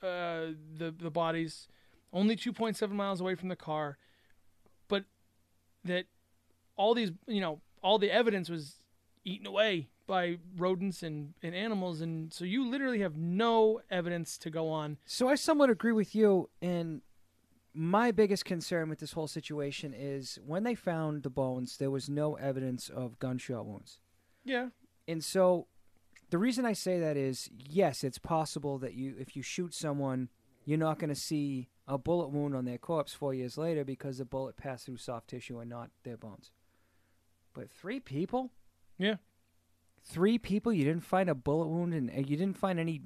uh, 0.03 0.53
the 0.77 0.95
the 0.97 1.11
bodies, 1.11 1.69
only 2.13 2.37
2.7 2.37 2.91
miles 2.91 3.21
away 3.21 3.35
from 3.35 3.49
the 3.49 3.57
car, 3.57 3.99
but 4.89 5.05
that 5.85 6.07
all 6.77 6.95
these, 6.95 7.11
you 7.27 7.41
know, 7.41 7.61
all 7.83 7.99
the 7.99 8.11
evidence 8.11 8.49
was 8.49 8.81
eaten 9.25 9.47
away 9.47 9.89
by 10.07 10.39
rodents 10.57 11.03
and, 11.03 11.35
and 11.43 11.55
animals, 11.55 12.01
and 12.01 12.33
so 12.33 12.45
you 12.45 12.69
literally 12.69 13.01
have 13.01 13.17
no 13.17 13.81
evidence 13.91 14.37
to 14.39 14.51
go 14.51 14.69
on. 14.69 14.99
So 15.07 15.29
I 15.29 15.37
somewhat 15.37 15.71
agree 15.71 15.93
with 15.93 16.15
you. 16.15 16.51
And 16.61 17.03
my 17.75 18.11
biggest 18.11 18.45
concern 18.45 18.89
with 18.89 18.99
this 18.99 19.13
whole 19.13 19.29
situation 19.29 19.95
is 19.97 20.39
when 20.45 20.65
they 20.65 20.75
found 20.75 21.23
the 21.23 21.31
bones, 21.31 21.77
there 21.79 21.91
was 21.91 22.11
no 22.11 22.35
evidence 22.35 22.89
of 22.89 23.19
gunshot 23.19 23.65
wounds. 23.65 24.01
Yeah, 24.45 24.69
And 25.07 25.23
so 25.23 25.69
the 26.31 26.39
reason 26.39 26.65
I 26.65 26.73
say 26.73 26.99
that 26.99 27.17
is 27.17 27.49
yes, 27.55 28.03
it's 28.03 28.19
possible 28.19 28.79
that 28.79 28.95
you 28.95 29.15
if 29.19 29.37
you 29.37 29.43
shoot 29.43 29.73
someone, 29.73 30.31
you're 30.65 30.79
not 30.79 30.99
going 30.99 31.11
to 31.11 31.15
see 31.15 31.69
a 31.93 31.99
bullet 31.99 32.29
wound 32.31 32.55
on 32.57 32.65
their 32.65 32.79
corpse 32.79 33.13
4 33.13 33.35
years 33.35 33.59
later 33.59 33.85
because 33.85 34.19
the 34.19 34.25
bullet 34.25 34.57
passed 34.57 34.87
through 34.87 34.97
soft 34.97 35.29
tissue 35.29 35.59
and 35.59 35.69
not 35.69 35.91
their 36.05 36.17
bones. 36.17 36.51
But 37.55 37.71
three 37.71 38.01
people? 38.01 38.51
yeah. 38.99 39.17
Three 40.05 40.37
people 40.39 40.73
you 40.73 40.85
didn't 40.85 41.05
find 41.05 41.29
a 41.31 41.35
bullet 41.35 41.69
wound 41.69 41.95
and 41.95 42.11
you 42.29 42.37
didn't 42.37 42.57
find 42.57 42.81
any 42.81 43.03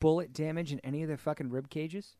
bullet 0.00 0.32
damage 0.32 0.72
in 0.72 0.80
any 0.80 1.02
of 1.02 1.08
their 1.08 1.16
fucking 1.16 1.48
rib 1.50 1.68
cages? 1.70 2.16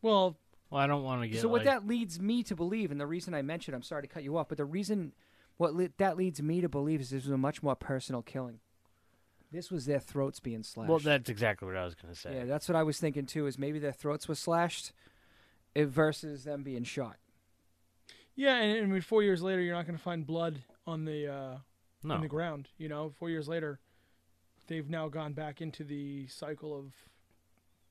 Well, 0.00 0.38
Well, 0.70 0.80
I 0.80 0.86
don't 0.86 1.02
want 1.02 1.20
to 1.22 1.28
get. 1.28 1.40
so 1.42 1.48
what 1.48 1.58
like, 1.58 1.66
that 1.66 1.86
leads 1.86 2.18
me 2.20 2.42
to 2.44 2.56
believe, 2.56 2.90
and 2.90 2.98
the 3.00 3.06
reason 3.06 3.34
I 3.34 3.42
mentioned, 3.42 3.74
I'm 3.74 3.82
sorry 3.82 4.02
to 4.02 4.08
cut 4.08 4.22
you 4.24 4.36
off, 4.38 4.48
but 4.48 4.56
the 4.58 4.64
reason 4.64 5.12
what 5.58 5.74
le- 5.74 5.90
that 5.98 6.16
leads 6.16 6.40
me 6.40 6.60
to 6.62 6.68
believe 6.68 7.00
is 7.00 7.10
this 7.10 7.24
was 7.24 7.32
a 7.32 7.36
much 7.36 7.62
more 7.62 7.74
personal 7.76 8.22
killing. 8.22 8.60
This 9.52 9.70
was 9.70 9.84
their 9.86 10.00
throats 10.00 10.40
being 10.40 10.62
slashed. 10.62 10.88
Well, 10.88 10.98
that's 10.98 11.28
exactly 11.30 11.66
what 11.66 11.76
I 11.76 11.84
was 11.84 11.94
going 11.94 12.12
to 12.14 12.18
say. 12.18 12.34
yeah, 12.34 12.44
that's 12.46 12.68
what 12.68 12.76
I 12.76 12.82
was 12.84 12.98
thinking 12.98 13.26
too. 13.26 13.46
Is 13.46 13.58
maybe 13.58 13.78
their 13.78 13.92
throats 13.92 14.28
were 14.28 14.34
slashed, 14.34 14.92
versus 15.84 16.44
them 16.44 16.62
being 16.62 16.84
shot. 16.84 17.16
yeah, 18.34 18.56
and, 18.56 18.78
and 18.78 18.86
I 18.86 18.92
mean, 18.92 19.00
four 19.02 19.22
years 19.22 19.42
later, 19.42 19.60
you're 19.62 19.74
not 19.74 19.86
going 19.86 19.96
to 19.96 20.02
find 20.02 20.26
blood 20.26 20.62
on 20.86 21.04
the 21.04 21.32
uh, 21.32 21.56
no, 22.02 22.14
in 22.16 22.20
the 22.20 22.28
ground. 22.28 22.68
You 22.78 22.88
know, 22.88 23.12
four 23.18 23.30
years 23.30 23.48
later, 23.48 23.78
they've 24.66 24.88
now 24.88 25.08
gone 25.08 25.32
back 25.32 25.60
into 25.60 25.84
the 25.84 26.26
cycle 26.28 26.76
of 26.76 26.92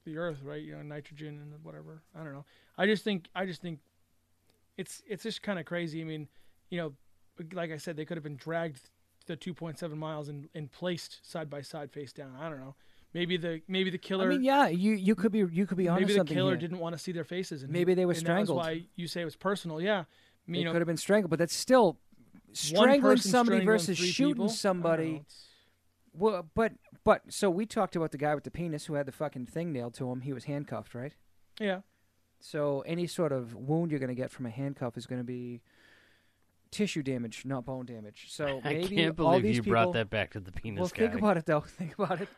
the 0.05 0.17
earth, 0.17 0.39
right? 0.43 0.61
You 0.61 0.75
know, 0.75 0.81
nitrogen 0.81 1.39
and 1.41 1.63
whatever. 1.63 2.01
I 2.15 2.23
don't 2.23 2.33
know. 2.33 2.45
I 2.77 2.85
just 2.85 3.03
think 3.03 3.27
I 3.35 3.45
just 3.45 3.61
think 3.61 3.79
it's 4.77 5.01
it's 5.07 5.23
just 5.23 5.41
kind 5.41 5.59
of 5.59 5.65
crazy. 5.65 6.01
I 6.01 6.05
mean, 6.05 6.27
you 6.69 6.77
know, 6.77 6.93
like 7.53 7.71
I 7.71 7.77
said, 7.77 7.95
they 7.97 8.05
could 8.05 8.17
have 8.17 8.23
been 8.23 8.37
dragged 8.37 8.89
the 9.27 9.35
2.7 9.35 9.95
miles 9.97 10.29
and, 10.29 10.47
and 10.53 10.71
placed 10.71 11.27
side 11.29 11.49
by 11.49 11.61
side, 11.61 11.91
face 11.91 12.13
down. 12.13 12.35
I 12.39 12.49
don't 12.49 12.59
know. 12.59 12.75
Maybe 13.15 13.37
the 13.37 13.61
maybe 13.69 13.89
the 13.89 13.97
killer. 13.97 14.25
I 14.25 14.27
mean, 14.27 14.43
yeah, 14.43 14.67
you 14.67 14.91
you 14.91 15.15
could 15.15 15.31
be 15.31 15.39
you 15.39 15.65
could 15.65 15.77
be 15.77 15.87
onto 15.87 16.01
maybe 16.01 16.11
the 16.13 16.19
something 16.19 16.35
killer 16.35 16.51
here. 16.51 16.57
didn't 16.59 16.79
want 16.79 16.93
to 16.97 16.99
see 16.99 17.13
their 17.13 17.23
faces, 17.23 17.63
and 17.63 17.71
Maybe 17.71 17.93
they 17.93 18.05
were 18.05 18.11
and 18.11 18.19
strangled. 18.19 18.59
That's 18.59 18.67
why 18.67 18.83
you 18.97 19.07
say 19.07 19.21
it 19.21 19.25
was 19.25 19.37
personal. 19.37 19.79
Yeah, 19.81 19.99
I 20.01 20.03
They 20.47 20.51
mean, 20.51 20.59
you 20.59 20.65
know, 20.65 20.71
could 20.73 20.81
have 20.81 20.87
been 20.87 20.97
strangled, 20.97 21.29
but 21.29 21.39
that's 21.39 21.55
still 21.55 21.97
strangling 22.51 23.15
somebody 23.17 23.59
strangling 23.59 23.65
versus 23.65 23.97
shooting 23.97 24.33
people? 24.33 24.45
I 24.45 24.47
don't 24.47 24.47
know, 24.47 24.53
somebody. 24.53 25.25
Well, 26.13 26.49
but 26.53 26.73
but 27.05 27.21
so 27.29 27.49
we 27.49 27.65
talked 27.65 27.95
about 27.95 28.11
the 28.11 28.17
guy 28.17 28.35
with 28.35 28.43
the 28.43 28.51
penis 28.51 28.85
who 28.85 28.95
had 28.95 29.05
the 29.05 29.11
fucking 29.13 29.45
thing 29.45 29.71
nailed 29.71 29.93
to 29.95 30.11
him. 30.11 30.19
He 30.21 30.33
was 30.33 30.43
handcuffed, 30.43 30.93
right? 30.93 31.13
Yeah. 31.59 31.79
So 32.41 32.81
any 32.85 33.07
sort 33.07 33.31
of 33.31 33.55
wound 33.55 33.91
you're 33.91 33.99
going 33.99 34.09
to 34.09 34.15
get 34.15 34.29
from 34.29 34.45
a 34.45 34.49
handcuff 34.49 34.97
is 34.97 35.05
going 35.05 35.19
to 35.21 35.25
be 35.25 35.61
tissue 36.71 37.01
damage, 37.01 37.43
not 37.45 37.65
bone 37.65 37.85
damage. 37.85 38.25
So 38.29 38.59
I 38.65 38.83
can't 38.83 39.17
all 39.19 39.31
believe 39.39 39.43
these 39.43 39.55
you 39.57 39.63
people, 39.63 39.71
brought 39.71 39.93
that 39.93 40.09
back 40.09 40.31
to 40.33 40.39
the 40.41 40.51
penis 40.51 40.79
Well, 40.79 40.89
guy. 40.89 40.95
think 41.07 41.15
about 41.15 41.37
it 41.37 41.45
though. 41.45 41.61
Think 41.61 41.97
about 41.97 42.21
it. 42.21 42.29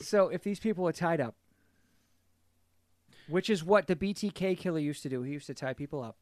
So 0.00 0.28
if 0.28 0.42
these 0.42 0.60
people 0.60 0.84
were 0.84 0.92
tied 0.92 1.20
up, 1.20 1.34
which 3.28 3.50
is 3.50 3.62
what 3.62 3.86
the 3.86 3.96
BTK 3.96 4.58
killer 4.58 4.78
used 4.78 5.02
to 5.02 5.08
do, 5.08 5.22
he 5.22 5.32
used 5.32 5.46
to 5.46 5.54
tie 5.54 5.74
people 5.74 6.02
up, 6.02 6.16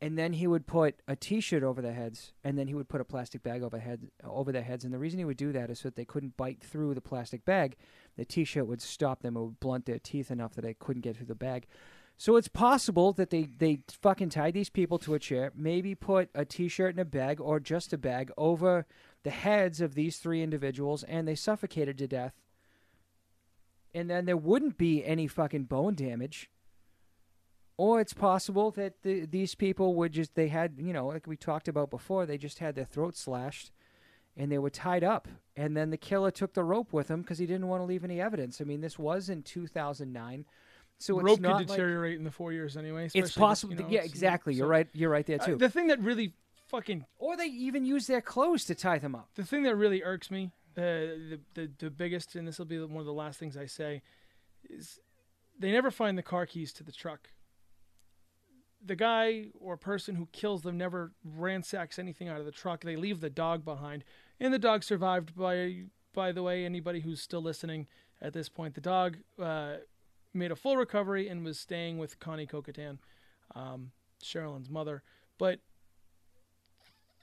and 0.00 0.18
then 0.18 0.34
he 0.34 0.46
would 0.46 0.66
put 0.66 0.96
a 1.08 1.16
T-shirt 1.16 1.62
over 1.62 1.80
their 1.80 1.94
heads, 1.94 2.32
and 2.44 2.58
then 2.58 2.68
he 2.68 2.74
would 2.74 2.88
put 2.88 3.00
a 3.00 3.04
plastic 3.04 3.42
bag 3.42 3.62
over 3.62 3.78
head 3.78 4.10
over 4.22 4.52
their 4.52 4.62
heads. 4.62 4.84
And 4.84 4.92
the 4.92 4.98
reason 4.98 5.18
he 5.18 5.24
would 5.24 5.36
do 5.36 5.52
that 5.52 5.70
is 5.70 5.80
so 5.80 5.88
that 5.88 5.96
they 5.96 6.04
couldn't 6.04 6.36
bite 6.36 6.60
through 6.62 6.94
the 6.94 7.00
plastic 7.00 7.44
bag. 7.44 7.76
The 8.16 8.24
T-shirt 8.24 8.66
would 8.66 8.82
stop 8.82 9.22
them; 9.22 9.36
it 9.36 9.40
would 9.40 9.60
blunt 9.60 9.86
their 9.86 9.98
teeth 9.98 10.30
enough 10.30 10.54
that 10.54 10.62
they 10.62 10.74
couldn't 10.74 11.02
get 11.02 11.16
through 11.16 11.26
the 11.26 11.34
bag. 11.34 11.66
So 12.16 12.36
it's 12.36 12.48
possible 12.48 13.12
that 13.14 13.30
they 13.30 13.44
they 13.44 13.80
fucking 13.88 14.28
tied 14.28 14.54
these 14.54 14.70
people 14.70 14.98
to 15.00 15.14
a 15.14 15.18
chair, 15.18 15.52
maybe 15.56 15.94
put 15.94 16.28
a 16.34 16.44
T-shirt 16.44 16.94
in 16.94 17.00
a 17.00 17.04
bag 17.04 17.40
or 17.40 17.58
just 17.58 17.92
a 17.92 17.98
bag 17.98 18.30
over 18.36 18.86
the 19.24 19.30
heads 19.30 19.80
of 19.80 19.94
these 19.94 20.18
three 20.18 20.42
individuals, 20.42 21.02
and 21.04 21.26
they 21.26 21.34
suffocated 21.34 21.98
to 21.98 22.06
death. 22.06 22.34
And 23.94 24.10
then 24.10 24.24
there 24.24 24.36
wouldn't 24.36 24.76
be 24.76 25.04
any 25.04 25.26
fucking 25.28 25.64
bone 25.64 25.94
damage. 25.94 26.50
Or 27.76 28.00
it's 28.00 28.12
possible 28.12 28.70
that 28.72 29.02
the, 29.02 29.26
these 29.26 29.54
people 29.54 29.94
would 29.96 30.12
just, 30.12 30.34
they 30.34 30.48
had, 30.48 30.74
you 30.78 30.92
know, 30.92 31.06
like 31.08 31.26
we 31.26 31.36
talked 31.36 31.66
about 31.68 31.90
before, 31.90 32.24
they 32.26 32.38
just 32.38 32.60
had 32.60 32.74
their 32.76 32.84
throats 32.84 33.20
slashed 33.20 33.72
and 34.36 34.50
they 34.50 34.58
were 34.58 34.70
tied 34.70 35.02
up. 35.02 35.26
And 35.56 35.76
then 35.76 35.90
the 35.90 35.96
killer 35.96 36.30
took 36.30 36.54
the 36.54 36.62
rope 36.64 36.92
with 36.92 37.08
him 37.08 37.22
because 37.22 37.38
he 37.38 37.46
didn't 37.46 37.66
want 37.68 37.80
to 37.82 37.84
leave 37.86 38.04
any 38.04 38.20
evidence. 38.20 38.60
I 38.60 38.64
mean, 38.64 38.80
this 38.80 38.98
was 38.98 39.28
in 39.28 39.42
2009. 39.42 40.44
So 40.98 41.18
it's 41.18 41.24
Rope 41.26 41.40
not 41.40 41.58
could 41.58 41.68
like, 41.70 41.76
deteriorate 41.76 42.16
in 42.18 42.24
the 42.24 42.30
four 42.30 42.52
years 42.52 42.76
anyway. 42.76 43.10
it's 43.12 43.32
possible. 43.32 43.74
you 43.74 43.80
know, 43.80 43.88
yeah, 43.88 44.02
exactly. 44.02 44.54
You're 44.54 44.68
right. 44.68 44.86
You're 44.92 45.10
right 45.10 45.26
there 45.26 45.38
Uh, 45.40 45.46
too. 45.46 45.56
the 45.56 45.68
thing 45.68 45.88
that 45.88 46.00
really 46.00 46.32
fucking 46.68 47.04
or 47.18 47.36
they 47.36 47.46
even 47.46 47.84
use 47.84 48.06
their 48.06 48.20
clothes 48.20 48.64
to 48.66 48.74
tie 48.76 48.98
them 48.98 49.14
up. 49.16 49.28
the 49.34 49.44
thing 49.44 49.64
that 49.64 49.74
really 49.74 50.02
irks 50.04 50.30
me, 50.30 50.52
uh, 50.54 50.63
the, 50.74 51.40
the 51.54 51.70
the 51.78 51.90
biggest, 51.90 52.34
and 52.34 52.46
this 52.46 52.58
will 52.58 52.66
be 52.66 52.78
one 52.78 53.00
of 53.00 53.06
the 53.06 53.12
last 53.12 53.38
things 53.38 53.56
I 53.56 53.66
say, 53.66 54.02
is 54.68 54.98
they 55.58 55.70
never 55.70 55.90
find 55.90 56.18
the 56.18 56.22
car 56.22 56.46
keys 56.46 56.72
to 56.74 56.84
the 56.84 56.92
truck. 56.92 57.28
The 58.84 58.96
guy 58.96 59.46
or 59.58 59.76
person 59.76 60.16
who 60.16 60.28
kills 60.32 60.62
them 60.62 60.76
never 60.76 61.12
ransacks 61.24 61.98
anything 61.98 62.28
out 62.28 62.40
of 62.40 62.46
the 62.46 62.52
truck. 62.52 62.82
They 62.82 62.96
leave 62.96 63.20
the 63.20 63.30
dog 63.30 63.64
behind, 63.64 64.04
and 64.38 64.52
the 64.52 64.58
dog 64.58 64.82
survived. 64.84 65.34
By 65.34 65.84
by 66.12 66.32
the 66.32 66.42
way, 66.42 66.64
anybody 66.64 67.00
who's 67.00 67.20
still 67.20 67.42
listening 67.42 67.86
at 68.20 68.32
this 68.32 68.48
point, 68.48 68.74
the 68.74 68.80
dog 68.80 69.18
uh, 69.40 69.76
made 70.32 70.50
a 70.50 70.56
full 70.56 70.76
recovery 70.76 71.28
and 71.28 71.44
was 71.44 71.58
staying 71.58 71.98
with 71.98 72.18
Connie 72.20 72.46
Kokatan, 72.46 72.98
um, 73.54 73.92
Sherilyn's 74.22 74.70
mother. 74.70 75.02
But 75.38 75.60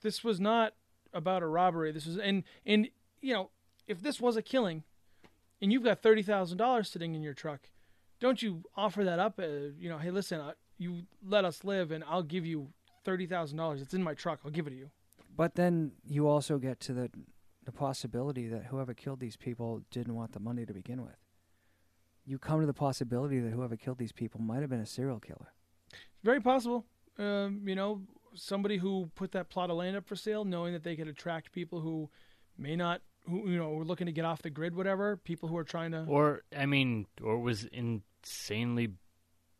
this 0.02 0.23
was 0.23 0.40
not 0.40 0.73
about 1.14 1.44
a 1.44 1.48
robbery. 1.48 1.91
This 1.91 2.06
was 2.06 2.18
and 2.18 2.44
and 2.65 2.90
you 3.22 3.34
know 3.34 3.49
if 3.88 4.02
this 4.02 4.19
was 4.19 4.38
a 4.38 4.41
killing, 4.41 4.84
and 5.61 5.72
you've 5.72 5.84
got 5.84 6.02
thirty 6.02 6.22
thousand 6.22 6.57
dollars 6.57 6.89
sitting 6.89 7.15
in 7.15 7.22
your 7.22 7.34
truck, 7.34 7.69
don't 8.19 8.41
you 8.41 8.64
offer 8.76 9.03
that 9.03 9.19
up? 9.19 9.39
Uh, 9.39 9.73
you 9.77 9.89
know, 9.89 9.98
hey, 9.98 10.11
listen, 10.11 10.39
uh, 10.39 10.53
you 10.77 11.03
let 11.26 11.45
us 11.45 11.64
live, 11.64 11.91
and 11.91 12.03
I'll 12.07 12.23
give 12.23 12.45
you 12.45 12.69
thirty 13.06 13.26
thousand 13.26 13.57
dollars. 13.57 13.81
It's 13.81 13.93
in 13.93 14.03
my 14.03 14.14
truck. 14.14 14.39
I'll 14.45 14.52
give 14.52 14.68
it 14.68 14.72
to 14.72 14.76
you. 14.76 14.91
But 15.35 15.56
then 15.56 15.93
you 16.06 16.27
also 16.27 16.57
get 16.57 16.80
to 16.81 16.93
the 16.93 17.11
the 17.64 17.72
possibility 17.72 18.48
that 18.48 18.65
whoever 18.65 18.93
killed 18.93 19.19
these 19.19 19.38
people 19.38 19.81
didn't 19.91 20.15
want 20.15 20.34
the 20.34 20.39
money 20.39 20.65
to 20.65 20.73
begin 20.73 21.03
with. 21.03 21.18
You 22.26 22.38
come 22.38 22.60
to 22.60 22.65
the 22.65 22.73
possibility 22.73 23.39
that 23.39 23.52
whoever 23.52 23.76
killed 23.76 23.98
these 23.98 24.11
people 24.11 24.41
might 24.41 24.61
have 24.61 24.69
been 24.69 24.80
a 24.80 24.85
serial 24.85 25.19
killer. 25.19 25.53
Very 26.23 26.39
possible. 26.39 26.85
Um, 27.18 27.61
you 27.65 27.76
know, 27.76 28.02
somebody 28.34 28.77
who 28.77 29.11
put 29.15 29.31
that 29.34 29.49
plot 29.49 29.69
of 29.69 29.77
land 29.77 29.95
up 29.95 30.07
for 30.07 30.15
sale, 30.15 30.45
knowing 30.45 30.73
that 30.73 30.84
they 30.84 30.95
could 30.95 31.07
attract 31.07 31.52
people 31.52 31.81
who 31.81 32.10
may 32.57 32.76
not, 32.76 33.02
who 33.30 33.49
you 33.49 33.57
know, 33.57 33.69
were 33.69 33.85
looking 33.85 34.07
to 34.07 34.11
get 34.11 34.26
off 34.26 34.41
the 34.41 34.49
grid, 34.49 34.76
whatever. 34.76 35.18
People 35.18 35.48
who 35.49 35.57
are 35.57 35.64
trying 35.64 35.91
to. 35.91 36.06
Or 36.07 36.41
I 36.57 36.65
mean, 36.65 37.06
or 37.22 37.35
it 37.35 37.39
was 37.41 37.65
insanely 37.65 38.93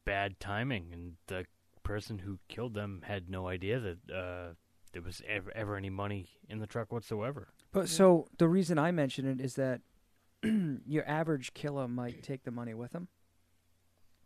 bad 0.06 0.40
timing, 0.40 0.90
and 0.92 1.14
the 1.28 1.46
person 1.84 2.20
who 2.20 2.40
killed 2.48 2.74
them 2.74 3.02
had 3.06 3.30
no 3.30 3.48
idea 3.48 3.80
that 3.80 3.98
uh, 4.14 4.54
there 4.94 5.02
was 5.02 5.22
ever, 5.28 5.52
ever 5.56 5.76
any 5.76 5.90
money 5.90 6.28
in 6.50 6.60
the 6.60 6.68
truck 6.68 6.92
whatsoever. 6.92 7.50
But 7.72 7.88
so 7.90 8.28
the 8.38 8.48
reason 8.48 8.78
I 8.78 8.92
mention 8.92 9.26
it 9.26 9.40
is 9.40 9.56
that 9.56 9.82
your 10.44 11.08
average 11.08 11.54
killer 11.54 11.88
might 11.88 12.24
take 12.24 12.44
the 12.44 12.52
money 12.52 12.74
with 12.74 12.94
him, 12.94 13.08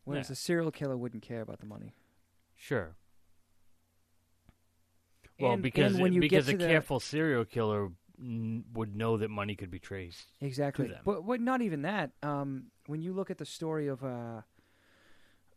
whereas 0.05 0.29
Yeah. 0.29 0.33
a 0.33 0.35
serial 0.35 0.71
killer 0.71 0.97
wouldn't 0.97 1.23
care 1.23 1.41
about 1.41 1.59
the 1.59 1.65
money. 1.65 1.93
Sure. 2.55 2.95
Well, 5.39 5.53
And- 5.53 5.61
because 5.61 5.93
and 5.95 6.01
when 6.01 6.13
you 6.13 6.21
because 6.21 6.45
get 6.45 6.55
a 6.55 6.57
to 6.57 6.63
the- 6.63 6.69
careful 6.69 6.99
serial 6.99 7.45
killer 7.45 7.89
n- 8.19 8.63
would 8.73 8.95
know 8.95 9.17
that 9.17 9.29
money 9.29 9.55
could 9.55 9.71
be 9.71 9.79
traced. 9.79 10.25
Exactly. 10.41 10.87
them. 10.87 11.01
But 11.03 11.25
but 11.25 11.41
not 11.41 11.61
even 11.61 11.83
that. 11.83 12.11
Um, 12.23 12.65
when 12.87 13.01
you 13.01 13.13
look 13.13 13.29
at 13.29 13.37
the 13.37 13.45
story 13.45 13.87
of 13.87 14.03
uh, 14.03 14.41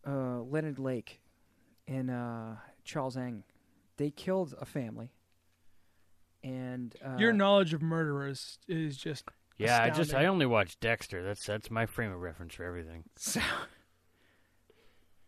uh, 0.06 0.40
Leonard 0.42 0.78
Lake 0.78 1.20
and 1.86 2.10
uh, 2.10 2.54
Charles 2.84 3.16
Ng, 3.16 3.44
they 3.96 4.10
killed 4.10 4.54
a 4.60 4.64
family. 4.64 5.12
And 6.42 6.94
uh, 7.04 7.16
Your 7.18 7.32
knowledge 7.32 7.74
of 7.74 7.82
murderers 7.82 8.58
is 8.68 8.96
just 8.96 9.24
Yeah, 9.56 9.82
I 9.82 9.90
just 9.90 10.14
I 10.14 10.26
only 10.26 10.46
watch 10.46 10.78
Dexter. 10.80 11.22
That's 11.22 11.44
that's 11.44 11.70
my 11.70 11.86
frame 11.86 12.12
of 12.12 12.20
reference 12.20 12.54
for 12.54 12.64
everything. 12.64 13.04
So, 13.16 13.40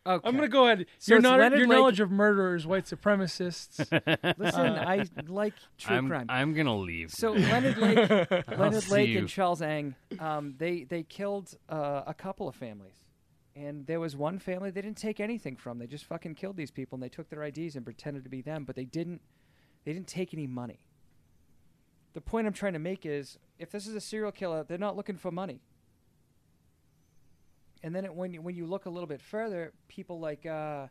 okay. 0.07 0.29
I'm 0.29 0.35
gonna 0.35 0.49
go 0.49 0.67
ahead. 0.67 0.87
So 0.99 1.13
your 1.13 1.19
it's 1.19 1.23
know- 1.25 1.37
Leonard 1.37 1.59
your 1.59 1.69
Lake- 1.69 1.79
knowledge 1.79 2.01
of 2.01 2.11
murderers, 2.11 2.67
white 2.67 2.85
supremacists. 2.87 3.79
Listen, 4.39 4.67
I 4.77 5.05
like 5.29 5.55
true 5.79 5.97
I'm 5.97 6.09
crime. 6.09 6.27
I'm 6.29 6.55
gonna 6.55 6.77
leave. 6.77 7.11
So 7.11 7.33
Leonard 7.33 7.79
Lake, 7.79 8.11
Leonard 8.59 8.89
Lake 8.91 9.09
you. 9.11 9.19
and 9.21 9.29
Charles 9.29 9.63
Ng, 9.63 9.95
um, 10.19 10.55
they 10.59 10.85
they 10.85 11.03
killed 11.03 11.55
uh, 11.69 12.03
a 12.07 12.15
couple 12.15 12.49
of 12.49 12.55
families, 12.55 13.05
and 13.57 13.87
there 13.87 14.01
was 14.01 14.17
one 14.17 14.39
family 14.39 14.71
they 14.71 14.83
didn't 14.83 14.99
take 14.99 15.21
anything 15.21 15.57
from. 15.57 15.79
They 15.79 15.87
just 15.87 16.05
fucking 16.05 16.35
killed 16.35 16.57
these 16.57 16.71
people, 16.71 16.97
and 16.97 17.03
they 17.03 17.09
took 17.09 17.29
their 17.29 17.43
IDs 17.43 17.77
and 17.77 17.85
pretended 17.85 18.25
to 18.25 18.31
be 18.31 18.41
them, 18.43 18.65
but 18.65 18.77
they 18.77 18.85
didn't. 18.85 19.21
They 19.85 19.93
didn't 19.93 20.09
take 20.09 20.35
any 20.35 20.47
money. 20.47 20.81
The 22.13 22.21
point 22.21 22.47
I'm 22.47 22.53
trying 22.53 22.73
to 22.73 22.79
make 22.81 23.07
is, 23.07 23.39
if 23.59 23.71
this 23.71 23.87
is 23.87 23.95
a 23.95 24.01
serial 24.01 24.33
killer, 24.33 24.65
they're 24.65 24.77
not 24.79 24.97
looking 24.97 25.17
for 25.17 25.31
money. 25.31 25.61
And 27.83 27.95
then 27.95 28.05
it, 28.05 28.15
when 28.15 28.35
you, 28.35 28.43
when 28.43 28.55
you 28.55 28.67
look 28.67 28.87
a 28.87 28.91
little 28.91 29.07
bit 29.07 29.23
further, 29.23 29.73
people 29.89 30.21
like, 30.21 30.45
uh, 30.45 30.87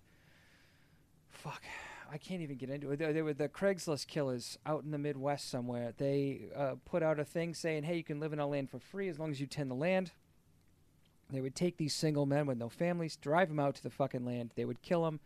fuck, 1.29 1.63
I 2.11 2.17
can't 2.17 2.41
even 2.41 2.57
get 2.57 2.69
into 2.69 2.91
it. 2.91 2.97
They, 2.97 3.11
they 3.11 3.21
were 3.21 3.33
the 3.33 3.49
Craigslist 3.49 4.07
killers 4.07 4.57
out 4.65 4.83
in 4.83 4.91
the 4.91 4.97
Midwest 4.97 5.49
somewhere. 5.49 5.93
They 5.97 6.47
uh, 6.55 6.75
put 6.85 7.03
out 7.03 7.19
a 7.19 7.25
thing 7.25 7.53
saying, 7.53 7.83
"Hey, 7.83 7.97
you 7.97 8.03
can 8.03 8.19
live 8.19 8.33
in 8.33 8.39
our 8.39 8.47
land 8.47 8.69
for 8.69 8.79
free 8.79 9.09
as 9.09 9.19
long 9.19 9.31
as 9.31 9.39
you 9.39 9.47
tend 9.47 9.69
the 9.69 9.75
land." 9.75 10.11
They 11.31 11.41
would 11.41 11.55
take 11.55 11.77
these 11.77 11.93
single 11.93 12.25
men 12.25 12.47
with 12.47 12.57
no 12.57 12.69
families, 12.69 13.15
drive 13.15 13.49
them 13.49 13.59
out 13.59 13.75
to 13.75 13.83
the 13.83 13.91
fucking 13.91 14.25
land. 14.25 14.51
They 14.55 14.65
would 14.65 14.81
kill 14.81 15.03
them, 15.03 15.19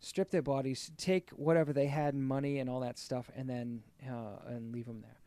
strip 0.00 0.30
their 0.30 0.42
bodies, 0.42 0.90
take 0.96 1.30
whatever 1.30 1.72
they 1.72 1.86
had 1.86 2.14
in 2.14 2.22
money 2.22 2.58
and 2.58 2.68
all 2.68 2.80
that 2.80 2.98
stuff, 2.98 3.30
and 3.36 3.48
then 3.48 3.82
uh, 4.04 4.48
and 4.48 4.72
leave 4.72 4.86
them 4.86 5.02
there. 5.02 5.20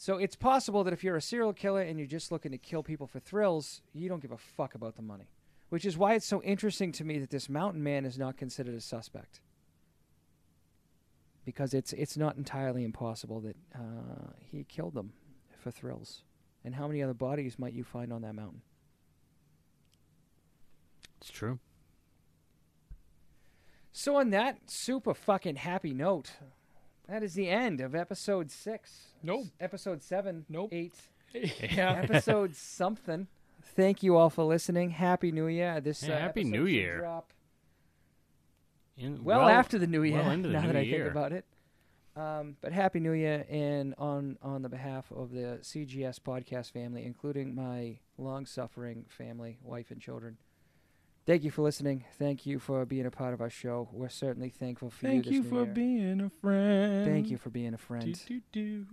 So 0.00 0.16
it's 0.18 0.36
possible 0.36 0.84
that 0.84 0.92
if 0.92 1.02
you're 1.02 1.16
a 1.16 1.20
serial 1.20 1.52
killer 1.52 1.82
and 1.82 1.98
you're 1.98 2.06
just 2.06 2.30
looking 2.30 2.52
to 2.52 2.58
kill 2.58 2.84
people 2.84 3.08
for 3.08 3.18
thrills, 3.18 3.82
you 3.92 4.08
don't 4.08 4.22
give 4.22 4.30
a 4.30 4.38
fuck 4.38 4.76
about 4.76 4.94
the 4.94 5.02
money. 5.02 5.28
Which 5.70 5.84
is 5.84 5.98
why 5.98 6.14
it's 6.14 6.24
so 6.24 6.40
interesting 6.42 6.92
to 6.92 7.04
me 7.04 7.18
that 7.18 7.30
this 7.30 7.48
mountain 7.48 7.82
man 7.82 8.04
is 8.04 8.16
not 8.16 8.36
considered 8.36 8.76
a 8.76 8.80
suspect. 8.80 9.40
Because 11.44 11.74
it's 11.74 11.92
it's 11.92 12.16
not 12.16 12.36
entirely 12.36 12.84
impossible 12.84 13.40
that 13.40 13.56
uh, 13.74 14.30
he 14.38 14.62
killed 14.64 14.94
them 14.94 15.12
for 15.58 15.72
thrills. 15.72 16.22
And 16.64 16.76
how 16.76 16.86
many 16.86 17.02
other 17.02 17.12
bodies 17.14 17.58
might 17.58 17.72
you 17.72 17.82
find 17.82 18.12
on 18.12 18.22
that 18.22 18.34
mountain? 18.34 18.62
It's 21.20 21.30
true. 21.30 21.58
So 23.90 24.14
on 24.14 24.30
that 24.30 24.58
super 24.66 25.12
fucking 25.12 25.56
happy 25.56 25.92
note, 25.92 26.30
that 27.08 27.22
is 27.22 27.34
the 27.34 27.48
end 27.48 27.80
of 27.80 27.94
episode 27.94 28.50
six. 28.50 29.12
Nope. 29.22 29.46
Episode 29.60 30.02
seven. 30.02 30.44
Nope. 30.48 30.70
Eight. 30.72 30.94
yeah. 31.34 32.00
episode 32.02 32.54
something. 32.54 33.26
Thank 33.62 34.02
you 34.02 34.16
all 34.16 34.30
for 34.30 34.44
listening. 34.44 34.90
Happy 34.90 35.32
New 35.32 35.46
Year. 35.46 35.80
This 35.80 36.02
Yeah, 36.02 36.16
uh, 36.16 36.18
Happy 36.20 36.44
New 36.44 36.66
Year. 36.66 36.98
Drop 36.98 37.32
In- 38.96 39.24
well, 39.24 39.48
after 39.48 39.78
the 39.78 39.86
New 39.86 40.02
Year. 40.02 40.18
well 40.18 40.30
into 40.30 40.48
the 40.48 40.54
now 40.54 40.62
new 40.62 40.72
that 40.72 40.76
I 40.76 40.90
think 40.90 41.10
about 41.10 41.32
it. 41.32 41.44
Um, 42.16 42.56
but 42.60 42.72
Happy 42.72 42.98
New 42.98 43.12
Year, 43.12 43.46
and 43.48 43.94
on 43.96 44.38
on 44.42 44.62
the 44.62 44.68
behalf 44.68 45.12
of 45.12 45.30
the 45.30 45.58
CGS 45.62 46.18
podcast 46.18 46.72
family, 46.72 47.04
including 47.04 47.54
my 47.54 47.98
long-suffering 48.16 49.06
family, 49.08 49.58
wife 49.62 49.92
and 49.92 50.00
children. 50.00 50.36
Thank 51.28 51.44
you 51.44 51.50
for 51.50 51.60
listening. 51.60 52.06
Thank 52.18 52.46
you 52.46 52.58
for 52.58 52.86
being 52.86 53.04
a 53.04 53.10
part 53.10 53.34
of 53.34 53.42
our 53.42 53.50
show. 53.50 53.86
We're 53.92 54.08
certainly 54.08 54.48
thankful 54.48 54.88
for 54.88 55.02
Thank 55.06 55.26
you. 55.26 55.32
Thank 55.32 55.34
you 55.34 55.42
new 55.42 55.48
for 55.50 55.64
year. 55.66 55.74
being 55.74 56.20
a 56.22 56.30
friend. 56.30 57.04
Thank 57.06 57.28
you 57.28 57.36
for 57.36 57.50
being 57.50 57.74
a 57.74 57.76
friend. 57.78 58.18
do, 58.26 58.40
do. 58.50 58.86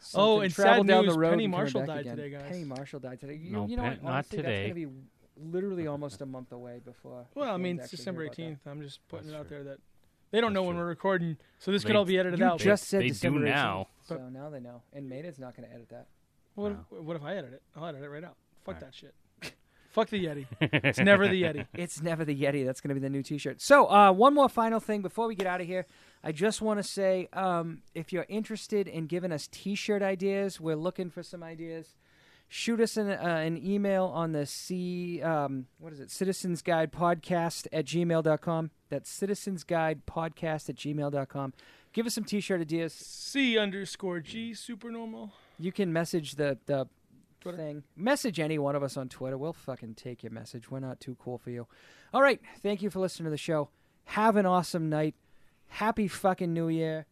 Something 0.00 0.20
Oh, 0.20 0.40
and 0.40 0.52
travel 0.52 0.82
sad 0.82 0.88
down 0.88 1.04
news, 1.04 1.14
the 1.14 1.20
road 1.20 1.30
Penny 1.30 1.46
Marshall 1.46 1.86
died 1.86 2.00
again. 2.00 2.16
today, 2.16 2.30
guys. 2.30 2.50
Penny 2.50 2.64
Marshall 2.64 2.98
died 2.98 3.20
today. 3.20 3.34
You, 3.34 3.50
No, 3.52 3.66
you 3.68 3.76
know 3.76 3.82
Pen- 3.84 3.92
what? 3.92 4.02
not 4.02 4.12
Honestly, 4.12 4.36
today. 4.38 4.48
That's 4.66 4.74
going 4.74 4.86
to 4.86 4.92
be 4.92 5.50
literally 5.52 5.86
almost 5.86 6.20
a 6.20 6.26
month 6.26 6.50
away 6.50 6.80
before. 6.84 7.26
Well, 7.36 7.54
I 7.54 7.56
mean, 7.58 7.78
it's 7.78 7.92
December 7.92 8.22
hear 8.22 8.26
about 8.30 8.36
that. 8.36 8.42
18th. 8.42 8.58
I'm 8.72 8.82
just 8.82 9.06
putting 9.06 9.26
That's 9.28 9.36
it 9.36 9.38
out 9.38 9.46
true. 9.46 9.56
there 9.58 9.64
that 9.74 9.78
they 10.32 10.40
don't 10.40 10.52
That's 10.52 10.54
know 10.56 10.62
when 10.64 10.76
we're 10.78 10.86
recording, 10.86 11.36
so 11.60 11.70
this 11.70 11.84
could 11.84 11.94
all 11.94 12.06
be 12.06 12.18
edited 12.18 12.40
You 12.40 12.44
out. 12.46 12.58
just 12.58 12.88
said 12.88 13.02
They 13.02 13.06
do 13.08 13.12
December 13.14 13.40
18th, 13.42 13.44
now. 13.44 13.88
So 14.02 14.16
now 14.30 14.50
they 14.50 14.58
know. 14.58 14.82
And 14.92 15.08
Maynard's 15.08 15.38
not 15.38 15.56
going 15.56 15.68
to 15.68 15.72
edit 15.72 15.90
that. 15.90 16.08
what, 16.56 16.72
No. 16.72 16.84
if, 16.90 17.02
what 17.04 17.14
if 17.16 17.22
I 17.22 17.36
edit 17.36 17.52
it? 17.52 17.62
I'll 17.76 17.86
edit 17.86 18.02
it 18.02 18.08
right 18.08 18.24
out. 18.24 18.34
Fuck 18.64 18.74
Alright. 18.74 18.80
that 18.80 18.94
shit. 18.96 19.14
Fuck 19.90 20.10
the 20.10 20.24
Yeti. 20.26 20.46
It's 20.60 20.98
never 20.98 21.26
the 21.26 21.42
Yeti. 21.42 21.66
It's 21.74 22.02
never 22.02 22.24
the 22.24 22.36
Yeti. 22.38 22.64
That's 22.64 22.80
going 22.80 22.90
to 22.90 22.94
be 22.94 23.00
the 23.00 23.10
new 23.10 23.22
T-shirt. 23.22 23.60
So, 23.60 23.90
uh, 23.90 24.12
one 24.12 24.34
more 24.34 24.48
final 24.48 24.80
thing 24.80 25.02
before 25.02 25.26
we 25.26 25.34
get 25.34 25.46
out 25.46 25.60
of 25.60 25.66
here. 25.66 25.86
I 26.22 26.32
just 26.32 26.60
want 26.60 26.78
to 26.78 26.82
say, 26.82 27.28
um, 27.32 27.82
if 27.94 28.12
you're 28.12 28.26
interested 28.28 28.86
in 28.86 29.06
giving 29.06 29.32
us 29.32 29.48
T-shirt 29.50 30.02
ideas, 30.02 30.60
we're 30.60 30.76
looking 30.76 31.10
for 31.10 31.22
some 31.22 31.42
ideas. 31.42 31.94
Shoot 32.50 32.80
us 32.80 32.96
an, 32.96 33.10
uh, 33.10 33.14
an 33.14 33.60
email 33.64 34.06
on 34.06 34.32
the 34.32 34.46
C, 34.46 35.22
um, 35.22 35.66
what 35.78 35.92
is 35.92 36.00
it, 36.00 36.10
Citizens 36.10 36.62
Guide 36.62 36.92
Podcast 36.92 37.66
at 37.72 37.84
gmail.com. 37.84 38.70
That's 38.88 39.10
Citizens 39.10 39.64
Guide 39.64 40.06
Podcast 40.06 40.68
at 40.68 40.76
gmail.com. 40.76 41.52
Give 41.92 42.06
us 42.06 42.14
some 42.14 42.24
T-shirt 42.24 42.60
ideas. 42.60 42.92
C 42.92 43.58
underscore 43.58 44.20
G 44.20 44.54
supernormal. 44.54 45.32
You 45.58 45.72
can 45.72 45.92
message 45.92 46.36
the, 46.36 46.58
the 46.66 46.88
Twitter. 47.40 47.56
thing. 47.56 47.82
Message 47.96 48.40
any 48.40 48.58
one 48.58 48.76
of 48.76 48.82
us 48.82 48.96
on 48.96 49.08
Twitter. 49.08 49.38
We'll 49.38 49.52
fucking 49.52 49.94
take 49.94 50.22
your 50.22 50.32
message. 50.32 50.70
We're 50.70 50.80
not 50.80 51.00
too 51.00 51.16
cool 51.18 51.38
for 51.38 51.50
you. 51.50 51.66
All 52.12 52.22
right. 52.22 52.40
Thank 52.62 52.82
you 52.82 52.90
for 52.90 53.00
listening 53.00 53.24
to 53.26 53.30
the 53.30 53.36
show. 53.36 53.70
Have 54.04 54.36
an 54.36 54.46
awesome 54.46 54.88
night. 54.88 55.14
Happy 55.68 56.08
fucking 56.08 56.52
New 56.52 56.68
Year. 56.68 57.06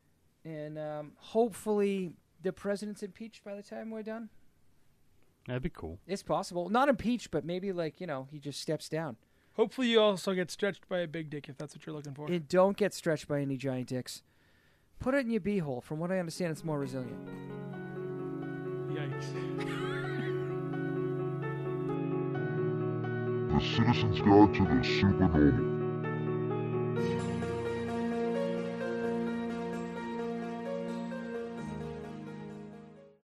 And 0.44 0.78
um, 0.78 1.12
hopefully 1.16 2.12
the 2.42 2.52
president's 2.52 3.02
impeached 3.02 3.44
by 3.44 3.54
the 3.54 3.62
time 3.62 3.90
we're 3.90 4.02
done. 4.02 4.30
That'd 5.46 5.62
be 5.62 5.70
cool. 5.70 5.98
It's 6.06 6.22
possible. 6.22 6.68
Not 6.68 6.88
impeached, 6.88 7.30
but 7.30 7.44
maybe 7.44 7.72
like, 7.72 8.00
you 8.00 8.06
know, 8.06 8.26
he 8.30 8.38
just 8.38 8.60
steps 8.60 8.88
down. 8.88 9.16
Hopefully, 9.54 9.88
you 9.88 10.00
also 10.00 10.34
get 10.34 10.50
stretched 10.50 10.86
by 10.86 10.98
a 10.98 11.06
big 11.06 11.30
dick 11.30 11.48
if 11.48 11.56
that's 11.56 11.74
what 11.74 11.86
you're 11.86 11.94
looking 11.96 12.12
for. 12.12 12.26
And 12.30 12.46
don't 12.46 12.76
get 12.76 12.92
stretched 12.92 13.26
by 13.26 13.40
any 13.40 13.56
giant 13.56 13.88
dicks. 13.88 14.22
Put 14.98 15.14
it 15.14 15.24
in 15.24 15.30
your 15.30 15.40
beehole. 15.40 15.82
From 15.82 15.98
what 15.98 16.10
I 16.10 16.18
understand, 16.18 16.52
it's 16.52 16.64
more 16.64 16.78
resilient. 16.78 17.26
Yikes. 18.90 20.02
The 23.56 23.62
Citizen's 23.62 24.20
Guide 24.20 24.54
to 24.56 24.64
the 24.64 24.84
Supernormal. 25.00 25.75